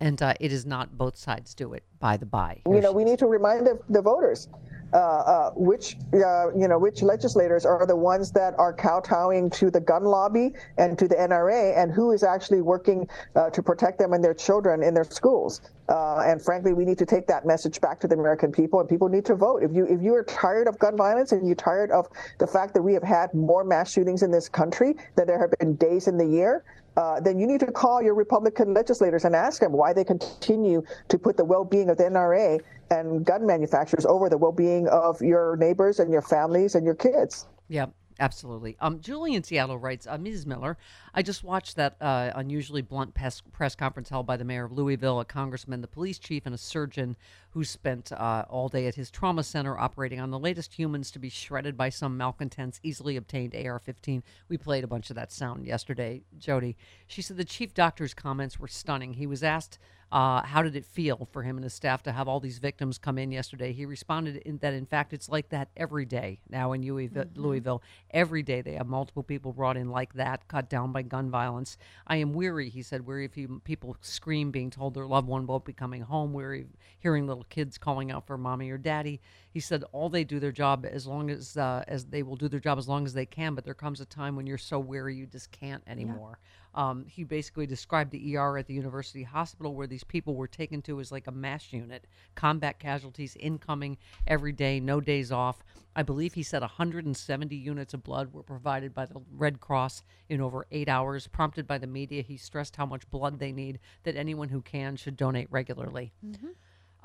And 0.00 0.20
uh, 0.20 0.34
it 0.40 0.52
is 0.52 0.66
not 0.66 0.96
both 0.96 1.16
sides 1.16 1.54
do 1.54 1.72
it, 1.72 1.82
by 1.98 2.16
the 2.16 2.26
by. 2.26 2.60
You 2.66 2.80
know, 2.80 2.92
we 2.92 3.04
need 3.04 3.18
to 3.20 3.26
remind 3.26 3.66
the, 3.66 3.78
the 3.88 4.02
voters 4.02 4.48
uh, 4.92 4.96
uh, 4.96 5.50
which 5.56 5.96
uh, 6.14 6.52
you 6.54 6.68
know 6.68 6.78
which 6.78 7.02
legislators 7.02 7.66
are 7.66 7.86
the 7.86 7.96
ones 7.96 8.30
that 8.32 8.54
are 8.58 8.72
kowtowing 8.72 9.50
to 9.50 9.70
the 9.70 9.80
gun 9.80 10.04
lobby 10.04 10.52
and 10.78 10.98
to 10.98 11.08
the 11.08 11.14
NRA, 11.16 11.76
and 11.76 11.92
who 11.92 12.12
is 12.12 12.22
actually 12.22 12.60
working 12.60 13.08
uh, 13.34 13.50
to 13.50 13.62
protect 13.62 13.98
them 13.98 14.12
and 14.12 14.22
their 14.22 14.34
children 14.34 14.82
in 14.82 14.94
their 14.94 15.04
schools. 15.04 15.60
Uh, 15.88 16.18
and 16.20 16.42
frankly, 16.42 16.72
we 16.72 16.84
need 16.84 16.98
to 16.98 17.06
take 17.06 17.26
that 17.26 17.44
message 17.44 17.80
back 17.80 18.00
to 18.00 18.08
the 18.08 18.14
American 18.14 18.52
people, 18.52 18.80
and 18.80 18.88
people 18.88 19.08
need 19.08 19.24
to 19.24 19.34
vote. 19.34 19.62
If 19.62 19.72
you 19.72 19.86
if 19.86 20.02
you 20.02 20.14
are 20.14 20.24
tired 20.24 20.68
of 20.68 20.78
gun 20.78 20.96
violence 20.96 21.32
and 21.32 21.46
you're 21.46 21.56
tired 21.56 21.90
of 21.90 22.08
the 22.38 22.46
fact 22.46 22.74
that 22.74 22.82
we 22.82 22.94
have 22.94 23.02
had 23.02 23.34
more 23.34 23.64
mass 23.64 23.92
shootings 23.92 24.22
in 24.22 24.30
this 24.30 24.48
country 24.48 24.94
than 25.16 25.26
there 25.26 25.38
have 25.38 25.50
been 25.58 25.74
days 25.74 26.06
in 26.06 26.16
the 26.16 26.26
year, 26.26 26.64
uh, 26.96 27.20
then 27.20 27.38
you 27.38 27.46
need 27.46 27.60
to 27.60 27.70
call 27.70 28.02
your 28.02 28.14
Republican 28.14 28.72
legislators 28.72 29.24
and 29.24 29.34
ask 29.36 29.60
them 29.60 29.72
why 29.72 29.92
they 29.92 30.04
continue 30.04 30.82
to 31.08 31.18
put 31.18 31.36
the 31.36 31.44
well-being 31.44 31.90
of 31.90 31.98
the 31.98 32.04
NRA 32.04 32.60
and 32.90 33.24
gun 33.24 33.46
manufacturers 33.46 34.06
over 34.06 34.28
the 34.28 34.38
well-being 34.38 34.88
of 34.88 35.20
your 35.20 35.56
neighbors 35.56 35.98
and 36.00 36.10
your 36.10 36.22
families 36.22 36.74
and 36.74 36.84
your 36.84 36.94
kids. 36.94 37.46
Yeah, 37.68 37.86
absolutely. 38.20 38.76
Um, 38.80 39.00
Julie 39.00 39.34
in 39.34 39.42
Seattle 39.42 39.78
writes, 39.78 40.06
uh, 40.06 40.16
Mrs. 40.16 40.46
Miller, 40.46 40.78
I 41.18 41.22
just 41.22 41.42
watched 41.42 41.76
that 41.76 41.96
uh, 41.98 42.30
unusually 42.34 42.82
blunt 42.82 43.14
press, 43.14 43.40
press 43.40 43.74
conference 43.74 44.10
held 44.10 44.26
by 44.26 44.36
the 44.36 44.44
mayor 44.44 44.66
of 44.66 44.72
Louisville, 44.72 45.18
a 45.18 45.24
congressman, 45.24 45.80
the 45.80 45.86
police 45.86 46.18
chief, 46.18 46.44
and 46.44 46.54
a 46.54 46.58
surgeon 46.58 47.16
who 47.52 47.64
spent 47.64 48.12
uh, 48.12 48.44
all 48.50 48.68
day 48.68 48.86
at 48.86 48.96
his 48.96 49.10
trauma 49.10 49.42
center 49.42 49.78
operating 49.78 50.20
on 50.20 50.30
the 50.30 50.38
latest 50.38 50.74
humans 50.74 51.10
to 51.12 51.18
be 51.18 51.30
shredded 51.30 51.74
by 51.74 51.88
some 51.88 52.18
malcontents' 52.18 52.80
easily 52.82 53.16
obtained 53.16 53.56
AR 53.56 53.78
15. 53.78 54.22
We 54.50 54.58
played 54.58 54.84
a 54.84 54.88
bunch 54.88 55.08
of 55.08 55.16
that 55.16 55.32
sound 55.32 55.64
yesterday, 55.64 56.20
Jody. 56.36 56.76
She 57.06 57.22
said 57.22 57.38
the 57.38 57.46
chief 57.46 57.72
doctor's 57.72 58.12
comments 58.12 58.60
were 58.60 58.68
stunning. 58.68 59.14
He 59.14 59.26
was 59.26 59.42
asked, 59.42 59.78
uh, 60.12 60.42
how 60.42 60.62
did 60.62 60.76
it 60.76 60.84
feel 60.84 61.28
for 61.32 61.42
him 61.42 61.56
and 61.56 61.64
his 61.64 61.74
staff 61.74 62.02
to 62.04 62.12
have 62.12 62.28
all 62.28 62.38
these 62.38 62.58
victims 62.58 62.96
come 62.96 63.18
in 63.18 63.32
yesterday? 63.32 63.72
He 63.72 63.86
responded 63.86 64.36
in 64.36 64.58
that, 64.58 64.72
in 64.72 64.86
fact, 64.86 65.12
it's 65.12 65.28
like 65.28 65.48
that 65.48 65.68
every 65.76 66.04
day 66.04 66.40
now 66.48 66.72
in 66.72 66.82
Louisville. 66.82 67.24
Louisville. 67.34 67.82
Every 68.10 68.42
day 68.42 68.60
they 68.60 68.74
have 68.74 68.86
multiple 68.86 69.24
people 69.24 69.52
brought 69.52 69.76
in 69.76 69.90
like 69.90 70.14
that, 70.14 70.46
cut 70.46 70.70
down 70.70 70.92
by 70.92 71.02
gun 71.06 71.30
violence. 71.30 71.76
I 72.06 72.16
am 72.16 72.32
weary, 72.32 72.68
he 72.68 72.82
said, 72.82 73.06
weary 73.06 73.26
of 73.26 73.64
people 73.64 73.96
scream, 74.00 74.50
being 74.50 74.70
told 74.70 74.94
their 74.94 75.06
loved 75.06 75.28
one 75.28 75.46
won't 75.46 75.64
be 75.64 75.72
coming 75.72 76.02
home, 76.02 76.32
weary 76.32 76.62
of 76.62 76.68
hearing 76.98 77.26
little 77.26 77.46
kids 77.48 77.78
calling 77.78 78.10
out 78.10 78.26
for 78.26 78.36
mommy 78.36 78.70
or 78.70 78.78
daddy. 78.78 79.20
He 79.50 79.60
said 79.60 79.84
all 79.92 80.08
they 80.08 80.24
do 80.24 80.38
their 80.38 80.52
job 80.52 80.86
as 80.90 81.06
long 81.06 81.30
as 81.30 81.56
uh, 81.56 81.84
as 81.88 82.06
they 82.06 82.22
will 82.22 82.36
do 82.36 82.48
their 82.48 82.60
job 82.60 82.78
as 82.78 82.88
long 82.88 83.06
as 83.06 83.14
they 83.14 83.26
can, 83.26 83.54
but 83.54 83.64
there 83.64 83.74
comes 83.74 84.00
a 84.00 84.06
time 84.06 84.36
when 84.36 84.46
you're 84.46 84.58
so 84.58 84.78
weary 84.78 85.16
you 85.16 85.26
just 85.26 85.50
can't 85.50 85.82
anymore. 85.86 86.38
Um, 86.76 87.06
he 87.08 87.24
basically 87.24 87.66
described 87.66 88.10
the 88.10 88.36
ER 88.36 88.58
at 88.58 88.66
the 88.66 88.74
University 88.74 89.22
Hospital 89.22 89.74
where 89.74 89.86
these 89.86 90.04
people 90.04 90.34
were 90.34 90.46
taken 90.46 90.82
to 90.82 91.00
as 91.00 91.10
like 91.10 91.26
a 91.26 91.32
mass 91.32 91.72
unit, 91.72 92.06
combat 92.34 92.78
casualties 92.78 93.34
incoming 93.40 93.96
every 94.26 94.52
day, 94.52 94.78
no 94.78 95.00
days 95.00 95.32
off. 95.32 95.64
I 95.96 96.02
believe 96.02 96.34
he 96.34 96.42
said 96.42 96.60
170 96.60 97.56
units 97.56 97.94
of 97.94 98.04
blood 98.04 98.30
were 98.34 98.42
provided 98.42 98.92
by 98.92 99.06
the 99.06 99.22
Red 99.32 99.60
Cross 99.60 100.02
in 100.28 100.42
over 100.42 100.66
eight 100.70 100.90
hours. 100.90 101.26
Prompted 101.26 101.66
by 101.66 101.78
the 101.78 101.86
media, 101.86 102.20
he 102.20 102.36
stressed 102.36 102.76
how 102.76 102.84
much 102.84 103.08
blood 103.10 103.38
they 103.38 103.52
need, 103.52 103.78
that 104.02 104.14
anyone 104.14 104.50
who 104.50 104.60
can 104.60 104.96
should 104.96 105.16
donate 105.16 105.48
regularly. 105.50 106.12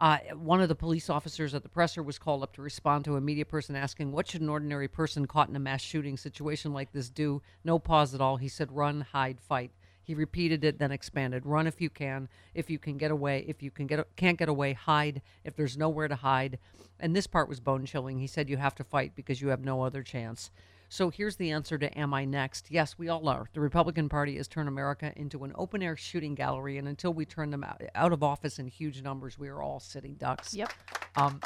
Uh, 0.02 0.18
one 0.34 0.60
of 0.60 0.68
the 0.68 0.74
police 0.74 1.12
officers 1.12 1.54
at 1.54 1.62
the 1.62 1.70
presser 1.70 2.02
was 2.02 2.18
called 2.18 2.42
up 2.42 2.52
to 2.54 2.62
respond 2.64 3.06
to 3.06 3.18
a 3.18 3.22
media 3.22 3.46
person 3.46 3.76
asking, 3.76 4.12
What 4.12 4.28
should 4.28 4.42
an 4.42 4.50
ordinary 4.50 4.88
person 4.88 5.28
caught 5.28 5.48
in 5.48 5.56
a 5.56 5.60
mass 5.60 5.82
shooting 5.82 6.18
situation 6.18 6.74
like 6.74 6.92
this 6.92 7.08
do? 7.08 7.44
No 7.64 7.78
pause 7.78 8.16
at 8.16 8.20
all. 8.20 8.38
He 8.38 8.48
said, 8.48 8.72
Run, 8.72 9.02
hide, 9.02 9.40
fight. 9.40 9.70
He 10.02 10.16
repeated 10.16 10.64
it, 10.64 10.80
then 10.80 10.92
expanded. 10.92 11.46
Run 11.46 11.68
if 11.68 11.80
you 11.80 11.92
can. 11.92 12.30
If 12.56 12.68
you 12.68 12.80
can 12.80 12.98
get 12.98 13.12
away, 13.12 13.46
if 13.48 13.62
you 13.62 13.70
can 13.70 13.86
get 13.86 14.04
can't 14.16 14.40
get 14.40 14.50
away, 14.50 14.74
hide. 14.74 15.22
If 15.44 15.56
there's 15.56 15.78
nowhere 15.78 16.08
to 16.08 16.16
hide, 16.16 16.58
and 17.00 17.16
this 17.16 17.28
part 17.28 17.48
was 17.48 17.60
bone 17.60 17.86
chilling. 17.86 18.18
He 18.18 18.26
said 18.26 18.50
you 18.50 18.58
have 18.58 18.76
to 18.76 18.84
fight 18.84 19.16
because 19.16 19.40
you 19.40 19.50
have 19.50 19.64
no 19.64 19.84
other 19.84 20.02
chance. 20.02 20.50
So 20.92 21.10
here's 21.10 21.38
the 21.38 21.52
answer 21.52 21.78
to 21.78 21.98
Am 21.98 22.14
I 22.14 22.26
Next? 22.26 22.70
Yes, 22.70 22.98
we 22.98 23.08
all 23.08 23.30
are. 23.30 23.48
The 23.54 23.62
Republican 23.62 24.10
Party 24.10 24.36
has 24.36 24.50
turned 24.50 24.68
America 24.68 25.14
into 25.16 25.46
an 25.46 25.54
open 25.56 25.82
air 25.82 25.96
shooting 25.96 26.36
gallery, 26.36 26.78
and 26.80 26.86
until 26.86 27.14
we 27.14 27.24
turn 27.24 27.50
them 27.50 27.64
out, 27.64 27.82
out 27.96 28.12
of 28.12 28.22
office 28.24 28.60
in 28.60 28.68
huge 28.68 29.02
numbers, 29.02 29.40
we 29.40 29.48
are 29.48 29.62
all 29.62 29.80
sitting 29.80 30.16
ducks. 30.16 30.54
Yep. 30.54 30.74
Um, 31.16 31.40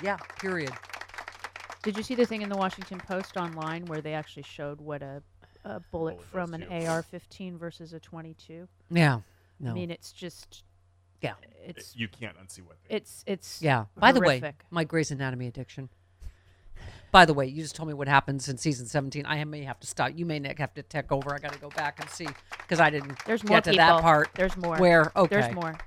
yeah, 0.00 0.16
period. 0.38 0.70
Did 1.82 1.96
you 1.96 2.04
see 2.04 2.14
the 2.14 2.24
thing 2.24 2.42
in 2.42 2.48
the 2.48 2.56
Washington 2.56 2.98
Post 2.98 3.36
online 3.36 3.84
where 3.86 4.00
they 4.00 4.14
actually 4.14 4.44
showed 4.44 4.80
what 4.80 5.02
a, 5.02 5.20
a 5.64 5.80
bullet 5.90 6.22
from 6.30 6.54
an 6.54 6.62
AR-15 6.62 7.58
versus 7.58 7.94
a 7.94 7.98
22? 7.98 8.68
Yeah. 8.92 9.22
No. 9.58 9.72
I 9.72 9.74
mean, 9.74 9.90
it's 9.90 10.12
just. 10.12 10.62
Yeah. 11.20 11.32
It's 11.66 11.96
You 11.96 12.06
can't 12.06 12.36
unsee 12.36 12.62
what 12.62 12.76
they 12.88 12.94
it's 12.94 13.24
it's 13.26 13.60
Yeah. 13.60 13.86
By 13.96 14.12
the 14.12 14.20
way, 14.20 14.54
my 14.70 14.84
Grey's 14.84 15.10
Anatomy 15.10 15.48
addiction. 15.48 15.88
By 17.14 17.24
the 17.26 17.32
way, 17.32 17.46
you 17.46 17.62
just 17.62 17.76
told 17.76 17.86
me 17.86 17.94
what 17.94 18.08
happens 18.08 18.48
in 18.48 18.58
season 18.58 18.86
17. 18.86 19.24
I 19.24 19.44
may 19.44 19.62
have 19.62 19.78
to 19.78 19.86
stop. 19.86 20.10
You 20.16 20.26
may 20.26 20.42
have 20.58 20.74
to 20.74 20.82
take 20.82 21.12
over. 21.12 21.32
I 21.32 21.38
got 21.38 21.52
to 21.52 21.60
go 21.60 21.68
back 21.68 22.00
and 22.00 22.10
see 22.10 22.26
because 22.58 22.80
I 22.80 22.90
didn't 22.90 23.24
There's 23.24 23.40
get 23.40 23.50
more 23.50 23.60
to 23.60 23.70
that 23.70 24.02
part. 24.02 24.30
There's 24.34 24.56
more. 24.56 24.76
Where 24.78 25.12
okay, 25.14 25.36
There's 25.36 25.54
more. 25.54 25.78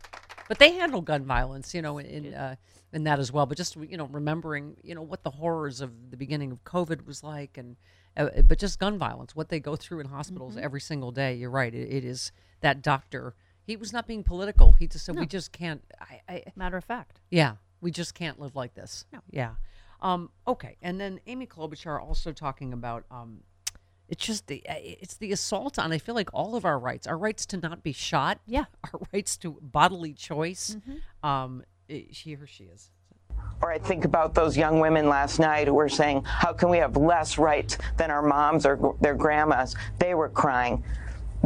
But 0.48 0.58
they 0.58 0.72
handle 0.72 1.02
gun 1.02 1.26
violence, 1.26 1.74
you 1.74 1.82
know, 1.82 1.98
in 1.98 2.34
uh, 2.34 2.56
in 2.94 3.04
that 3.04 3.20
as 3.20 3.30
well. 3.34 3.46
But 3.46 3.58
just 3.58 3.76
you 3.76 3.98
know, 3.98 4.06
remembering 4.06 4.78
you 4.84 4.96
know 4.96 5.02
what 5.02 5.24
the 5.24 5.32
horrors 5.32 5.82
of 5.82 5.92
the 6.12 6.16
beginning 6.16 6.50
of 6.54 6.64
COVID 6.64 7.06
was 7.06 7.26
like, 7.26 7.58
and 7.58 7.76
uh, 8.16 8.30
but 8.44 8.58
just 8.58 8.80
gun 8.80 8.98
violence, 8.98 9.36
what 9.36 9.50
they 9.50 9.60
go 9.60 9.76
through 9.76 10.00
in 10.00 10.08
hospitals 10.08 10.56
Mhm. 10.56 10.62
every 10.62 10.80
single 10.80 11.12
day. 11.12 11.34
You're 11.36 11.52
right. 11.52 11.76
It, 11.76 11.92
it 11.92 12.06
is 12.06 12.32
that 12.62 12.82
doctor. 12.82 13.36
He 13.64 13.76
was 13.76 13.92
not 13.92 14.08
being 14.08 14.24
political. 14.24 14.72
He 14.72 14.88
just 14.88 15.04
said 15.04 15.20
we 15.20 15.26
just 15.26 15.52
can't. 15.52 15.82
I, 16.00 16.22
I 16.30 16.44
Matter 16.56 16.78
of 16.78 16.86
fact. 16.86 17.20
yeah, 17.30 17.56
we 17.82 17.92
just 17.92 18.14
can't 18.16 18.40
live 18.40 18.56
like 18.56 18.76
this. 18.76 19.04
No. 19.12 19.20
Yeah. 19.30 19.56
Um, 20.02 20.30
okay, 20.48 20.78
and 20.82 21.00
then 21.00 21.20
Amy 21.28 21.48
Klobuchar 21.48 22.02
also 22.02 22.32
talking 22.32 22.74
about 22.74 23.06
um, 23.10 23.42
it's 24.10 24.26
just 24.26 24.48
the 24.48 24.64
uh, 24.70 24.76
it's 24.78 25.16
the 25.16 25.32
assault 25.32 25.80
on 25.80 25.92
I 25.92 25.98
feel 25.98 26.16
like 26.16 26.30
all 26.34 26.56
of 26.56 26.66
our 26.66 26.80
rights, 26.80 27.08
our 27.08 27.18
rights 27.18 27.46
to 27.48 27.58
not 27.58 27.84
be 27.84 27.92
shot, 27.92 28.40
yeah, 28.46 28.66
our 28.84 29.02
rights 29.14 29.38
to 29.38 29.58
bodily 29.62 30.14
choice. 30.14 30.78
Um, 31.24 31.64
it, 31.88 32.16
she 32.16 32.36
or 32.36 32.48
she 32.48 32.66
is. 32.66 32.92
Or 33.62 33.72
I 33.72 33.80
think 33.80 34.06
about 34.06 34.36
those 34.36 34.56
young 34.56 34.80
women 34.80 35.10
last 35.10 35.40
night 35.40 35.68
who 35.68 35.74
were 35.74 35.90
saying, 35.90 36.24
How 36.26 36.54
can 36.54 36.70
we 36.70 36.78
have 36.78 36.96
less 36.96 37.38
rights 37.38 37.78
than 37.98 38.12
our 38.12 38.22
moms 38.22 38.66
or 38.66 38.96
their 39.02 39.16
grandmas? 39.16 39.76
They 40.00 40.14
were 40.14 40.30
crying. 40.30 40.84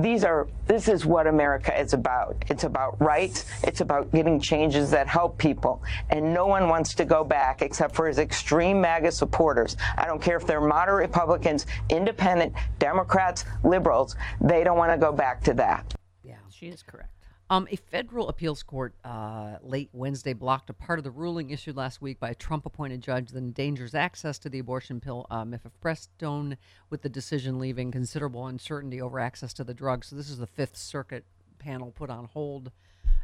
These 0.01 0.23
are, 0.23 0.47
this 0.65 0.87
is 0.87 1.05
what 1.05 1.27
America 1.27 1.79
is 1.79 1.93
about. 1.93 2.43
It's 2.49 2.63
about 2.63 2.99
rights. 2.99 3.45
It's 3.63 3.81
about 3.81 4.11
getting 4.11 4.39
changes 4.39 4.89
that 4.91 5.07
help 5.07 5.37
people. 5.37 5.83
And 6.09 6.33
no 6.33 6.47
one 6.47 6.69
wants 6.69 6.95
to 6.95 7.05
go 7.05 7.23
back 7.23 7.61
except 7.61 7.93
for 7.93 8.07
his 8.07 8.17
extreme 8.17 8.81
MAGA 8.81 9.11
supporters. 9.11 9.77
I 9.97 10.05
don't 10.05 10.21
care 10.21 10.37
if 10.37 10.47
they're 10.47 10.61
moderate 10.61 11.07
Republicans, 11.07 11.67
independent, 11.89 12.53
Democrats, 12.79 13.45
liberals. 13.63 14.15
They 14.39 14.63
don't 14.63 14.77
want 14.77 14.91
to 14.91 14.97
go 14.97 15.11
back 15.11 15.43
to 15.43 15.53
that. 15.55 15.93
Yeah, 16.23 16.35
she 16.49 16.67
is 16.67 16.81
correct. 16.81 17.20
Um, 17.51 17.67
a 17.69 17.75
federal 17.75 18.29
appeals 18.29 18.63
court 18.63 18.93
uh, 19.03 19.57
late 19.61 19.89
Wednesday 19.91 20.31
blocked 20.31 20.69
a 20.69 20.73
part 20.73 20.99
of 20.99 21.03
the 21.03 21.11
ruling 21.11 21.49
issued 21.49 21.75
last 21.75 22.01
week 22.01 22.17
by 22.17 22.29
a 22.29 22.33
Trump 22.33 22.65
appointed 22.65 23.01
judge 23.01 23.27
that 23.31 23.37
endangers 23.39 23.93
access 23.93 24.39
to 24.39 24.49
the 24.49 24.59
abortion 24.59 25.01
pill 25.01 25.27
uh, 25.29 25.43
mifepristone, 25.43 26.55
with 26.89 27.01
the 27.01 27.09
decision 27.09 27.59
leaving 27.59 27.91
considerable 27.91 28.47
uncertainty 28.47 29.01
over 29.01 29.19
access 29.19 29.51
to 29.55 29.65
the 29.65 29.73
drug. 29.73 30.05
So, 30.05 30.15
this 30.15 30.29
is 30.29 30.37
the 30.37 30.47
Fifth 30.47 30.77
Circuit 30.77 31.25
panel 31.59 31.91
put 31.91 32.09
on 32.09 32.23
hold. 32.23 32.71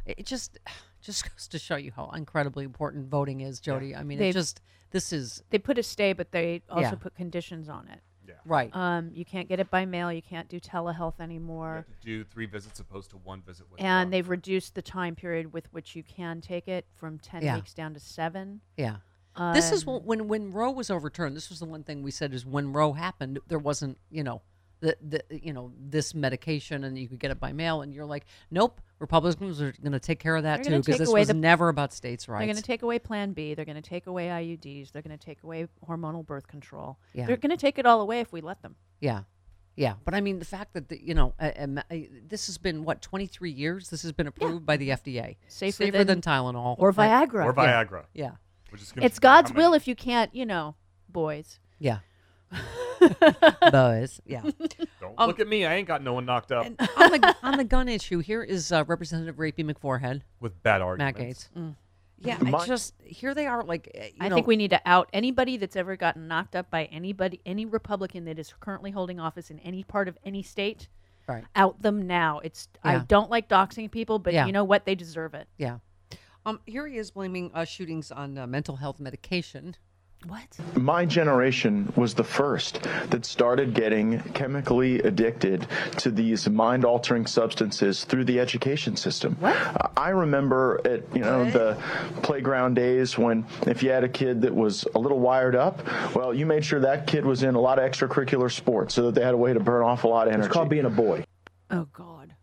It 0.04 0.26
just 0.26 0.58
just 1.00 1.22
goes 1.34 1.48
to 1.48 1.58
show 1.58 1.76
you 1.76 1.92
how 1.96 2.10
incredibly 2.14 2.66
important 2.66 3.08
voting 3.08 3.40
is, 3.40 3.60
Jody. 3.60 3.96
I 3.96 4.02
mean, 4.02 4.18
it 4.18 4.20
They've- 4.20 4.34
just, 4.34 4.60
this 4.90 5.10
is. 5.10 5.42
They 5.48 5.58
put 5.58 5.78
a 5.78 5.82
stay, 5.82 6.12
but 6.12 6.32
they 6.32 6.60
also 6.68 6.82
Yeah. 6.82 6.94
put 6.96 7.14
conditions 7.14 7.70
on 7.70 7.88
it. 7.88 8.00
Yeah. 8.28 8.34
Right. 8.44 8.70
Um, 8.76 9.10
you 9.14 9.24
can't 9.24 9.48
get 9.48 9.58
it 9.58 9.70
by 9.70 9.86
mail. 9.86 10.12
You 10.12 10.20
can't 10.22 10.48
do 10.48 10.60
telehealth 10.60 11.18
anymore. 11.18 11.86
Do 12.02 12.22
three 12.24 12.44
visits 12.46 12.78
opposed 12.78 13.10
to 13.10 13.16
one 13.16 13.40
visit 13.40 13.66
with. 13.70 13.80
And 13.80 14.12
they've 14.12 14.28
reduced 14.28 14.74
the 14.74 14.82
time 14.82 15.14
period 15.16 15.52
with 15.52 15.72
which 15.72 15.96
you 15.96 16.02
can 16.02 16.40
take 16.42 16.68
it 16.68 16.84
from 16.94 17.18
10 17.18 17.42
Yeah. 17.42 17.54
weeks 17.56 17.72
down 17.72 17.94
to 17.94 18.00
seven. 18.00 18.60
Yeah. 18.76 18.96
this 19.54 19.72
is 19.72 19.86
Um, 19.86 19.94
when, 20.04 20.04
when 20.04 20.28
when 20.28 20.52
Roe 20.52 20.70
was 20.70 20.90
overturned. 20.90 21.36
This 21.36 21.48
was 21.48 21.60
the 21.60 21.64
one 21.64 21.84
thing 21.84 22.02
we 22.02 22.10
said 22.10 22.34
is 22.34 22.44
when 22.44 22.72
Roe 22.72 22.92
happened, 22.92 23.38
there 23.48 23.58
wasn't 23.58 23.96
you 24.10 24.22
know 24.24 24.42
the 24.80 24.96
the 25.00 25.22
you 25.30 25.52
know 25.52 25.72
this 25.78 26.14
medication 26.14 26.84
and 26.84 26.98
you 26.98 27.08
could 27.08 27.18
get 27.18 27.30
it 27.30 27.40
by 27.40 27.52
mail, 27.52 27.82
and 27.82 27.92
you're 27.92 28.06
like, 28.06 28.24
nope, 28.50 28.80
Republicans 28.98 29.60
are 29.60 29.72
going 29.82 29.92
to 29.92 30.00
take 30.00 30.18
care 30.18 30.36
of 30.36 30.42
that 30.44 30.62
They're 30.62 30.76
too 30.76 30.82
because 30.82 30.98
this 30.98 31.08
was 31.08 31.28
the- 31.28 31.34
never 31.34 31.68
about 31.68 31.92
states' 31.92 32.28
rights 32.28 32.40
They're 32.40 32.46
going 32.46 32.56
to 32.56 32.62
take 32.62 32.82
away 32.82 32.98
Plan 32.98 33.32
B. 33.32 33.54
They're 33.54 33.64
going 33.64 33.80
to 33.80 33.88
take 33.88 34.06
away 34.06 34.26
IUDs. 34.26 34.92
They're 34.92 35.02
going 35.02 35.16
to 35.16 35.24
take 35.24 35.42
away 35.42 35.68
hormonal 35.88 36.24
birth 36.24 36.46
control. 36.46 36.98
Yeah. 37.12 37.26
They're 37.26 37.36
going 37.36 37.50
to 37.50 37.56
take 37.56 37.78
it 37.78 37.86
all 37.86 38.00
away 38.00 38.20
if 38.20 38.32
we 38.32 38.40
let 38.40 38.62
them. 38.62 38.76
Yeah. 39.00 39.22
Yeah, 39.76 39.94
but 40.04 40.12
I 40.12 40.20
mean 40.20 40.40
the 40.40 40.44
fact 40.44 40.74
that 40.74 40.88
the, 40.88 41.00
you 41.00 41.14
know 41.14 41.34
uh, 41.38 41.52
um, 41.56 41.78
uh, 41.78 41.82
this 42.26 42.48
has 42.48 42.58
been 42.58 42.82
what 42.82 43.00
23 43.00 43.52
years. 43.52 43.90
This 43.90 44.02
has 44.02 44.10
been 44.10 44.26
approved 44.26 44.66
by 44.66 44.76
the 44.76 44.88
FDA. 44.88 45.36
Safer 45.46 45.92
than, 45.92 46.04
than- 46.08 46.20
Tylenol 46.20 46.74
or? 46.80 46.92
Viagra. 46.92 47.44
Or 47.44 47.54
Viagra. 47.54 48.06
Yeah. 48.12 48.32
Which 48.70 48.82
is 48.82 48.92
It's 48.96 49.20
God's 49.20 49.52
will 49.52 49.74
if 49.74 49.86
you 49.86 49.94
can't, 49.94 50.34
you 50.34 50.44
know, 50.44 50.74
boys. 51.08 51.60
Yeah. 51.78 51.98
Boys. 53.72 54.20
Yeah. 54.26 54.42
Don't 55.00 55.14
Um, 55.18 55.26
look 55.28 55.40
at 55.40 55.48
me. 55.48 55.64
I 55.66 55.74
ain't 55.74 55.88
got 55.88 56.02
no 56.02 56.12
one 56.14 56.24
knocked 56.24 56.52
up. 56.52 56.66
on 56.66 56.74
the 56.76 57.36
on 57.42 57.56
the 57.56 57.64
gun 57.64 57.88
issue, 57.88 58.18
here 58.20 58.42
is 58.42 58.72
uh, 58.72 58.84
Representative 58.86 59.36
Rapey 59.36 59.64
McForehead 59.70 60.22
with 60.40 60.62
bad 60.62 60.78
Matt 60.80 60.86
arguments. 60.86 61.50
Gaetz. 61.56 61.74
Yeah, 62.20 62.38
My- 62.38 62.58
I 62.58 62.66
just 62.66 62.94
here 63.04 63.32
they 63.34 63.46
are 63.46 63.62
like 63.62 63.90
uh, 63.96 64.04
you 64.04 64.12
I 64.20 64.28
know, 64.28 64.34
think 64.34 64.46
we 64.48 64.56
need 64.56 64.70
to 64.70 64.80
out 64.84 65.08
anybody 65.12 65.56
that's 65.56 65.76
ever 65.76 65.96
gotten 65.96 66.26
knocked 66.26 66.56
up 66.56 66.68
by 66.70 66.86
anybody, 66.86 67.40
any 67.46 67.64
Republican 67.64 68.24
that 68.24 68.38
is 68.38 68.52
currently 68.58 68.90
holding 68.90 69.20
office 69.20 69.50
in 69.50 69.58
any 69.60 69.84
part 69.84 70.08
of 70.08 70.18
any 70.24 70.42
state. 70.42 70.88
Right. 71.28 71.44
Out 71.54 71.80
them 71.82 72.06
now. 72.06 72.40
It's 72.40 72.68
I 72.82 72.94
Yeah. 72.94 73.04
don't 73.06 73.30
like 73.30 73.48
doxing 73.48 73.90
people, 73.90 74.18
but 74.18 74.32
Yeah. 74.32 74.46
you 74.46 74.52
know 74.52 74.64
what? 74.64 74.84
They 74.84 74.94
deserve 74.96 75.34
it. 75.34 75.46
Yeah. 75.58 75.78
Um, 76.46 76.58
here 76.66 76.86
he 76.86 76.96
is 76.96 77.10
blaming 77.10 77.50
uh, 77.54 77.64
shootings 77.66 78.10
on 78.10 78.38
uh, 78.38 78.46
mental 78.46 78.76
health 78.76 78.98
medication. 78.98 79.76
What? 80.26 80.42
My 80.76 81.06
generation 81.06 81.92
was 81.94 82.12
the 82.12 82.24
first 82.24 82.82
that 83.10 83.24
started 83.24 83.72
getting 83.72 84.20
chemically 84.34 84.98
addicted 85.00 85.66
to 85.98 86.10
these 86.10 86.48
mind-altering 86.48 87.26
substances 87.26 88.04
through 88.04 88.24
the 88.24 88.40
education 88.40 88.96
system. 88.96 89.38
Uh, 89.40 89.88
I 89.96 90.10
remember 90.10 90.80
at 90.84 91.04
you 91.14 91.22
know 91.22 91.48
the 91.48 91.80
playground 92.22 92.74
days 92.74 93.16
when 93.16 93.46
if 93.66 93.82
you 93.82 93.90
had 93.90 94.02
a 94.02 94.08
kid 94.08 94.42
that 94.42 94.52
was 94.52 94.84
a 94.96 94.98
little 94.98 95.20
wired 95.20 95.54
up, 95.54 95.86
well, 96.16 96.34
you 96.34 96.46
made 96.46 96.64
sure 96.64 96.80
that 96.80 97.06
kid 97.06 97.24
was 97.24 97.44
in 97.44 97.54
a 97.54 97.60
lot 97.60 97.78
of 97.78 97.88
extracurricular 97.88 98.50
sports 98.50 98.94
so 98.94 99.06
that 99.06 99.14
they 99.14 99.22
had 99.22 99.34
a 99.34 99.38
way 99.38 99.52
to 99.52 99.60
burn 99.60 99.84
off 99.84 100.02
a 100.02 100.08
lot 100.08 100.26
of 100.26 100.34
energy. 100.34 100.46
It's 100.46 100.52
called 100.52 100.68
being 100.68 100.84
a 100.84 100.90
boy. 100.90 101.24
Oh 101.70 101.86
God. 101.92 102.34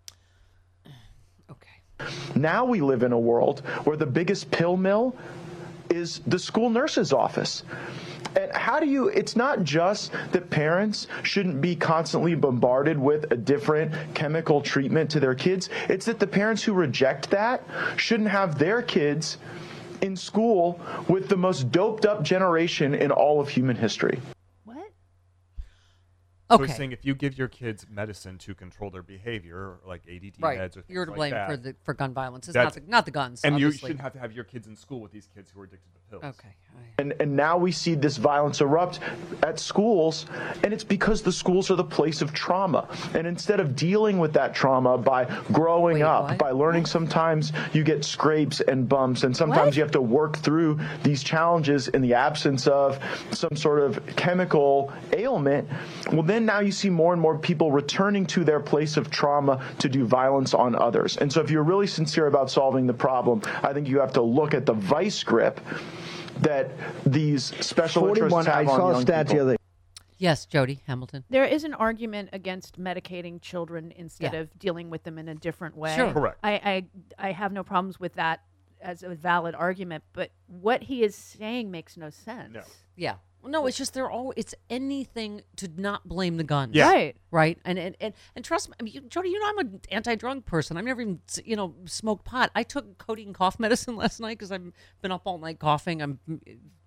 Okay. 1.52 2.10
Now 2.36 2.64
we 2.64 2.80
live 2.80 3.04
in 3.04 3.12
a 3.12 3.20
world 3.20 3.60
where 3.84 3.98
the 3.98 4.06
biggest 4.06 4.50
pill 4.50 4.78
mill 4.78 5.14
is 5.90 6.22
the 6.28 6.40
school 6.40 6.70
nurse's 6.70 7.14
office. 7.14 7.64
And 8.36 8.52
how 8.52 8.80
do 8.80 8.86
you, 8.86 9.08
it's 9.08 9.36
not 9.36 9.64
just 9.64 10.12
that 10.32 10.50
parents 10.50 11.08
shouldn't 11.24 11.62
be 11.62 11.76
constantly 11.76 12.36
bombarded 12.36 13.00
with 13.00 13.32
a 13.32 13.38
different 13.38 13.94
chemical 14.14 14.62
treatment 14.62 15.10
to 15.12 15.20
their 15.20 15.36
kids, 15.36 15.70
it's 15.88 16.06
that 16.06 16.20
the 16.20 16.28
parents 16.28 16.62
who 16.62 16.74
reject 16.74 17.30
that 17.30 17.64
shouldn't 17.96 18.30
have 18.30 18.60
their 18.60 18.82
kids 18.82 19.38
in 20.02 20.16
school 20.16 20.80
with 21.08 21.30
the 21.30 21.38
most 21.38 21.72
doped 21.72 22.06
up 22.06 22.24
generation 22.24 22.94
in 22.94 23.12
all 23.12 23.40
of 23.40 23.48
human 23.48 23.76
history. 23.76 24.20
So 26.50 26.56
Okay. 26.58 26.68
he's 26.68 26.76
saying 26.76 26.92
if 26.92 27.04
you 27.04 27.16
give 27.16 27.38
your 27.40 27.48
kids 27.48 27.88
medicine 27.90 28.38
to 28.40 28.54
control 28.54 28.92
their 28.92 29.02
behavior, 29.02 29.80
like 29.84 30.04
ADD 30.08 30.36
Right. 30.40 30.60
meds 30.60 30.78
or 30.78 30.82
things 30.82 30.86
You're 30.90 31.06
to 31.06 31.12
like 31.12 31.18
blame 31.18 31.32
that, 31.32 31.50
for 31.50 31.58
the- 31.58 31.76
for 31.84 31.94
gun 31.96 32.14
violence. 32.14 32.48
It's 32.48 32.56
not 32.56 32.74
the- 32.74 32.82
not 32.82 33.06
the 33.06 33.12
guns, 33.12 33.44
And 33.44 33.60
you 33.60 33.72
shouldn't 33.72 34.02
have 34.02 34.14
to 34.14 34.20
have 34.20 34.32
your 34.32 34.44
kids 34.44 34.68
in 34.68 34.76
school 34.76 35.02
with 35.02 35.12
these 35.12 35.28
kids 35.28 35.50
who 35.52 35.62
are 35.62 35.64
addicted 35.64 35.92
to 35.96 36.00
pills. 36.10 36.24
Okay. 36.24 36.56
And, 36.98 37.14
and 37.20 37.36
now 37.36 37.58
we 37.58 37.74
see 37.74 37.94
this 37.94 38.16
violence 38.16 38.62
erupt 38.62 39.02
at 39.44 39.60
schools, 39.60 40.28
and 40.64 40.74
it's 40.74 40.86
because 40.86 41.22
the 41.22 41.32
schools 41.32 41.70
are 41.70 41.76
the 41.76 41.84
place 41.84 42.22
of 42.22 42.32
trauma. 42.32 42.88
And 43.14 43.28
instead 43.28 43.60
of 43.60 43.76
dealing 43.76 44.18
with 44.18 44.32
that 44.34 44.56
trauma 44.56 44.98
by 44.98 45.26
growing 45.52 46.04
up, 46.04 46.38
by 46.38 46.52
learning 46.52 46.86
sometimes 46.86 47.52
you 47.74 47.84
get 47.84 48.06
scrapes 48.06 48.62
and 48.62 48.88
bumps, 48.88 49.24
and 49.24 49.36
sometimes 49.36 49.76
you 49.76 49.84
have 49.84 49.92
to 49.92 50.02
work 50.02 50.38
through 50.38 50.80
these 51.04 51.22
challenges 51.22 51.90
in 51.90 52.02
the 52.02 52.14
absence 52.14 52.66
of 52.66 52.98
some 53.32 53.58
sort 53.58 53.82
of 53.82 54.00
chemical 54.16 54.94
ailment, 55.12 55.68
well, 56.14 56.24
then 56.24 56.46
now 56.46 56.62
you 56.62 56.72
see 56.72 56.90
more 56.90 57.12
and 57.12 57.22
more 57.22 57.38
people 57.38 57.74
returning 57.74 58.26
to 58.28 58.46
their 58.46 58.62
place 58.62 58.96
of 58.96 59.10
trauma 59.10 59.62
to 59.80 59.90
do 59.90 60.06
violence 60.06 60.54
on 60.54 60.76
others. 60.76 61.18
And 61.18 61.32
so 61.32 61.42
if 61.42 61.52
you're 61.52 61.64
really 61.64 61.88
sincere 61.88 62.28
about 62.28 62.50
solving 62.50 62.88
the 62.88 62.94
problem, 62.94 63.42
I 63.64 63.74
think 63.74 63.90
you 63.90 64.00
have 64.00 64.14
to 64.14 64.22
look 64.22 64.54
at 64.54 64.66
the 64.66 64.74
vice 64.74 65.22
grip 65.22 65.60
that 66.42 66.70
these 67.06 67.44
special 67.66 68.08
interests 68.08 68.32
41, 68.32 68.46
have 68.46 68.56
I 68.56 68.60
on 68.72 68.80
saw 68.80 68.90
a 68.90 68.92
young 68.94 69.02
stat 69.02 69.28
the 69.28 69.40
other 69.40 69.58
Yes, 70.18 70.46
Jody 70.46 70.80
Hamilton. 70.88 71.26
There 71.30 71.44
is 71.44 71.66
an 71.66 71.74
argument 71.74 72.30
against 72.32 72.80
medicating 72.80 73.42
children 73.42 73.92
instead 73.98 74.34
Yeah. 74.34 74.40
of 74.42 74.58
dealing 74.58 74.90
with 74.90 75.04
them 75.04 75.18
in 75.18 75.28
a 75.28 75.36
different 75.36 75.76
way. 75.76 75.94
Sure. 75.96 76.12
Correct. 76.14 76.40
I, 76.42 76.86
I 77.20 77.28
I 77.28 77.32
have 77.34 77.52
no 77.52 77.64
problems 77.64 78.00
with 78.00 78.14
that 78.14 78.42
as 78.82 79.04
a 79.04 79.10
valid 79.10 79.56
argument, 79.56 80.04
but 80.14 80.32
what 80.48 80.84
he 80.84 81.04
is 81.04 81.16
saying 81.16 81.70
makes 81.70 81.98
no 81.98 82.10
sense. 82.10 82.58
Yeah. 82.96 83.16
Well, 83.46 83.52
no, 83.52 83.68
it's 83.68 83.78
just 83.78 83.94
they're 83.94 84.10
all. 84.10 84.34
It's 84.36 84.56
anything 84.72 85.42
to 85.58 85.70
not 85.78 86.08
blame 86.10 86.38
the 86.38 86.44
guns. 86.44 86.74
Yeah. 86.74 86.90
Right. 86.90 87.16
Right. 87.30 87.60
And 87.64 87.78
and 87.78 87.96
and, 88.02 88.16
and 88.36 88.44
trust 88.44 88.70
me, 88.70 88.76
I 88.80 88.84
mean, 88.84 88.94
you, 88.96 89.02
Jody. 89.02 89.30
You 89.30 89.40
know, 89.40 89.50
I'm 89.50 89.58
an 89.60 89.82
anti-drug 89.92 90.46
person. 90.46 90.78
I've 90.78 90.84
never 90.84 91.02
even 91.02 91.20
you 91.44 91.56
know 91.56 91.76
smoked 91.86 92.26
pot. 92.26 92.50
I 92.56 92.64
took 92.64 92.98
codeine 92.98 93.34
cough 93.34 93.60
medicine 93.60 93.96
last 93.98 94.20
night 94.20 94.40
because 94.40 94.52
I've 94.52 94.72
been 95.04 95.12
up 95.12 95.22
all 95.26 95.38
night 95.38 95.60
coughing. 95.60 96.02
I'm 96.02 96.20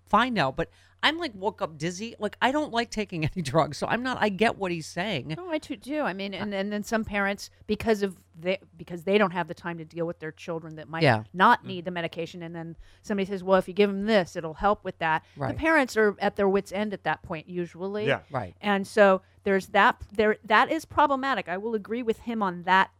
fine 0.09 0.35
now, 0.35 0.51
but 0.51 0.71
I'm 1.03 1.19
like 1.19 1.33
woke 1.35 1.63
up 1.63 1.79
dizzy. 1.79 2.17
Like 2.19 2.37
I 2.43 2.51
don't 2.51 2.73
like 2.73 2.91
taking 2.91 3.25
any 3.35 3.43
drugs, 3.43 3.79
so 3.79 3.87
I'm 3.87 4.03
not. 4.03 4.19
I 4.21 4.29
get 4.29 4.59
what 4.59 4.73
he's 4.73 4.87
saying. 4.87 5.35
No, 5.37 5.51
I 5.51 5.59
too 5.59 5.77
do. 5.77 6.03
I 6.03 6.13
mean, 6.13 6.35
and, 6.35 6.53
and 6.53 6.73
then 6.73 6.83
some 6.83 7.05
parents, 7.05 7.51
because 7.67 8.03
of 8.03 8.17
they, 8.39 8.59
because 8.77 9.05
they 9.05 9.19
don't 9.19 9.31
have 9.33 9.49
the 9.49 9.55
time 9.55 9.79
to 9.79 9.85
deal 9.85 10.07
with 10.07 10.19
their 10.19 10.33
children 10.33 10.77
that 10.77 10.89
might 10.89 11.03
Yeah. 11.03 11.25
not 11.33 11.63
mm. 11.63 11.69
need 11.69 11.85
the 11.85 11.91
medication, 11.91 12.43
and 12.43 12.55
then 12.55 12.77
somebody 13.03 13.27
says, 13.27 13.45
"Well, 13.45 13.59
if 13.59 13.69
you 13.69 13.75
give 13.75 13.91
them 13.91 14.07
this, 14.07 14.35
it'll 14.37 14.55
help 14.55 14.85
with 14.85 14.99
that." 14.99 15.25
Right. 15.37 15.49
The 15.49 15.55
parents 15.55 15.97
are 15.97 16.17
at 16.21 16.37
their 16.37 16.49
wits' 16.49 16.73
end 16.73 16.93
at 16.93 17.05
that 17.05 17.23
point, 17.23 17.49
usually. 17.49 18.07
Yeah. 18.07 18.21
Right. 18.31 18.57
And 18.61 18.87
so 18.87 19.23
there's 19.45 19.69
that. 19.69 20.03
There 20.13 20.37
that 20.45 20.73
is 20.73 20.85
problematic. 20.85 21.49
I 21.49 21.59
will 21.59 21.75
agree 21.75 22.03
with 22.03 22.21
him 22.21 22.43
on 22.43 22.65
that 22.65 22.91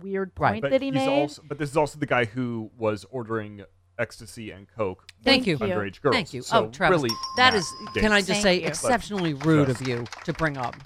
weird 0.00 0.34
point 0.34 0.62
But 0.62 0.70
that 0.70 0.82
he 0.82 0.88
he's 0.88 0.94
made. 0.94 1.22
Also, 1.22 1.42
but 1.48 1.58
this 1.58 1.70
is 1.70 1.76
also 1.76 1.98
the 1.98 2.06
guy 2.06 2.26
who 2.26 2.70
was 2.76 3.06
ordering 3.10 3.64
ecstasy 3.98 4.50
and 4.50 4.66
coke. 4.76 5.10
Thank 5.22 5.46
with 5.46 5.48
you. 5.48 5.58
Underage 5.58 6.00
girls. 6.00 6.14
Thank 6.14 6.32
you. 6.32 6.42
So 6.42 6.66
oh, 6.66 6.68
Travis, 6.68 7.02
really, 7.02 7.14
that 7.36 7.54
is. 7.54 7.70
Matt 7.80 7.96
is. 7.96 8.02
Can 8.02 8.12
I 8.12 8.22
Gaetz. 8.22 8.26
just 8.26 8.42
say 8.42 8.60
you. 8.60 8.66
exceptionally 8.66 9.34
rude 9.34 9.68
Just- 9.68 9.80
of 9.80 9.88
you 9.88 10.04
to 10.24 10.32
bring 10.32 10.56
up, 10.56 10.76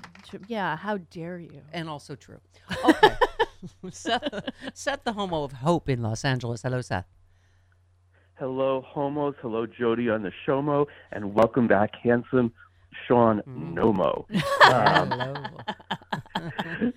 yeah, 0.48 0.76
how 0.76 0.98
dare 1.10 1.38
you? 1.38 1.60
and 1.72 1.88
also 1.88 2.14
true. 2.14 2.40
Okay. 2.84 3.14
Seth, 3.90 4.24
Seth, 4.74 5.04
the 5.04 5.12
homo 5.12 5.44
of 5.44 5.52
hope 5.52 5.88
in 5.88 6.02
Los 6.02 6.24
Angeles. 6.24 6.62
Hello, 6.62 6.80
Seth. 6.80 7.06
Hello, 8.34 8.82
homos. 8.84 9.36
Hello, 9.40 9.66
Jody 9.66 10.10
on 10.10 10.22
the 10.22 10.32
Showmo, 10.44 10.86
and 11.12 11.32
welcome 11.32 11.68
back, 11.68 11.90
handsome 12.02 12.52
Sean 13.06 13.40
Nomo. 13.46 14.24
Um, 14.72 16.92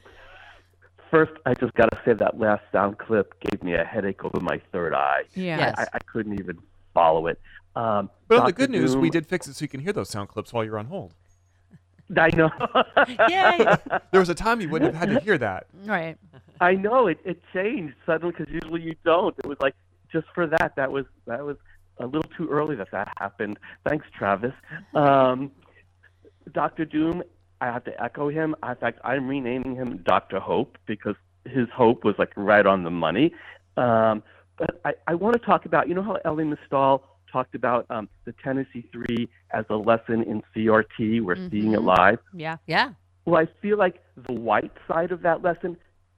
first, 1.16 1.32
I 1.46 1.54
just 1.54 1.74
got 1.76 1.90
to 1.92 2.00
say 2.04 2.14
that 2.14 2.40
last 2.40 2.64
sound 2.72 2.98
clip 2.98 3.40
gave 3.40 3.64
me 3.64 3.74
a 3.74 3.84
headache 3.86 4.24
over 4.26 4.40
my 4.42 4.60
third 4.72 4.94
eye. 4.94 5.22
Yeah. 5.34 5.56
I, 5.56 5.60
Yes. 5.60 5.76
I, 5.78 5.88
I 5.94 6.00
couldn't 6.00 6.40
even 6.40 6.58
follow 6.94 7.28
it. 7.28 7.40
Um, 7.76 8.10
But 8.28 8.40
on 8.40 8.46
the 8.46 8.52
Dr. 8.52 8.54
good 8.54 8.70
news, 8.72 8.96
we 8.98 9.10
did 9.10 9.26
fix 9.26 9.48
it 9.48 9.56
so 9.56 9.64
you 9.64 9.70
can 9.70 9.80
hear 9.80 9.94
those 9.94 10.10
sound 10.10 10.30
clips 10.30 10.52
while 10.52 10.64
you're 10.66 10.78
on 10.78 10.88
hold. 10.88 11.14
I 12.18 12.30
know. 12.36 12.50
Yay! 13.30 13.76
There 14.12 14.20
was 14.20 14.30
a 14.30 14.36
time 14.36 14.62
you 14.62 14.70
wouldn't 14.70 14.94
have 14.94 15.08
had 15.10 15.14
to 15.18 15.24
hear 15.24 15.38
that. 15.38 15.68
Right. 15.86 16.18
I 16.62 16.74
know 16.74 17.08
it. 17.08 17.18
It 17.26 17.42
changed 17.54 17.96
suddenly 18.06 18.34
because 18.38 18.52
usually 18.54 18.82
you 18.82 18.96
don't. 19.04 19.38
It 19.40 19.46
was 19.46 19.58
like 19.60 19.76
just 20.12 20.28
for 20.34 20.48
that. 20.48 20.74
That 20.78 20.92
was 20.92 21.06
that 21.28 21.46
was 21.46 21.58
a 21.98 22.06
little 22.06 22.30
too 22.38 22.48
early 22.50 22.76
that 22.78 22.92
that 22.92 23.12
happened. 23.18 23.58
Thanks, 23.88 24.06
Travis. 24.18 24.54
Um, 24.94 25.52
Doctor 26.54 26.86
Doom. 26.86 27.24
I 27.66 27.72
have 27.74 27.84
to 27.86 28.04
echo 28.04 28.30
him. 28.30 28.56
In 28.68 28.76
fact, 28.76 29.00
I'm 29.04 29.28
renaming 29.28 29.76
him 29.76 30.04
Doctor 30.06 30.40
Hope 30.40 30.78
because 30.86 31.16
his 31.46 31.68
hope 31.74 32.04
was 32.04 32.16
like 32.20 32.32
right 32.36 32.66
on 32.66 32.84
the 32.84 32.92
money. 32.92 33.34
Um, 33.76 34.22
but 34.58 34.80
I, 34.86 34.94
I 35.08 35.16
want 35.16 35.34
to 35.34 35.40
talk 35.40 35.66
about, 35.66 35.90
you 35.90 35.96
know, 35.96 36.04
how 36.04 36.18
Elie 36.26 36.46
Mystal 36.46 37.04
talked 37.32 37.56
about 37.56 37.88
um, 37.90 38.08
the 38.26 38.34
Tennessee 38.44 38.88
Three 38.92 39.28
as 39.52 39.66
a 39.70 39.76
lesson 39.76 40.22
in 40.24 40.44
CRT. 40.56 41.22
We're 41.22 41.50
seeing 41.50 41.74
it 41.74 41.82
live. 41.82 42.20
Yeah. 42.34 42.58
Yeah. 42.68 42.92
Well, 43.26 43.42
I 43.42 43.48
feel 43.62 43.78
like 43.78 44.02
the 44.28 44.34
white 44.34 44.72
side 44.88 45.12
of 45.12 45.24
that 45.24 45.42
lesson 45.42 45.76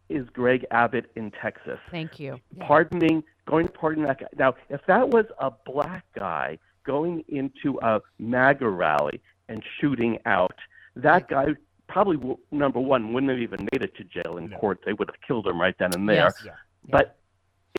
is 0.10 0.28
Greg 0.34 0.66
Abbott 0.72 1.10
in 1.16 1.32
Texas. 1.32 1.80
Thank 1.92 2.20
you. 2.20 2.40
Pardoning, 2.60 3.24
going 3.48 3.68
to 3.68 3.72
pardon 3.72 4.04
that 4.04 4.20
guy. 4.20 4.28
Now, 4.38 4.56
if 4.70 4.82
that 4.88 5.10
was 5.10 5.26
a 5.40 5.52
black 5.66 6.04
guy 6.14 6.60
going 6.86 7.24
into 7.30 7.80
a 7.82 8.02
MAGA 8.20 8.68
rally 8.68 9.22
and 9.48 9.64
shooting 9.80 10.20
out, 10.26 10.56
that 11.02 11.28
guy 11.28 11.48
probably, 11.88 12.36
number 12.52 12.80
one, 12.80 13.14
wouldn't 13.14 13.32
have 13.32 13.40
even 13.40 13.68
made 13.72 13.82
it 13.82 13.96
to 13.96 14.04
jail 14.04 14.38
in 14.38 14.50
court. 14.50 14.80
They 14.86 14.94
would 14.94 15.10
have 15.10 15.22
killed 15.26 15.48
him 15.48 15.60
right 15.60 15.76
then 15.80 15.94
and 15.94 16.08
there. 16.08 16.16
Yes. 16.36 16.44
Yeah. 16.46 16.52
But 16.90 17.18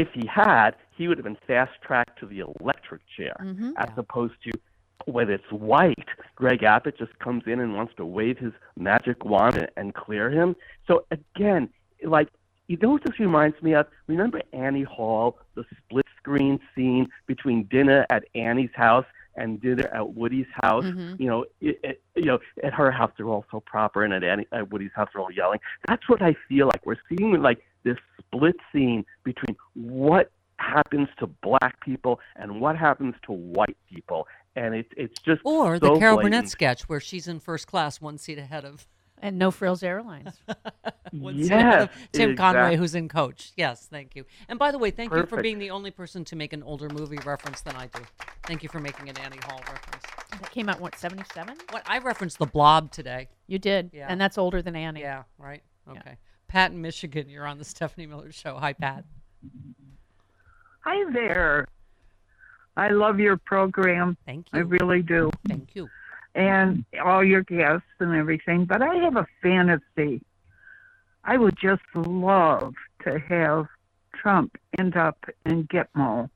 if 0.01 0.09
he 0.13 0.27
had, 0.27 0.73
he 0.97 1.09
would 1.09 1.19
have 1.19 1.25
been 1.25 1.39
fast 1.47 1.73
tracked 1.83 2.19
to 2.21 2.27
the 2.27 2.41
electric 2.41 3.03
chair 3.17 3.37
Mhm. 3.41 3.75
as 3.77 3.91
opposed 3.97 4.35
to 4.45 4.53
when 5.07 5.31
it's 5.31 5.51
white, 5.51 6.09
Greg 6.35 6.63
Abbott 6.63 6.99
just 6.99 7.19
comes 7.19 7.45
in 7.47 7.61
and 7.61 7.75
wants 7.75 7.95
to 7.97 8.05
wave 8.05 8.39
his 8.39 8.53
magic 8.77 9.25
wand 9.25 9.57
and, 9.57 9.71
and 9.77 9.95
clear 9.95 10.31
him. 10.31 10.55
So 10.87 11.05
again, 11.11 11.71
like 12.03 12.29
you 12.67 12.77
know 12.83 12.91
what 12.91 13.03
this 13.03 13.19
reminds 13.19 13.61
me 13.63 13.75
of? 13.75 13.87
Remember 14.09 14.43
Annie 14.53 14.83
Hall, 14.83 15.39
the 15.55 15.65
split 15.79 16.05
screen 16.19 16.61
scene 16.75 17.09
between 17.27 17.65
dinner 17.65 18.05
at 18.11 18.25
Annie's 18.35 18.75
house 18.75 19.07
and 19.39 19.61
dinner 19.61 19.89
at 19.93 20.15
Woody's 20.15 20.47
house. 20.63 20.85
Mhm. 20.85 21.19
You 21.21 21.27
know, 21.27 21.45
it, 21.61 21.79
it, 21.83 22.03
you 22.17 22.25
know, 22.25 22.39
at 22.63 22.75
her 22.75 22.91
house 22.91 23.13
they're 23.17 23.27
all 23.29 23.45
so 23.51 23.61
proper, 23.61 24.03
and 24.05 24.13
at 24.13 24.25
Annie, 24.25 24.47
at 24.53 24.71
Woody's 24.71 24.91
house 24.95 25.09
they're 25.13 25.23
all 25.23 25.33
yelling. 25.33 25.61
That's 25.87 26.09
what 26.09 26.21
I 26.23 26.35
feel 26.49 26.67
like 26.67 26.85
we're 26.85 26.97
seeing, 27.09 27.41
like 27.43 27.65
this 27.85 27.97
split 28.19 28.57
scene 28.73 29.05
between 29.25 29.57
what 29.75 30.31
happens 30.59 31.09
to 31.21 31.27
black 31.27 31.81
people 31.81 32.21
and 32.37 32.61
what 32.61 32.77
happens 32.77 33.15
to 33.27 33.33
white 33.33 33.77
people, 33.89 34.27
and 34.57 34.75
it's 34.75 34.91
it's 34.97 35.19
just 35.21 35.41
Or 35.45 35.79
the 35.79 35.95
Carol 35.99 36.17
blatant. 36.17 36.23
Burnett 36.35 36.49
sketch 36.49 36.89
where 36.89 37.01
she's 37.01 37.29
in 37.29 37.39
first 37.41 37.67
class, 37.69 38.01
one 38.01 38.19
seat 38.19 38.39
ahead 38.39 38.65
of 38.65 38.87
And 39.19 39.39
No 39.39 39.51
Frills 39.51 39.83
Airlines. 39.83 40.41
one 41.13 41.43
seat 41.43 41.51
ahead 41.53 41.83
of 41.83 41.91
Yes, 41.97 42.09
Tim 42.13 42.37
Conway, 42.37 42.77
who's 42.77 42.95
in 42.95 43.09
Coach. 43.09 43.53
Yes, 43.57 43.87
thank 43.91 44.15
you. 44.17 44.25
And 44.49 44.59
by 44.59 44.71
the 44.71 44.79
way, 44.79 44.91
thank 44.91 45.13
you 45.13 45.27
for 45.27 45.43
being 45.43 45.59
the 45.59 45.71
only 45.71 45.91
person 45.91 46.25
to 46.27 46.37
make 46.37 46.53
an 46.53 46.63
older 46.63 46.89
movie 46.89 47.19
reference 47.25 47.61
than 47.63 47.77
I 47.77 47.87
do. 47.87 48.01
Thank 48.45 48.63
you 48.63 48.69
for 48.69 48.81
making 48.81 49.09
an 49.09 49.19
Annie 49.19 49.39
Hall 49.45 49.61
reference. 49.61 50.05
That 50.41 50.51
came 50.51 50.69
out 50.69 50.81
what 50.81 50.99
seventy 50.99 51.25
seven? 51.35 51.57
What 51.71 51.83
I 51.87 51.99
referenced 51.99 52.39
the 52.39 52.47
Blob 52.47 52.91
today. 52.93 53.29
You 53.47 53.59
did, 53.59 53.91
Yeah. 53.93 54.07
and 54.09 54.21
that's 54.21 54.39
older 54.39 54.63
than 54.63 54.77
Annie. 54.77 55.01
Yeah. 55.01 55.23
Right. 55.39 55.63
Okay. 55.89 56.17
Pat 56.49 56.73
in 56.73 56.81
Michigan, 56.81 57.29
you're 57.29 57.47
on 57.47 57.59
the 57.59 57.65
Stephanie 57.75 58.07
Miller 58.07 58.33
Show. 58.33 58.57
Hi, 58.57 58.73
Pat. 58.73 59.05
Hi 60.81 61.13
there. 61.13 61.67
I 62.77 62.91
love 62.91 63.19
your 63.19 63.37
program. 63.37 64.17
Thank 64.25 64.47
you. 64.53 64.59
I 64.61 64.63
really 64.63 65.03
do. 65.03 65.31
Thank 65.49 65.75
you. 65.75 65.89
And 66.35 66.85
all 67.05 67.25
your 67.25 67.43
guests 67.43 67.87
and 67.99 68.15
everything. 68.15 68.65
But 68.65 68.83
I 68.83 68.95
have 68.97 69.17
a 69.17 69.27
fantasy. 69.43 70.23
I 71.29 71.37
would 71.37 71.57
just 71.61 71.83
love 71.95 72.73
to 73.05 73.19
have 73.29 73.67
Trump 74.15 74.57
end 74.79 74.97
up 74.97 75.19
in 75.45 75.65
Gitmo 75.65 76.31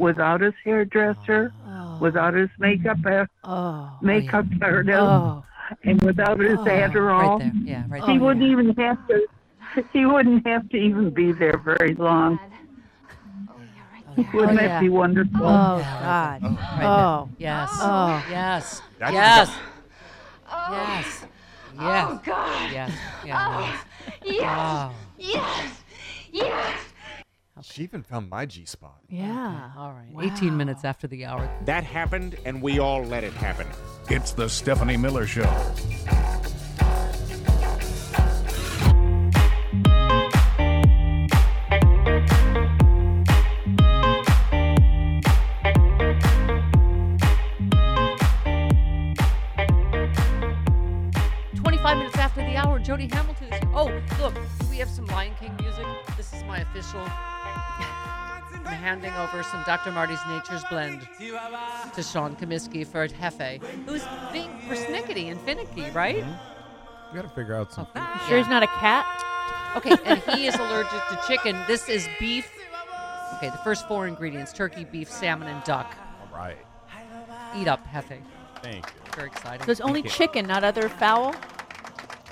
without 0.00 0.40
his 0.40 0.52
hairdresser, 0.64 1.52
without 2.00 2.34
his 2.34 2.50
makeup 2.58 2.98
uh, 3.06 3.26
Oh. 3.44 3.90
makeup 4.02 4.46
artist, 4.60 4.98
Oh. 5.00 5.44
and 5.84 6.02
without 6.02 6.40
his 6.40 6.58
Oh, 6.58 6.64
Adderall. 6.64 7.38
right 7.38 7.38
there. 7.38 7.52
Yeah, 7.64 7.84
right 7.88 8.02
He 8.02 8.14
there. 8.14 8.20
wouldn't 8.20 8.44
even 8.46 8.74
have 8.74 8.98
to. 9.06 9.26
He 9.92 10.04
wouldn't 10.06 10.44
have 10.44 10.68
to 10.70 10.76
even 10.76 11.10
be 11.10 11.30
there 11.30 11.58
very 11.58 11.94
long. 11.94 12.40
Wouldn't 14.16 14.34
Oh, 14.34 14.54
that 14.56 14.62
yeah. 14.62 14.80
be 14.80 14.88
wonderful? 14.88 15.46
Oh 15.46 15.78
God. 15.78 16.42
Right 16.42 16.82
Oh. 16.82 17.28
there. 17.38 17.48
Yes. 17.48 17.70
Oh. 17.80 18.24
Yes. 18.28 18.82
That's- 18.98 19.14
yes. 19.14 19.58
Yes. 20.72 21.26
Yes. 21.78 22.10
Oh, 22.10 22.20
God. 22.24 22.72
Yes. 22.72 22.90
Oh, 22.92 23.26
Yeah. 23.26 23.60
yes. 23.60 23.84
Wow. 24.40 24.42
Ah. 24.42 24.94
Yes. 25.18 25.82
Yes. 26.32 26.80
She 27.62 27.82
even 27.82 28.02
found 28.02 28.28
my 28.28 28.44
G 28.46 28.64
spot. 28.66 28.98
Yeah. 29.08 29.70
All 29.76 29.92
right. 29.92 30.32
18 30.32 30.56
minutes 30.56 30.84
after 30.84 31.06
the 31.06 31.24
hour. 31.24 31.50
That 31.64 31.84
happened, 31.84 32.36
and 32.44 32.60
we 32.60 32.78
all 32.78 33.02
let 33.02 33.24
it 33.24 33.32
happen. 33.32 33.66
It's 34.08 34.32
the 34.32 34.48
Stephanie 34.48 34.96
Miller 34.96 35.26
Show. 35.26 35.50
Jody 52.86 53.08
Hamilton 53.08 53.52
is. 53.52 53.60
Oh, 53.74 53.86
look, 54.20 54.34
do 54.60 54.66
we 54.70 54.76
have 54.76 54.88
some 54.88 55.06
Lion 55.06 55.34
King 55.40 55.56
music? 55.60 55.84
This 56.16 56.32
is 56.32 56.44
my 56.44 56.58
official. 56.60 57.00
I'm 57.00 58.64
handing 58.64 59.12
over 59.14 59.42
some 59.42 59.60
Dr. 59.66 59.90
Marty's 59.90 60.20
Nature's 60.28 60.62
Blend 60.70 61.00
to 61.18 62.02
Sean 62.04 62.36
Comiskey 62.36 62.86
for 62.86 63.08
Hefe, 63.08 63.60
who's 63.86 64.04
being 64.32 64.50
persnickety 64.68 65.32
and 65.32 65.40
finicky, 65.40 65.90
right? 65.90 66.22
Mm-hmm. 66.22 67.12
We 67.12 67.20
got 67.20 67.28
to 67.28 67.34
figure 67.34 67.56
out 67.56 67.72
some. 67.72 67.88
You 67.96 68.02
sure 68.28 68.38
he's 68.38 68.46
not 68.46 68.62
a 68.62 68.68
cat? 68.68 69.04
Okay, 69.74 69.96
and 70.04 70.22
he 70.38 70.46
is 70.46 70.54
allergic 70.54 70.90
to 71.08 71.20
chicken. 71.26 71.58
This 71.66 71.88
is 71.88 72.08
beef. 72.20 72.48
Okay, 73.38 73.50
the 73.50 73.58
first 73.64 73.88
four 73.88 74.06
ingredients 74.06 74.52
turkey, 74.52 74.84
beef, 74.84 75.10
salmon, 75.10 75.48
and 75.48 75.64
duck. 75.64 75.92
All 76.20 76.38
right. 76.38 76.56
Eat 77.56 77.66
up, 77.66 77.84
Hefe. 77.88 78.20
Thank 78.62 78.86
you. 78.86 79.12
Very 79.16 79.26
exciting. 79.26 79.66
So 79.66 79.72
it's 79.72 79.80
only 79.80 80.02
chicken, 80.02 80.46
not 80.46 80.62
other 80.62 80.88
fowl. 80.88 81.34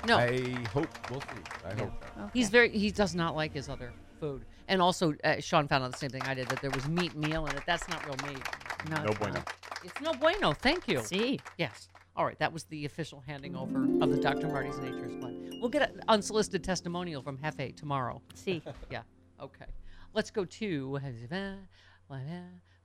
No. 0.05 0.17
I 0.17 0.39
hope 0.73 0.87
we'll 1.09 1.21
see. 1.21 1.27
I 1.65 1.73
hope. 1.79 2.31
He's 2.33 2.49
very. 2.49 2.69
He 2.69 2.91
does 2.91 3.15
not 3.15 3.35
like 3.35 3.53
his 3.53 3.69
other 3.69 3.91
food. 4.19 4.45
And 4.67 4.81
also, 4.81 5.13
uh, 5.23 5.39
Sean 5.39 5.67
found 5.67 5.83
out 5.83 5.91
the 5.91 5.97
same 5.97 6.09
thing 6.09 6.23
I 6.23 6.33
did 6.33 6.47
that 6.49 6.61
there 6.61 6.71
was 6.71 6.87
meat 6.87 7.15
meal 7.15 7.45
in 7.47 7.55
it. 7.55 7.63
That's 7.67 7.87
not 7.87 8.05
real 8.05 8.15
meat. 8.27 8.41
No, 8.89 8.97
No 9.03 9.09
it's 9.09 9.19
bueno. 9.19 9.33
not. 9.35 9.53
It's 9.83 10.01
no 10.01 10.13
bueno. 10.13 10.53
Thank 10.53 10.87
you. 10.87 11.01
See. 11.03 11.39
Yes. 11.57 11.89
All 12.15 12.25
right. 12.25 12.37
That 12.39 12.51
was 12.51 12.63
the 12.65 12.85
official 12.85 13.23
handing 13.27 13.55
over 13.55 13.83
of 14.03 14.09
the 14.09 14.17
Dr. 14.17 14.47
Marty's 14.47 14.77
Nature's 14.79 15.13
Blend. 15.15 15.55
We'll 15.59 15.69
get 15.69 15.91
an 15.91 16.01
unsolicited 16.07 16.63
testimonial 16.63 17.21
from 17.21 17.37
Hefe 17.37 17.75
tomorrow. 17.75 18.21
See. 18.33 18.61
yeah. 18.91 19.01
Okay. 19.41 19.65
Let's 20.13 20.31
go 20.31 20.45
to 20.45 20.99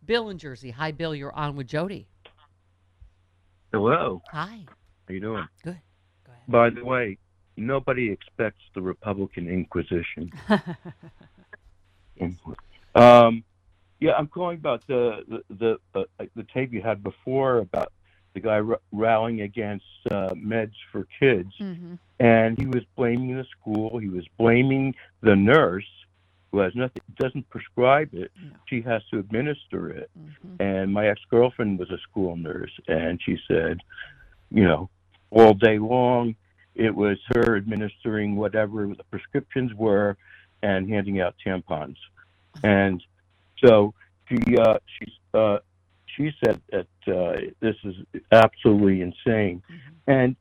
Bill 0.04 0.30
in 0.30 0.38
Jersey. 0.38 0.70
Hi, 0.70 0.90
Bill. 0.90 1.14
You're 1.14 1.34
on 1.34 1.54
with 1.56 1.66
Jody. 1.68 2.08
Hello. 3.72 4.20
Hi. 4.32 4.64
How 5.06 5.14
you 5.14 5.20
doing? 5.20 5.46
Good. 5.62 5.80
By 6.50 6.70
the 6.70 6.84
way, 6.84 7.16
nobody 7.56 8.10
expects 8.10 8.62
the 8.74 8.82
Republican 8.82 9.48
Inquisition. 9.48 10.32
um, 12.94 13.44
yeah, 14.00 14.12
I'm 14.16 14.28
calling 14.28 14.58
about 14.58 14.86
the 14.86 15.42
the 15.50 15.78
the, 15.94 16.00
uh, 16.18 16.24
the 16.34 16.44
tape 16.52 16.72
you 16.72 16.82
had 16.82 17.02
before 17.02 17.58
about 17.58 17.92
the 18.34 18.40
guy 18.40 18.60
r- 18.60 18.80
rallying 18.92 19.42
against 19.42 19.84
uh, 20.10 20.30
meds 20.34 20.72
for 20.92 21.06
kids, 21.18 21.52
Mm-hmm. 21.60 21.94
and 22.20 22.58
he 22.58 22.66
was 22.66 22.82
blaming 22.96 23.36
the 23.36 23.44
school. 23.58 23.98
He 23.98 24.08
was 24.08 24.26
blaming 24.38 24.94
the 25.20 25.36
nurse 25.36 25.84
who 26.52 26.58
has 26.58 26.74
nothing 26.74 27.02
doesn't 27.16 27.48
prescribe 27.50 28.10
it. 28.12 28.32
She 28.66 28.80
has 28.82 29.02
to 29.12 29.18
administer 29.20 29.88
it. 29.90 30.10
And 30.58 30.92
my 30.92 31.06
ex 31.08 31.20
girlfriend 31.30 31.78
was 31.78 31.90
a 31.90 31.98
school 31.98 32.36
nurse, 32.36 32.72
and 32.88 33.20
she 33.24 33.38
said, 33.46 33.78
you 34.50 34.64
know, 34.64 34.90
all 35.30 35.54
day 35.54 35.78
long, 35.78 36.34
it 36.74 36.94
was 36.94 37.18
her 37.34 37.56
administering 37.56 38.36
whatever 38.36 38.86
the 38.86 39.04
prescriptions 39.04 39.72
were 39.74 40.16
and 40.62 40.88
handing 40.88 41.20
out 41.20 41.34
tampons. 41.44 41.96
And 42.62 43.02
so 43.64 43.94
she 44.28 44.56
uh, 44.56 44.78
she 44.98 45.12
uh, 45.34 45.58
she 46.16 46.30
said 46.44 46.60
that 46.70 46.86
uh, 47.14 47.40
this 47.60 47.76
is 47.84 47.94
absolutely 48.32 49.00
insane, 49.02 49.62
and 50.06 50.36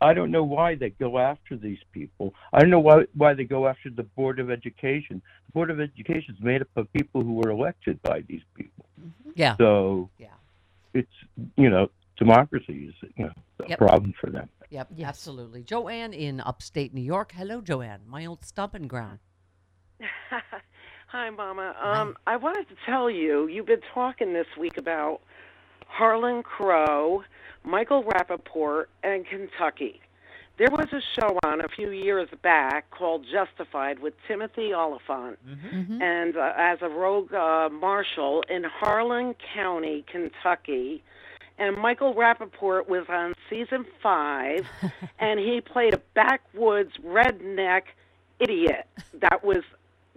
I 0.00 0.14
don't 0.14 0.30
know 0.30 0.44
why 0.44 0.76
they 0.76 0.90
go 0.90 1.18
after 1.18 1.56
these 1.56 1.78
people. 1.92 2.34
I 2.52 2.60
don't 2.60 2.70
know 2.70 2.80
why 2.80 3.04
why 3.14 3.34
they 3.34 3.44
go 3.44 3.66
after 3.68 3.90
the 3.90 4.04
Board 4.04 4.38
of 4.38 4.50
Education. 4.50 5.20
The 5.46 5.52
Board 5.52 5.70
of 5.70 5.80
Education 5.80 6.34
is 6.36 6.42
made 6.42 6.62
up 6.62 6.68
of 6.76 6.92
people 6.92 7.22
who 7.22 7.34
were 7.34 7.50
elected 7.50 8.00
by 8.02 8.20
these 8.28 8.42
people. 8.54 8.86
Yeah. 9.34 9.56
So 9.56 10.08
Yeah. 10.18 10.28
it's 10.94 11.12
you 11.56 11.68
know 11.70 11.90
democracy 12.16 12.88
is 12.88 13.10
you 13.16 13.24
know 13.26 13.32
Yep. 13.70 13.78
problem 13.78 14.12
for 14.20 14.30
them. 14.30 14.48
Yep, 14.70 14.88
absolutely. 15.02 15.62
Joanne 15.64 16.12
in 16.12 16.40
upstate 16.40 16.94
New 16.94 17.00
York. 17.02 17.32
Hello, 17.34 17.60
Joanne, 17.60 18.00
my 18.06 18.24
old 18.26 18.44
stomping 18.44 18.86
ground. 18.86 19.18
Hi, 21.08 21.30
Mama. 21.30 21.74
Um, 21.82 22.16
I 22.26 22.36
wanted 22.36 22.68
to 22.68 22.74
tell 22.86 23.10
you, 23.10 23.48
you've 23.48 23.66
been 23.66 23.80
talking 23.92 24.32
this 24.32 24.46
week 24.58 24.76
about 24.76 25.20
Harlan 25.88 26.42
Crow, 26.44 27.24
Michael 27.64 28.04
Rapaport, 28.04 28.84
and 29.02 29.26
Kentucky. 29.26 30.00
There 30.56 30.68
was 30.70 30.88
a 30.92 31.00
show 31.18 31.38
on 31.44 31.62
a 31.62 31.68
few 31.68 31.90
years 31.90 32.28
back 32.42 32.90
called 32.90 33.24
Justified 33.32 33.98
with 33.98 34.14
Timothy 34.28 34.72
Olyphant, 34.74 35.38
Mm-hmm. 35.48 36.00
and 36.02 36.36
uh, 36.36 36.52
as 36.56 36.78
a 36.82 36.88
rogue 36.88 37.32
uh, 37.34 37.68
marshal 37.70 38.44
in 38.48 38.62
Harlan 38.64 39.34
County, 39.54 40.04
Kentucky. 40.10 41.02
And 41.60 41.76
Michael 41.76 42.14
Rapaport 42.14 42.88
was 42.88 43.04
on 43.10 43.34
season 43.50 43.84
five, 44.02 44.66
and 45.18 45.38
he 45.38 45.60
played 45.60 45.92
a 45.92 46.00
backwoods 46.14 46.92
redneck 47.04 47.82
idiot. 48.40 48.86
That 49.20 49.44
was 49.44 49.62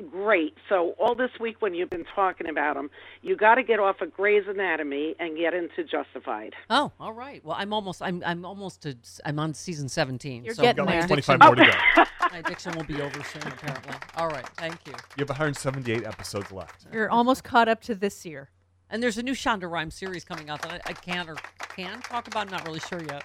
great. 0.09 0.55
So 0.69 0.95
all 0.97 1.15
this 1.15 1.31
week 1.41 1.57
when 1.61 1.73
you've 1.73 1.89
been 1.89 2.05
talking 2.15 2.47
about 2.47 2.77
him, 2.77 2.89
you 3.21 3.35
got 3.35 3.55
to 3.55 3.63
get 3.63 3.79
off 3.79 3.99
of 3.99 4.13
Grey's 4.13 4.45
Anatomy 4.47 5.15
and 5.19 5.37
get 5.37 5.53
into 5.53 5.83
Justified. 5.83 6.53
Oh, 6.69 6.93
all 6.97 7.11
right. 7.11 7.43
Well, 7.43 7.57
I'm 7.59 7.73
almost. 7.73 8.01
I'm. 8.01 8.23
I'm 8.25 8.45
almost 8.45 8.81
to. 8.83 8.95
I'm 9.25 9.37
on 9.37 9.53
season 9.53 9.89
17. 9.89 10.45
You're 10.45 10.55
so 10.55 10.61
getting 10.61 10.85
there. 10.85 11.05
25 11.05 11.39
more 11.41 11.55
to 11.55 11.65
go. 11.65 12.03
my 12.31 12.37
addiction 12.37 12.73
will 12.75 12.85
be 12.85 13.01
over 13.01 13.21
soon, 13.21 13.43
apparently. 13.43 13.93
All 14.15 14.29
right. 14.29 14.47
Thank 14.55 14.77
you. 14.87 14.93
You 15.17 15.21
have 15.21 15.29
178 15.29 16.05
episodes 16.05 16.53
left. 16.53 16.87
You're 16.93 17.09
almost 17.09 17.43
caught 17.43 17.67
up 17.67 17.81
to 17.81 17.95
this 17.95 18.25
year. 18.25 18.49
And 18.93 19.01
there's 19.01 19.17
a 19.17 19.23
new 19.23 19.33
Shonda 19.33 19.69
Rhimes 19.69 19.95
series 19.95 20.23
coming 20.23 20.51
out 20.51 20.61
that 20.61 20.71
I, 20.71 20.91
I 20.91 20.93
can't 20.93 21.27
or 21.27 21.35
can 21.75 21.99
talk 22.01 22.27
about. 22.27 22.45
I'm 22.45 22.51
not 22.51 22.63
really 22.63 22.79
sure 22.79 23.01
yet. 23.01 23.23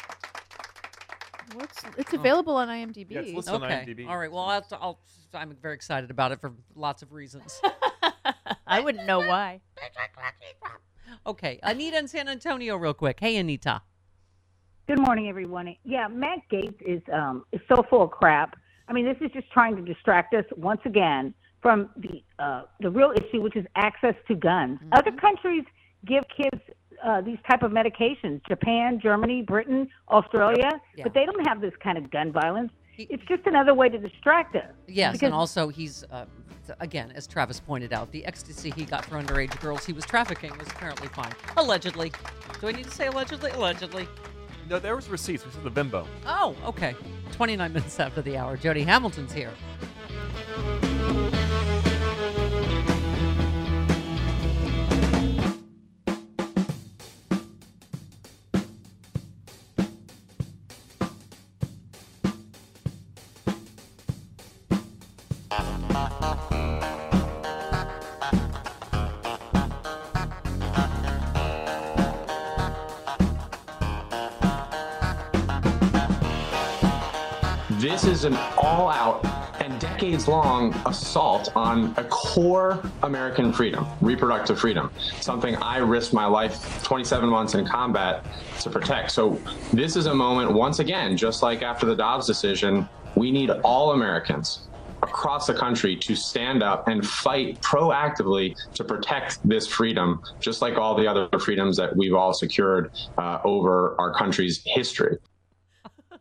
Well, 1.55 1.65
it's, 1.65 1.82
it's 1.99 2.12
available 2.15 2.57
on 2.57 2.69
IMDb. 2.69 3.11
Yeah, 3.11 3.20
it's 3.20 3.35
listed 3.35 3.55
on 3.55 3.65
okay. 3.65 3.85
IMDb. 3.86 4.09
All 4.09 4.16
right. 4.16 4.32
Well, 4.32 4.45
I'll, 4.45 4.66
I'll, 4.73 5.01
I'm 5.35 5.55
very 5.61 5.74
excited 5.74 6.11
about 6.11 6.32
it 6.32 6.40
for 6.40 6.55
lots 6.74 7.03
of 7.03 7.12
reasons. 7.12 7.61
I 8.66 8.81
wouldn't 8.81 9.07
know 9.07 9.19
why. 9.19 9.61
okay. 11.27 11.61
Anita 11.62 11.99
in 11.99 12.09
San 12.09 12.31
Antonio, 12.31 12.77
real 12.77 12.95
quick. 12.95 13.20
Hey, 13.20 13.36
Anita. 13.36 13.82
Good 14.86 15.01
morning, 15.01 15.28
everyone. 15.28 15.77
Yeah, 15.85 16.09
Matt 16.09 16.39
Gaetz 16.51 16.81
is 16.81 17.03
um 17.12 17.45
is 17.53 17.61
so 17.69 17.85
full 17.90 18.05
of 18.05 18.11
crap. 18.11 18.57
I 18.89 18.95
mean, 18.95 19.05
this 19.05 19.19
is 19.20 19.31
just 19.32 19.53
trying 19.53 19.77
to 19.77 19.82
distract 19.82 20.32
us 20.32 20.47
once 20.57 20.81
again 20.86 21.35
from 21.62 21.89
the 21.97 22.22
uh, 22.39 22.62
the 22.80 22.90
real 22.90 23.12
issue, 23.16 23.40
which 23.40 23.56
is 23.56 23.66
access 23.76 24.14
to 24.28 24.35
guns. 24.35 24.78
Other 24.93 25.12
countries 25.12 25.64
give 26.06 26.24
kids 26.36 26.62
uh, 27.05 27.20
these 27.20 27.39
type 27.51 27.62
of 27.62 27.72
medications: 27.72 28.40
Japan, 28.48 29.01
Germany, 29.02 29.43
Britain, 29.43 29.89
Australia, 30.10 30.70
Yeah. 30.97 31.05
but 31.05 31.14
they 31.14 31.24
don't 31.26 31.47
have 31.47 31.60
this 31.60 31.74
kind 31.82 31.98
of 31.98 32.10
gun 32.10 32.32
violence. 32.32 32.70
It's 32.97 33.22
just 33.28 33.47
another 33.47 33.74
way 33.74 33.89
to 33.89 33.98
distract 33.98 34.56
us. 34.56 34.64
Yes, 34.89 35.12
Because- 35.12 35.26
and 35.26 35.35
also 35.35 35.68
he's 35.68 36.05
uh, 36.10 36.24
again, 36.80 37.12
as 37.14 37.26
Travis 37.26 37.60
pointed 37.60 37.93
out, 37.93 38.10
the 38.10 38.24
ecstasy 38.26 38.70
he 38.70 38.85
got 38.85 39.05
for 39.05 39.16
underage 39.16 39.59
girls 39.60 39.85
he 39.86 39.93
was 39.93 40.05
trafficking 40.05 40.51
was 40.59 40.66
apparently 40.68 41.09
fine, 41.09 41.32
allegedly. 41.56 42.12
Do 42.60 42.68
I 42.68 42.72
need 42.72 42.85
to 42.85 42.90
say 42.90 43.06
allegedly? 43.06 43.52
Allegedly. 43.52 44.09
No, 44.68 44.78
there 44.78 44.97
was 44.97 45.09
receipts. 45.09 45.47
We 45.47 45.52
said 45.52 45.62
the 45.64 45.70
bimbo. 45.70 46.06
Oh, 46.26 46.55
okay. 46.66 46.94
29 47.32 47.72
minutes 47.72 47.98
after 48.01 48.20
the 48.20 48.36
hour, 48.36 48.56
Jody 48.56 48.82
Hamilton's 48.82 49.32
here. 49.32 49.52
Decades 80.19 80.28
long 80.28 80.74
assault 80.86 81.51
on 81.55 81.95
a 81.97 82.05
core 82.05 82.82
American 83.03 83.53
freedom, 83.53 83.86
reproductive 84.01 84.59
freedom, 84.59 84.90
something 85.20 85.55
I 85.57 85.78
risked 85.78 86.12
my 86.12 86.27
life 86.27 86.82
27 86.82 87.28
months 87.28 87.55
in 87.55 87.65
combat 87.66 88.24
to 88.61 88.70
protect. 88.70 89.12
So, 89.12 89.40
this 89.73 89.97
is 89.97 90.07
a 90.07 90.15
moment, 90.15 90.53
once 90.53 90.81
again, 90.81 91.16
just 91.16 91.43
like 91.43 91.62
after 91.62 91.86
the 91.86 91.95
Dobbs 91.95 92.27
decision, 92.27 92.89
we 93.15 93.31
need 93.31 93.51
all 93.51 93.93
Americans 93.93 94.69
across 95.03 95.47
the 95.47 95.55
country 95.55 95.95
to 95.95 96.16
stand 96.16 96.62
up 96.62 96.89
and 96.89 97.07
fight 97.07 97.61
proactively 97.61 98.57
to 98.74 98.82
protect 98.82 99.39
this 99.49 99.66
freedom, 99.69 100.20
just 100.40 100.61
like 100.61 100.77
all 100.77 100.97
the 100.97 101.07
other 101.07 101.28
freedoms 101.39 101.77
that 101.77 101.97
we've 101.97 102.15
all 102.15 102.32
secured 102.32 102.90
uh, 103.16 103.39
over 103.45 103.95
our 104.01 104.12
country's 104.12 104.62
history. 104.66 105.19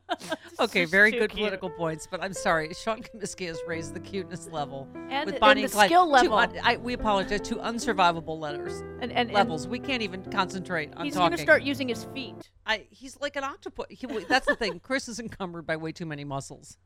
Okay, 0.59 0.85
very 0.85 1.11
good 1.11 1.29
political 1.31 1.69
points, 1.69 2.07
but 2.09 2.23
I'm 2.23 2.33
sorry, 2.33 2.73
Sean 2.73 3.03
Comiskey 3.03 3.45
has 3.47 3.59
raised 3.67 3.93
the 3.93 3.99
cuteness 3.99 4.47
level 4.51 4.87
And- 5.09 5.25
with 5.27 5.35
and 5.35 5.39
Bonnie 5.39 5.61
the 5.63 5.69
Clyde 5.69 5.87
skill 5.89 6.09
level. 6.09 6.33
un- 6.33 6.57
I, 6.63 6.77
we 6.77 6.93
apologize 6.93 7.41
to 7.41 7.55
unsurvivable 7.57 8.39
letters 8.39 8.79
And- 8.81 9.03
and- 9.03 9.11
and- 9.13 9.31
levels. 9.33 9.67
we 9.67 9.77
can't 9.79 10.01
even 10.01 10.23
concentrate 10.31 10.87
on 10.89 10.93
talking. 10.93 11.05
He's 11.05 11.15
going 11.15 11.31
to 11.33 11.37
start 11.37 11.61
using 11.61 11.87
his 11.89 12.05
feet. 12.05 12.35
I, 12.65 12.87
he's 12.89 13.19
like 13.19 13.35
an 13.35 13.43
octopus. 13.43 13.85
He, 13.91 14.07
that's 14.27 14.47
the 14.47 14.55
thing. 14.55 14.79
Chris 14.83 15.07
is 15.07 15.19
encumbered 15.19 15.67
by 15.67 15.77
way 15.77 15.91
too 15.91 16.07
many 16.07 16.23
muscles. 16.23 16.77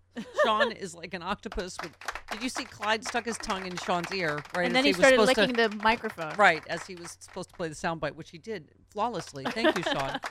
Sean 0.44 0.74
is 0.74 0.94
like 0.94 1.14
an 1.14 1.24
octopus. 1.24 1.78
With, 1.82 1.96
did 2.32 2.44
you 2.44 2.50
see 2.50 2.66
Clyde 2.66 3.06
stuck 3.06 3.24
his 3.26 3.38
tongue 3.38 3.66
in 3.66 3.78
Sean's 3.78 4.14
ear? 4.14 4.44
Right, 4.56 4.66
and 4.66 4.68
as 4.68 4.74
then 4.74 4.84
he, 4.84 4.90
was 4.92 4.98
started 4.98 5.16
supposed 5.22 5.36
to- 5.36 5.42
licking 5.42 5.56
the 5.56 5.84
microphone. 5.84 6.36
Right, 6.36 6.62
as 6.68 6.86
he 6.86 6.96
was 6.96 7.16
supposed 7.22 7.50
to 7.52 7.56
play 7.56 7.70
the 7.70 7.76
soundbite, 7.76 8.16
which 8.16 8.32
he 8.32 8.38
did 8.38 8.70
flawlessly. 8.90 9.46
Thank 9.46 9.78
you, 9.78 9.84
Sean. 9.84 10.20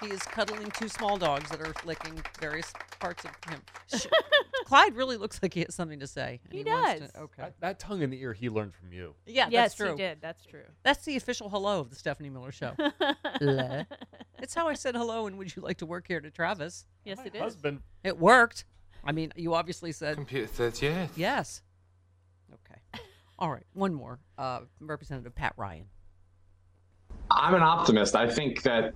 he 0.00 0.08
is 0.08 0.22
cuddling 0.22 0.70
two 0.72 0.88
small 0.88 1.16
dogs 1.16 1.50
that 1.50 1.60
are 1.60 1.72
licking 1.84 2.20
various 2.40 2.72
parts 3.00 3.24
of 3.24 3.30
him. 3.52 3.60
Sh- 3.94 4.06
Clyde 4.64 4.94
really 4.96 5.16
looks 5.16 5.40
like 5.42 5.54
he 5.54 5.60
has 5.60 5.74
something 5.74 6.00
to 6.00 6.06
say. 6.06 6.40
and 6.44 6.52
He 6.52 6.64
wants 6.64 7.00
does. 7.00 7.12
to- 7.12 7.20
okay. 7.20 7.42
That, 7.42 7.60
that 7.60 7.78
tongue 7.78 8.02
in 8.02 8.10
the 8.10 8.20
ear 8.20 8.32
he 8.32 8.48
learned 8.48 8.74
from 8.74 8.92
you. 8.92 9.14
Yeah, 9.26 9.48
yes, 9.50 9.70
that's 9.70 9.74
true. 9.76 9.90
he 9.90 9.96
did. 9.96 10.18
That's 10.20 10.44
true. 10.44 10.62
That's 10.82 11.04
the 11.04 11.16
official 11.16 11.48
hello 11.48 11.80
of 11.80 11.90
the 11.90 11.96
Stephanie 11.96 12.30
Miller 12.30 12.52
Show. 12.52 12.72
Bleh. 13.40 13.86
it's 14.38 14.54
how 14.54 14.68
I 14.68 14.74
said 14.74 14.94
hello 14.96 15.26
and 15.26 15.38
would 15.38 15.54
you 15.54 15.62
like 15.62 15.78
to 15.78 15.86
work 15.86 16.06
here 16.08 16.20
to 16.20 16.30
Travis? 16.30 16.86
Yes, 17.04 17.18
it 17.24 17.34
is. 17.34 17.40
Husband. 17.40 17.80
It 18.02 18.18
worked. 18.18 18.64
I 19.04 19.12
mean, 19.12 19.32
you 19.36 19.54
obviously 19.54 19.92
said 19.92 20.16
Computer 20.16 20.46
says 20.52 20.80
yes. 20.80 21.10
yes. 21.14 21.62
Okay. 22.52 22.80
All 23.38 23.50
right. 23.50 23.64
One 23.74 23.92
more. 23.92 24.18
Uh, 24.38 24.60
Representative 24.80 25.34
Pat 25.34 25.52
Ryan. 25.56 25.86
I'm 27.30 27.54
an 27.54 27.62
optimist. 27.62 28.14
I 28.16 28.30
think 28.30 28.62
that 28.62 28.94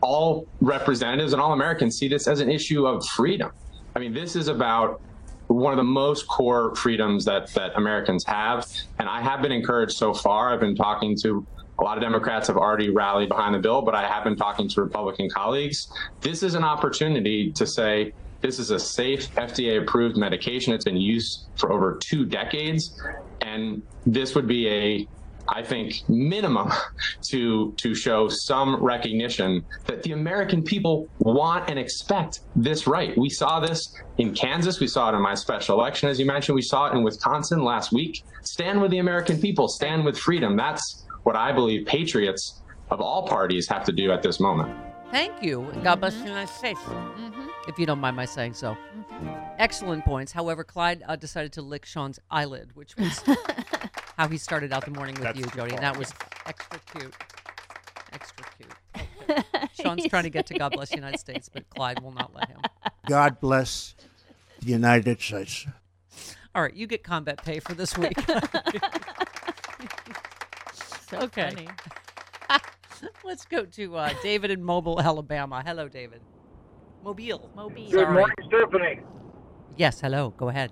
all 0.00 0.46
representatives 0.60 1.32
and 1.32 1.40
all 1.40 1.52
Americans 1.52 1.98
see 1.98 2.08
this 2.08 2.26
as 2.26 2.40
an 2.40 2.50
issue 2.50 2.86
of 2.86 3.06
freedom. 3.06 3.52
I 3.94 3.98
mean, 3.98 4.14
this 4.14 4.36
is 4.36 4.48
about 4.48 5.00
one 5.48 5.72
of 5.72 5.76
the 5.76 5.84
most 5.84 6.28
core 6.28 6.74
freedoms 6.76 7.24
that, 7.24 7.52
that 7.54 7.76
Americans 7.76 8.24
have. 8.24 8.66
And 8.98 9.08
I 9.08 9.20
have 9.20 9.42
been 9.42 9.52
encouraged 9.52 9.96
so 9.96 10.14
far. 10.14 10.52
I've 10.52 10.60
been 10.60 10.76
talking 10.76 11.16
to 11.22 11.44
a 11.78 11.82
lot 11.82 11.96
of 11.96 12.02
Democrats 12.02 12.46
have 12.48 12.58
already 12.58 12.90
rallied 12.90 13.30
behind 13.30 13.54
the 13.54 13.58
bill, 13.58 13.82
but 13.82 13.94
I 13.94 14.06
have 14.06 14.22
been 14.22 14.36
talking 14.36 14.68
to 14.68 14.82
Republican 14.82 15.30
colleagues. 15.30 15.90
This 16.20 16.42
is 16.42 16.54
an 16.54 16.62
opportunity 16.62 17.52
to 17.52 17.66
say 17.66 18.12
this 18.42 18.58
is 18.58 18.70
a 18.70 18.78
safe 18.78 19.34
FDA 19.34 19.82
approved 19.82 20.16
medication. 20.16 20.72
It's 20.72 20.84
been 20.84 20.96
used 20.96 21.46
for 21.56 21.72
over 21.72 21.98
two 22.00 22.26
decades. 22.26 23.00
And 23.40 23.82
this 24.06 24.34
would 24.34 24.46
be 24.46 24.68
a 24.68 25.08
I 25.52 25.62
think 25.64 26.08
minimum 26.08 26.70
to 27.30 27.72
to 27.76 27.94
show 27.94 28.28
some 28.28 28.76
recognition 28.82 29.64
that 29.86 30.02
the 30.02 30.12
American 30.12 30.62
people 30.62 31.08
want 31.18 31.68
and 31.68 31.78
expect 31.78 32.40
this 32.54 32.86
right. 32.86 33.16
We 33.18 33.28
saw 33.28 33.58
this 33.60 33.94
in 34.18 34.32
Kansas, 34.34 34.78
we 34.80 34.86
saw 34.86 35.10
it 35.10 35.16
in 35.16 35.22
my 35.22 35.34
special 35.34 35.78
election 35.78 36.08
as 36.08 36.20
you 36.20 36.26
mentioned, 36.26 36.54
we 36.54 36.62
saw 36.62 36.86
it 36.86 36.94
in 36.94 37.02
Wisconsin 37.02 37.64
last 37.64 37.92
week. 37.92 38.22
Stand 38.42 38.80
with 38.80 38.90
the 38.90 38.98
American 38.98 39.40
people, 39.40 39.68
stand 39.68 40.04
with 40.04 40.16
freedom. 40.16 40.56
That's 40.56 41.04
what 41.24 41.36
I 41.36 41.52
believe 41.52 41.86
patriots 41.86 42.62
of 42.90 43.00
all 43.00 43.26
parties 43.26 43.68
have 43.68 43.84
to 43.84 43.92
do 43.92 44.12
at 44.12 44.22
this 44.22 44.40
moment. 44.40 44.76
Thank 45.10 45.42
you. 45.42 45.62
and 45.62 45.82
God 45.82 46.00
bless 46.00 46.14
the 46.14 46.24
United 46.24 46.52
States. 46.52 46.80
If 47.66 47.78
you 47.78 47.86
don't 47.86 47.98
mind 47.98 48.16
my 48.16 48.24
saying 48.24 48.54
so. 48.54 48.76
Excellent 49.58 50.04
points. 50.04 50.32
However, 50.32 50.64
Clyde 50.64 51.02
uh, 51.06 51.16
decided 51.16 51.52
to 51.54 51.62
lick 51.62 51.84
Sean's 51.84 52.18
eyelid, 52.30 52.70
which 52.74 52.96
was 52.96 53.22
how 54.20 54.28
he 54.28 54.36
started 54.36 54.70
out 54.70 54.84
the 54.84 54.90
morning 54.90 55.14
with 55.14 55.22
That's 55.22 55.38
you, 55.38 55.46
Jody. 55.46 55.72
And 55.72 55.82
that 55.82 55.96
was 55.96 56.12
extra 56.44 56.78
cute. 56.92 57.14
Extra 58.12 58.44
cute. 58.58 59.06
Okay. 59.30 59.68
Sean's 59.82 60.04
trying 60.08 60.24
to 60.24 60.30
get 60.30 60.44
to 60.48 60.54
God 60.54 60.72
bless 60.72 60.90
the 60.90 60.96
United 60.96 61.18
States, 61.18 61.48
but 61.48 61.68
Clyde 61.74 62.02
will 62.02 62.12
not 62.12 62.34
let 62.34 62.48
him. 62.48 62.60
God 63.08 63.40
bless 63.40 63.94
the 64.60 64.72
United 64.72 65.22
States. 65.22 65.66
All 66.54 66.60
right, 66.60 66.74
you 66.74 66.86
get 66.86 67.02
combat 67.02 67.42
pay 67.42 67.60
for 67.60 67.74
this 67.74 67.96
week. 67.96 68.12
So 71.08 71.18
okay. 71.22 71.50
funny. 71.50 71.68
Let's 73.24 73.44
go 73.44 73.64
to 73.64 73.96
uh, 73.96 74.12
David 74.22 74.52
in 74.52 74.62
Mobile, 74.62 75.00
Alabama. 75.00 75.60
Hello, 75.66 75.88
David. 75.88 76.20
Mobile. 77.02 77.50
Mobile. 77.56 77.90
Good 77.90 78.02
Sorry. 78.02 78.14
morning, 78.14 78.36
Stephanie. 78.46 79.00
Yes, 79.76 80.00
hello. 80.00 80.32
Go 80.36 80.50
ahead. 80.50 80.70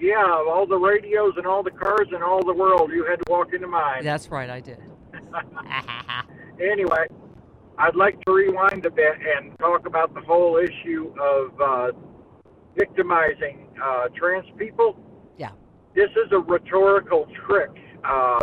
Yeah, 0.00 0.22
all 0.48 0.66
the 0.66 0.76
radios 0.76 1.34
and 1.36 1.46
all 1.46 1.62
the 1.62 1.70
cars 1.70 2.08
and 2.12 2.22
all 2.22 2.44
the 2.44 2.54
world, 2.54 2.90
you 2.92 3.04
had 3.04 3.16
to 3.16 3.24
walk 3.30 3.52
into 3.52 3.66
mine. 3.66 4.04
That's 4.04 4.28
right, 4.28 4.48
I 4.50 4.60
did. 4.60 4.78
Anyway, 6.60 7.06
I'd 7.78 7.94
like 7.94 8.20
to 8.24 8.32
rewind 8.32 8.84
a 8.84 8.90
bit 8.90 9.14
and 9.36 9.56
talk 9.60 9.86
about 9.86 10.12
the 10.12 10.20
whole 10.20 10.56
issue 10.56 11.14
of 11.20 11.60
uh, 11.60 11.92
victimizing 12.76 13.68
uh, 13.82 14.08
trans 14.16 14.46
people. 14.56 14.98
Yeah. 15.36 15.50
This 15.94 16.10
is 16.10 16.32
a 16.32 16.38
rhetorical 16.38 17.28
trick. 17.46 17.70
Uh, 18.04 18.40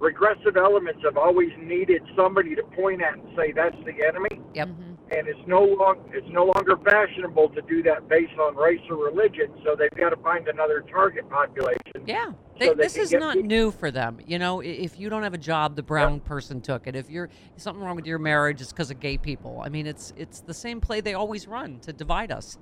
regressive 0.00 0.56
elements 0.56 1.02
have 1.04 1.16
always 1.16 1.50
needed 1.60 2.02
somebody 2.16 2.56
to 2.56 2.62
point 2.64 3.00
at 3.00 3.14
and 3.14 3.28
say 3.36 3.52
that's 3.52 3.76
the 3.84 4.04
enemy. 4.04 4.40
Yep. 4.54 4.68
And 5.10 5.26
it's 5.26 5.40
no 5.46 5.62
long 5.62 5.96
it's 6.12 6.28
no 6.28 6.44
longer 6.44 6.76
fashionable 6.84 7.48
to 7.50 7.62
do 7.62 7.82
that 7.84 8.08
based 8.08 8.38
on 8.38 8.54
race 8.56 8.80
or 8.90 8.96
religion. 8.96 9.50
So 9.64 9.74
they've 9.74 9.90
got 9.96 10.10
to 10.10 10.16
find 10.16 10.46
another 10.48 10.84
target 10.90 11.28
population. 11.30 12.04
Yeah. 12.06 12.26
so 12.26 12.34
They, 12.58 12.68
they 12.68 12.74
this 12.74 12.96
is 12.96 13.12
not 13.12 13.34
people- 13.36 13.48
new 13.48 13.70
for 13.70 13.90
them. 13.90 14.18
You 14.26 14.38
know, 14.38 14.60
if 14.60 15.00
you 15.00 15.08
don't 15.08 15.22
have 15.22 15.32
a 15.32 15.38
job, 15.38 15.76
the 15.76 15.82
brown 15.82 16.20
person 16.20 16.60
took 16.60 16.86
it. 16.86 16.94
If 16.94 17.08
you're 17.08 17.30
something 17.56 17.82
wrong 17.82 17.96
with 17.96 18.06
your 18.06 18.18
marriage, 18.18 18.60
it's 18.60 18.70
because 18.70 18.90
of 18.90 19.00
gay 19.00 19.16
people. 19.16 19.62
I 19.64 19.70
mean, 19.70 19.86
it's 19.86 20.12
it's 20.16 20.40
the 20.40 20.54
same 20.54 20.78
play 20.80 21.00
they 21.00 21.14
always 21.14 21.48
run 21.48 21.78
to 21.80 21.92
divide 21.94 22.30
us. 22.30 22.58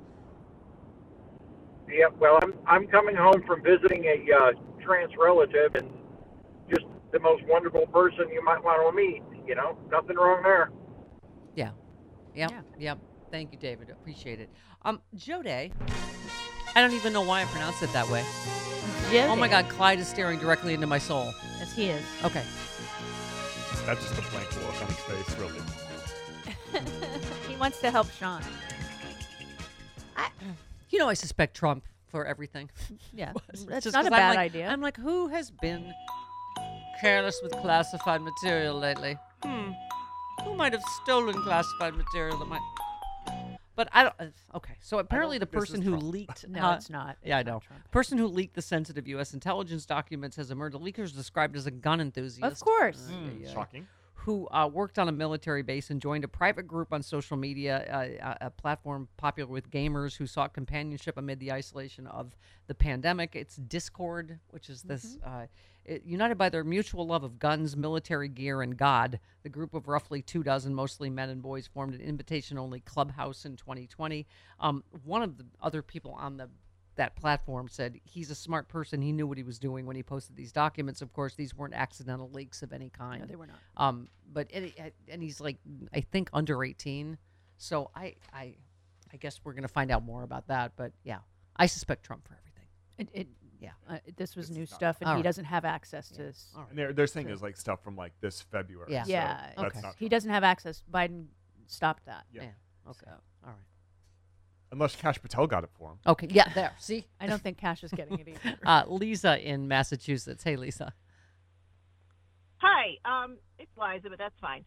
Yeah, 1.88 2.06
well, 2.20 2.38
I'm 2.42 2.52
I'm 2.66 2.86
coming 2.86 3.16
home 3.16 3.42
from 3.46 3.62
visiting 3.62 4.04
a 4.04 4.32
uh, 4.34 4.52
trans 4.84 5.12
relative, 5.18 5.74
and 5.74 5.88
just 6.68 6.86
the 7.12 7.18
most 7.18 7.42
wonderful 7.48 7.86
person 7.88 8.28
you 8.32 8.44
might 8.44 8.62
want 8.62 8.88
to 8.88 8.96
meet. 8.96 9.22
You 9.46 9.54
know, 9.56 9.76
nothing 9.90 10.16
wrong 10.16 10.42
there. 10.42 10.70
Yeah. 11.54 11.70
Yep. 12.36 12.52
Yep. 12.78 12.98
Thank 13.30 13.52
you, 13.52 13.58
David. 13.58 13.90
Appreciate 13.90 14.40
it. 14.40 14.50
Um, 14.84 15.00
Jode. 15.16 15.72
I 16.74 16.80
don't 16.80 16.92
even 16.92 17.12
know 17.12 17.22
why 17.22 17.42
I 17.42 17.44
pronounced 17.46 17.82
it 17.82 17.92
that 17.92 18.08
way. 18.08 18.22
Oh 19.28 19.36
my 19.36 19.48
God, 19.48 19.68
Clyde 19.68 19.98
is 19.98 20.08
staring 20.08 20.38
directly 20.38 20.74
into 20.74 20.86
my 20.86 20.98
soul. 20.98 21.32
Yes, 21.58 21.74
he 21.74 21.86
is. 21.86 22.04
Okay. 22.24 22.42
That's 23.86 24.00
just 24.08 24.18
a 24.18 24.30
blank 24.30 24.54
look 24.56 24.82
on 24.82 24.88
his 24.88 24.98
face, 24.98 25.38
really. 25.38 25.60
he 27.48 27.56
wants 27.56 27.80
to 27.80 27.90
help 27.90 28.10
Sean. 28.10 28.42
You 30.90 30.98
know, 31.00 31.08
I 31.08 31.14
suspect 31.14 31.56
Trump 31.56 31.84
for 32.08 32.24
everything. 32.26 32.70
Yeah, 33.12 33.32
that's 33.68 33.84
just 33.84 33.94
not 33.94 34.04
'cause 34.04 34.12
a 34.12 34.14
I'm 34.14 34.20
bad 34.20 34.28
like- 34.30 34.38
idea. 34.38 34.68
I'm 34.68 34.80
like, 34.80 34.96
who 34.96 35.28
has 35.28 35.50
been 35.50 35.92
careless 37.00 37.38
with 37.42 37.52
classified 37.52 38.20
material 38.22 38.78
lately? 38.78 39.16
Hmm. 39.42 39.70
Who 40.44 40.54
might 40.54 40.72
have 40.72 40.82
stolen 41.02 41.34
classified 41.42 41.94
material 41.94 42.38
that 42.38 42.46
might. 42.46 42.60
But 43.74 43.88
I 43.92 44.04
don't. 44.04 44.14
uh, 44.18 44.24
Okay, 44.56 44.72
so 44.80 44.98
apparently 44.98 45.36
the 45.36 45.44
think 45.44 45.52
this 45.60 45.70
person 45.70 45.80
is 45.80 45.84
who 45.84 45.90
Trump. 45.98 46.04
leaked. 46.12 46.48
No, 46.48 46.60
huh? 46.60 46.74
it's 46.78 46.88
not. 46.88 47.18
Yeah, 47.22 47.36
I 47.38 47.42
not 47.42 47.46
know. 47.52 47.60
Trump. 47.60 47.90
Person 47.90 48.16
who 48.16 48.26
leaked 48.26 48.54
the 48.54 48.62
sensitive 48.62 49.06
U.S. 49.08 49.34
intelligence 49.34 49.84
documents 49.84 50.36
has 50.36 50.50
emerged. 50.50 50.74
The 50.74 50.80
leaker 50.80 51.00
is 51.00 51.12
described 51.12 51.56
as 51.56 51.66
a 51.66 51.70
gun 51.70 52.00
enthusiast. 52.00 52.50
Of 52.52 52.60
course. 52.60 53.06
Ay, 53.10 53.14
ay, 53.14 53.46
ay. 53.48 53.52
Shocking. 53.52 53.86
Who 54.26 54.48
uh, 54.48 54.68
worked 54.72 54.98
on 54.98 55.08
a 55.08 55.12
military 55.12 55.62
base 55.62 55.90
and 55.90 56.02
joined 56.02 56.24
a 56.24 56.28
private 56.28 56.64
group 56.64 56.92
on 56.92 57.00
social 57.00 57.36
media, 57.36 58.18
uh, 58.20 58.46
a, 58.46 58.50
platform 58.50 59.06
popular 59.16 59.48
with 59.48 59.70
gamers 59.70 60.16
who 60.16 60.26
sought 60.26 60.52
companionship 60.52 61.16
amid 61.16 61.38
the 61.38 61.52
isolation 61.52 62.08
of 62.08 62.34
the 62.66 62.74
pandemic. 62.74 63.36
It's 63.36 63.54
Discord, 63.54 64.40
which 64.50 64.68
is 64.68 64.82
this. 64.82 65.16
Uh, 65.24 65.46
it, 65.84 66.02
united 66.04 66.36
by 66.36 66.48
their 66.48 66.64
mutual 66.64 67.06
love 67.06 67.22
of 67.22 67.38
guns, 67.38 67.76
military 67.76 68.28
gear, 68.28 68.62
and 68.62 68.76
God, 68.76 69.20
the 69.44 69.48
group 69.48 69.74
of 69.74 69.86
roughly 69.86 70.22
two 70.22 70.42
dozen, 70.42 70.74
mostly 70.74 71.08
men 71.08 71.30
and 71.30 71.40
boys, 71.40 71.68
formed 71.68 71.94
an 71.94 72.00
invitation-only 72.00 72.80
clubhouse 72.80 73.44
in 73.44 73.54
2020. 73.54 74.26
Um, 74.58 74.82
one 75.04 75.22
of 75.22 75.38
the 75.38 75.46
other 75.62 75.82
people 75.82 76.10
on 76.18 76.36
the 76.36 76.48
that 76.96 77.14
platform 77.16 77.68
said 77.68 78.00
he's 78.04 78.30
a 78.30 78.34
smart 78.34 78.68
person. 78.68 79.00
He 79.00 79.12
knew 79.12 79.26
what 79.26 79.38
he 79.38 79.44
was 79.44 79.58
doing 79.58 79.86
when 79.86 79.96
he 79.96 80.02
posted 80.02 80.36
these 80.36 80.52
documents. 80.52 81.02
Of 81.02 81.12
course, 81.12 81.34
these 81.34 81.54
weren't 81.54 81.74
accidental 81.74 82.30
leaks 82.30 82.62
of 82.62 82.72
any 82.72 82.90
kind. 82.90 83.20
No, 83.20 83.26
they 83.26 83.36
were 83.36 83.46
not. 83.46 83.58
Um, 83.76 84.08
but 84.32 84.48
and, 84.52 84.72
and 85.08 85.22
he's 85.22 85.40
like, 85.40 85.58
I 85.94 86.00
think 86.00 86.28
under 86.32 86.64
18. 86.64 87.18
So 87.58 87.90
I, 87.94 88.14
I, 88.32 88.54
I 89.12 89.16
guess 89.18 89.40
we're 89.44 89.52
gonna 89.52 89.68
find 89.68 89.90
out 89.90 90.04
more 90.04 90.22
about 90.22 90.48
that. 90.48 90.72
But 90.76 90.92
yeah, 91.04 91.18
I 91.56 91.66
suspect 91.66 92.04
Trump 92.04 92.26
for 92.26 92.34
everything. 92.34 92.66
It, 92.98 93.08
it, 93.12 93.28
yeah. 93.60 93.70
Uh, 93.88 93.98
this 94.16 94.36
was 94.36 94.50
new 94.50 94.66
stuff, 94.66 94.98
and 95.00 95.08
All 95.08 95.14
he 95.14 95.18
right. 95.18 95.24
doesn't 95.24 95.44
have 95.44 95.64
access 95.64 96.08
to 96.10 96.22
this. 96.22 96.54
And 96.68 96.78
they're, 96.78 96.92
they're 96.92 97.06
saying 97.06 97.28
is 97.28 97.42
like 97.42 97.56
stuff 97.56 97.82
from 97.82 97.96
like 97.96 98.12
this 98.20 98.42
February. 98.42 98.92
Yeah. 98.92 99.04
so 99.04 99.10
Yeah, 99.10 99.50
That's 99.56 99.82
not 99.82 99.94
he 99.98 100.08
doesn't 100.08 100.30
have 100.30 100.44
access. 100.44 100.82
Biden 100.92 101.26
stopped 101.66 102.06
that. 102.06 102.24
Yeah. 102.32 102.42
Okay. 102.88 103.10
All 103.10 103.18
right. 103.44 103.54
Unless 104.72 104.96
Kash 104.96 105.20
Patel 105.22 105.46
got 105.46 105.64
it 105.64 105.70
for 105.78 105.92
him. 105.92 105.98
Okay. 106.06 106.26
Yeah. 106.30 106.48
There. 106.54 106.72
See. 106.78 107.06
I 107.20 107.26
don't 107.26 107.40
think 107.40 107.56
Kash 107.58 107.84
is 107.84 107.92
getting 107.92 108.18
it 108.18 108.28
either. 108.28 108.56
uh, 108.66 108.84
Lisa 108.88 109.38
in 109.38 109.68
Massachusetts. 109.68 110.42
Hey, 110.42 110.56
Lisa. 110.56 110.92
Hi, 112.58 112.96
um, 113.04 113.36
it's 113.58 113.70
Liza, 113.76 114.08
but 114.08 114.18
that's 114.18 114.34
fine. 114.40 114.64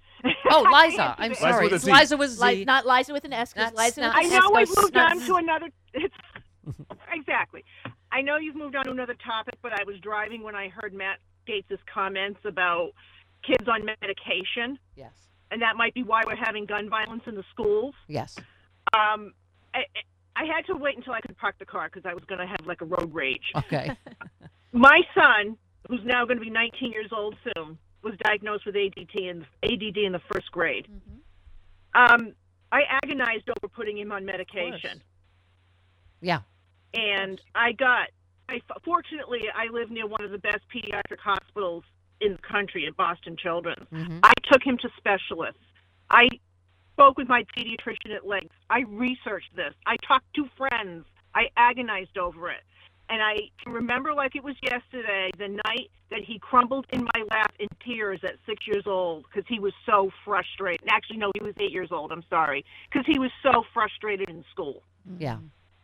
Oh, 0.52 0.64
I 0.74 0.86
Liza. 0.90 1.16
I'm 1.18 1.30
do 1.30 1.34
it. 1.34 1.38
sorry. 1.40 1.68
It's 1.68 1.86
Liza 1.86 2.18
with 2.18 2.30
Z. 2.32 2.46
Li- 2.46 2.66
not 2.66 2.86
Liza 2.86 3.12
with 3.14 3.26
an 3.26 3.34
S, 3.34 3.52
because 3.54 3.72
That's 3.72 3.98
Liza 3.98 4.02
not- 4.02 4.16
with 4.16 4.26
I 4.26 4.28
an 4.28 4.34
S 4.34 4.40
know 4.44 4.52
we've 4.56 4.68
goes 4.68 4.78
moved 4.84 4.98
on 4.98 5.20
to 5.22 5.36
another. 5.36 5.70
It's, 5.94 6.16
exactly. 7.12 7.66
I 8.12 8.22
know 8.22 8.38
you've 8.38 8.56
moved 8.56 8.76
on 8.76 8.86
to 8.86 8.92
another 8.92 9.16
topic, 9.26 9.56
but 9.62 9.74
I 9.74 9.84
was 9.86 9.98
driving 10.02 10.44
when 10.44 10.56
I 10.56 10.70
heard 10.70 10.94
Matt 10.94 11.18
Gaetz' 11.48 11.78
comments 11.92 12.40
about 12.46 12.92
kids 13.46 13.68
on 13.68 13.86
medication, 13.86 14.78
Yes. 14.96 15.14
and 15.50 15.62
that 15.62 15.76
might 15.76 15.94
be 15.96 16.04
why 16.04 16.22
we're 16.28 16.36
having 16.36 16.66
gun 16.66 16.90
violence 16.90 17.24
in 17.26 17.36
the 17.36 17.44
schools. 17.52 17.96
Yes. 18.08 18.38
Um, 18.94 19.34
I, 19.74 19.80
I 20.36 20.46
had 20.46 20.66
to 20.68 20.76
wait 20.76 20.98
until 20.98 21.14
I 21.14 21.22
could 21.22 21.38
park 21.38 21.56
the 21.60 21.66
car 21.66 21.90
because 21.94 22.10
I 22.10 22.14
was 22.14 22.24
going 22.26 22.40
to 22.40 22.48
have 22.48 22.66
like 22.66 22.82
a 22.82 22.86
road 22.86 23.14
rage. 23.14 23.52
Okay. 23.56 23.92
My 24.72 25.02
son, 25.14 25.58
who's 25.88 26.02
now 26.06 26.26
going 26.26 26.38
to 26.38 26.44
be 26.44 26.50
19 26.50 26.92
years 26.92 27.10
old 27.12 27.36
soon, 27.44 27.78
was 28.04 28.14
diagnosed 28.24 28.66
with 28.66 28.76
ADD 28.76 29.16
in 29.20 29.46
ADD 29.64 29.98
in 29.98 30.12
the 30.14 30.22
first 30.32 30.52
grade. 30.52 30.88
Um, 31.94 32.34
I 32.72 32.82
agonized 33.04 33.50
over 33.50 33.68
putting 33.68 33.98
him 33.98 34.12
on 34.12 34.26
medication, 34.26 35.02
Yeah. 36.22 36.42
and 36.94 37.42
I 37.56 37.72
got. 37.74 38.10
I 38.48 38.62
fortunately 38.84 39.42
I 39.54 39.72
live 39.72 39.92
near 39.92 40.08
one 40.08 40.24
of 40.24 40.32
the 40.32 40.40
best 40.40 40.62
pediatric 40.74 41.20
hospitals 41.24 41.84
in 42.20 42.32
the 42.34 42.38
country 42.40 42.88
at 42.88 42.96
Boston 42.98 43.36
Children's. 43.38 43.88
Mm-hmm. 43.92 44.20
I 44.24 44.34
took 44.52 44.64
him 44.64 44.78
to 44.80 44.90
specialists. 44.98 45.62
I 46.10 46.28
spoke 47.00 47.18
with 47.18 47.30
my 47.30 47.46
pediatrician 47.58 48.14
at 48.14 48.28
length. 48.28 48.54
I 48.70 48.82
researched 48.88 49.56
this. 49.56 49.74
I 49.86 49.96
talked 50.06 50.34
to 50.36 50.48
friends. 50.58 51.06
I 51.34 51.44
agonized 51.56 52.18
over 52.18 52.50
it. 52.50 52.62
And 53.10 53.24
I 53.24 53.38
can 53.64 53.74
remember 53.74 54.14
like 54.14 54.36
it 54.36 54.44
was 54.44 54.56
yesterday, 54.62 55.32
the 55.38 55.48
night 55.48 55.90
that 56.12 56.20
he 56.24 56.38
crumbled 56.40 56.86
in 56.92 57.06
my 57.06 57.24
lap 57.32 57.54
in 57.60 57.68
tears 57.84 58.20
at 58.24 58.34
six 58.46 58.68
years 58.68 58.84
old 58.86 59.24
because 59.24 59.48
he 59.48 59.60
was 59.60 59.74
so 59.86 60.12
frustrated. 60.26 60.88
Actually, 60.90 61.18
no, 61.18 61.32
he 61.34 61.44
was 61.44 61.56
eight 61.60 61.72
years 61.72 61.90
old. 61.92 62.12
I'm 62.12 62.24
sorry. 62.30 62.66
Because 62.92 63.06
he 63.08 63.18
was 63.18 63.32
so 63.42 63.64
frustrated 63.74 64.30
in 64.30 64.44
school. 64.52 64.84
Yeah. 65.18 65.38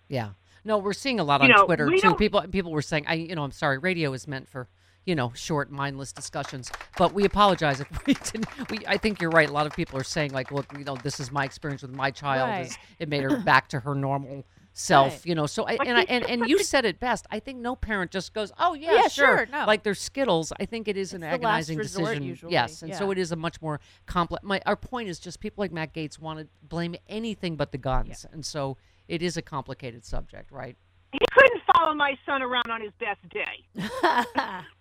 Yeah. 0.07 0.31
No, 0.63 0.77
we're 0.77 0.93
seeing 0.93 1.19
a 1.19 1.23
lot 1.23 1.41
You 1.41 1.45
on 1.45 1.51
know, 1.51 1.65
Twitter 1.65 1.89
too. 1.97 2.15
People 2.15 2.41
people 2.43 2.71
were 2.71 2.81
saying, 2.81 3.05
I 3.07 3.15
you 3.15 3.35
know, 3.35 3.43
I'm 3.43 3.51
sorry, 3.51 3.77
radio 3.77 4.13
is 4.13 4.27
meant 4.27 4.49
for, 4.49 4.67
you 5.05 5.15
know, 5.15 5.31
short, 5.35 5.71
mindless 5.71 6.11
discussions. 6.11 6.71
But 6.97 7.13
we 7.13 7.25
apologize 7.25 7.79
if 7.79 7.87
we 8.07 8.13
didn't 8.15 8.47
we 8.71 8.79
I 8.87 8.97
think 8.97 9.21
you're 9.21 9.31
right. 9.31 9.49
A 9.49 9.53
lot 9.53 9.65
of 9.67 9.73
people 9.73 9.99
are 9.99 10.03
saying 10.03 10.31
like, 10.31 10.51
look, 10.51 10.65
you 10.77 10.83
know, 10.83 10.95
this 10.97 11.19
is 11.19 11.31
my 11.31 11.45
experience 11.45 11.81
with 11.83 11.91
my 11.91 12.11
child. 12.11 12.49
Right. 12.49 12.65
Is 12.67 12.77
it 12.99 13.09
made 13.09 13.23
her 13.23 13.37
back 13.43 13.69
to 13.69 13.79
her 13.81 13.93
normal 13.95 14.45
self, 14.77 15.13
Right. 15.13 15.25
you 15.25 15.35
know. 15.35 15.45
So 15.45 15.63
I 15.65 15.73
and 15.85 15.97
I 15.97 16.01
and, 16.09 16.25
and 16.25 16.49
you 16.49 16.61
said 16.63 16.83
it 16.85 16.99
best. 16.99 17.25
I 17.31 17.39
think 17.39 17.59
no 17.59 17.75
parent 17.75 18.11
just 18.11 18.33
goes, 18.33 18.51
Oh 18.59 18.73
yeah, 18.73 18.93
Yeah, 18.95 19.07
sure. 19.07 19.37
sure, 19.37 19.45
no. 19.51 19.65
Like 19.65 19.83
they're 19.83 19.93
Skittles. 19.95 20.51
I 20.59 20.65
think 20.65 20.87
it 20.87 20.97
is 20.97 21.13
an 21.13 21.23
It's 21.23 21.37
the 21.37 21.43
last 21.43 21.69
agonizing 21.69 21.77
decision. 21.77 22.23
usually, 22.23 22.51
Yes. 22.53 22.81
And 22.81 22.93
so 22.95 23.11
it 23.11 23.17
is 23.17 23.31
a 23.31 23.35
much 23.35 23.61
more 23.61 23.79
complex 24.07 24.43
my 24.43 24.59
our 24.65 24.75
point 24.75 25.07
is 25.09 25.19
just 25.19 25.39
people 25.39 25.61
like 25.61 25.71
Matt 25.71 25.93
Gaetz 25.93 26.19
want 26.19 26.39
to 26.39 26.47
blame 26.63 26.95
anything 27.07 27.55
but 27.55 27.71
the 27.71 27.77
guns. 27.77 28.25
And 28.31 28.45
so 28.45 28.77
it 29.07 29.21
is 29.21 29.37
a 29.37 29.41
complicated 29.41 30.03
subject, 30.03 30.51
right? 30.51 30.75
He 31.13 31.19
couldn't 31.31 31.61
follow 31.73 31.93
my 31.93 32.17
son 32.25 32.41
around 32.41 32.69
on 32.69 32.81
his 32.81 32.91
best 32.99 33.19
day. 33.29 33.63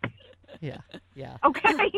Yeah. 0.61 0.79
Yeah. 1.15 1.37
Okay. 1.45 1.91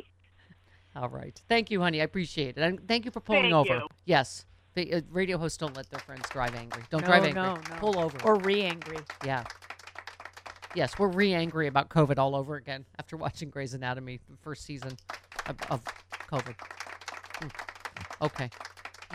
All 0.95 1.11
right. 1.11 1.39
Thank 1.49 1.71
you, 1.71 1.83
honey. 1.83 2.01
I 2.01 2.05
appreciate 2.05 2.57
it. 2.57 2.63
And 2.63 2.89
thank 2.89 3.05
you 3.05 3.11
for 3.11 3.21
pulling 3.21 3.43
Thank 3.43 3.55
over. 3.55 3.75
you. 3.75 3.89
Yes. 4.07 4.47
The, 4.75 4.95
uh, 4.95 5.01
radio 5.11 5.37
hosts 5.37 5.59
don't 5.59 5.77
let 5.77 5.91
their 5.91 6.01
friends 6.01 6.23
drive 6.31 6.55
angry. 6.55 6.83
Don't 6.91 7.05
drive 7.05 7.25
angry. 7.25 7.43
no, 7.43 7.55
no. 7.55 7.77
Pull 7.77 7.99
over. 7.99 8.17
Or 8.25 8.37
re-angry. 8.37 8.97
yeah. 9.25 9.45
Yes, 10.75 10.99
we're 10.99 11.09
re-angry 11.09 11.67
about 11.67 11.89
COVID 11.91 12.19
all 12.19 12.35
over 12.35 12.57
again 12.57 12.85
after 12.99 13.17
watching 13.17 13.51
Grey's 13.51 13.75
Anatomy, 13.75 14.21
the 14.31 14.37
first 14.39 14.65
season 14.65 14.97
of, 15.47 15.57
of 15.71 15.85
COVID. 16.31 16.55
Hmm. 17.41 17.49
Okay. 18.23 18.51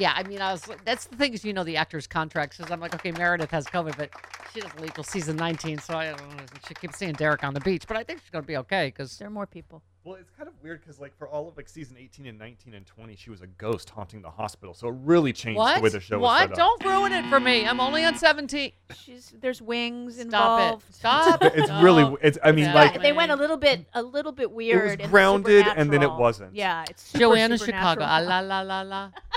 Yeah, 0.02 0.14
I 0.16 0.24
mean, 0.24 0.42
I 0.42 0.52
was. 0.52 0.68
That's 0.84 1.06
the 1.06 1.16
thing 1.16 1.34
is, 1.34 1.46
you 1.46 1.54
know, 1.54 1.64
the 1.64 1.78
actor's 1.78 2.08
contract 2.08 2.56
says 2.56 2.72
I'm 2.72 2.80
like, 2.80 2.96
okay, 2.96 3.12
Meredith 3.12 3.52
has 3.52 3.66
COVID, 3.68 3.96
but 3.98 4.10
she 4.52 4.60
doesn't 4.62 4.82
leave 4.82 4.94
till 4.96 5.04
season 5.04 5.36
19, 5.36 5.78
so 5.78 5.96
I 5.96 6.08
don't 6.08 6.38
know. 6.38 6.44
She 6.68 6.74
keeps 6.74 6.98
seeing 6.98 7.14
Derek 7.14 7.44
on 7.44 7.54
the 7.54 7.60
beach, 7.60 7.84
but 7.88 7.98
I 7.98 8.04
think 8.04 8.20
she's 8.22 8.32
gonna 8.32 8.42
be 8.44 8.58
okay 8.58 8.88
because 8.88 9.18
there 9.20 9.28
are 9.28 9.32
more 9.32 9.46
people. 9.46 9.84
Well, 10.04 10.16
it's 10.16 10.32
kind 10.32 10.48
of 10.50 10.56
weird 10.64 10.82
because 10.82 11.00
like 11.00 11.16
for 11.16 11.28
all 11.30 11.48
of 11.48 11.56
like 11.56 11.70
season 11.70 11.96
18 12.00 12.26
and 12.26 12.40
19 12.40 12.74
and 12.74 12.84
20, 12.88 13.16
she 13.16 13.30
was 13.30 13.42
a 13.42 13.48
ghost 13.48 13.92
haunting 13.92 14.24
the 14.24 14.32
hospital. 14.32 14.74
So 14.74 14.88
it 14.88 14.96
really 15.04 15.32
changed 15.32 15.60
What? 15.60 15.76
the 15.76 15.82
way 15.82 15.90
the 15.90 16.00
show 16.00 16.18
was 16.18 16.24
what? 16.24 16.40
set 16.40 16.52
up. 16.54 16.58
Don't 16.58 16.86
ruin 16.86 17.12
it 17.12 17.24
for 17.30 17.40
me. 17.40 17.68
I'm 17.68 17.80
only 17.80 18.04
on 18.04 18.18
17. 18.18 18.72
She's 18.96 19.32
there's 19.40 19.62
wings 19.62 20.16
Stop 20.16 20.24
involved. 20.26 20.90
it. 20.90 20.96
Stop. 20.96 21.44
It's 21.44 21.70
really- 21.84 22.16
it's- 22.24 22.40
I 22.44 22.52
mean, 22.52 22.66
Yeah, 22.66 22.74
like- 22.74 23.00
they 23.04 23.14
went 23.14 23.32
a 23.32 23.36
little 23.36 23.58
bit 23.58 23.86
a 23.94 24.02
little 24.02 24.32
bit 24.32 24.52
weird. 24.52 24.90
and 24.94 25.02
it 25.02 25.04
was 25.04 25.12
grounded 25.12 25.68
and 25.68 25.92
then 25.92 26.02
it 26.02 26.06
supernatural. 26.06 26.18
wasn't. 26.20 26.56
Yeah, 26.56 26.86
it's 26.90 27.04
super 27.04 27.20
Joanna 27.20 27.58
Chicago. 27.60 28.02
supernatural. 28.02 28.08
Ah, 28.10 28.20
la 28.22 28.40
la 28.40 28.62
la 28.62 28.82
la. 28.82 29.12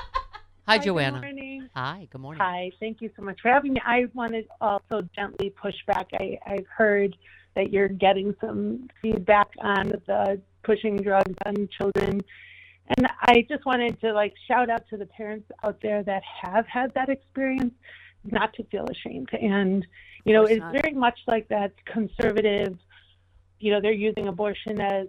Hi, 0.66 0.78
Hi, 0.78 0.84
Joanna. 0.84 1.20
Good 1.20 1.26
morning. 1.26 1.68
Hi. 1.76 2.08
Good 2.10 2.20
morning. 2.22 2.40
Hi. 2.40 2.70
Thank 2.80 3.02
you 3.02 3.10
so 3.16 3.22
much 3.22 3.38
for 3.42 3.50
having 3.50 3.74
me. 3.74 3.80
I 3.84 4.06
wanted 4.14 4.48
also 4.62 5.06
gently 5.14 5.50
push 5.50 5.74
back. 5.86 6.08
I, 6.14 6.38
I've 6.46 6.66
heard 6.74 7.14
that 7.54 7.70
you're 7.70 7.88
getting 7.88 8.34
some 8.40 8.88
feedback 9.02 9.48
on 9.58 9.90
the 10.06 10.40
pushing 10.62 10.96
drugs 10.96 11.34
on 11.44 11.68
children. 11.76 12.22
And 12.96 13.08
I 13.20 13.46
just 13.46 13.66
wanted 13.66 14.00
to 14.00 14.14
like 14.14 14.32
shout 14.48 14.70
out 14.70 14.88
to 14.88 14.96
the 14.96 15.04
parents 15.04 15.50
out 15.62 15.80
there 15.82 16.02
that 16.02 16.22
have 16.42 16.66
had 16.66 16.94
that 16.94 17.10
experience 17.10 17.74
not 18.24 18.54
to 18.54 18.64
feel 18.64 18.86
ashamed. 18.86 19.28
And, 19.34 19.86
you 20.24 20.32
know, 20.32 20.44
it's 20.44 20.60
not. 20.60 20.72
very 20.72 20.94
much 20.94 21.18
like 21.26 21.46
that 21.48 21.72
conservative, 21.84 22.78
you 23.60 23.70
know, 23.70 23.82
they're 23.82 23.92
using 23.92 24.28
abortion 24.28 24.80
as 24.80 25.08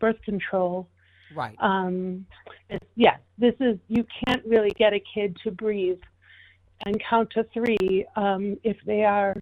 birth 0.00 0.20
control. 0.24 0.88
Right. 1.34 1.56
Um, 1.60 2.26
it's, 2.68 2.84
yes, 2.96 3.18
this 3.38 3.54
is, 3.60 3.78
you 3.88 4.04
can't 4.24 4.44
really 4.46 4.70
get 4.70 4.92
a 4.92 5.00
kid 5.14 5.36
to 5.44 5.50
breathe 5.50 6.00
and 6.84 7.00
count 7.08 7.30
to 7.30 7.44
three 7.54 8.04
um, 8.16 8.58
if 8.64 8.76
they 8.86 9.04
are 9.04 9.34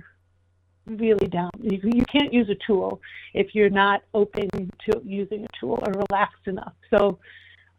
really 0.86 1.26
down. 1.28 1.50
You, 1.60 1.80
you 1.82 2.04
can't 2.04 2.32
use 2.32 2.48
a 2.48 2.56
tool 2.66 3.00
if 3.34 3.54
you're 3.54 3.70
not 3.70 4.02
open 4.14 4.48
to 4.88 5.00
using 5.04 5.44
a 5.44 5.58
tool 5.58 5.82
or 5.86 5.92
relaxed 5.92 6.46
enough. 6.46 6.72
So 6.90 7.18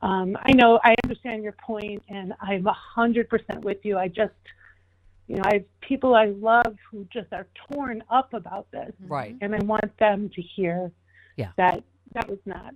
um, 0.02 0.38
I 0.44 0.54
know, 0.54 0.80
I 0.84 0.96
understand 1.04 1.44
your 1.44 1.52
point, 1.54 2.02
and 2.10 2.34
I'm 2.42 2.66
a 2.66 2.74
hundred 2.74 3.30
percent 3.30 3.64
with 3.64 3.78
you. 3.84 3.98
I 3.98 4.08
just, 4.08 4.34
you 5.28 5.36
know, 5.36 5.44
I 5.46 5.54
have 5.56 5.66
people 5.82 6.16
I 6.16 6.26
love 6.26 6.76
who 6.90 7.06
just 7.14 7.32
are 7.32 7.48
torn 7.72 8.04
up 8.10 8.34
about 8.34 8.70
this, 8.72 8.92
Right. 9.08 9.36
And 9.42 9.54
I 9.56 9.60
want 9.60 9.96
them 10.00 10.30
to 10.34 10.42
hear 10.42 10.92
Yeah. 11.38 11.52
that 11.58 11.84
that 12.14 12.28
was 12.28 12.40
not 12.46 12.74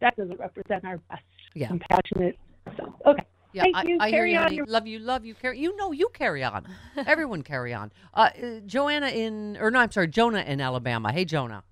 that 0.00 0.14
that 0.16 0.16
doesn't 0.16 0.38
represent 0.40 0.84
our 0.84 0.98
best 1.10 1.22
Yeah. 1.54 1.68
compassionate. 1.68 2.38
So 2.76 2.94
okay. 3.06 3.24
Yeah, 3.52 3.62
Thank 3.62 3.76
I, 3.76 3.82
you. 3.82 3.98
I 4.00 4.08
hear 4.10 4.18
Carry 4.18 4.32
you, 4.32 4.36
on 4.38 4.42
honey. 4.44 4.56
your- 4.56 4.66
Love 4.66 4.86
you, 4.86 4.98
love 5.00 5.24
you. 5.24 5.34
Carry. 5.34 5.58
You 5.58 5.76
know, 5.76 5.90
you 5.90 6.08
carry 6.14 6.44
on. 6.44 6.66
Everyone 7.06 7.42
carry 7.42 7.74
on. 7.74 7.90
Uh, 8.14 8.30
uh, 8.40 8.60
Joanna 8.64 9.08
in, 9.08 9.56
or 9.60 9.72
no, 9.72 9.80
I'm 9.80 9.90
sorry, 9.90 10.06
Jonah 10.06 10.42
in 10.42 10.60
Alabama. 10.60 11.10
Hey, 11.10 11.24
Jonah. 11.24 11.64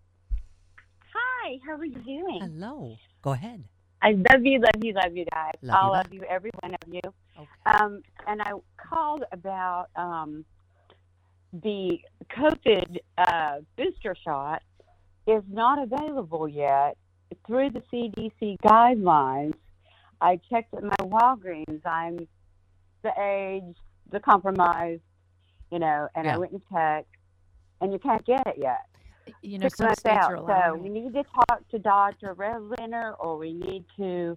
Hi, 1.15 1.59
how 1.65 1.75
are 1.77 1.85
you 1.85 1.95
doing? 1.99 2.41
Hello. 2.43 2.97
Go 3.23 3.31
ahead. 3.33 3.63
I 4.03 4.11
love 4.11 4.45
you, 4.45 4.59
love 4.61 4.83
you, 4.83 4.93
love 4.93 5.17
you 5.17 5.25
guys. 5.33 5.53
Love 5.63 5.77
you 5.81 5.87
All 5.89 5.93
back. 5.95 6.07
of 6.07 6.15
you, 6.15 6.23
every 6.29 6.51
one 6.63 6.75
of 6.75 6.93
you. 6.93 7.01
Um, 7.67 8.03
and 8.27 8.43
I 8.43 8.51
called 8.77 9.25
about 9.33 9.87
um, 9.97 10.45
the 11.53 11.99
COVID 12.37 12.99
uh, 13.19 13.57
booster 13.77 14.17
shot 14.25 14.63
is 15.27 15.43
not 15.49 15.79
available 15.83 16.49
yet 16.49 16.97
through 17.47 17.71
the 17.71 17.83
CDC 17.93 18.59
guidelines. 18.61 19.55
I 20.21 20.41
checked 20.51 20.75
at 20.75 20.83
my 20.83 20.97
Walgreens. 21.01 21.85
I'm 21.87 22.27
the 23.03 23.13
age, 23.21 23.77
the 24.11 24.21
compromise, 24.21 24.99
you 25.71 25.79
know, 25.79 26.09
and 26.15 26.27
Yeah. 26.27 26.35
I 26.35 26.39
went 26.39 26.53
and 26.53 26.63
checked, 26.73 27.15
and 27.81 27.93
you 27.93 27.99
can't 27.99 28.25
get 28.25 28.47
it 28.47 28.59
yet. 28.59 28.87
You 29.43 29.59
know, 29.59 29.67
Six 29.67 29.79
some 29.79 29.95
states 29.95 30.07
out. 30.07 30.33
are 30.49 30.71
So 30.73 30.75
we 30.75 30.89
need 30.89 31.13
to 31.13 31.23
talk 31.23 31.69
to 31.69 31.79
Dr. 31.79 32.35
Redlener, 32.35 33.15
or 33.19 33.37
we 33.37 33.53
need 33.53 33.85
to. 33.97 34.37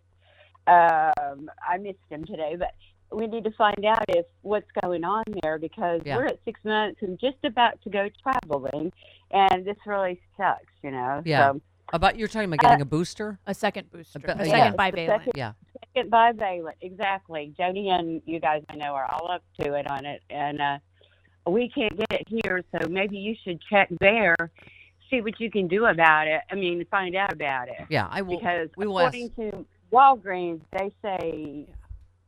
Um, 0.68 1.50
I 1.68 1.78
missed 1.80 1.98
him 2.10 2.24
today, 2.26 2.56
but 2.58 2.76
we 3.12 3.26
need 3.28 3.44
to 3.46 3.52
find 3.52 3.84
out 3.84 4.06
if 4.10 4.26
what's 4.42 4.70
going 4.84 5.04
on 5.04 5.24
there 5.42 5.58
because 5.58 6.02
Yeah. 6.06 6.18
we're 6.18 6.26
at 6.28 6.40
six 6.46 6.64
months 6.64 7.02
and 7.02 7.18
just 7.20 7.44
about 7.44 7.82
to 7.82 7.90
go 7.90 8.10
traveling, 8.22 8.92
and 9.32 9.66
this 9.66 9.78
really 9.86 10.22
sucks, 10.38 10.72
you 10.84 10.92
know. 10.92 11.22
Yeah. 11.26 11.54
So, 11.54 11.62
About 11.94 12.18
you're 12.18 12.28
talking 12.28 12.52
about 12.52 12.64
Uh, 12.66 12.70
getting 12.70 12.82
a 12.82 12.86
booster. 12.86 13.40
A 13.46 13.54
second 13.54 13.92
booster. 13.92 14.20
A, 14.28 14.32
A 14.32 14.46
second 14.46 14.72
the 14.74 14.78
bivalent. 14.78 15.08
second- 15.08 15.34
Yeah. 15.36 15.54
Second 15.94 16.12
bivalent, 16.12 16.74
exactly. 16.82 17.54
Jody 17.58 17.90
and 17.90 18.22
you 18.26 18.40
guys 18.40 18.64
I 18.70 18.76
know 18.76 18.94
are 18.94 19.06
all 19.12 19.30
up 19.32 19.44
to 19.60 19.74
it 19.74 19.90
on 19.90 20.06
it, 20.06 20.22
and 20.30 20.62
uh, 20.62 20.78
we 21.48 21.70
can't 21.70 21.96
get 21.98 22.22
it 22.22 22.28
here, 22.30 22.62
so 22.72 22.88
maybe 22.88 23.18
you 23.18 23.36
should 23.44 23.60
check 23.70 23.90
there, 24.00 24.36
see 25.10 25.22
what 25.22 25.40
you 25.40 25.52
can 25.52 25.68
do 25.68 25.86
about 25.86 26.28
it. 26.28 26.42
I 26.50 26.56
mean, 26.56 26.86
find 26.90 27.16
out 27.16 27.34
about 27.34 27.68
it. 27.68 27.86
Yeah, 27.90 28.08
I 28.10 28.22
will. 28.22 28.38
Because 28.38 28.70
we 28.78 28.88
will 28.88 29.00
according 29.00 29.32
to 29.32 29.66
Walgreens, 29.92 30.62
they 30.72 30.92
say 31.02 31.68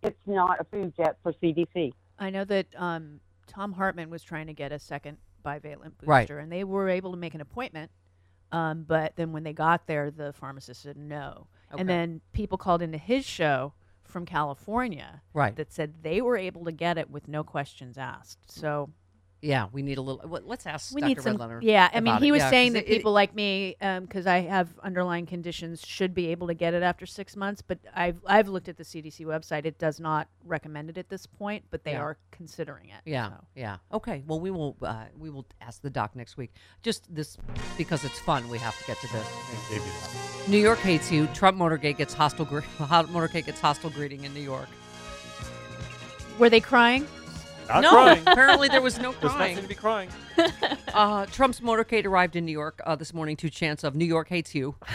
it's 0.02 0.28
not 0.28 0.60
approved 0.60 0.96
yet 0.98 1.18
for 1.24 1.32
CDC. 1.42 1.94
I 2.20 2.30
know 2.30 2.44
that 2.46 2.68
um, 2.76 3.22
Thom 3.48 3.74
Hartmann 3.74 4.10
was 4.10 4.24
trying 4.24 4.48
to 4.48 4.54
get 4.54 4.72
a 4.74 4.80
second 4.80 5.18
bivalent 5.46 5.98
booster, 6.00 6.06
Right. 6.08 6.30
and 6.30 6.52
they 6.52 6.64
were 6.66 6.90
able 6.90 7.12
to 7.12 7.18
make 7.18 7.34
an 7.34 7.42
appointment. 7.42 7.92
Um, 8.54 8.84
but 8.88 9.16
then 9.16 9.32
when 9.34 9.44
they 9.44 9.52
got 9.54 9.88
there, 9.88 10.12
the 10.12 10.32
pharmacist 10.32 10.84
said 10.84 10.96
no. 10.96 11.48
Okay. 11.72 11.82
And 11.82 11.90
then 11.90 12.22
people 12.34 12.58
called 12.58 12.82
into 12.82 12.98
his 13.00 13.26
show 13.26 13.74
from 14.04 14.26
California, 14.26 15.22
Right. 15.34 15.56
that 15.56 15.74
said 15.74 15.96
they 16.04 16.22
were 16.22 16.38
able 16.38 16.64
to 16.66 16.72
get 16.72 16.98
it 17.00 17.10
with 17.10 17.28
no 17.28 17.44
questions 17.44 17.98
asked. 17.98 18.52
So 18.52 18.92
Yeah, 19.44 19.68
we 19.74 19.82
need 19.82 19.98
a 19.98 20.02
little. 20.02 20.22
well, 20.26 20.42
Let's 20.46 20.66
ask 20.66 20.96
we 20.96 21.02
Dr. 21.02 21.08
need 21.10 21.22
some. 21.22 21.38
Redlener. 21.38 21.60
Yeah, 21.62 21.90
I 21.94 22.00
mean, 22.00 22.16
he 22.20 22.30
it. 22.30 22.32
was 22.32 22.40
Yeah, 22.44 22.50
saying 22.50 22.74
that 22.74 22.86
it- 22.86 22.92
it- 22.94 22.96
people 22.98 23.12
like 23.12 23.36
me, 23.36 23.76
because 23.80 24.26
I 24.26 24.40
have 24.40 24.70
underlying 24.80 25.26
conditions, 25.26 25.82
should 25.86 26.14
be 26.14 26.28
able 26.28 26.48
to 26.48 26.54
get 26.54 26.74
it 26.74 26.82
after 26.82 27.06
six 27.06 27.36
months. 27.36 27.62
But 27.62 27.80
I've 27.94 28.16
I've 28.26 28.48
looked 28.48 28.70
at 28.70 28.78
the 28.78 28.86
CDC 28.86 29.26
website; 29.26 29.66
it 29.66 29.78
does 29.78 30.00
not 30.00 30.30
recommend 30.46 30.90
it 30.92 30.98
at 30.98 31.10
this 31.10 31.26
point, 31.26 31.66
but 31.72 31.84
they 31.84 31.92
Yeah. 31.92 32.04
are 32.04 32.18
considering 32.32 32.88
it. 32.88 33.02
Yeah, 33.06 33.32
so. 33.32 33.36
yeah. 33.56 33.78
Okay. 33.92 34.24
Well, 34.26 34.40
we 34.40 34.50
will. 34.50 34.78
Uh, 34.82 35.06
we 35.18 35.30
will 35.30 35.46
ask 35.60 35.82
the 35.82 35.90
doc 35.90 36.16
next 36.16 36.38
week. 36.38 36.54
Just 36.82 37.14
this 37.14 37.38
because 37.78 38.06
it's 38.06 38.20
fun. 38.20 38.48
We 38.48 38.60
have 38.60 38.78
to 38.78 38.84
get 38.86 38.98
to 39.02 39.08
this. 39.12 40.48
New 40.48 40.58
York 40.58 40.80
hates 40.80 41.12
you. 41.12 41.28
Trump 41.34 41.58
motorcade 41.58 41.98
gets 41.98 42.14
hostile. 42.14 42.46
Gre- 42.46 42.60
motorcade 42.80 43.46
gets 43.46 43.60
hostile 43.60 43.90
greeting 43.90 44.24
in 44.24 44.34
New 44.34 44.40
York. 44.40 44.70
Were 46.40 46.50
they 46.50 46.62
crying? 46.62 47.06
Not 47.68 47.82
no, 47.82 47.90
crying. 47.92 48.24
apparently 48.28 48.68
there 48.68 48.82
was 48.82 49.00
no 49.00 49.14
crying. 49.14 49.56
There's 49.66 49.76
crying. 49.76 50.10
nothing 50.10 50.10
to 50.38 50.40
be 50.40 50.70
crying. 50.70 50.78
uh, 50.94 51.26
Trump's 51.28 51.60
motorcade 51.62 52.06
arrived 52.06 52.36
in 52.36 52.46
New 52.46 52.52
York 52.52 52.82
uh, 52.86 52.96
this 52.96 53.14
morning 53.14 53.36
to 53.38 53.50
chants 53.50 53.84
of 53.84 53.96
"New 53.96 54.06
York 54.06 54.28
hates 54.30 54.54
you." 54.54 54.76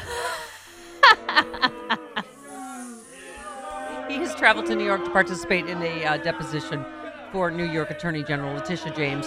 he 4.08 4.14
has 4.14 4.34
traveled 4.34 4.66
to 4.66 4.74
New 4.76 4.84
York 4.84 5.04
to 5.04 5.10
participate 5.10 5.66
in 5.66 5.82
a 5.82 6.04
uh, 6.04 6.16
deposition 6.18 6.84
for 7.32 7.50
New 7.50 7.64
York 7.64 7.90
Attorney 7.90 8.22
General 8.22 8.54
Letitia 8.54 8.92
James, 8.94 9.26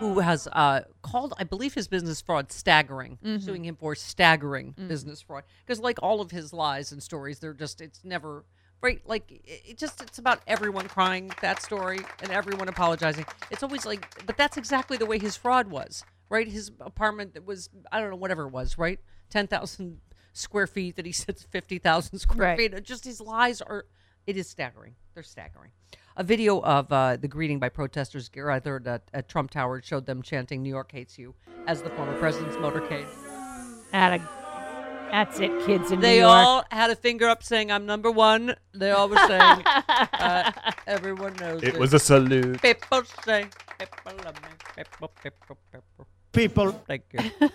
who 0.00 0.18
has 0.18 0.48
uh, 0.52 0.80
called, 1.02 1.34
I 1.38 1.44
believe, 1.44 1.74
his 1.74 1.86
business 1.88 2.20
fraud 2.20 2.50
staggering, 2.50 3.18
Mhm. 3.24 3.40
suing 3.42 3.64
him 3.64 3.76
for 3.76 3.94
staggering 3.94 4.74
Mm. 4.78 4.88
business 4.88 5.20
fraud. 5.22 5.44
Because, 5.64 5.78
like 5.80 5.98
all 6.02 6.20
of 6.20 6.30
his 6.30 6.52
lies 6.52 6.90
and 6.92 7.02
stories, 7.02 7.38
they're 7.38 7.54
just, 7.54 7.80
it's 7.80 8.00
never. 8.04 8.44
Right, 8.82 9.02
like 9.06 9.30
it 9.30 9.42
it 9.68 9.78
just 9.78 10.00
it's 10.00 10.18
about 10.18 10.40
everyone 10.46 10.88
crying 10.88 11.30
that 11.42 11.60
story 11.60 11.98
and 12.22 12.30
everyone 12.30 12.66
apologizing. 12.68 13.26
It's 13.50 13.62
always 13.62 13.84
like, 13.84 14.06
but 14.26 14.38
that's 14.38 14.56
exactly 14.56 14.96
the 14.96 15.04
way 15.04 15.18
his 15.18 15.36
fraud 15.36 15.70
was, 15.70 16.02
right? 16.30 16.48
His 16.48 16.70
apartment 16.80 17.34
that 17.34 17.44
was 17.44 17.68
I 17.92 18.00
don't 18.00 18.08
know 18.08 18.16
whatever 18.16 18.44
it 18.44 18.50
was, 18.52 18.78
right? 18.78 18.98
Ten 19.28 19.46
thousand 19.46 20.00
square 20.32 20.66
feet 20.66 20.96
that 20.96 21.04
he 21.04 21.12
said 21.12 21.38
fifty 21.38 21.78
thousand 21.78 22.18
square 22.20 22.56
Right. 22.56 22.58
feet. 22.72 22.82
Just 22.84 23.04
his 23.04 23.20
lies 23.20 23.60
are, 23.60 23.84
it 24.26 24.38
is 24.38 24.48
staggering. 24.48 24.94
They're 25.12 25.22
staggering. 25.24 25.72
A 26.16 26.24
video 26.24 26.60
of 26.62 26.90
uh, 26.90 27.16
the 27.16 27.28
greeting 27.28 27.58
by 27.58 27.68
protesters 27.68 28.28
gathered 28.30 28.86
at, 28.88 29.02
at 29.12 29.28
Trump 29.28 29.50
Tower 29.50 29.82
showed 29.82 30.06
them 30.06 30.22
chanting 30.22 30.62
"New 30.62 30.70
York 30.70 30.90
hates 30.92 31.18
you" 31.18 31.34
as 31.66 31.82
the 31.82 31.90
former 31.90 32.14
president's 32.14 32.56
motorcade. 32.56 33.06
At 33.92 34.20
a, 34.20 34.39
that's 35.10 35.40
it, 35.40 35.50
kids 35.66 35.90
in 35.90 36.00
They 36.00 36.16
New 36.16 36.20
York. 36.20 36.32
all 36.32 36.64
had 36.70 36.90
a 36.90 36.96
finger 36.96 37.28
up 37.28 37.42
saying, 37.42 37.70
I'm 37.72 37.86
number 37.86 38.10
one. 38.10 38.54
They 38.72 38.90
all 38.90 39.08
were 39.08 39.16
saying, 39.26 39.62
uh, 39.66 40.52
everyone 40.86 41.34
knows 41.36 41.62
It 41.62 41.76
was 41.78 41.92
a 41.94 41.98
salute. 41.98 42.60
People 42.62 43.02
say, 43.24 43.46
people 43.78 44.12
love 44.24 44.34
me. 44.42 44.48
People, 44.76 45.10
people, 45.22 45.58
people. 45.72 46.06
People. 46.32 46.72
Thank 46.86 47.02
you. 47.12 47.48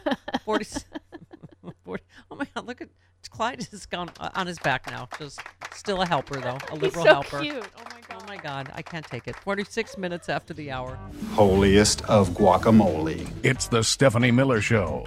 40, 0.44 0.65
40 1.86 2.03
Oh 2.32 2.36
my 2.36 2.45
God, 2.53 2.65
look 2.68 2.82
at 2.82 2.90
Clyde 3.30 3.64
has 3.72 3.86
gone 3.86 4.10
uh, 4.19 4.30
on 4.36 4.48
his 4.48 4.60
back 4.60 4.90
now. 4.91 5.10
Just 5.18 5.40
still 5.73 6.02
a 6.02 6.06
helper, 6.07 6.40
though. 6.40 6.57
A 6.69 6.73
He's 6.73 6.82
liberal 6.82 7.06
so 7.06 7.11
helper. 7.14 7.40
cute. 7.41 7.65
Oh 7.77 7.84
my 7.91 8.02
God. 8.07 8.22
Oh 8.22 8.27
my 8.27 8.38
God, 8.38 8.72
I 8.76 8.82
can't 8.82 9.06
take 9.06 9.27
it. 9.27 9.36
46 9.38 9.98
minutes 9.98 10.30
after 10.30 10.53
the 10.53 10.72
hour. 10.72 10.98
Holiest 11.34 12.02
of 12.03 12.30
guacamole. 12.30 13.27
It's 13.44 13.68
the 13.68 13.84
Stephanie 13.84 14.32
Miller 14.32 14.61
Show. 14.61 15.06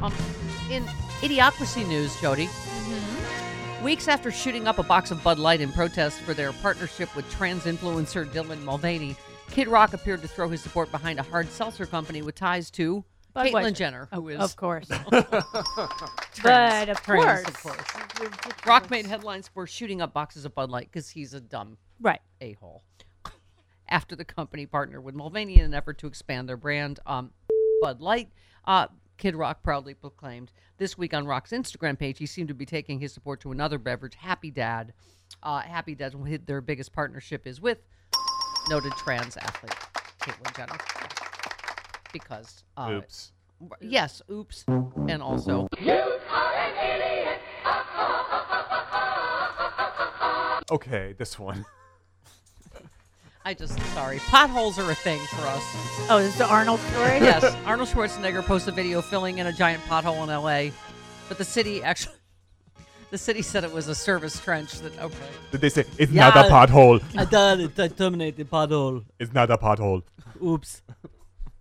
Um, 0.00 0.12
in 0.70 0.84
idiocracy 1.20 1.86
news, 1.86 2.18
Jody. 2.20 2.46
Mm-hmm. 2.46 3.84
Weeks 3.84 4.08
after 4.08 4.30
shooting 4.30 4.66
up 4.68 4.78
a 4.78 4.82
box 4.82 5.10
of 5.10 5.22
Bud 5.22 5.38
Light 5.38 5.60
in 5.60 5.72
protest 5.72 6.20
for 6.20 6.34
their 6.34 6.52
partnership 6.52 7.14
with 7.16 7.28
trans 7.30 7.64
influencer 7.64 8.26
Dylan 8.30 8.62
Mulvaney, 8.62 9.16
Kid 9.50 9.68
Rock 9.68 9.92
appeared 9.94 10.22
to 10.22 10.28
throw 10.28 10.48
his 10.48 10.60
support 10.60 10.90
behind 10.90 11.18
a 11.18 11.22
hard 11.22 11.48
seltzer 11.50 11.86
company 11.86 12.22
with 12.22 12.34
ties 12.34 12.70
to 12.72 13.04
Caitlyn 13.36 13.52
Budweiser. 13.52 13.74
Jenner, 13.74 14.08
Of- 14.12 14.22
who 14.22 14.28
is 14.28 14.40
of 14.40 14.56
course. 14.56 14.88
But 16.42 16.88
of 16.88 17.02
course. 17.02 17.46
of 17.48 17.62
course. 17.62 17.84
Rock 18.66 18.90
made 18.90 19.06
headlines 19.06 19.48
for 19.48 19.66
shooting 19.66 20.00
up 20.00 20.12
boxes 20.12 20.44
of 20.44 20.54
Bud 20.54 20.70
Light 20.70 20.88
because 20.92 21.08
he's 21.10 21.34
a 21.34 21.40
dumb 21.40 21.76
Right. 22.00 22.20
a 22.40 22.52
hole. 22.54 22.84
After 23.88 24.14
the 24.14 24.24
company 24.24 24.66
partnered 24.66 25.02
with 25.02 25.14
Mulvaney 25.16 25.58
in 25.58 25.64
an 25.64 25.74
effort 25.74 25.98
to 25.98 26.06
expand 26.06 26.48
their 26.48 26.56
brand, 26.56 27.00
um, 27.06 27.30
Bud 27.80 28.00
Light, 28.00 28.28
uh, 28.66 28.86
Kid 29.18 29.36
Rock 29.36 29.62
proudly 29.62 29.94
proclaimed 29.94 30.52
this 30.78 30.96
week 30.96 31.12
on 31.12 31.26
Rock's 31.26 31.50
Instagram 31.50 31.98
page 31.98 32.18
he 32.18 32.26
seemed 32.26 32.48
to 32.48 32.54
be 32.54 32.64
taking 32.64 33.00
his 33.00 33.12
support 33.12 33.40
to 33.40 33.50
another 33.50 33.78
beverage, 33.78 34.14
Happy 34.14 34.50
Dad. 34.50 34.94
Uh, 35.42 35.60
Happy 35.60 35.94
Dad, 35.94 36.14
their 36.46 36.60
biggest 36.60 36.92
partnership 36.92 37.46
is 37.46 37.60
with 37.60 37.78
noted 38.70 38.92
trans 38.92 39.36
athlete 39.36 39.74
Caitlyn 40.20 40.56
Jenner. 40.56 40.78
Because, 42.12 42.64
uh, 42.76 42.92
Oops. 42.92 43.32
yes, 43.80 44.22
oops, 44.30 44.64
and 44.66 45.22
also 45.22 45.68
Okay, 50.70 51.14
this 51.16 51.38
one. 51.38 51.64
I 53.48 53.54
just 53.54 53.80
sorry. 53.94 54.18
Potholes 54.18 54.78
are 54.78 54.90
a 54.90 54.94
thing 54.94 55.18
for 55.28 55.40
us. 55.46 55.62
Oh, 56.10 56.18
this 56.18 56.34
is 56.34 56.36
the 56.36 56.44
Arnold 56.44 56.80
story? 56.80 57.16
yes, 57.30 57.42
Arnold 57.64 57.88
Schwarzenegger 57.88 58.44
posted 58.44 58.74
a 58.74 58.76
video 58.76 59.00
filling 59.00 59.38
in 59.38 59.46
a 59.46 59.52
giant 59.54 59.82
pothole 59.84 60.22
in 60.22 60.28
L.A., 60.28 60.70
but 61.30 61.38
the 61.38 61.46
city 61.46 61.82
actually, 61.82 62.16
the 63.10 63.16
city 63.16 63.40
said 63.40 63.64
it 63.64 63.72
was 63.72 63.88
a 63.88 63.94
service 63.94 64.38
trench. 64.38 64.80
That 64.80 64.98
okay. 64.98 65.16
Did 65.50 65.62
they 65.62 65.70
say 65.70 65.86
it's 65.96 66.12
not 66.12 66.36
a 66.36 66.50
pothole? 66.50 67.02
I 67.16 67.24
done 67.24 67.62
it. 67.62 67.80
I 67.80 67.88
terminated 67.88 68.50
pothole. 68.50 69.06
It's 69.18 69.32
not 69.32 69.50
a 69.50 69.56
pothole. 69.56 70.02
Oops. 70.44 70.82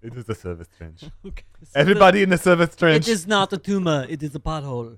It 0.01 0.13
is 0.13 0.27
a 0.27 0.35
service 0.35 0.67
trench. 0.77 1.05
Okay. 1.25 1.45
Everybody 1.73 2.21
in 2.21 2.31
the 2.31 2.37
service 2.37 2.75
trench. 2.75 3.07
It 3.07 3.11
is 3.11 3.25
not 3.25 3.53
a 3.53 3.57
tumor. 3.57 4.05
It 4.09 4.21
is 4.21 4.35
a 4.35 4.39
pothole. 4.39 4.97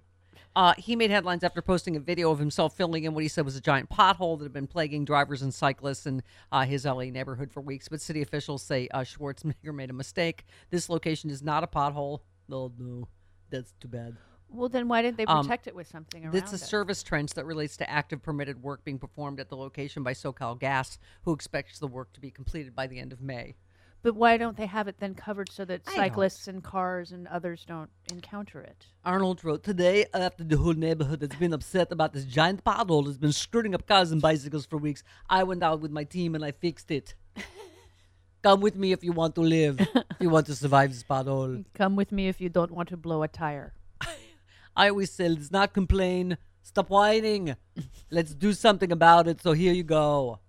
Uh, 0.55 0.73
he 0.77 0.95
made 0.95 1.11
headlines 1.11 1.43
after 1.43 1.61
posting 1.61 1.95
a 1.95 1.99
video 1.99 2.31
of 2.31 2.39
himself 2.39 2.75
filling 2.75 3.03
in 3.03 3.13
what 3.13 3.21
he 3.21 3.27
said 3.29 3.45
was 3.45 3.55
a 3.55 3.61
giant 3.61 3.89
pothole 3.89 4.37
that 4.37 4.45
had 4.45 4.53
been 4.53 4.67
plaguing 4.67 5.05
drivers 5.05 5.41
and 5.41 5.53
cyclists 5.53 6.05
in 6.05 6.21
uh, 6.51 6.65
his 6.65 6.85
LA 6.85 7.03
neighborhood 7.05 7.51
for 7.51 7.61
weeks. 7.61 7.87
But 7.87 8.01
city 8.01 8.21
officials 8.21 8.63
say 8.63 8.87
uh, 8.93 8.99
Schwarzenegger 9.01 9.73
made 9.73 9.89
a 9.89 9.93
mistake. 9.93 10.45
This 10.69 10.89
location 10.89 11.29
is 11.29 11.41
not 11.43 11.63
a 11.63 11.67
pothole. 11.67 12.19
No, 12.47 12.71
no, 12.77 13.07
that's 13.49 13.73
too 13.79 13.87
bad. 13.87 14.15
Well, 14.51 14.67
then 14.69 14.87
why 14.87 15.03
didn't 15.03 15.17
they 15.17 15.25
Um, 15.27 15.43
protect 15.43 15.67
it 15.67 15.75
with 15.75 15.87
something 15.87 16.25
around 16.25 16.33
It's 16.35 16.51
a 16.51 16.55
it? 16.55 16.59
service 16.59 17.03
trench 17.03 17.35
that 17.35 17.45
relates 17.45 17.77
to 17.77 17.89
active 17.89 18.23
permitted 18.23 18.63
work 18.63 18.83
being 18.83 18.97
performed 18.97 19.39
at 19.39 19.49
the 19.49 19.55
location 19.55 20.01
by 20.01 20.13
SoCal 20.13 20.59
Gas, 20.59 20.97
who 21.21 21.33
expects 21.33 21.77
the 21.77 21.85
work 21.87 22.11
to 22.13 22.19
be 22.19 22.31
completed 22.31 22.73
by 22.75 22.87
the 22.87 22.97
end 22.97 23.13
of 23.13 23.21
May. 23.21 23.55
But 24.01 24.15
why 24.15 24.37
don't 24.37 24.55
they 24.55 24.65
have 24.65 24.87
it 24.87 24.99
then 24.99 25.13
covered 25.13 25.51
so 25.51 25.65
that 25.65 25.81
I 25.85 25.91
don't- 25.91 25.95
cyclists 25.97 26.47
and 26.47 26.63
cars 26.63 27.11
and 27.11 27.27
others 27.27 27.65
don't 27.67 27.89
encounter 28.11 28.61
it? 28.61 28.85
Arnold 29.03 29.43
wrote, 29.43 29.63
Today, 29.63 30.05
after 30.13 30.43
the 30.43 30.55
whole 30.57 30.73
neighborhood 30.73 31.21
has 31.21 31.37
been 31.37 31.51
upset 31.53 31.91
about 31.91 32.13
this 32.13 32.23
giant 32.25 32.63
pothole 32.63 33.05
that's 33.05 33.17
been 33.17 33.33
skirting 33.33 33.75
up 33.75 33.85
cars 33.87 34.11
and 34.11 34.21
bicycles 34.21 34.65
for 34.65 34.77
weeks, 34.77 35.03
I 35.29 35.43
went 35.43 35.63
out 35.63 35.81
with 35.81 35.91
my 35.91 36.05
team 36.05 36.33
and 36.33 36.45
I 36.45 36.51
fixed 36.51 36.91
it. 36.91 37.13
Come 38.41 38.61
with 38.61 38.77
me 38.77 38.93
if 38.93 39.03
you 39.03 39.11
want 39.11 39.35
to 39.35 39.41
live, 39.41 39.81
if 39.81 40.05
you 40.21 40.29
want 40.29 40.45
to 40.45 40.55
survive 40.55 40.91
this 40.91 41.03
pothole. 41.03 41.65
Come 41.73 41.97
with 41.97 42.13
me 42.13 42.29
if 42.29 42.39
you 42.39 42.47
don't 42.47 42.71
want 42.71 42.87
to 42.89 42.97
blow 42.97 43.21
a 43.23 43.27
tire. 43.27 43.73
I 44.77 44.89
always 44.89 45.11
say, 45.11 45.27
let's 45.27 45.51
not 45.51 45.73
complain. 45.73 46.37
Stop 46.63 46.89
whining. 46.89 47.57
Let's 48.09 48.33
do 48.33 48.53
something 48.53 48.93
about 48.93 49.27
it. 49.27 49.41
So 49.41 49.51
here 49.51 49.73
you 49.73 49.83
go. 49.83 50.39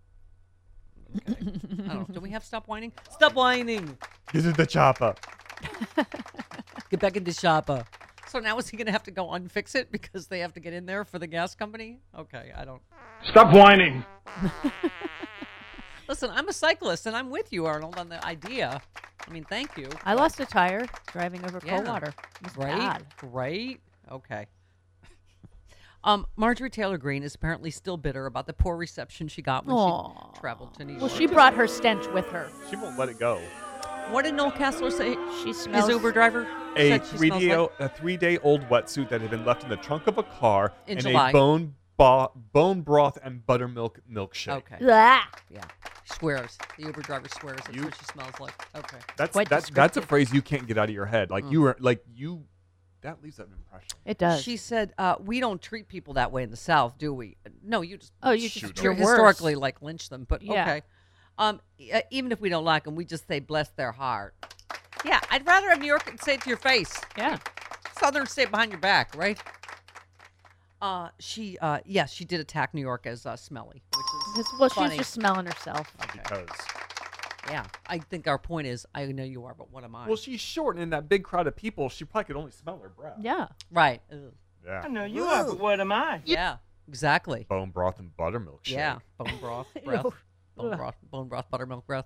Okay. 1.29 1.47
I 1.85 1.95
don't 1.95 2.09
know. 2.09 2.15
Do 2.15 2.21
we 2.21 2.31
have 2.31 2.45
stop 2.45 2.69
whining? 2.69 2.93
Stop 3.13 3.35
whining. 3.35 3.97
This 4.33 4.45
is 4.47 4.55
the 4.55 4.67
chopper. 4.67 5.15
Get 6.91 7.01
back 7.01 7.17
in 7.17 7.25
the 7.25 7.33
shopper. 7.33 7.85
So 8.29 8.39
now 8.39 8.57
is 8.59 8.69
he 8.69 8.77
going 8.77 8.87
to 8.87 8.93
have 8.93 9.03
to 9.05 9.11
go 9.11 9.27
unfix 9.27 9.75
it 9.75 9.91
because 9.91 10.29
they 10.29 10.39
have 10.39 10.53
to 10.55 10.61
get 10.61 10.73
in 10.73 10.87
there 10.87 11.05
for 11.05 11.19
the 11.19 11.27
gas 11.27 11.55
company? 11.55 11.99
Okay, 12.17 12.53
I 12.57 12.65
don't. 12.65 12.81
Stop 13.25 13.53
whining. 13.53 14.05
Listen, 16.09 16.31
I'm 16.33 16.49
a 16.49 16.53
cyclist 16.53 17.07
and 17.07 17.17
I'm 17.17 17.31
with 17.31 17.53
you, 17.53 17.67
Arnold, 17.67 17.97
on 17.99 18.09
the 18.09 18.25
idea. 18.25 18.81
I 19.27 19.31
mean, 19.33 19.45
thank 19.45 19.77
you. 19.77 19.89
I 20.05 20.15
lost 20.15 20.41
a 20.41 20.47
tire 20.47 20.87
driving 21.13 21.45
over 21.45 21.61
cold 21.61 21.87
water. 21.87 22.13
It 22.41 22.45
was 22.45 22.57
Right? 22.57 22.79
bad. 22.79 23.07
Right? 23.23 23.81
Okay. 24.11 24.47
Um, 26.03 26.27
Marjorie 26.37 26.71
Taylor 26.71 26.97
Greene 26.99 27.23
is 27.23 27.35
apparently 27.35 27.71
still 27.71 27.97
bitter 27.97 28.27
about 28.27 28.47
the 28.47 28.53
poor 28.55 28.77
reception 28.77 29.29
she 29.29 29.43
got 29.43 29.67
when 29.67 29.77
Aw. 29.77 30.33
she 30.35 30.41
traveled 30.41 30.75
to 30.75 30.85
New 30.85 30.93
York. 30.95 31.03
Well, 31.03 31.11
she 31.11 31.27
brought 31.27 31.55
her 31.55 31.67
stench 31.67 32.07
with 32.09 32.27
her. 32.29 32.49
She 32.71 32.77
won't 32.77 32.99
let 32.99 33.09
it 33.11 33.19
go. 33.19 33.39
What 34.11 34.25
did 34.25 34.35
Noel 34.35 34.51
Casler 34.51 34.91
say? 34.91 35.15
She 35.45 35.53
smells. 35.53 35.55
His 35.55 35.63
smells. 35.63 35.89
Uber 35.91 36.13
driver 36.13 36.47
A 36.77 36.99
three, 36.99 37.31
day, 37.31 37.57
like? 37.57 37.71
a 37.79 37.89
three 37.89 38.17
day 38.17 38.39
old 38.39 38.63
wetsuit 38.69 39.09
that 39.11 39.21
had 39.21 39.31
been 39.31 39.45
left 39.45 39.63
in 39.63 39.69
the 39.69 39.77
trunk 39.77 40.07
of 40.07 40.19
a 40.19 40.23
car 40.23 40.73
In 40.87 40.99
and 40.99 41.07
July. 41.07 41.31
a 41.31 41.33
bone 41.33 41.75
bo- 41.97 42.33
bone 42.53 42.81
broth 42.81 43.19
and 43.23 43.45
buttermilk 43.47 44.01
milkshake. 44.11 44.57
Okay. 44.57 44.77
Blah. 44.81 45.21
Yeah. 45.51 45.61
Swears. 46.13 46.59
The 46.77 46.87
Uber 46.87 47.03
driver 47.03 47.29
swears 47.29 47.61
that's 47.67 47.79
what 47.85 47.95
she 47.95 48.05
smells 48.07 48.35
like. 48.41 48.67
Okay. 48.77 48.97
That's 49.17 49.33
Quite 49.33 49.49
that's 49.49 49.71
that's 49.71 49.97
a 49.97 50.03
phrase 50.03 50.33
you 50.33 50.43
can't 50.43 50.67
get 50.67 50.77
out 50.77 50.89
of 50.89 50.95
your 50.95 51.07
head. 51.07 51.31
Like 51.31 51.45
Mm. 51.45 51.53
you 51.53 51.61
were 51.61 51.77
like 51.79 52.03
you 52.13 52.45
that 53.03 53.23
leaves 53.23 53.39
an 53.39 53.47
impression. 53.53 53.89
It 54.05 54.19
does. 54.19 54.43
She 54.43 54.57
said, 54.57 54.93
uh, 54.99 55.17
"We 55.21 55.41
don't 55.41 55.61
treat 55.61 55.89
people 55.89 56.15
that 56.15 56.33
way 56.33 56.43
in 56.43 56.51
the 56.51 56.57
South, 56.57 56.99
do 56.99 57.13
we? 57.13 57.37
No, 57.63 57.81
you 57.81 57.97
just 57.99 58.13
Oh, 58.23 58.33
you 58.33 58.49
just 58.49 58.55
Shoot 58.59 58.83
you're 58.83 58.95
them. 58.95 59.03
historically 59.03 59.55
like 59.55 59.81
lynch 59.83 60.09
them, 60.09 60.25
but 60.29 60.43
Yeah. 60.43 60.63
okay. 60.63 60.83
Um, 61.39 61.61
e- 61.79 61.91
uh, 61.93 62.03
even 62.11 62.33
if 62.33 62.41
we 62.41 62.49
don't 62.51 62.65
like 62.65 62.85
them, 62.85 62.95
we 62.97 63.05
just 63.05 63.27
say 63.27 63.41
bless 63.41 63.71
their 63.71 63.93
heart. 63.93 64.35
Yeah, 65.05 65.21
I'd 65.31 65.47
rather 65.47 65.71
have 65.71 65.81
New 65.81 65.87
York 65.87 66.11
say 66.23 66.35
it 66.35 66.43
to 66.43 66.49
your 66.51 66.59
face. 66.59 67.01
Yeah. 67.17 67.39
Southern 67.99 68.27
say 68.27 68.43
it 68.43 68.51
behind 68.51 68.71
your 68.73 68.81
back, 68.81 69.15
right? 69.17 69.39
Uh, 70.83 71.09
she, 71.19 71.59
uh, 71.59 71.81
yes, 71.85 72.11
she 72.13 72.25
did 72.25 72.41
attack 72.41 72.73
New 72.73 72.81
York 72.81 73.07
as 73.07 73.27
uh, 73.27 73.37
smelly, 73.37 73.83
which 73.95 74.07
is 74.35 74.39
It's- 74.41 74.59
well, 74.59 74.69
funny. 74.71 74.91
she's 74.91 74.99
just 74.99 75.13
smelling 75.13 75.45
herself. 75.47 75.95
Because 76.13 76.49
yeah. 77.49 77.67
I 77.87 77.99
think 77.99 78.27
our 78.29 78.39
point 78.39 78.67
is, 78.67 78.87
I 78.95 79.07
know 79.07 79.25
you 79.25 79.45
are, 79.45 79.55
but 79.55 79.71
what 79.73 79.85
am 79.85 79.95
I? 79.95 80.07
well, 80.07 80.17
she's 80.17 80.41
short, 80.41 80.77
and 80.77 80.83
in 80.83 80.91
that 80.91 81.09
big 81.09 81.25
crowd 81.25 81.47
of 81.47 81.57
people, 81.57 81.89
she 81.89 82.05
probably 82.05 82.25
could 82.27 82.37
only 82.37 82.51
smell 82.51 82.79
her 82.83 82.89
breath. 82.89 83.17
Yeah. 83.21 83.49
right. 83.71 84.01
Ugh. 84.13 84.33
Yeah. 84.65 84.83
I 84.85 84.89
know 84.89 85.05
you 85.05 85.25
are, 85.25 85.45
but 85.45 85.59
what 85.59 85.81
am 85.81 85.91
I? 85.93 86.21
Yeah. 86.25 86.57
Exactly. 86.87 87.47
Bone 87.49 87.71
broth 87.71 87.99
and 87.99 88.15
buttermilk 88.17 88.61
shake. 88.65 88.77
Yeah. 88.77 88.99
Bone 89.17 89.39
broth, 89.41 89.67
breath. 89.85 90.05
Ew. 90.05 90.13
Bone 90.57 90.77
broth, 90.77 90.97
bone 91.11 91.29
broth, 91.29 91.51
buttermilk 91.51 91.87
breath. 91.87 92.05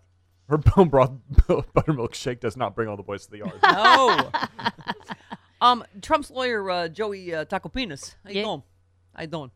Her 0.49 0.59
bone 0.59 0.89
broth 0.89 1.11
buttermilk 1.75 2.15
shake 2.15 2.41
does 2.41 2.57
not 2.57 2.75
bring 2.77 2.89
all 2.89 2.97
the 2.97 3.03
boys 3.03 3.25
to 3.25 3.31
the 3.31 3.39
yard. 3.39 3.59
No. 3.63 4.31
um, 5.61 5.85
Trump's 6.03 6.31
lawyer, 6.31 6.71
uh, 6.71 6.89
Joey 6.89 7.35
uh, 7.35 7.45
Tacopinas. 7.47 8.15
How 8.25 8.31
you 8.31 8.37
Yeah. 8.37 8.45
doing? 8.45 8.63
How 9.15 9.23
you 9.23 9.29
doing? 9.29 9.51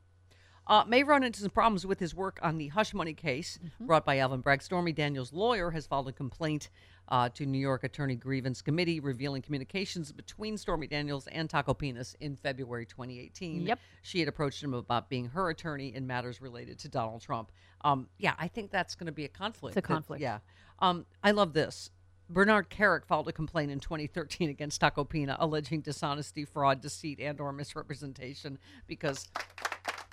Uh, 0.69 0.85
may 0.87 1.03
run 1.03 1.25
into 1.25 1.41
some 1.41 1.51
problems 1.51 1.87
with 1.87 1.99
his 1.99 2.15
work 2.15 2.39
on 2.43 2.59
the 2.59 2.69
hush 2.69 2.93
money 2.93 3.15
case 3.15 3.59
brought 3.81 4.05
by 4.05 4.19
Alvin 4.19 4.41
Bragg. 4.41 4.63
Stormy 4.63 4.93
Daniels' 4.93 5.33
lawyer 5.33 5.71
has 5.71 5.87
filed 5.87 6.09
a 6.09 6.13
complaint 6.13 6.69
uh, 7.09 7.29
to 7.31 7.47
New 7.47 7.59
York 7.59 7.85
Attorney 7.85 8.17
Grievance 8.17 8.61
Committee 8.61 9.01
revealing 9.01 9.41
communications 9.41 10.13
between 10.13 10.59
Stormy 10.59 10.87
Daniels 10.87 11.27
and 11.29 11.49
Taco 11.49 11.73
Penis 11.73 12.15
in 12.21 12.37
February 12.37 12.85
2018. 12.85 13.63
Yep. 13.63 13.79
She 14.03 14.19
had 14.19 14.29
approached 14.29 14.63
him 14.63 14.75
about 14.75 15.09
being 15.09 15.27
her 15.27 15.49
attorney 15.49 15.95
in 15.95 16.07
matters 16.07 16.43
related 16.43 16.79
to 16.81 16.89
Donald 16.89 17.23
Trump. 17.23 17.51
Um, 17.83 18.09
yeah, 18.19 18.35
I 18.39 18.49
think 18.49 18.71
that's 18.71 18.95
going 18.95 19.07
to 19.07 19.13
be 19.13 19.25
a 19.25 19.29
conflict. 19.29 19.77
It's 19.77 19.85
a 19.85 19.89
conflict. 19.89 20.21
yeah. 20.21 20.41
Um, 20.81 21.07
I 21.23 21.31
love 21.31 21.55
this. 21.55 21.91
Bernard 22.31 22.69
Kerik 22.69 23.07
filed 23.07 23.27
a 23.29 23.33
complaint 23.33 23.71
in 23.71 23.81
2013 23.81 24.51
against 24.51 24.83
Tacopina, 24.83 25.37
alleging 25.39 25.81
dishonesty, 25.81 26.45
fraud, 26.45 26.83
deceit, 26.83 27.21
and/or 27.21 27.53
misrepresentation 27.53 28.59
because 28.87 29.31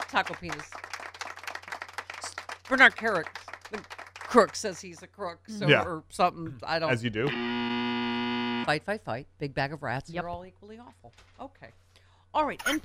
Taco 0.09 0.33
penis. 0.35 0.69
Bernard 2.67 2.95
Kerik, 2.95 3.27
the 3.71 3.77
crook, 4.19 4.55
says 4.55 4.81
he's 4.81 5.03
a 5.03 5.07
crook, 5.07 5.39
so 5.47 5.67
Yeah. 5.67 5.83
or 5.83 6.03
something. 6.09 6.59
I 6.63 6.79
don't. 6.79 6.91
As 6.91 7.03
you 7.03 7.09
do. 7.09 7.27
Fight, 8.65 8.83
fight, 8.83 9.03
fight. 9.03 9.27
Big 9.37 9.53
bag 9.53 9.71
of 9.73 9.83
rats. 9.83 10.09
Yep. 10.09 10.23
They're 10.23 10.29
all 10.29 10.45
equally 10.45 10.79
awful. 10.79 11.13
Okay. 11.39 11.69
All 12.33 12.45
right. 12.45 12.61
And 12.65 12.81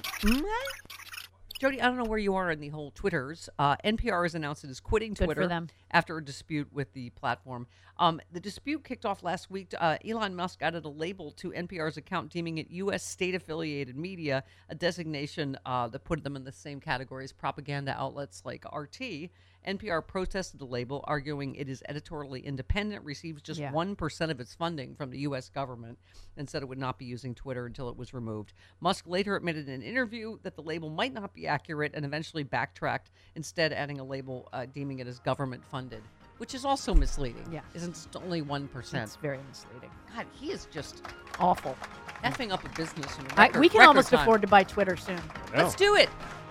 Jody, 1.61 1.79
I 1.79 1.89
don't 1.89 1.99
know 1.99 2.05
where 2.05 2.19
you 2.19 2.37
are 2.37 2.51
in 2.51 2.59
the 2.59 2.71
whole 2.71 2.91
Twitters. 2.91 3.51
Uh, 3.59 3.77
NPR 3.85 4.23
has 4.23 4.35
announced 4.35 4.65
it 4.65 4.71
is 4.71 4.81
quitting 4.81 5.13
Good 5.13 5.27
Twitter 5.27 5.67
after 5.91 6.17
a 6.17 6.25
dispute 6.25 6.69
with 6.73 6.91
the 6.95 7.11
platform. 7.11 7.67
Um, 7.99 8.19
the 8.33 8.41
dispute 8.41 8.83
kicked 8.83 9.05
off 9.05 9.23
last 9.23 9.51
week. 9.51 9.75
Uh, 9.79 9.99
Elon 10.03 10.35
Musk 10.35 10.63
added 10.63 10.87
a 10.87 10.89
label 10.89 11.33
to 11.33 11.51
NPR's 11.51 11.99
account, 11.99 12.31
deeming 12.31 12.57
it 12.57 12.71
U.S. 12.71 13.05
state-affiliated 13.05 13.95
media, 13.95 14.43
a 14.71 14.75
designation 14.75 15.59
uh, 15.67 15.87
that 15.89 16.03
put 16.03 16.25
them 16.25 16.35
in 16.35 16.45
the 16.45 16.53
same 16.53 16.81
category 16.81 17.25
as 17.25 17.33
propaganda 17.33 17.95
outlets 17.95 18.41
like 18.47 18.65
RT. 18.75 19.29
NPR 19.67 20.07
protested 20.07 20.59
the 20.59 20.65
label, 20.65 21.05
arguing 21.07 21.55
it 21.55 21.69
is 21.69 21.83
editorially 21.89 22.41
independent, 22.41 23.05
receives 23.05 23.43
just 23.43 23.61
Yeah. 23.61 23.71
1% 23.73 24.31
of 24.31 24.41
its 24.41 24.55
funding 24.55 24.95
from 24.95 25.11
the 25.11 25.19
U.S. 25.21 25.49
government, 25.51 25.99
and 26.37 26.49
said 26.49 26.63
it 26.63 26.69
would 26.69 26.79
not 26.79 26.99
be 26.99 27.05
using 27.05 27.35
Twitter 27.35 27.67
until 27.67 27.89
it 27.91 27.97
was 27.97 28.15
removed. 28.15 28.53
Musk 28.81 29.05
later 29.07 29.37
admitted 29.37 29.69
in 29.69 29.75
an 29.75 29.83
interview 29.83 30.39
that 30.43 30.57
the 30.57 30.63
label 30.63 30.89
might 30.89 31.13
not 31.13 31.35
be 31.35 31.47
accurate 31.47 31.93
and 31.95 32.05
eventually 32.05 32.43
backtracked, 32.43 33.11
instead, 33.35 33.73
adding 33.73 34.01
a 34.01 34.05
label 34.05 34.49
uh, 34.53 34.67
deeming 34.73 35.01
it 35.01 35.07
as 35.07 35.19
government 35.19 35.65
funded. 35.65 36.03
Which 36.39 36.55
is 36.55 36.65
also 36.65 36.95
misleading. 36.95 37.47
Yeah. 37.53 37.61
Isn't 37.75 37.95
it 37.97 38.17
only 38.17 38.41
1%? 38.41 38.95
It's 39.03 39.17
very 39.17 39.39
misleading. 39.47 39.91
God, 40.17 40.25
he 40.33 40.51
is 40.53 40.67
just 40.73 41.03
Awful. 41.39 41.77
effing 42.25 42.51
up 42.51 42.65
a 42.65 42.69
business. 42.71 43.19
In 43.19 43.27
a 43.27 43.35
I, 43.37 43.47
record- 43.49 43.61
we 43.61 43.69
can 43.69 43.83
almost 43.83 44.09
time. 44.09 44.21
afford 44.21 44.41
to 44.41 44.49
buy 44.49 44.63
Twitter 44.65 44.97
soon. 44.97 45.21
Let's 45.55 45.75
do 45.75 45.97
it. 45.97 46.09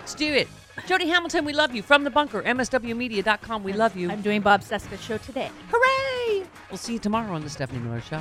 Let's 0.10 0.18
do 0.18 0.34
it. 0.34 0.48
Jody 0.88 1.08
Hamilton, 1.08 1.46
we 1.46 1.54
love 1.54 1.76
you. 1.76 1.84
From 1.84 2.04
the 2.04 2.10
bunker, 2.10 2.42
MSWmedia.com, 2.42 3.64
we 3.64 3.74
love 3.74 3.96
you. 3.96 4.10
I'm 4.10 4.24
doing 4.24 4.42
Bob 4.42 4.62
Cesca's 4.62 5.00
show 5.00 5.20
today. 5.20 5.52
Hooray! 5.72 6.48
We'll 6.72 6.80
see 6.80 6.94
you 6.94 7.00
tomorrow 7.00 7.32
on 7.36 7.44
The 7.44 7.50
Stephanie 7.52 7.80
Miller 7.82 8.02
Show. 8.02 8.20